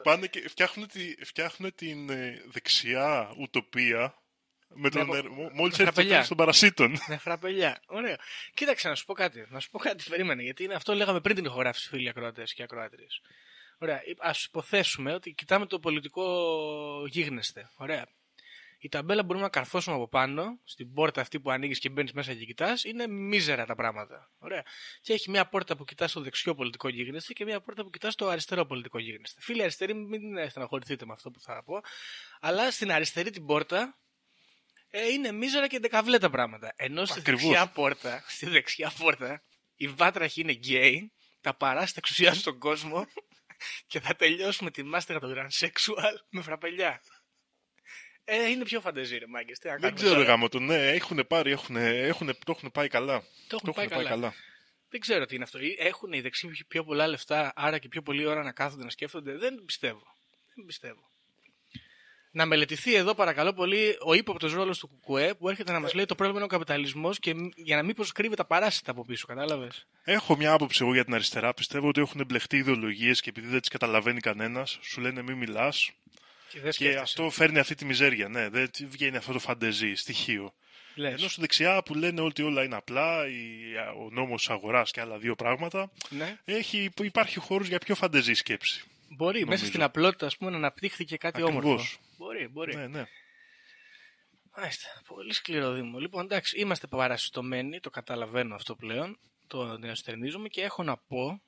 Πάνε 0.03 0.27
και 0.27 0.49
φτιάχνουν, 0.49 0.89
τη, 0.89 1.14
φτιάχνουν 1.25 1.75
την 1.75 2.11
ε, 2.11 2.43
δεξιά 2.47 3.35
ουτοπία 3.39 4.14
με 4.77 4.91
τον, 4.91 5.01
από- 5.03 5.16
ε, 5.16 5.22
μο- 5.22 5.51
μόλις 5.53 5.79
έρθει 5.79 5.79
το 5.79 5.85
φραπελιά. 5.85 6.11
τέλος 6.12 6.29
των 6.29 6.37
παρασίτων. 6.37 6.97
Ναι, 7.09 7.16
φραπελιά. 7.18 7.81
Ωραίο. 7.87 8.16
Κοίταξε 8.55 8.89
να 8.89 8.95
σου 8.95 9.05
πω 9.05 9.12
κάτι. 9.14 9.47
Να 9.49 9.61
σου 9.61 9.70
πω 9.70 9.79
κάτι, 9.79 10.05
περίμενε. 10.09 10.43
Γιατί 10.43 10.64
είναι 10.64 10.75
αυτό 10.75 10.95
λέγαμε 10.95 11.20
πριν 11.20 11.37
την 11.37 11.45
ηχογράφηση, 11.45 11.89
φίλοι 11.89 12.09
ακροατές 12.09 12.55
και 12.55 12.62
ακροάτριες. 12.62 13.20
Ωραία. 13.79 14.01
Α 14.18 14.31
υποθέσουμε 14.47 15.14
ότι 15.14 15.33
κοιτάμε 15.33 15.66
το 15.66 15.79
πολιτικό 15.79 16.27
γίγνεσθε. 17.07 17.70
Ωραία. 17.77 18.07
Η 18.85 18.89
ταμπέλα 18.89 19.20
που 19.20 19.26
μπορούμε 19.26 19.45
να 19.45 19.51
καρφώσουμε 19.51 19.97
από 19.97 20.09
πάνω, 20.09 20.59
στην 20.64 20.93
πόρτα 20.93 21.20
αυτή 21.20 21.41
που 21.41 21.51
ανοίγεις 21.51 21.78
και 21.78 21.89
μπαίνεις 21.89 22.12
μέσα 22.12 22.35
και 22.35 22.45
κοιτάς, 22.45 22.85
είναι 22.85 23.07
μίζερα 23.07 23.66
τα 23.66 23.74
πράγματα. 23.74 24.30
Ωραία. 24.39 24.62
Και 25.01 25.12
έχει 25.12 25.30
μια 25.30 25.49
πόρτα 25.49 25.76
που 25.76 25.85
κοιτάς 25.85 26.11
στο 26.11 26.20
δεξιό 26.20 26.55
πολιτικό 26.55 26.89
γίγνεσθε 26.89 27.32
και 27.37 27.45
μια 27.45 27.61
πόρτα 27.61 27.82
που 27.82 27.91
κοιτάς 27.91 28.12
στο 28.12 28.28
αριστερό 28.28 28.66
πολιτικό 28.66 28.99
γίγνεσθε. 28.99 29.41
Φίλοι 29.41 29.62
αριστεροί, 29.62 29.95
μην 29.95 30.51
στεναχωρηθείτε 30.51 31.07
με 31.07 31.12
αυτό 31.12 31.30
που 31.30 31.41
θα 31.41 31.62
πω. 31.64 31.80
Αλλά 32.41 32.70
στην 32.70 32.93
αριστερή 32.93 33.30
την 33.30 33.47
πόρτα 33.47 33.99
Ε, 34.91 35.12
είναι 35.12 35.32
μίζερα 35.32 35.66
και 35.66 35.78
δεκαβλέ 35.78 36.18
τα 36.18 36.30
πράγματα. 36.30 36.72
Ενώ 36.76 37.05
στη 37.05 37.18
Ακριβώς. 37.18 37.43
δεξιά 37.43 37.66
πόρτα, 37.66 38.24
στη 38.26 38.47
δεξιά 38.47 38.93
πόρτα, 38.99 39.43
η 39.76 39.89
βάτραχη 39.89 40.41
είναι 40.41 40.53
γκέι, 40.53 41.12
τα 41.41 41.55
παράστα 41.55 41.95
εξουσιάζουν 41.99 42.43
τον 42.43 42.59
κόσμο 42.59 43.07
και 43.91 44.01
θα 44.01 44.16
τελειώσουμε 44.16 44.70
τη 44.70 44.82
μάστερα 44.82 45.18
των 45.20 45.35
transsexual 45.37 46.14
με 46.28 46.43
φραπελιά. 46.43 47.01
Ε, 48.25 48.49
είναι 48.51 48.64
πιο 48.64 48.81
φαντεζή 48.81 49.18
ρε 49.18 49.27
μάγκες. 49.27 49.59
Τι 49.59 49.66
να 49.66 49.72
Δεν 49.72 49.81
κάνουμε 49.83 50.01
ξέρω, 50.01 50.14
τώρα. 50.14 50.27
γάμο 50.27 50.49
το. 50.49 50.59
Ναι, 50.61 50.89
έχουν 50.91 51.27
πάρει, 51.29 51.51
έχουν, 51.51 51.77
έχουν, 51.77 52.27
το 52.27 52.53
έχουν 52.57 52.70
πάει 52.72 52.89
καλά. 52.89 53.22
Το 53.49 53.59
έχουν 53.62 53.72
πάει 53.75 54.05
καλά. 54.05 54.35
Δεν 54.89 55.01
ξέρω 55.01 55.27
τι 55.27 55.35
είναι 55.35 55.45
αυτό. 55.45 55.59
Ή 55.59 55.77
Έχουν 55.79 56.12
οι 56.12 56.20
δεξιοί 56.20 56.64
πιο 56.68 56.85
πολλά 56.85 57.07
λεφτά, 57.07 57.53
άρα 57.57 57.79
και 57.79 57.89
πιο 57.89 58.03
πολλή 58.03 58.27
ώρα 58.27 58.43
να 58.43 58.53
κάθονται 58.53 58.85
να 58.85 58.91
σκέφτονται. 58.91 59.37
Δεν 59.37 59.62
πιστεύω. 59.66 60.03
Δεν 60.55 60.64
πιστεύω. 60.64 61.09
Να 62.31 62.47
μελετηθεί 62.47 62.95
εδώ 62.95 63.14
παρακαλώ 63.14 63.53
πολύ 63.53 63.97
ο 64.05 64.14
ύποπτος 64.14 64.53
ρόλος 64.53 64.79
του 64.79 64.89
Κουκουέ 64.89 65.35
που 65.35 65.49
έρχεται 65.49 65.72
να 65.72 65.81
μας 65.81 65.95
λέει 65.95 66.05
το 66.05 66.14
πρόβλημα 66.14 66.39
είναι 66.43 66.49
ο 66.53 66.59
καπιταλισμός 66.59 67.18
και 67.18 67.35
μ- 67.35 67.53
για 67.57 67.77
να 67.77 67.83
μήπω 67.83 68.05
κρύβει 68.14 68.35
τα 68.37 68.45
παράσιτα 68.45 68.91
από 68.91 69.05
πίσω, 69.05 69.27
κατάλαβες; 69.27 69.87
Έχω 70.05 70.37
μια 70.37 70.53
άποψη 70.53 70.79
εγώ 70.83 70.93
για 70.95 71.05
την 71.05 71.14
αριστερά. 71.14 71.55
Πιστεύω 71.55 71.89
ότι 71.89 72.01
έχουν 72.01 72.25
μπλεχτεί 72.27 72.57
ιδεολογίες 72.57 73.20
και 73.20 73.29
επειδή 73.31 73.47
δεν 73.47 73.61
τις 73.61 73.68
καταλαβαίνει 73.68 74.20
κανένας, 74.20 74.79
σου 74.83 75.01
λένε 75.01 75.22
μη 75.22 75.35
μιλάς. 75.35 75.91
Και, 76.55 76.61
δεν 76.61 76.68
Και 76.70 76.76
σκέφτεσαι. 76.76 77.02
αυτό 77.02 77.30
φέρνει 77.30 77.59
αυτή 77.59 77.74
τη 77.74 77.84
μιζέρια. 77.84 78.28
Ναι, 78.28 78.48
δεν 78.48 78.70
βγαίνει 78.88 79.16
αυτό 79.16 79.32
το 79.32 79.38
φαντεζή, 79.38 79.94
στοιχείο. 79.94 80.55
Λες. 80.94 81.18
Ενώ 81.18 81.28
στη 81.28 81.40
δεξιά 81.40 81.82
που 81.82 81.94
λένε 81.94 82.20
ότι 82.20 82.42
όλα 82.42 82.62
είναι 82.64 82.76
απλά, 82.76 83.28
η, 83.28 83.74
ο 84.05 84.11
νόμος 84.11 84.50
αγοράς 84.50 84.90
και 84.90 85.00
άλλα 85.00 85.18
δύο 85.18 85.34
πράγματα, 85.34 85.90
Ναι. 86.09 86.38
έχει, 86.44 86.90
υπάρχει 87.00 87.38
χώρος 87.38 87.68
για 87.68 87.78
πιο 87.78 87.94
φαντεζή 87.94 88.34
σκέψη. 88.34 88.84
Μπορεί 89.09 89.38
μέσα 89.38 89.44
νομίζω. 89.50 89.66
στην 89.66 89.82
απλότητα 89.82 90.26
ας 90.26 90.36
πούμε, 90.36 90.50
να 90.50 90.57
αναπτύχθηκε 90.57 91.16
κάτι 91.16 91.42
Ακριβώς. 91.42 91.64
όμορφο. 91.64 91.96
Μπορεί, 92.16 92.48
μπορεί. 92.48 92.76
Ναι, 92.76 92.86
ναι. 92.86 93.05
Μάλιστα. 94.57 94.88
Πολύ 95.07 95.32
σκληρό 95.32 95.72
Δήμο. 95.72 95.98
Λοιπόν, 95.98 96.24
εντάξει, 96.24 96.59
είμαστε 96.61 96.86
παρασυστομένοι, 96.86 97.80
το 97.80 97.90
καταλαβαίνω 97.90 98.55
αυτό 98.55 98.74
πλέον, 98.76 99.18
το 99.46 99.78
νεοστερνίζομαι 99.78 100.48
και 100.48 100.62
έχω 100.62 100.82
να 100.82 100.96
πω 100.96 101.42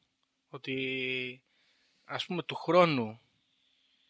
ότι 0.48 1.42
ας 2.04 2.26
πούμε 2.26 2.42
του 2.42 2.54
χρόνου 2.54 3.20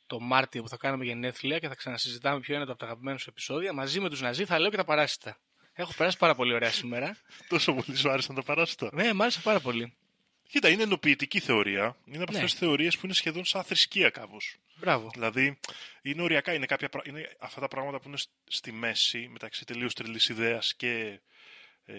το 0.07 0.21
Μάρτιο 0.21 0.63
που 0.63 0.69
θα 0.69 0.77
κάνουμε 0.77 1.05
γενέθλια 1.05 1.59
και 1.59 1.69
θα 1.69 1.75
ξανασυζητάμε 1.75 2.41
ποιο 2.41 2.55
είναι 2.55 2.65
το 2.65 2.71
από 2.71 2.81
τα 2.81 2.87
αγαπημένα 2.87 3.19
σου 3.19 3.31
επεισόδια, 3.31 3.73
μαζί 3.73 4.01
με 4.01 4.09
τους 4.09 4.21
Ναζί 4.21 4.45
θα 4.45 4.59
λέω 4.59 4.71
και 4.71 4.77
τα 4.77 4.85
παράσιτα. 4.85 5.39
Έχω 5.73 5.93
περάσει 5.97 6.17
πάρα 6.19 6.35
πολύ 6.35 6.53
ωραία 6.55 6.71
σήμερα. 6.71 7.17
Τόσο 7.49 7.73
πολύ 7.75 7.97
σου 7.97 8.11
άρεσαν 8.11 8.35
τα 8.35 8.43
παράστα. 8.43 8.91
ναι, 8.93 9.13
μ' 9.13 9.23
άρεσε 9.23 9.41
πάρα 9.41 9.61
πολύ. 9.61 9.95
Κοίτα, 10.49 10.69
είναι 10.69 10.83
ενοποιητική 10.83 11.41
θεωρία. 11.41 11.97
Είναι 12.07 12.23
από 12.23 12.33
Ναι. 12.33 12.37
αυτές 12.39 12.51
τις 12.51 12.61
θεωρίες 12.61 12.95
που 12.99 13.01
είναι 13.07 13.15
σχεδόν 13.15 13.45
σαν 13.45 13.65
θρησκεία 13.65 14.11
κάπως. 14.11 14.57
Μπράβο. 14.79 15.11
Δηλαδή, 15.15 15.59
είναι 16.03 16.23
οριακά, 16.23 16.53
είναι, 16.55 16.67
κάποια, 16.67 16.89
πρα- 16.89 17.03
είναι 17.07 17.37
αυτά 17.39 17.61
τα 17.61 17.69
πράγματα 17.69 18.01
που 18.01 18.09
είναι 18.09 18.17
σ- 18.17 18.29
στη 18.49 18.73
μέση 18.73 19.29
μεταξύ 19.33 19.65
τελείως 19.65 19.95
τρελής 19.95 20.29
ιδέας 20.29 20.75
και 20.75 21.21
ε, 21.87 21.95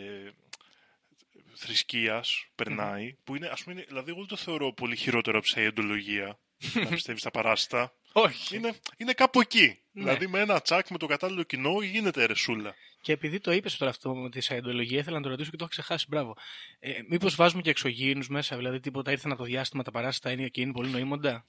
θρησκείας, 1.53 2.45
περνάει, 2.55 3.15
που 3.23 3.35
είναι, 3.35 3.47
ας 3.47 3.63
πούμε, 3.63 3.75
είναι- 3.75 3.85
δηλαδή, 3.87 4.09
εγώ 4.09 4.19
δεν 4.19 4.27
το 4.27 4.35
θεωρώ 4.35 4.73
πολύ 4.73 4.95
χειρότερο 4.95 5.37
από 5.37 5.45
τη 5.45 5.51
σαϊντολογία, 5.51 6.37
να 6.73 6.87
πιστεύεις 6.87 7.21
στα 7.21 7.31
παράστα. 7.31 7.93
Όχι. 8.11 8.55
Είναι, 8.55 8.73
είναι 8.97 9.13
κάπου 9.13 9.41
εκεί. 9.41 9.79
Ναι. 9.91 10.03
Δηλαδή, 10.03 10.27
με 10.27 10.39
ένα 10.39 10.61
τσάκ 10.61 10.89
με 10.89 10.97
το 10.97 11.05
κατάλληλο 11.05 11.43
κοινό 11.43 11.81
γίνεται 11.81 12.21
ερεσούλα. 12.23 12.75
Και 13.01 13.11
επειδή 13.11 13.39
το 13.39 13.51
είπες 13.51 13.77
τώρα 13.77 13.91
αυτό 13.91 14.15
με 14.15 14.29
τη 14.29 14.41
σαϊντολογία, 14.41 14.99
ήθελα 14.99 15.17
να 15.17 15.23
το 15.23 15.29
ρωτήσω 15.29 15.49
και 15.49 15.57
το 15.57 15.63
έχω 15.63 15.71
ξεχάσει. 15.71 16.05
Μπράβο. 16.09 16.35
Ε, 16.79 16.99
Μήπως 17.09 17.35
βάζουμε 17.35 17.61
και 17.61 17.69
εξωγήινους 17.69 18.29
μέσα, 18.29 18.55
δηλαδή 18.57 18.79
τίποτα 18.79 19.11
ήρθαν 19.11 19.31
από 19.31 19.41
το 19.41 19.47
διάστημα 19.47 19.83
τα 19.83 19.91
παράσιτα 19.91 20.31
είναι 20.31 20.47
και 20.47 20.61
είναι 20.61 20.71
πολύ 20.71 20.89
νοήμοντα; 20.89 21.45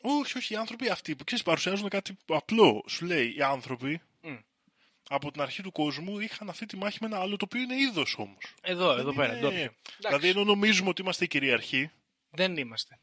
Όχι, 0.00 0.38
όχι, 0.38 0.54
οι 0.54 0.56
άνθρωποι 0.56 0.88
αυτοί 0.88 1.16
που 1.16 1.24
ξέρεις, 1.24 1.44
παρουσιάζουν 1.44 1.88
κάτι 1.88 2.16
απλό. 2.26 2.84
Σου 2.88 3.04
λέει, 3.06 3.34
οι 3.36 3.42
άνθρωποι 3.42 4.00
Μμ. 4.22 4.36
από 5.08 5.30
την 5.30 5.40
αρχή 5.40 5.62
του 5.62 5.72
κόσμου 5.72 6.18
είχαν 6.20 6.48
αυτή 6.48 6.66
τη 6.66 6.76
μάχη 6.76 6.98
με 7.00 7.06
ένα 7.06 7.18
άλλο 7.20 7.36
το 7.36 7.44
οποίο 7.44 7.60
είναι 7.62 7.76
είδος 7.76 8.14
όμως. 8.18 8.54
Εδώ, 8.60 8.92
εδώ 8.92 9.12
πέρα. 9.14 9.32
Είναι- 9.32 9.40
ντόπιο. 9.40 9.72
Δηλαδή, 9.98 10.28
ενώ 10.28 10.44
νομίζουμε 10.44 10.88
ότι 10.88 11.02
είμαστε 11.02 11.24
οι 11.24 11.28
κυριαρχοί, 11.28 11.90
Δεν 12.30 12.56
είμαστε. 12.56 12.98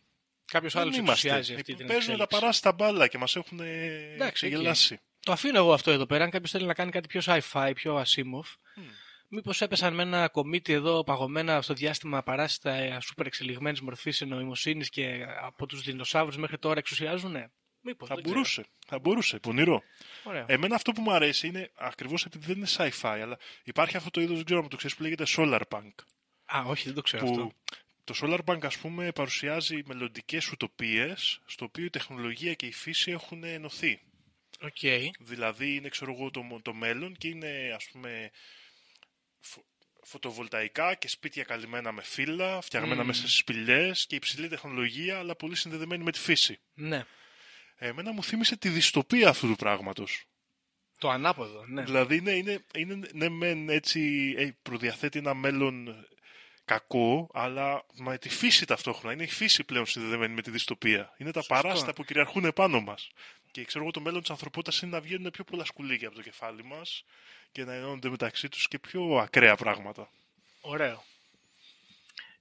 Κάποιος 0.51 0.73
δεν 0.73 0.81
άλλος 0.81 0.97
είμαστε. 0.97 1.27
εξουσιάζει 1.27 1.53
αυτή 1.59 1.71
Ε, 1.73 1.75
την 1.75 1.87
Παίζουν 1.87 2.05
τα 2.05 2.11
εξέλιξη. 2.13 2.39
παράστα 2.39 2.71
μπάλα 2.71 3.07
και 3.07 3.17
μας 3.17 3.35
έχουν 3.35 3.59
Εντάξει, 3.59 4.31
ξεγελάσει. 4.33 4.99
Το 5.19 5.31
αφήνω 5.31 5.57
εγώ 5.57 5.73
αυτό 5.73 5.91
εδώ 5.91 6.05
πέρα. 6.05 6.23
Αν 6.23 6.29
κάποιος 6.29 6.51
θέλει 6.51 6.65
να 6.65 6.73
κάνει 6.73 6.91
κάτι 6.91 7.07
πιο 7.07 7.21
sci-fi, 7.25 7.71
πιο 7.75 8.01
Asimov, 8.05 8.55
μήπως 9.27 9.61
έπεσαν 9.61 9.93
με 9.93 10.01
ένα 10.03 10.27
κομίτι 10.27 10.73
εδώ 10.73 11.03
παγωμένα 11.03 11.61
στο 11.61 11.73
διάστημα 11.73 12.23
παράσιτα 12.23 12.71
ε, 12.73 12.97
σούπερ 13.01 13.25
εξελιγμένης 13.25 13.81
μορφής 13.81 14.21
νοημοσύνη 14.21 14.85
και 14.85 15.25
από 15.41 15.65
τους 15.65 15.81
δεινοσαύρους 15.83 16.37
μέχρι 16.37 16.57
τώρα 16.57 16.77
εξουσιάζουνε; 16.79 17.51
Μήπως. 17.81 18.07
Θα 18.07 18.15
μπορούσε. 18.23 18.65
Θα 18.87 18.99
μπορούσε. 18.99 19.39
Πονηρό. 19.39 19.81
Ωραία. 20.23 20.45
Εμένα 20.47 20.75
αυτό 20.75 20.91
που 20.91 21.01
μου 21.01 21.11
αρέσει 21.11 21.47
είναι 21.47 21.71
ακριβώς 21.75 22.25
επειδή 22.25 22.45
δεν 22.45 22.57
είναι 22.57 22.67
sci-fi, 22.77 23.19
αλλά 23.21 23.37
υπάρχει 23.63 23.97
αυτό 23.97 24.09
το 24.09 24.21
είδος, 24.21 24.35
δεν 24.35 24.45
ξέρω 24.45 24.59
αν 24.61 24.69
το 24.69 24.75
ξέρεις, 24.77 24.95
που 24.95 25.03
λέγεται 25.03 25.23
solar 25.27 25.61
punk. 25.69 25.91
Α, 26.45 26.61
όχι, 26.65 26.83
δεν 26.85 26.93
το 26.93 27.01
ξέρω 27.01 27.25
που 27.25 27.31
αυτό. 27.31 27.51
Το 28.07 28.15
Solar 28.21 28.39
Bank 28.45 28.65
ας 28.65 28.77
πούμε 28.77 29.11
παρουσιάζει 29.11 29.81
μελλοντικές 29.85 30.51
ουτοπίες 30.51 31.41
στο 31.45 31.65
οποίο 31.65 31.85
η 31.85 31.89
τεχνολογία 31.89 32.53
και 32.53 32.65
η 32.65 32.71
φύση 32.71 33.11
έχουν 33.11 33.43
ενωθεί. 33.43 34.01
Οκ. 34.61 35.11
Δηλαδή 35.19 35.75
είναι 35.75 35.89
ξέρω 35.89 36.11
εγώ 36.13 36.31
το, 36.31 36.59
το 36.61 36.73
μέλλον 36.73 37.15
και 37.15 37.27
είναι 37.27 37.71
ας 37.75 37.89
πούμε 37.91 38.31
φω- 39.39 39.65
φωτοβολταϊκά 40.03 40.95
και 40.95 41.07
σπίτια 41.07 41.43
καλυμμένα 41.43 41.91
με 41.91 42.01
φύλλα, 42.01 42.61
φτιαγμένα 42.61 43.01
Μμμ. 43.01 43.07
μέσα 43.07 43.19
στις 43.21 43.37
σπηλιές 43.37 44.05
και 44.05 44.15
υψηλή 44.15 44.47
τεχνολογία 44.47 45.17
αλλά 45.17 45.35
πολύ 45.35 45.55
συνδεδεμένη 45.55 46.03
με 46.03 46.11
τη 46.11 46.19
φύση. 46.19 46.59
Ναι. 46.73 47.05
Εμένα 47.75 48.11
μου 48.11 48.23
θύμισε 48.23 48.57
τη 48.57 48.69
δυστοπία 48.69 49.29
αυτού 49.29 49.47
του 49.47 49.55
πράγματος. 49.55 50.25
Το 50.97 51.09
ανάποδο, 51.09 51.65
ναι. 51.65 51.83
Δηλαδή 51.83 52.15
είναι, 52.15 52.31
είναι, 52.31 52.65
είναι 52.75 52.99
ναι, 53.13 53.29
μεν 53.29 53.69
έτσι 53.69 54.33
ε, 54.37 54.49
προδιαθέτει 54.61 55.19
ένα 55.19 55.33
μέλλον 55.33 56.07
κακό, 56.67 57.29
αλλά 57.33 57.85
με 57.93 58.17
τη 58.17 58.29
φύση 58.29 58.65
ταυτόχρονα. 58.65 59.13
Είναι 59.13 59.23
η 59.23 59.27
φύση 59.27 59.63
πλέον 59.63 59.85
συνδεδεμένη 59.85 60.33
με 60.33 60.41
τη 60.41 60.51
δυστοπία. 60.51 61.13
Είναι 61.17 61.31
τα 61.31 61.41
Σωστό. 61.41 61.53
παράσιτα 61.61 61.93
που 61.93 62.03
κυριαρχούν 62.03 62.45
επάνω 62.45 62.79
μας. 62.81 63.09
Και 63.51 63.65
ξέρω 63.65 63.83
εγώ 63.83 63.93
το 63.93 63.99
μέλλον 64.01 64.21
της 64.21 64.29
ανθρωπότητας 64.29 64.81
είναι 64.81 64.91
να 64.91 65.01
βγαίνουν 65.01 65.31
πιο 65.31 65.43
πολλά 65.43 65.65
σκουλίκια 65.65 66.07
από 66.07 66.15
το 66.17 66.21
κεφάλι 66.23 66.63
μας 66.63 67.03
και 67.51 67.63
να 67.65 67.73
ενώνονται 67.73 68.09
μεταξύ 68.09 68.49
τους 68.49 68.67
και 68.67 68.79
πιο 68.79 69.17
ακραία 69.17 69.55
πράγματα. 69.55 70.09
Ωραίο. 70.61 71.03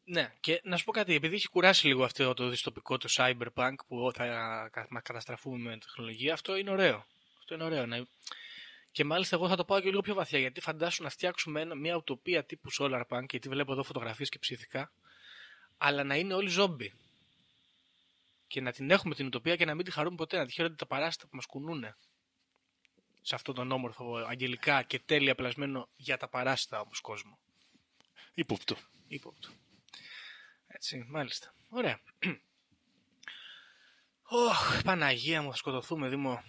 Ναι, 0.05 0.33
και 0.41 0.61
να 0.65 0.77
σου 0.77 0.85
πω 0.85 0.93
κάτι, 0.93 1.15
επειδή 1.15 1.35
έχει 1.35 1.49
κουράσει 1.49 1.87
λίγο 1.87 2.05
αυτό 2.05 2.35
το 2.35 2.49
δυστοπικό, 2.49 2.97
το 2.99 3.09
cyberpunk 3.17 3.75
που 3.89 4.11
θα 4.15 4.25
κα- 4.73 4.87
μα 4.91 5.01
καταστραφούμε 5.01 5.71
με 5.71 5.79
τεχνολογία, 5.79 6.33
αυτό 6.33 6.57
είναι 6.57 6.71
ωραίο. 6.71 7.07
Αυτό 7.39 7.55
είναι 7.55 7.65
ωραίο. 7.65 7.87
Να... 7.87 8.07
Και 8.97 9.05
μάλιστα 9.05 9.37
εγώ 9.37 9.49
θα 9.49 9.57
το 9.57 9.65
πάω 9.65 9.81
και 9.81 9.89
λίγο 9.89 10.01
πιο 10.01 10.15
βαθιά, 10.15 10.39
γιατί 10.39 10.61
φαντάσου 10.61 11.03
να 11.03 11.09
φτιάξουμε 11.09 11.61
ένα, 11.61 11.75
μια 11.75 11.97
ουτοπία 11.97 12.45
τύπου 12.45 12.69
solarpunk, 12.79 13.25
γιατί 13.31 13.49
βλέπω 13.49 13.73
εδώ 13.73 13.83
φωτογραφίες 13.83 14.29
και 14.29 14.39
ψηθικά, 14.39 14.93
αλλά 15.79 16.05
να 16.05 16.17
είναι 16.17 16.35
όλοι 16.35 16.49
ζόμπι. 16.49 16.93
Και 18.47 18.61
να 18.61 18.73
την 18.73 18.91
έχουμε 18.91 19.15
την 19.15 19.27
ουτοπία 19.27 19.57
και 19.57 19.65
να 19.65 19.75
μην 19.75 19.85
τη 19.85 19.91
χαρούμε 19.91 20.17
ποτέ, 20.17 20.39
να 20.39 20.47
τη 20.47 20.53
χαίρονται 20.53 20.75
τα 20.75 20.87
παράστα 20.87 21.25
που 21.25 21.37
μας 21.37 21.47
κουνούνε. 21.47 21.97
Σε 23.23 23.35
αυτόν 23.35 23.55
τον 23.55 23.73
όμορφο, 23.73 24.17
αγγελικά 24.17 24.83
και 24.83 24.99
τέλεια 24.99 25.35
πλασμένο 25.35 25.89
για 25.97 26.17
τα 26.17 26.29
παράστα 26.29 26.81
όμως 26.81 27.01
κόσμο. 27.01 27.39
Υπόπτω. 28.35 28.77
Ύποπτο. 29.09 29.49
Έτσι, 30.67 31.07
μάλιστα. 31.09 31.55
Ωραία. 31.69 32.01
Ωχ, 34.49 34.83
Παναγία 34.83 35.43
μου, 35.43 35.51
θα 35.51 35.57
σκοτωθούμε, 35.57 36.09
Δήμο. 36.09 36.43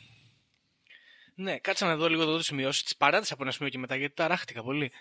Ναι, 1.40 1.60
κάτσα 1.60 1.86
να 1.86 1.96
δω 1.96 2.10
λίγο 2.10 2.22
εδώ 2.22 2.38
τις 2.38 2.46
σημειώσεις. 2.46 2.84
Τι 2.84 2.96
παράτησα 2.98 3.34
από 3.34 3.44
ένα 3.44 3.52
σημείο 3.52 3.70
και 3.70 3.78
μετά 3.78 3.96
γιατί 3.96 4.16
ταράχτηκα 4.16 4.64
πολύ. 4.64 4.92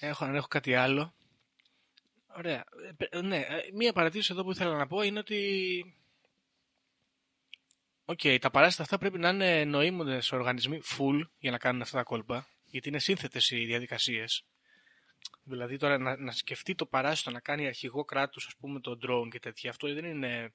Έχω, 0.00 0.24
αν 0.24 0.34
έχω 0.34 0.46
κάτι 0.46 0.74
άλλο. 0.74 1.14
Ωραία. 2.36 2.64
Ε, 2.88 2.92
πε- 2.96 3.14
Ναι, 3.22 3.36
ε, 3.36 3.70
μία 3.74 3.92
παρατήρηση 3.92 4.32
εδώ 4.32 4.44
που 4.44 4.50
ήθελα 4.50 4.76
να 4.76 4.86
πω 4.86 5.02
είναι 5.02 5.18
ότι. 5.18 5.94
Οκ, 8.04 8.20
τα 8.40 8.50
παράσιτα 8.50 8.82
αυτά 8.82 8.98
πρέπει 8.98 9.18
να 9.18 9.28
είναι 9.28 9.64
νοήμονες 9.64 10.18
οργανισμοί 10.30 10.80
full 10.98 11.20
για 11.38 11.50
να 11.50 11.58
κάνουν 11.58 11.82
αυτά 11.82 11.96
τα 11.96 12.02
κόλπα. 12.02 12.48
Γιατί 12.64 12.88
είναι 12.88 12.98
σύνθετες 12.98 13.50
οι 13.50 13.64
διαδικασίες. 13.64 14.44
Δηλαδή 15.42 15.76
τώρα 15.76 15.98
να, 15.98 16.16
να 16.16 16.32
σκεφτεί 16.32 16.74
το 16.74 16.86
παράσιτο 16.86 17.30
να 17.30 17.40
κάνει 17.40 17.66
αρχηγό 17.66 18.04
κράτους, 18.04 18.46
ας 18.46 18.56
πούμε, 18.56 18.80
το 18.80 18.98
drone 19.02 19.28
και 19.30 19.40
τέτοια, 19.40 19.70
αυτό 19.70 19.94
δεν 19.94 20.04
είναι. 20.04 20.52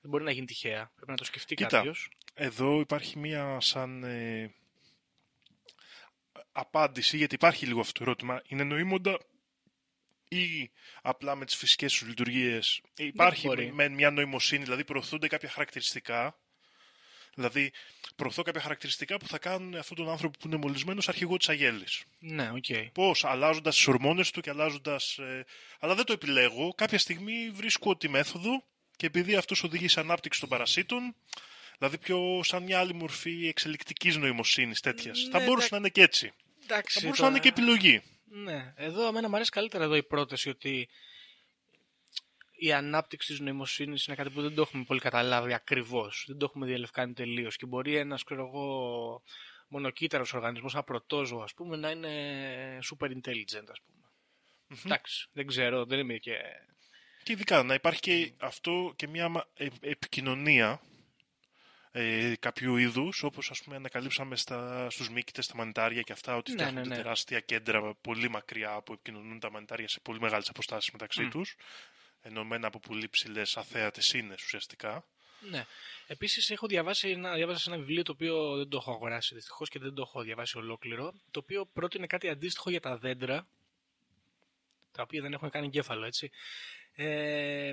Δεν 0.00 0.10
μπορεί 0.10 0.24
να 0.24 0.30
γίνει 0.30 0.46
τυχαία. 0.46 0.90
Πρέπει 0.94 1.10
να 1.10 1.16
το 1.16 1.24
σκεφτεί 1.24 1.54
Κοίτα. 1.54 1.68
κάποιος. 1.76 2.10
Εδώ 2.34 2.80
υπάρχει 2.80 3.18
μία 3.18 3.60
σαν 3.60 4.04
ε, 4.04 4.54
απάντηση, 6.52 7.16
γιατί 7.16 7.34
υπάρχει 7.34 7.66
λίγο 7.66 7.80
αυτό 7.80 7.92
το 7.92 8.02
ερώτημα. 8.02 8.42
Είναι 8.46 8.64
νοήμοντα 8.64 9.18
ή 10.28 10.70
απλά 11.02 11.34
με 11.34 11.44
τις 11.44 11.56
φυσικές 11.56 11.92
τους 11.92 12.08
λειτουργίες; 12.08 12.80
Υπάρχει 12.96 13.46
μπορεί. 13.46 13.66
με, 13.66 13.88
με 13.88 13.94
μια 13.94 14.10
νοημοσύνη, 14.10 14.64
δηλαδή 14.64 14.84
προωθούνται 14.84 15.26
κάποια 15.26 15.48
χαρακτηριστικά. 15.48 16.36
Δηλαδή, 17.34 17.72
προωθώ 18.16 18.42
κάποια 18.42 18.60
χαρακτηριστικά 18.60 19.16
που 19.16 19.28
θα 19.28 19.38
κάνουν 19.38 19.74
αυτόν 19.74 19.96
τον 19.96 20.08
άνθρωπο 20.08 20.38
που 20.38 20.46
είναι 20.46 20.56
μολυσμένος 20.56 21.08
αρχηγό 21.08 21.36
της 21.36 21.48
αγέλης. 21.48 22.04
Ναι, 22.18 22.50
οκ. 22.50 22.64
Πώς, 22.92 23.24
αλλάζοντας 23.24 23.74
τις 23.74 23.86
ορμόνες 23.86 24.30
του 24.30 24.40
και 24.40 24.50
αλλάζοντας... 24.50 25.18
ε, 25.18 25.44
αλλά 25.78 25.94
δεν 25.94 26.04
το 26.04 26.12
επιλέγω. 26.12 26.74
Κάποια 26.74 26.98
στιγμή 26.98 27.50
βρίσκω 27.50 27.96
τη 27.96 28.08
μέθοδο 28.08 28.64
και 28.96 29.06
επειδή 29.06 29.34
αυτός 29.34 29.62
οδηγεί 29.62 29.88
σε 29.88 30.00
ανάπτυξη 30.00 30.40
των 30.40 30.48
παρασίτων, 30.48 31.14
δηλαδή 31.82 31.98
πιο 31.98 32.40
σαν 32.42 32.62
μια 32.62 32.78
άλλη 32.78 32.94
μορφή 32.94 33.46
εξελικτικής 33.46 34.16
νοημοσύνης 34.16 34.80
τέτοιας. 34.80 35.22
Ναι, 35.24 35.30
θα 35.30 35.38
μπορούσε 35.44 35.66
εντά- 35.66 35.70
να 35.70 35.76
είναι 35.78 35.88
και 35.88 36.02
έτσι. 36.02 36.32
Εντάξει, 36.62 36.94
Θα 36.94 37.00
μπορούσε 37.02 37.20
τώρα- 37.22 37.32
να 37.32 37.38
είναι 37.38 37.50
και 37.50 37.60
επιλογή. 37.60 38.02
Ναι, 38.24 38.72
εδώ 38.76 39.06
εμένα 39.06 39.28
μου 39.28 39.34
αρέσει 39.34 39.50
καλύτερα 39.50 39.84
εδώ 39.84 39.94
η 39.96 40.02
πρόταση 40.02 40.48
ότι 40.48 40.88
η 42.52 42.72
ανάπτυξη 42.72 43.28
της 43.28 43.40
νοημοσύνης 43.40 44.06
είναι 44.06 44.16
κάτι 44.16 44.30
που 44.30 44.42
δεν 44.42 44.54
το 44.54 44.60
έχουμε 44.62 44.84
πολύ 44.84 45.00
καταλάβει 45.00 45.52
ακριβώς. 45.54 46.24
Δεν 46.28 46.38
το 46.38 46.44
έχουμε 46.44 46.66
διαλευκάνει 46.66 47.12
τελείως 47.12 47.56
και 47.56 47.66
μπορεί 47.66 47.96
ένας, 47.96 48.24
ξέρω 48.24 48.46
εγώ, 48.46 49.22
μονοκύτταρος 49.68 50.32
οργανισμός, 50.34 50.72
ένα 50.74 50.82
πρωτόζωο, 50.82 51.42
ας 51.42 51.54
πούμε, 51.54 51.76
να 51.76 51.90
είναι 51.90 52.78
super 52.90 53.06
intelligent, 53.06 53.66
ας 53.70 53.80
πούμε. 53.80 54.10
Εντάξει, 54.84 55.28
δεν 55.32 55.46
ξέρω, 55.46 55.84
δεν 55.84 55.98
είμαι 55.98 56.14
και... 56.16 56.36
Και 57.22 57.32
ειδικά 57.32 57.62
να 57.62 57.74
υπάρχει 57.74 58.00
και 58.00 58.32
αυτό 58.38 58.92
και 58.96 59.06
μια 59.08 59.28
μα- 59.28 59.46
ε- 59.54 59.66
επικοινωνία 59.80 60.80
ε, 61.94 62.34
κάποιου 62.38 62.76
είδους, 62.76 63.22
όπως 63.22 63.50
ας 63.50 63.62
πούμε 63.62 63.76
ανακαλύψαμε 63.76 64.36
στα, 64.36 64.90
στους 64.90 65.10
μύκητες, 65.10 65.44
στα 65.44 65.56
μανιτάρια 65.56 66.02
και 66.02 66.12
αυτά, 66.12 66.36
ότι 66.36 66.50
Ναι, 66.50 66.56
φτιάχνονται 66.56 66.88
ναι, 66.88 66.94
ναι. 66.94 67.02
τεράστια 67.02 67.40
κέντρα 67.40 67.94
πολύ 67.94 68.30
μακριά 68.30 68.82
που 68.82 68.92
επικοινωνούν 68.92 69.40
τα 69.40 69.50
μανιτάρια 69.50 69.88
σε 69.88 70.00
πολύ 70.00 70.20
μεγάλες 70.20 70.48
αποστάσεις 70.48 70.90
μεταξύ 70.90 71.28
τους, 71.28 71.56
ενωμένα 72.22 72.66
από 72.66 72.80
πολύ 72.80 73.08
ψηλές 73.08 73.56
αθέατες 73.56 74.12
ίνες 74.12 74.42
ουσιαστικά. 74.42 75.04
Ναι. 75.50 75.66
Επίσης 76.06 76.50
έχω 76.50 76.66
διαβάσει 76.66 77.08
ένα, 77.08 77.34
διάβασα 77.34 77.58
σε 77.58 77.70
ένα 77.70 77.78
βιβλίο 77.78 78.02
το 78.02 78.12
οποίο 78.12 78.56
δεν 78.56 78.68
το 78.68 78.76
έχω 78.76 78.92
αγοράσει 78.92 79.34
δυστυχώς 79.34 79.68
και 79.68 79.78
δεν 79.78 79.94
το 79.94 80.02
έχω 80.02 80.22
διαβάσει 80.22 80.58
ολόκληρο, 80.58 81.12
το 81.30 81.38
οποίο 81.38 81.66
πρότεινε 81.66 82.06
κάτι 82.06 82.28
αντίστοιχο 82.28 82.70
για 82.70 82.80
τα 82.80 82.96
δέντρα, 82.96 83.46
τα 84.92 85.02
οποία 85.02 85.22
δεν 85.22 85.32
έχουν 85.32 85.50
καν 85.50 85.64
εγκέφαλο, 85.64 86.06
έτσι, 86.06 86.30
ε, 86.94 87.72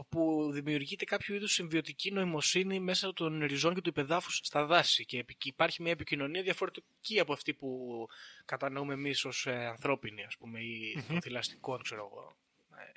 όπου 0.00 0.50
δημιουργείται 0.52 1.04
κάποιο 1.04 1.34
είδους 1.34 1.52
συμβιωτική 1.52 2.10
νοημοσύνη 2.12 2.80
μέσα 2.80 3.12
των 3.12 3.44
ριζών 3.44 3.74
και 3.74 3.80
του 3.80 3.88
υπεδάφους 3.88 4.40
στα 4.42 4.64
δάση 4.66 5.04
και 5.04 5.18
επι- 5.18 5.44
υπάρχει 5.44 5.82
μια 5.82 5.92
επικοινωνία 5.92 6.42
διαφορετική 6.42 7.20
από 7.20 7.32
αυτή 7.32 7.54
που 7.54 8.06
κατανοούμε 8.44 8.92
εμείς 8.94 9.24
ως 9.24 9.46
ε, 9.46 9.66
ανθρώπινοι, 9.66 10.24
ας 10.24 10.36
πούμε, 10.36 10.60
ή 10.60 11.02
των 11.08 11.20
θηλαστικών, 11.20 11.82
ξέρω 11.82 12.08
εγώ. 12.12 12.36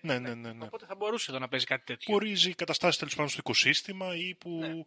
Ε, 0.02 0.08
Ναι, 0.08 0.20
ναι, 0.20 0.34
ναι, 0.34 0.54
ναι. 0.54 0.66
Οπότε 0.66 0.86
θα 0.86 0.96
μπορούσε 0.96 1.32
εδώ 1.32 1.40
να 1.40 1.48
παίζει 1.48 1.66
κάτι 1.66 1.84
τέτοιο. 1.86 2.06
Που 2.10 2.14
ορίζει 2.14 2.54
καταστάσεις 2.54 2.98
τέλος 3.00 3.14
πάντων 3.16 3.30
στο 3.30 3.40
οικοσύστημα 3.40 4.16
ή 4.16 4.36
που 4.36 4.50
Ναι. 4.60 4.84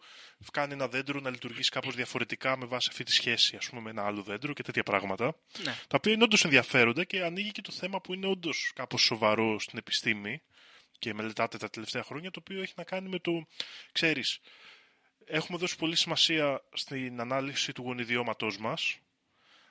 κάνει 0.53 0.73
ένα 0.73 0.89
δέντρο 0.89 1.21
να 1.21 1.31
λειτουργήσει 1.31 1.71
κάπως 1.71 1.95
διαφορετικά 1.95 2.57
με 2.57 2.67
βάση 2.67 2.89
αυτή 2.91 3.05
τη 3.05 3.13
σχέση 3.13 3.57
ας 3.57 3.69
πούμε, 3.69 3.81
με 3.81 3.91
ένα 3.91 4.07
άλλο 4.07 4.23
δέντρο 4.23 4.53
και 4.53 4.63
τέτοια 4.63 4.83
πράγματα. 4.83 5.25
Ναι. 5.65 5.73
Τα 5.89 5.97
οποία 5.97 6.13
είναι 6.13 6.25
όντως 6.25 6.45
ενδιαφέροντα 6.45 7.05
και 7.05 7.23
ανοίγει 7.25 7.51
και 7.53 7.61
το 7.63 7.73
θέμα 7.73 8.01
που 8.01 8.15
είναι 8.15 8.27
όντως 8.27 8.73
κάπως 8.75 9.03
σοβαρό 9.03 9.59
στην 9.59 9.79
επιστήμη 9.79 10.43
και 10.99 11.15
μελετάτε 11.15 11.59
τα 11.59 11.71
τελευταία 11.71 12.03
χρόνια, 12.03 12.31
το 12.31 12.41
οποίο 12.41 12.63
έχει 12.63 12.73
να 12.77 12.85
κάνει 12.85 13.09
με 13.09 13.19
το, 13.19 13.47
ξέρεις, 13.93 14.41
έχουμε 15.25 15.59
δώσει 15.59 15.77
πολύ 15.77 15.97
σημασία 15.97 16.63
στην 16.73 17.21
ανάλυση 17.21 17.73
του 17.73 17.83
γονιδιώματός 17.83 18.59
μας, 18.59 18.99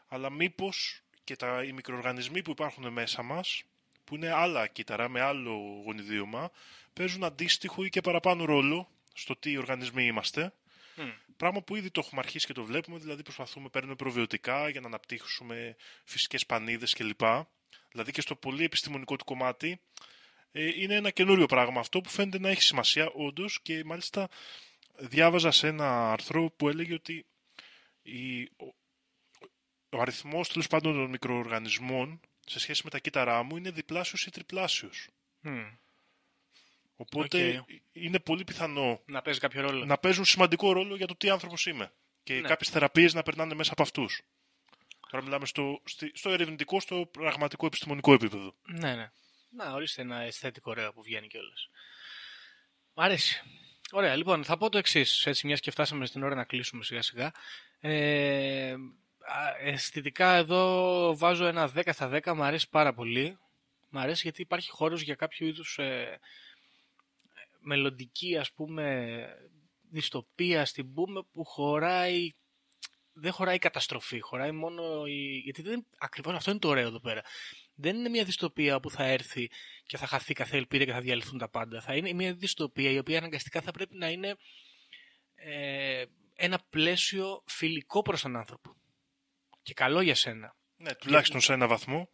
αλλά 0.07 0.29
μήπως 0.29 1.01
και 1.23 1.35
τα, 1.35 1.63
οι 1.63 1.71
μικροοργανισμοί 1.71 2.41
που 2.41 2.51
υπάρχουν 2.51 2.91
μέσα 2.91 3.23
μας, 3.23 3.63
που 4.03 4.15
είναι 4.15 4.31
άλλα 4.31 4.67
κύτταρα 4.67 5.09
με 5.09 5.21
άλλο 5.21 5.81
γονιδίωμα, 5.85 6.51
παίζουν 6.93 7.23
αντίστοιχο 7.23 7.83
ή 7.83 7.89
και 7.89 8.01
παραπάνω 8.01 8.45
ρόλο 8.45 8.89
στο 9.13 9.35
τι 9.35 9.57
οργανισμοί 9.57 10.05
είμαστε. 10.05 10.53
Πράγμα 11.37 11.61
που 11.61 11.75
ήδη 11.75 11.91
το 11.91 12.01
έχουμε 12.05 12.21
αρχίσει 12.23 12.45
και 12.45 12.53
το 12.53 12.63
βλέπουμε, 12.63 12.97
δηλαδή 12.97 13.23
προσπαθούμε, 13.23 13.69
παίρνουμε 13.69 13.95
προβιωτικά 13.95 14.69
για 14.69 14.81
να 14.81 14.87
αναπτύξουμε 14.87 15.75
φυσικές 16.03 16.45
πανίδες 16.45 16.93
κλπ. 16.93 17.21
Δηλαδή 17.91 18.11
και 18.11 18.21
στο 18.21 18.35
πολύ 18.35 18.63
επιστημονικό 18.63 19.15
του 19.15 19.25
κομμάτι 19.25 19.69
ε, 19.69 19.79
είναι 20.59 20.95
ένα 20.95 21.09
καινούριο 21.09 21.45
πράγμα 21.45 21.79
αυτό 21.79 22.01
που 22.01 22.09
φαίνεται 22.09 22.39
να 22.39 22.49
έχει 22.49 22.61
σημασία 22.61 23.09
όντως 23.09 23.61
και 23.61 23.83
μάλιστα 23.83 24.29
διάβαζα 24.97 25.51
σε 25.51 25.67
ένα 25.67 26.11
άρθρο 26.11 26.51
που 26.57 26.69
έλεγε 26.69 26.93
ότι 26.93 27.25
η, 28.01 28.41
ο, 28.43 28.73
ο 29.89 30.01
αριθμός 30.01 30.47
τέλος 30.49 30.67
πάντων 30.67 30.93
των 30.93 31.09
μικροοργανισμών 31.09 32.19
σε 32.45 32.59
σχέση 32.59 32.81
με 32.83 32.89
τα 32.89 32.99
κύτταρά 32.99 33.43
μου 33.43 33.57
είναι 33.57 33.71
διπλάσιος 33.71 34.25
ή 34.25 34.31
τριπλάσιος. 34.31 35.07
Μμ. 35.41 35.63
Οπότε 36.95 37.57
Οκ. 37.59 37.69
είναι 37.91 38.19
πολύ 38.19 38.43
πιθανό 38.43 39.01
Να 39.05 39.21
παίζει 39.21 39.39
κάποιο 39.39 39.61
ρόλο. 39.61 39.85
να 39.85 39.97
παίζουν 39.97 40.25
σημαντικό 40.25 40.71
ρόλο 40.71 40.95
για 40.95 41.07
το 41.07 41.15
τι 41.15 41.29
άνθρωπος 41.29 41.65
είμαι. 41.65 41.91
Και 42.23 42.33
Ναι. 42.33 42.47
κάποιες 42.47 42.69
θεραπείες 42.69 43.13
να 43.13 43.23
περνάνε 43.23 43.53
μέσα 43.55 43.71
από 43.71 43.81
αυτούς. 43.81 44.21
Τώρα 45.09 45.23
μιλάμε 45.23 45.45
στο, 45.45 45.81
στη- 45.83 46.11
στο 46.15 46.29
ερευνητικό, 46.29 46.79
στο 46.79 47.05
πραγματικό 47.11 47.65
επιστημονικό 47.65 48.13
επίπεδο. 48.13 48.55
Ναι, 48.65 48.95
ναι. 48.95 49.11
Να, 49.55 49.73
ορίστε 49.73 50.01
ένα 50.01 50.19
αισθητικό 50.19 50.71
ωραίο 50.71 50.93
που 50.93 51.01
βγαίνει 51.01 51.27
κιόλας. 51.27 51.69
Μ' 52.93 53.01
αρέσει. 53.01 53.41
Ωραία, 53.91 54.15
λοιπόν, 54.15 54.43
θα 54.43 54.57
πω 54.57 54.69
το 54.69 54.77
εξής. 54.77 55.25
Έτσι, 55.25 55.47
μιας 55.47 55.59
και 55.59 55.71
φτάσαμε 55.71 56.05
στην 56.05 56.23
ώρα 56.23 56.35
να 56.35 56.43
κλείσουμε 56.43 56.83
σιγά 56.83 57.01
σιγά. 57.01 57.31
Ε, 57.79 58.71
α, 59.19 59.55
αισθητικά 59.59 60.33
εδώ 60.33 61.17
βάζω 61.17 61.45
ένα 61.45 61.71
10 61.75 61.93
στα 61.93 62.09
10. 62.09 62.33
Μ' 62.33 62.43
αρέσει 62.43 62.69
πάρα 62.69 62.93
πολύ. 62.93 63.37
Μ' 63.89 63.97
αρέσει 63.97 64.21
γιατί 64.23 64.41
υπάρχει 64.41 64.69
χώρος 64.69 65.01
για 65.01 65.15
κάποιο 65.15 65.47
είδους 65.47 65.77
ε, 65.77 66.19
μελλοντική, 67.59 68.37
ας 68.37 68.51
πούμε, 68.51 69.27
δυστοπία 69.89 70.65
στην 70.65 70.93
πούμε 70.93 71.23
που 71.31 71.43
χωράει 71.43 72.33
δεν 73.17 73.31
χωράει 73.31 73.55
η 73.55 73.59
καταστροφή, 73.59 74.19
χωράει 74.19 74.51
μόνο 74.51 75.05
η... 75.05 75.37
Γιατί 75.43 75.61
δεν... 75.61 75.85
ακριβώς 75.97 76.33
αυτό 76.33 76.51
είναι 76.51 76.59
το 76.59 76.67
ωραίο 76.67 76.87
εδώ 76.87 76.99
πέρα. 76.99 77.21
Δεν 77.75 77.95
είναι 77.95 78.09
μια 78.09 78.23
δυστοπία 78.23 78.79
που 78.79 78.89
θα 78.89 79.03
έρθει 79.03 79.49
και 79.85 79.97
θα 79.97 80.07
χαθεί 80.07 80.33
κάθε 80.33 80.57
ελπίδα 80.57 80.85
και 80.85 80.91
θα 80.91 81.01
διαλυθούν 81.01 81.37
τα 81.37 81.49
πάντα. 81.49 81.81
Θα 81.81 81.95
είναι 81.95 82.13
μια 82.13 82.33
δυστοπία 82.33 82.89
η 82.91 82.97
οποία 82.97 83.17
αναγκαστικά 83.17 83.61
θα 83.61 83.71
πρέπει 83.71 83.97
να 83.97 84.09
είναι 84.09 84.35
ε, 85.35 86.05
ένα 86.35 86.59
πλαίσιο 86.69 87.43
φιλικό 87.45 88.01
προς 88.01 88.21
τον 88.21 88.35
άνθρωπο. 88.35 88.75
Και 89.61 89.73
καλό 89.73 90.01
για 90.01 90.15
σένα. 90.15 90.55
Ναι, 90.77 90.95
τουλάχιστον 90.95 91.41
σε 91.41 91.53
ένα 91.53 91.67
βαθμό. 91.67 92.09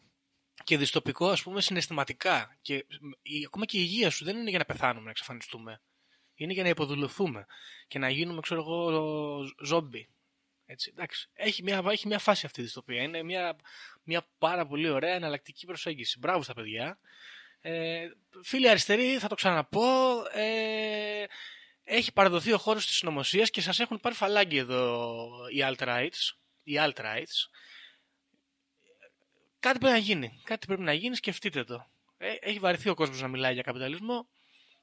Και 0.64 0.78
δυστοπικό, 0.78 1.30
ας 1.30 1.44
πούμε, 1.44 1.62
συναισθηματικά. 1.62 2.58
Και 2.62 2.74
η, 3.22 3.46
ακόμα 3.46 3.66
και 3.66 3.78
η 3.78 3.82
υγεία 3.84 4.10
σου 4.10 4.26
δεν 4.26 4.38
είναι 4.38 4.50
για 4.50 4.60
να 4.60 4.66
πεθάνουμε, 4.66 5.06
να 5.06 5.10
εξαφανιστούμε. 5.10 5.82
Είναι 6.34 6.54
για 6.54 6.64
να 6.64 6.70
υποδουλωθούμε 6.70 7.46
και 7.88 8.00
να 8.00 8.10
γίνουμε, 8.10 8.42
ξέρω 8.42 8.62
εγώ, 8.62 8.92
ζόμπι. 9.64 10.10
Έτσι, 10.72 10.92
εντάξει. 10.94 11.30
Έχει 11.34 11.64
μια, 11.64 11.84
έχει 11.90 12.08
μια 12.08 12.20
φάση 12.20 12.46
αυτή 12.46 12.60
η 12.60 12.64
δυστοπία. 12.64 13.02
Είναι 13.02 13.24
μια, 13.24 13.56
μια 14.04 14.28
πάρα 14.38 14.68
πολύ 14.68 14.90
ωραία 14.90 15.14
εναλλακτική 15.14 15.66
προσέγγιση. 15.66 16.20
Μπράβο 16.20 16.44
στα 16.44 16.54
παιδιά. 16.54 17.00
Ε, 17.62 18.08
φίλοι 18.44 18.70
αριστεροί, 18.70 19.18
θα 19.18 19.28
το 19.28 19.36
ξαναπώ. 19.36 20.24
Ε, 20.32 21.24
έχει 21.84 22.14
παραδοθεί 22.14 22.54
ο 22.54 22.58
χώρος 22.58 22.86
της 22.88 22.96
συνωμοσίας 22.96 23.50
και 23.50 23.62
σας 23.62 23.80
έχουν 23.80 24.00
πάρει 24.00 24.16
φαλάγγι 24.16 24.58
εδώ 24.58 25.28
οι 25.54 25.60
alt-rights. 25.64 26.36
Οι 26.64 26.74
alt-rights. 26.80 27.50
Κάτι 29.60 29.80
πρέπει 29.80 29.94
να 29.94 29.98
γίνει. 29.98 30.42
Κάτι 30.44 30.66
πρέπει 30.66 30.82
να 30.82 30.94
γίνει, 30.94 31.16
σκεφτείτε 31.16 31.64
το. 31.64 31.92
Ε, 32.18 32.34
έχει 32.40 32.60
βαρεθεί 32.60 32.90
ο 32.90 32.94
κόσμος 32.94 33.22
να 33.22 33.28
μιλάει 33.28 33.54
για 33.54 33.64
καπιταλισμό 33.64 34.30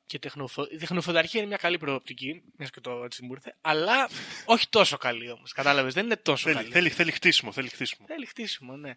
και 0.09 0.19
τεχνοφο... 0.19 0.67
η 0.71 0.77
τεχνοφονταρχία 0.77 1.41
είναι 1.41 1.49
μια 1.49 1.57
καλή 1.57 1.79
προοπτική, 1.79 2.43
μιας 2.57 2.71
και 2.71 2.81
το 2.81 3.05
έτσι 3.05 3.25
μου 3.25 3.33
ήρθε, 3.33 3.57
αλλά 3.61 4.09
όχι 4.45 4.69
τόσο 4.69 4.97
καλή 4.97 5.31
όμως. 5.31 5.53
Κατάλαβες, 5.53 5.95
δεν 5.95 6.05
είναι 6.05 6.17
τόσο 6.17 6.45
Θέλει, 6.45 6.55
καλή. 6.57 6.71
θέλει, 6.71 6.89
θέλει 6.91 7.11
χτίσιμο, 7.11 7.53
θέλει 7.53 7.69
χτίσιμο. 7.69 8.07
Θέλει 8.07 8.27
χτίσιμο, 8.27 8.77
ναι. 8.77 8.95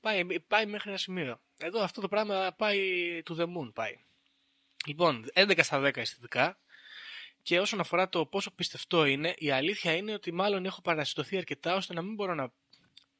Πάει, 0.00 0.40
πάει 0.40 0.66
μέχρι 0.66 0.88
ένα 0.88 0.98
σημείο. 0.98 1.40
Εδώ 1.58 1.82
αυτό 1.82 2.00
το 2.00 2.08
πράγμα 2.08 2.54
πάει 2.56 2.80
to 3.28 3.36
the 3.36 3.44
moon 3.44 3.72
πάει. 3.74 3.98
Λοιπόν, 4.86 5.26
11 5.34 5.58
στα 5.62 5.80
10 5.80 5.96
αισθητικά. 5.96 6.58
Και 7.42 7.60
όσον 7.60 7.80
αφορά 7.80 8.08
το 8.08 8.26
πόσο 8.26 8.50
πιστευτό 8.50 9.04
είναι, 9.04 9.34
η 9.38 9.50
αλήθεια 9.50 9.94
είναι 9.96 10.12
ότι 10.12 10.32
μάλλον 10.32 10.64
έχω 10.64 10.80
παρασιτωθεί 10.80 11.36
αρκετά 11.36 11.74
ώστε 11.74 11.94
να 11.94 12.02
μην 12.02 12.14
μπορώ 12.14 12.34
να 12.34 12.52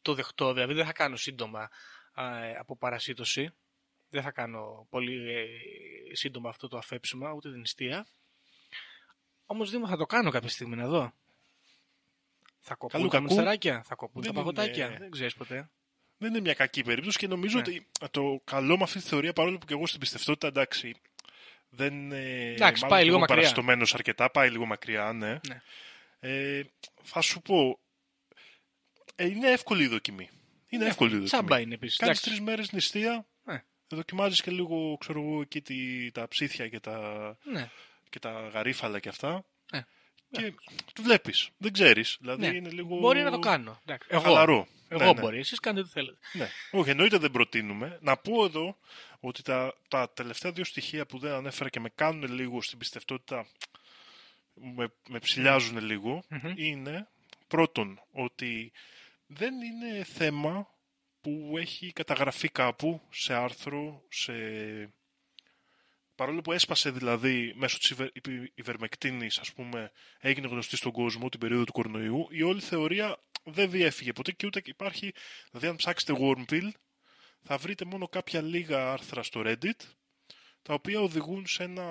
το 0.02 0.15
δεχτώ. 0.15 0.52
Δηλαδή 0.52 0.74
δεν 0.74 0.85
θα 0.85 0.93
κάνω 0.93 1.16
σύντομα 1.16 1.60
α, 2.12 2.24
από 2.59 2.77
παρασίτωση. 2.77 3.51
Δεν 4.10 4.22
θα 4.22 4.30
κάνω 4.30 4.86
πολύ 4.90 5.30
ε, 5.32 5.47
σύντομα 6.12 6.48
αυτό 6.48 6.68
το 6.68 6.76
αφέψιμα, 6.78 7.32
ούτε 7.32 7.51
την 7.51 7.60
νηστεία. 7.60 8.06
Όμως 9.47 9.70
Δήμο 9.70 9.86
θα 9.89 9.97
το 9.97 10.06
κάνω 10.06 10.30
κάποια 10.30 10.48
στιγμή 10.48 10.76
να 10.76 10.86
δω. 10.89 11.12
Θα 12.60 12.74
κοπούν 12.74 12.98
Καλού 13.01 13.10
τα 13.10 13.16
κακού. 13.18 13.24
μουσταράκια, 13.32 13.82
θα 13.86 13.94
κοπούν 13.94 14.22
Δεν 14.22 14.32
τα 14.32 14.39
παγωτάκια. 14.39 14.86
είναι- 14.86 14.98
Δεν 14.98 15.10
ξέρεις 15.10 15.35
ποτέ. 15.35 15.70
Δεν 16.18 16.30
είναι 16.30 16.40
μια 16.40 16.55
κακή 16.55 16.82
περίπτωση 16.82 17.18
και 17.18 17.26
νομίζω 17.26 17.56
Ναι. 17.56 17.62
ότι 17.62 17.86
το 18.10 18.40
καλό 18.44 18.76
με 18.76 18.82
αυτή 18.82 18.98
τη 18.98 19.09
θεωρία, 19.09 19.32
παρόλο 19.32 19.59
που 19.59 19.66
και 19.66 19.72
εγώ 19.72 19.86
στην 19.86 20.01
πιστευτότητα, 20.01 20.47
εντάξει, 20.47 20.94
δεν 21.68 22.12
ε, 22.12 22.51
Εντάξει, 22.52 22.82
μάλλον 22.82 22.89
πάει 22.89 22.98
και 22.98 23.05
λίγο 23.05 23.10
εγώ 23.10 23.18
μακριά. 23.18 23.36
παρασιτωμένος 23.36 23.94
αρκετά, 23.94 24.30
πάει 24.30 24.51
λίγο 24.51 24.66
μακριά, 24.66 25.12
ναι. 25.12 25.40
Ναι. 25.48 25.62
Ε, 26.20 26.62
θα 27.02 27.20
σου 27.20 27.43
πω, 27.43 27.78
ε, 29.14 29.26
είναι 29.26 29.51
εύκολη 29.51 29.82
η 29.82 29.86
δοκιμή. 29.89 30.28
Είναι 30.68 30.85
εύκολη 30.86 31.09
η 31.10 31.12
δοκιμή. 31.12 31.28
Τσάμπα 31.30 31.60
είναι 31.60 31.74
επίσης. 31.74 31.97
Κάνεις 31.97 32.20
τρεις 32.20 32.40
μέρες 32.40 32.72
νηστεία, 32.72 33.12
Ναι. 33.12 33.24
Δοκιμάζεις 33.97 34.43
και 34.43 34.51
λίγο, 34.51 34.97
ξέρω 35.01 35.20
εγώ, 35.20 35.40
εκεί 35.40 35.60
τη- 35.62 36.10
τα 36.12 36.28
ψήθια 36.28 36.69
και 36.69 36.81
τα, 36.81 37.36
Ναι. 37.43 37.70
και 38.10 38.19
τα 38.19 38.48
γαρίφαλα 38.52 38.98
και 38.98 39.09
αυτά. 39.09 39.44
Ναι. 39.73 39.85
Και 40.31 40.52
το 40.93 41.02
βλέπεις. 41.02 41.48
Δεν 41.56 41.73
ξέρεις. 41.73 42.16
Δηλαδή 42.20 42.47
Ναι. 42.48 42.56
είναι 42.56 42.70
λίγο... 42.70 42.97
Μπορεί 42.98 43.23
να 43.23 43.31
το 43.31 43.39
κάνω. 43.39 43.81
Εντάξει. 43.86 44.09
Εγώ, 44.10 44.23
Χαλαρό. 44.23 44.66
εγώ 44.89 45.01
Ναι, 45.05 45.12
ναι. 45.12 45.20
μπορεί. 45.20 45.39
Εσείς 45.39 45.60
κάνετε 45.60 45.82
ό,τι 45.82 45.90
θέλετε. 45.93 46.19
Ναι. 46.32 46.48
Όχι, 46.70 46.90
εννοείται 46.90 47.19
δεν 47.19 47.31
προτείνουμε. 47.31 47.98
Να 48.01 48.16
πω 48.16 48.44
εδώ 48.44 48.77
ότι 49.20 49.43
τα, 49.43 49.74
τα 49.89 50.10
τελευταία 50.10 50.52
δύο 50.52 50.65
στοιχεία 50.65 51.06
που 51.06 51.19
δεν 51.19 51.32
ανέφερα 51.32 51.69
και 51.69 51.81
με 51.81 51.89
κάνουν 51.94 52.32
λίγο 52.35 52.62
στην 52.62 52.78
πιστευτότητα, 52.78 53.47
με, 54.55 54.93
με 55.09 55.19
ψηλιάζουν 55.19 55.78
λίγο, 55.85 56.23
είναι 56.56 57.09
πρώτον 57.48 58.01
ότι 58.12 58.73
δεν 59.27 59.55
είναι 59.62 60.05
θέμα 60.05 60.69
που 61.29 61.59
έχει 61.59 61.93
καταγραφεί 61.93 62.49
κάπου 62.49 63.01
σε 63.11 63.35
άρθρο, 63.35 64.03
σε... 64.09 64.33
Παρόλο 66.15 66.41
που 66.41 66.53
έσπασε 66.53 66.91
δηλαδή 66.91 67.53
μέσω 67.57 67.79
της 67.79 67.91
υβε... 67.91 68.13
υβερμεκτίνης, 68.55 69.39
ας 69.39 69.53
πούμε, 69.53 69.93
έγινε 70.19 70.49
γνωστή 70.49 70.77
στον 70.77 70.93
κόσμο 70.93 71.29
την 71.29 71.41
περίοδο 71.41 71.65
του 71.65 71.73
κορονοϊού, 71.73 72.27
η 72.31 72.43
όλη 72.43 72.61
θεωρία 72.61 73.23
δεν 73.45 73.71
διέφυγε 73.71 74.13
ποτέ 74.13 74.33
και 74.33 74.47
ούτε 74.47 74.63
υπάρχει, 74.65 75.13
δηλαδή 75.51 75.67
αν 75.67 75.77
ψάξετε 75.77 76.19
Wormville, 76.21 76.71
θα 77.43 77.57
βρείτε 77.57 77.85
μόνο 77.85 78.09
κάποια 78.09 78.43
λίγα 78.43 78.93
άρθρα 78.93 79.23
στο 79.23 79.43
Reddit, 79.45 79.81
τα 80.63 80.75
οποία 80.75 81.01
οδηγούν 81.01 81.47
σε 81.47 81.63
ένα 81.63 81.85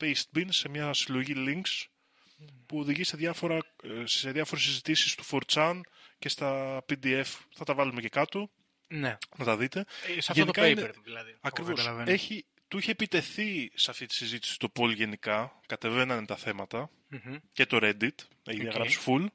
paste 0.00 0.36
bin, 0.36 0.46
σε 0.48 0.68
μια 0.68 0.92
συλλογή 0.92 1.34
links, 1.36 1.86
που 2.66 2.78
οδηγεί 2.78 3.04
σε, 3.04 3.16
διάφορα, 3.16 3.56
ε, 3.82 4.02
σε 4.04 4.30
διάφορες 4.30 4.64
συζητήσεις 4.64 5.14
του 5.14 5.24
4chan 5.30 5.80
και 6.18 6.28
στα 6.28 6.82
PDF. 6.88 7.26
Θα 7.54 7.64
τα 7.64 7.74
βάλουμε 7.74 8.00
και 8.00 8.08
κάτω, 8.08 8.50
Ναι. 8.86 9.16
να 9.36 9.44
τα 9.44 9.56
δείτε. 9.56 9.84
Ε, 10.16 10.20
Σε 10.20 10.32
αυτό 10.32 10.32
το 10.32 10.60
Γενικά 10.60 10.62
paper 10.62 10.70
είναι- 10.70 11.02
δηλαδή. 11.04 11.36
Ακριβώς. 11.40 11.74
Καταλαβαίνω. 11.78 12.10
Έχει, 12.10 12.44
του 12.68 12.78
είχε 12.78 12.90
επιτεθεί 12.90 13.70
σε 13.74 13.90
αυτή 13.90 14.06
τη 14.06 14.14
συζήτηση 14.14 14.58
το 14.58 14.72
poll 14.76 14.94
γενικά, 14.94 15.60
κατεβαίνανε 15.66 16.26
τα 16.26 16.36
θέματα 16.36 16.90
Μμμ. 17.08 17.36
και 17.52 17.66
το 17.66 17.78
Reddit, 17.82 18.00
έχει 18.44 18.56
Οκ. 18.56 18.60
διαγράψει 18.60 18.98
full 19.06 19.26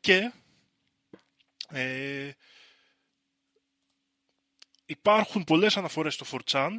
και 0.00 0.32
ε, 1.68 2.30
υπάρχουν 4.86 5.44
πολλές 5.44 5.76
αναφορές 5.76 6.14
στο 6.14 6.24
4chan 6.46 6.70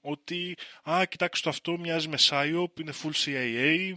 ότι 0.00 0.56
α, 0.90 1.04
κοιτάξτε 1.04 1.44
το 1.44 1.50
αυτό 1.56 1.78
μοιάζει 1.78 2.08
με 2.08 2.16
PSYOP, 2.20 2.80
είναι 2.80 2.92
full 3.02 3.12
CIA, 3.24 3.92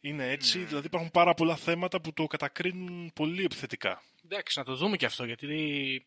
είναι 0.00 0.30
έτσι, 0.30 0.58
Ναι. 0.58 0.64
δηλαδή 0.64 0.86
υπάρχουν 0.86 1.10
πάρα 1.10 1.34
πολλά 1.34 1.56
θέματα 1.56 2.00
που 2.00 2.12
το 2.12 2.26
κατακρίνουν 2.26 3.12
πολύ 3.14 3.44
επιθετικά. 3.44 4.02
Εντάξει, 4.24 4.58
να 4.58 4.64
το 4.64 4.74
δούμε 4.76 4.96
και 4.96 5.06
αυτό 5.06 5.24
γιατί 5.24 6.06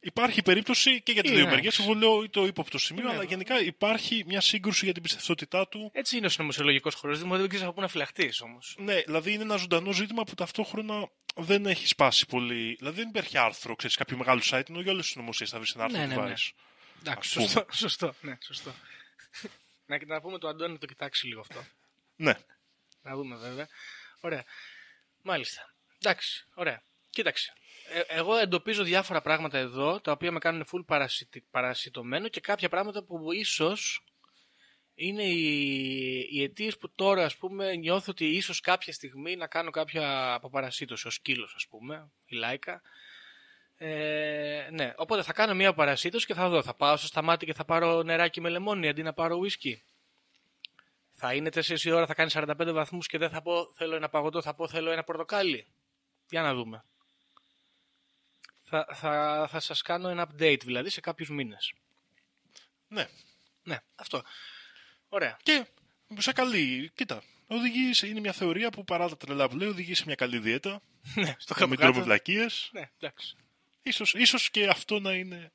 Υπάρχει 0.00 0.42
περίπτωση 0.42 1.00
και 1.00 1.12
για 1.12 1.22
τις 1.22 1.30
Είναι. 1.30 1.40
δύο 1.40 1.50
μεριές, 1.50 1.78
εγώ 1.78 1.94
λέω 1.94 2.30
το 2.30 2.46
ύποπτο 2.46 2.78
σημείο, 2.78 3.04
Ναι. 3.04 3.10
αλλά 3.12 3.22
γενικά 3.24 3.60
υπάρχει 3.60 4.22
μια 4.26 4.40
σύγκρουση 4.40 4.84
για 4.84 4.94
την 4.94 5.02
πιστευτότητά 5.02 5.68
του 5.68 5.90
έτσι 5.94 6.16
είναι 6.16 6.26
ο 6.26 6.28
συνωμοσιολογικός 6.28 6.94
χώρος. 6.94 7.18
Δηλαδή 7.20 7.40
δεν 7.40 7.48
ξέρει 7.48 7.64
από 7.64 7.72
πού 7.72 7.80
να 7.80 7.88
φυλαχτείς 7.88 8.40
όμως. 8.40 8.74
Ναι, 8.78 9.00
δηλαδή 9.00 9.32
είναι 9.32 9.42
ένα 9.42 9.56
ζωντανό 9.56 9.92
ζήτημα 9.92 10.24
που 10.24 10.34
ταυτόχρονα 10.34 11.08
δεν 11.36 11.66
έχει 11.66 11.86
σπάσει 11.86 12.26
πολύ. 12.26 12.74
Δηλαδή 12.78 13.00
δεν 13.00 13.08
υπάρχει 13.08 13.38
άρθρο, 13.38 13.76
ξέρεις, 13.76 13.96
κάποιο 13.96 14.16
μεγάλο 14.16 14.40
site, 14.44 14.68
ενώ 14.68 14.80
για 14.80 14.92
όλες 14.92 15.04
τις 15.04 15.12
συνωμοσίες 15.12 15.50
θα 15.50 15.58
βρεις 15.58 15.74
ένα 15.74 15.84
άρθρο 15.84 15.98
Ναι, 16.00 16.04
που 16.06 16.10
ναι, 16.10 16.16
ναι. 16.20 16.28
βάζεις. 16.28 16.52
Εντάξει, 17.00 17.28
Ας 17.28 17.34
πούμε. 17.34 17.46
σωστό, 17.46 17.66
σωστό. 17.72 18.14
Ναι, 18.20 18.38
σωστό. 18.44 18.74
να, 19.86 19.98
να 20.06 20.20
πούμε 20.20 20.38
το 20.38 20.48
Αντώνη 20.48 20.72
να 20.72 20.78
το 20.78 20.86
κοιτάξει 20.86 21.26
λίγο 21.26 21.40
αυτό. 21.40 21.64
Ναι. 22.16 22.34
Να 23.02 23.14
δούμε 23.16 23.36
βέβαια. 23.36 23.68
Ωραία. 24.20 24.44
Μάλιστα. 25.22 25.74
Εντάξει, 26.02 26.46
ωραία. 26.54 26.82
Κοίταξε. 27.10 27.52
Ε, 27.90 28.00
εγώ 28.08 28.36
εντοπίζω 28.36 28.82
διάφορα 28.82 29.20
πράγματα 29.20 29.58
εδώ 29.58 30.00
τα 30.00 30.12
οποία 30.12 30.32
με 30.32 30.38
κάνουν 30.38 30.66
full 30.72 30.84
παρασυτη- 30.86 31.44
παρασιτωμένο 31.50 32.28
και 32.28 32.40
κάποια 32.40 32.68
πράγματα 32.68 33.02
που 33.04 33.32
ίσως 33.32 34.02
είναι 34.94 35.22
οι, 35.22 36.28
οι 36.30 36.42
αιτίες 36.42 36.78
που 36.78 36.90
τώρα 36.94 37.24
ας 37.24 37.36
πούμε 37.36 37.76
νιώθω 37.76 38.06
ότι 38.10 38.24
ίσως 38.26 38.60
κάποια 38.60 38.92
στιγμή 38.92 39.36
να 39.36 39.46
κάνω 39.46 39.70
κάποια 39.70 40.34
αποπαρασίτωση 40.34 41.06
ως 41.06 41.14
σκύλος 41.14 41.54
ας 41.54 41.66
πούμε, 41.66 42.10
η 42.26 42.36
Λάικα. 42.36 42.82
Ε, 43.76 44.68
ναι, 44.72 44.92
οπότε 44.96 45.22
θα 45.22 45.32
κάνω 45.32 45.54
μια 45.54 45.74
παρασίτωση 45.74 46.26
και 46.26 46.34
θα 46.34 46.48
δω. 46.48 46.62
Θα 46.62 46.74
πάω 46.74 46.96
στο 46.96 47.06
σταμάτη 47.06 47.46
και 47.46 47.54
θα 47.54 47.64
πάρω 47.64 48.02
νεράκι 48.02 48.40
με 48.40 48.48
λεμόνι 48.48 48.88
αντί 48.88 49.02
να 49.02 49.12
πάρω 49.12 49.36
ουίσκι. 49.36 49.82
Θα 51.12 51.34
είναι 51.34 51.50
4 51.54 51.84
η 51.84 51.90
ώρα, 51.90 52.06
θα 52.06 52.14
κάνει 52.14 52.30
45 52.34 52.72
βαθμούς 52.72 53.06
και 53.06 53.18
δεν 53.18 53.30
θα 53.30 53.42
πω 53.42 53.72
θέλω 53.74 53.94
ένα 53.94 54.08
παγωτό, 54.08 54.42
θα 54.42 54.54
πω 54.54 54.68
θέλω 54.68 54.90
ένα 54.90 55.04
πορτοκάλι. 55.04 55.66
Για 56.28 56.42
να 56.42 56.54
δούμε. 56.54 56.84
Θα, 58.68 58.86
θα, 58.94 59.46
θα 59.50 59.60
σας 59.60 59.82
κάνω 59.82 60.08
ένα 60.08 60.28
update 60.28 60.60
δηλαδή 60.64 60.90
σε 60.90 61.00
κάποιους 61.00 61.28
μήνες. 61.30 61.72
ναι. 62.88 63.06
Ναι, 63.62 63.78
αυτό. 63.94 64.22
Ωραία. 65.08 65.36
Και 65.42 65.66
σε 66.18 66.32
καλή. 66.32 66.90
Κοίτα, 66.94 67.22
οδηγεί 67.46 67.92
σε, 67.92 68.06
είναι 68.06 68.20
μια 68.20 68.32
θεωρία 68.32 68.70
που 68.70 68.84
παρά 68.84 69.08
τα 69.08 69.16
τρελά 69.16 69.48
που 69.48 69.56
λέει, 69.56 69.68
οδηγεί 69.68 69.94
σε 69.94 70.02
μια 70.06 70.14
καλή 70.14 70.38
δίαιτα. 70.38 70.80
ναι, 71.14 71.34
στο 71.38 71.54
Να 71.54 71.54
κάτω 71.54 71.68
μην 71.68 71.78
τρώμε 71.78 71.92
κάτω. 71.92 72.04
βλακίες. 72.04 72.68
Ναι, 72.72 72.90
εντάξει. 72.98 73.36
Ίσως, 73.82 74.14
ίσως 74.14 74.50
και 74.50 74.66
αυτό 74.68 75.00
να 75.00 75.12
είναι 75.12 75.52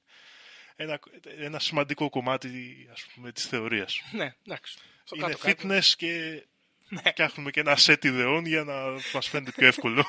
ένα, 0.75 0.99
ένα 1.37 1.59
σημαντικό 1.59 2.09
κομμάτι 2.09 2.87
ας 2.91 3.05
πούμε, 3.05 3.31
της 3.31 3.45
θεωρίας. 3.45 4.01
Ναι, 4.11 4.35
εντάξει. 4.47 4.77
Στο 5.03 5.15
είναι 5.15 5.25
κάτω-κάτω. 5.27 5.67
fitness 5.67 5.85
και 5.97 6.43
Ναι. 6.89 7.01
φτιάχνουμε 7.05 7.51
και 7.51 7.59
ένα 7.59 7.77
set 7.79 8.05
ιδεών 8.05 8.45
για 8.45 8.63
να 8.63 8.73
μας 9.13 9.27
φαίνεται 9.29 9.51
πιο 9.51 9.67
εύκολο. 9.67 10.05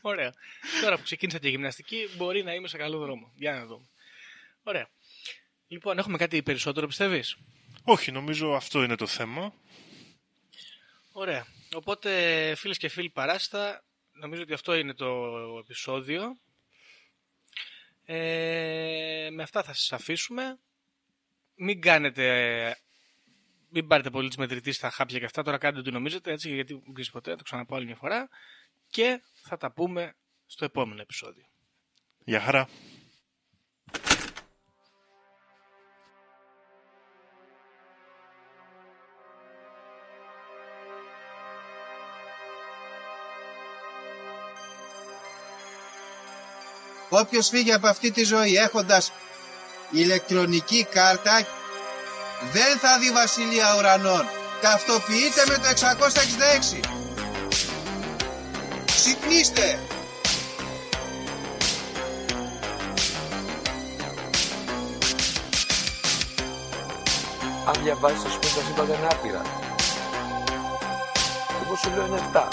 Ωραία. 0.00 0.32
Τώρα 0.82 0.96
που 0.96 1.02
ξεκίνησα 1.02 1.38
τη 1.38 1.48
γυμναστική, 1.48 2.08
μπορεί 2.16 2.42
να 2.42 2.54
είμαι 2.54 2.68
σε 2.68 2.76
καλό 2.76 2.98
δρόμο. 2.98 3.32
Για 3.34 3.52
να 3.52 3.66
δούμε. 3.66 3.88
Ωραία. 4.62 4.88
Λοιπόν, 5.68 5.98
έχουμε 5.98 6.18
κάτι 6.18 6.42
περισσότερο, 6.42 6.86
πιστεύεις; 6.86 7.36
Όχι, 7.82 8.12
νομίζω 8.12 8.52
αυτό 8.52 8.82
είναι 8.82 8.96
το 8.96 9.06
θέμα. 9.06 9.54
Ωραία. 11.12 11.46
Οπότε, 11.74 12.54
φίλες 12.56 12.78
και 12.78 12.88
φίλοι 12.88 13.10
παράστα, 13.10 13.84
νομίζω 14.12 14.42
ότι 14.42 14.52
αυτό 14.52 14.74
είναι 14.74 14.94
το 14.94 15.06
επεισόδιο. 15.58 16.38
Ε, 18.04 19.28
με 19.30 19.42
αυτά 19.42 19.62
θα 19.62 19.74
σας 19.74 19.92
αφήσουμε. 19.92 20.58
Μην 21.54 21.80
κάνετε... 21.80 22.78
Μην 23.70 23.86
πάρετε 23.86 24.10
πολύ 24.10 24.28
της 24.28 24.36
μετρητής 24.36 24.76
στα 24.76 24.90
χάπια 24.90 25.18
και 25.18 25.24
αυτά. 25.24 25.42
Τώρα 25.42 25.58
κάντε 25.58 25.78
ό,τι 25.78 25.90
νομίζετε, 25.90 26.32
έτσι, 26.32 26.54
γιατί 26.54 26.72
δεν 26.72 26.92
ξέρεις 26.92 27.10
ποτέ. 27.10 27.34
Το 27.34 27.42
ξαναπώ 27.42 27.76
άλλη 27.76 27.86
μια 27.86 27.96
φορά. 27.96 28.28
Και 28.86 29.20
θα 29.42 29.56
τα 29.56 29.72
πούμε 29.72 30.14
στο 30.46 30.64
επόμενο 30.64 31.00
επεισόδιο. 31.00 31.44
Γεια 32.24 32.40
χαρά. 32.40 32.68
Όποιος 47.10 47.48
φύγει 47.48 47.72
από 47.72 47.86
αυτή 47.86 48.10
τη 48.10 48.24
ζωή 48.24 48.54
έχοντας 48.54 49.12
ηλεκτρονική 49.90 50.84
κάρτα 50.84 51.57
δεν 52.52 52.78
θα 52.78 52.98
δει 52.98 53.10
βασιλεία 53.10 53.76
ουρανών. 53.78 54.26
Ταυτοποιείτε 54.60 55.42
με 55.48 55.54
το 55.54 55.68
666. 55.68 56.80
Ξυπνήστε! 58.84 59.80
Αν 67.66 67.82
διαβάζεις 67.82 68.22
θα 68.22 68.28
σου 68.28 68.38
πει 68.38 68.46
τα 68.46 68.60
σύμπαντα 68.66 68.94
είναι 68.94 69.06
άπειρα. 69.10 69.42
Εγώ 71.64 71.76
σου 71.76 71.90
λέω 71.94 72.06
είναι 72.06 72.20
7. 72.32 72.48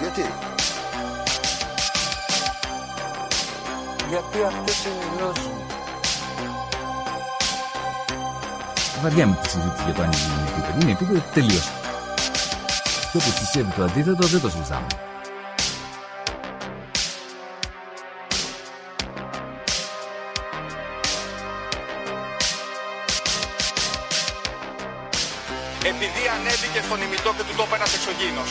Γιατί; 0.00 0.34
Γιατί 4.08 4.42
αυτές 4.42 4.84
είναι 4.84 5.04
οι 5.04 5.16
γνώσεις 5.16 5.61
Βαριά 9.02 9.26
με 9.26 9.38
τη 9.42 9.48
συζήτηση 9.48 9.82
για 9.84 9.94
το 9.94 10.02
αν 10.02 10.10
είναι 10.12 10.48
επίπεδο. 10.48 10.78
Είναι 10.80 10.90
επίπεδο 10.90 11.22
τελείωσε. 11.34 11.70
Και 13.10 13.16
όποιος 13.16 13.38
πιστεύει 13.38 13.72
το 13.76 13.82
αντίθετο 13.82 14.26
δεν 14.26 14.40
το 14.40 14.50
συζητάμε. 14.50 14.86
Επειδή 25.84 26.22
ανέβηκε 26.36 26.80
στον 26.86 27.00
ημιτό 27.02 27.30
και 27.36 27.42
του 27.48 27.54
τόπου 27.56 27.74
ένας 27.74 27.94
εξωγήινος. 27.94 28.50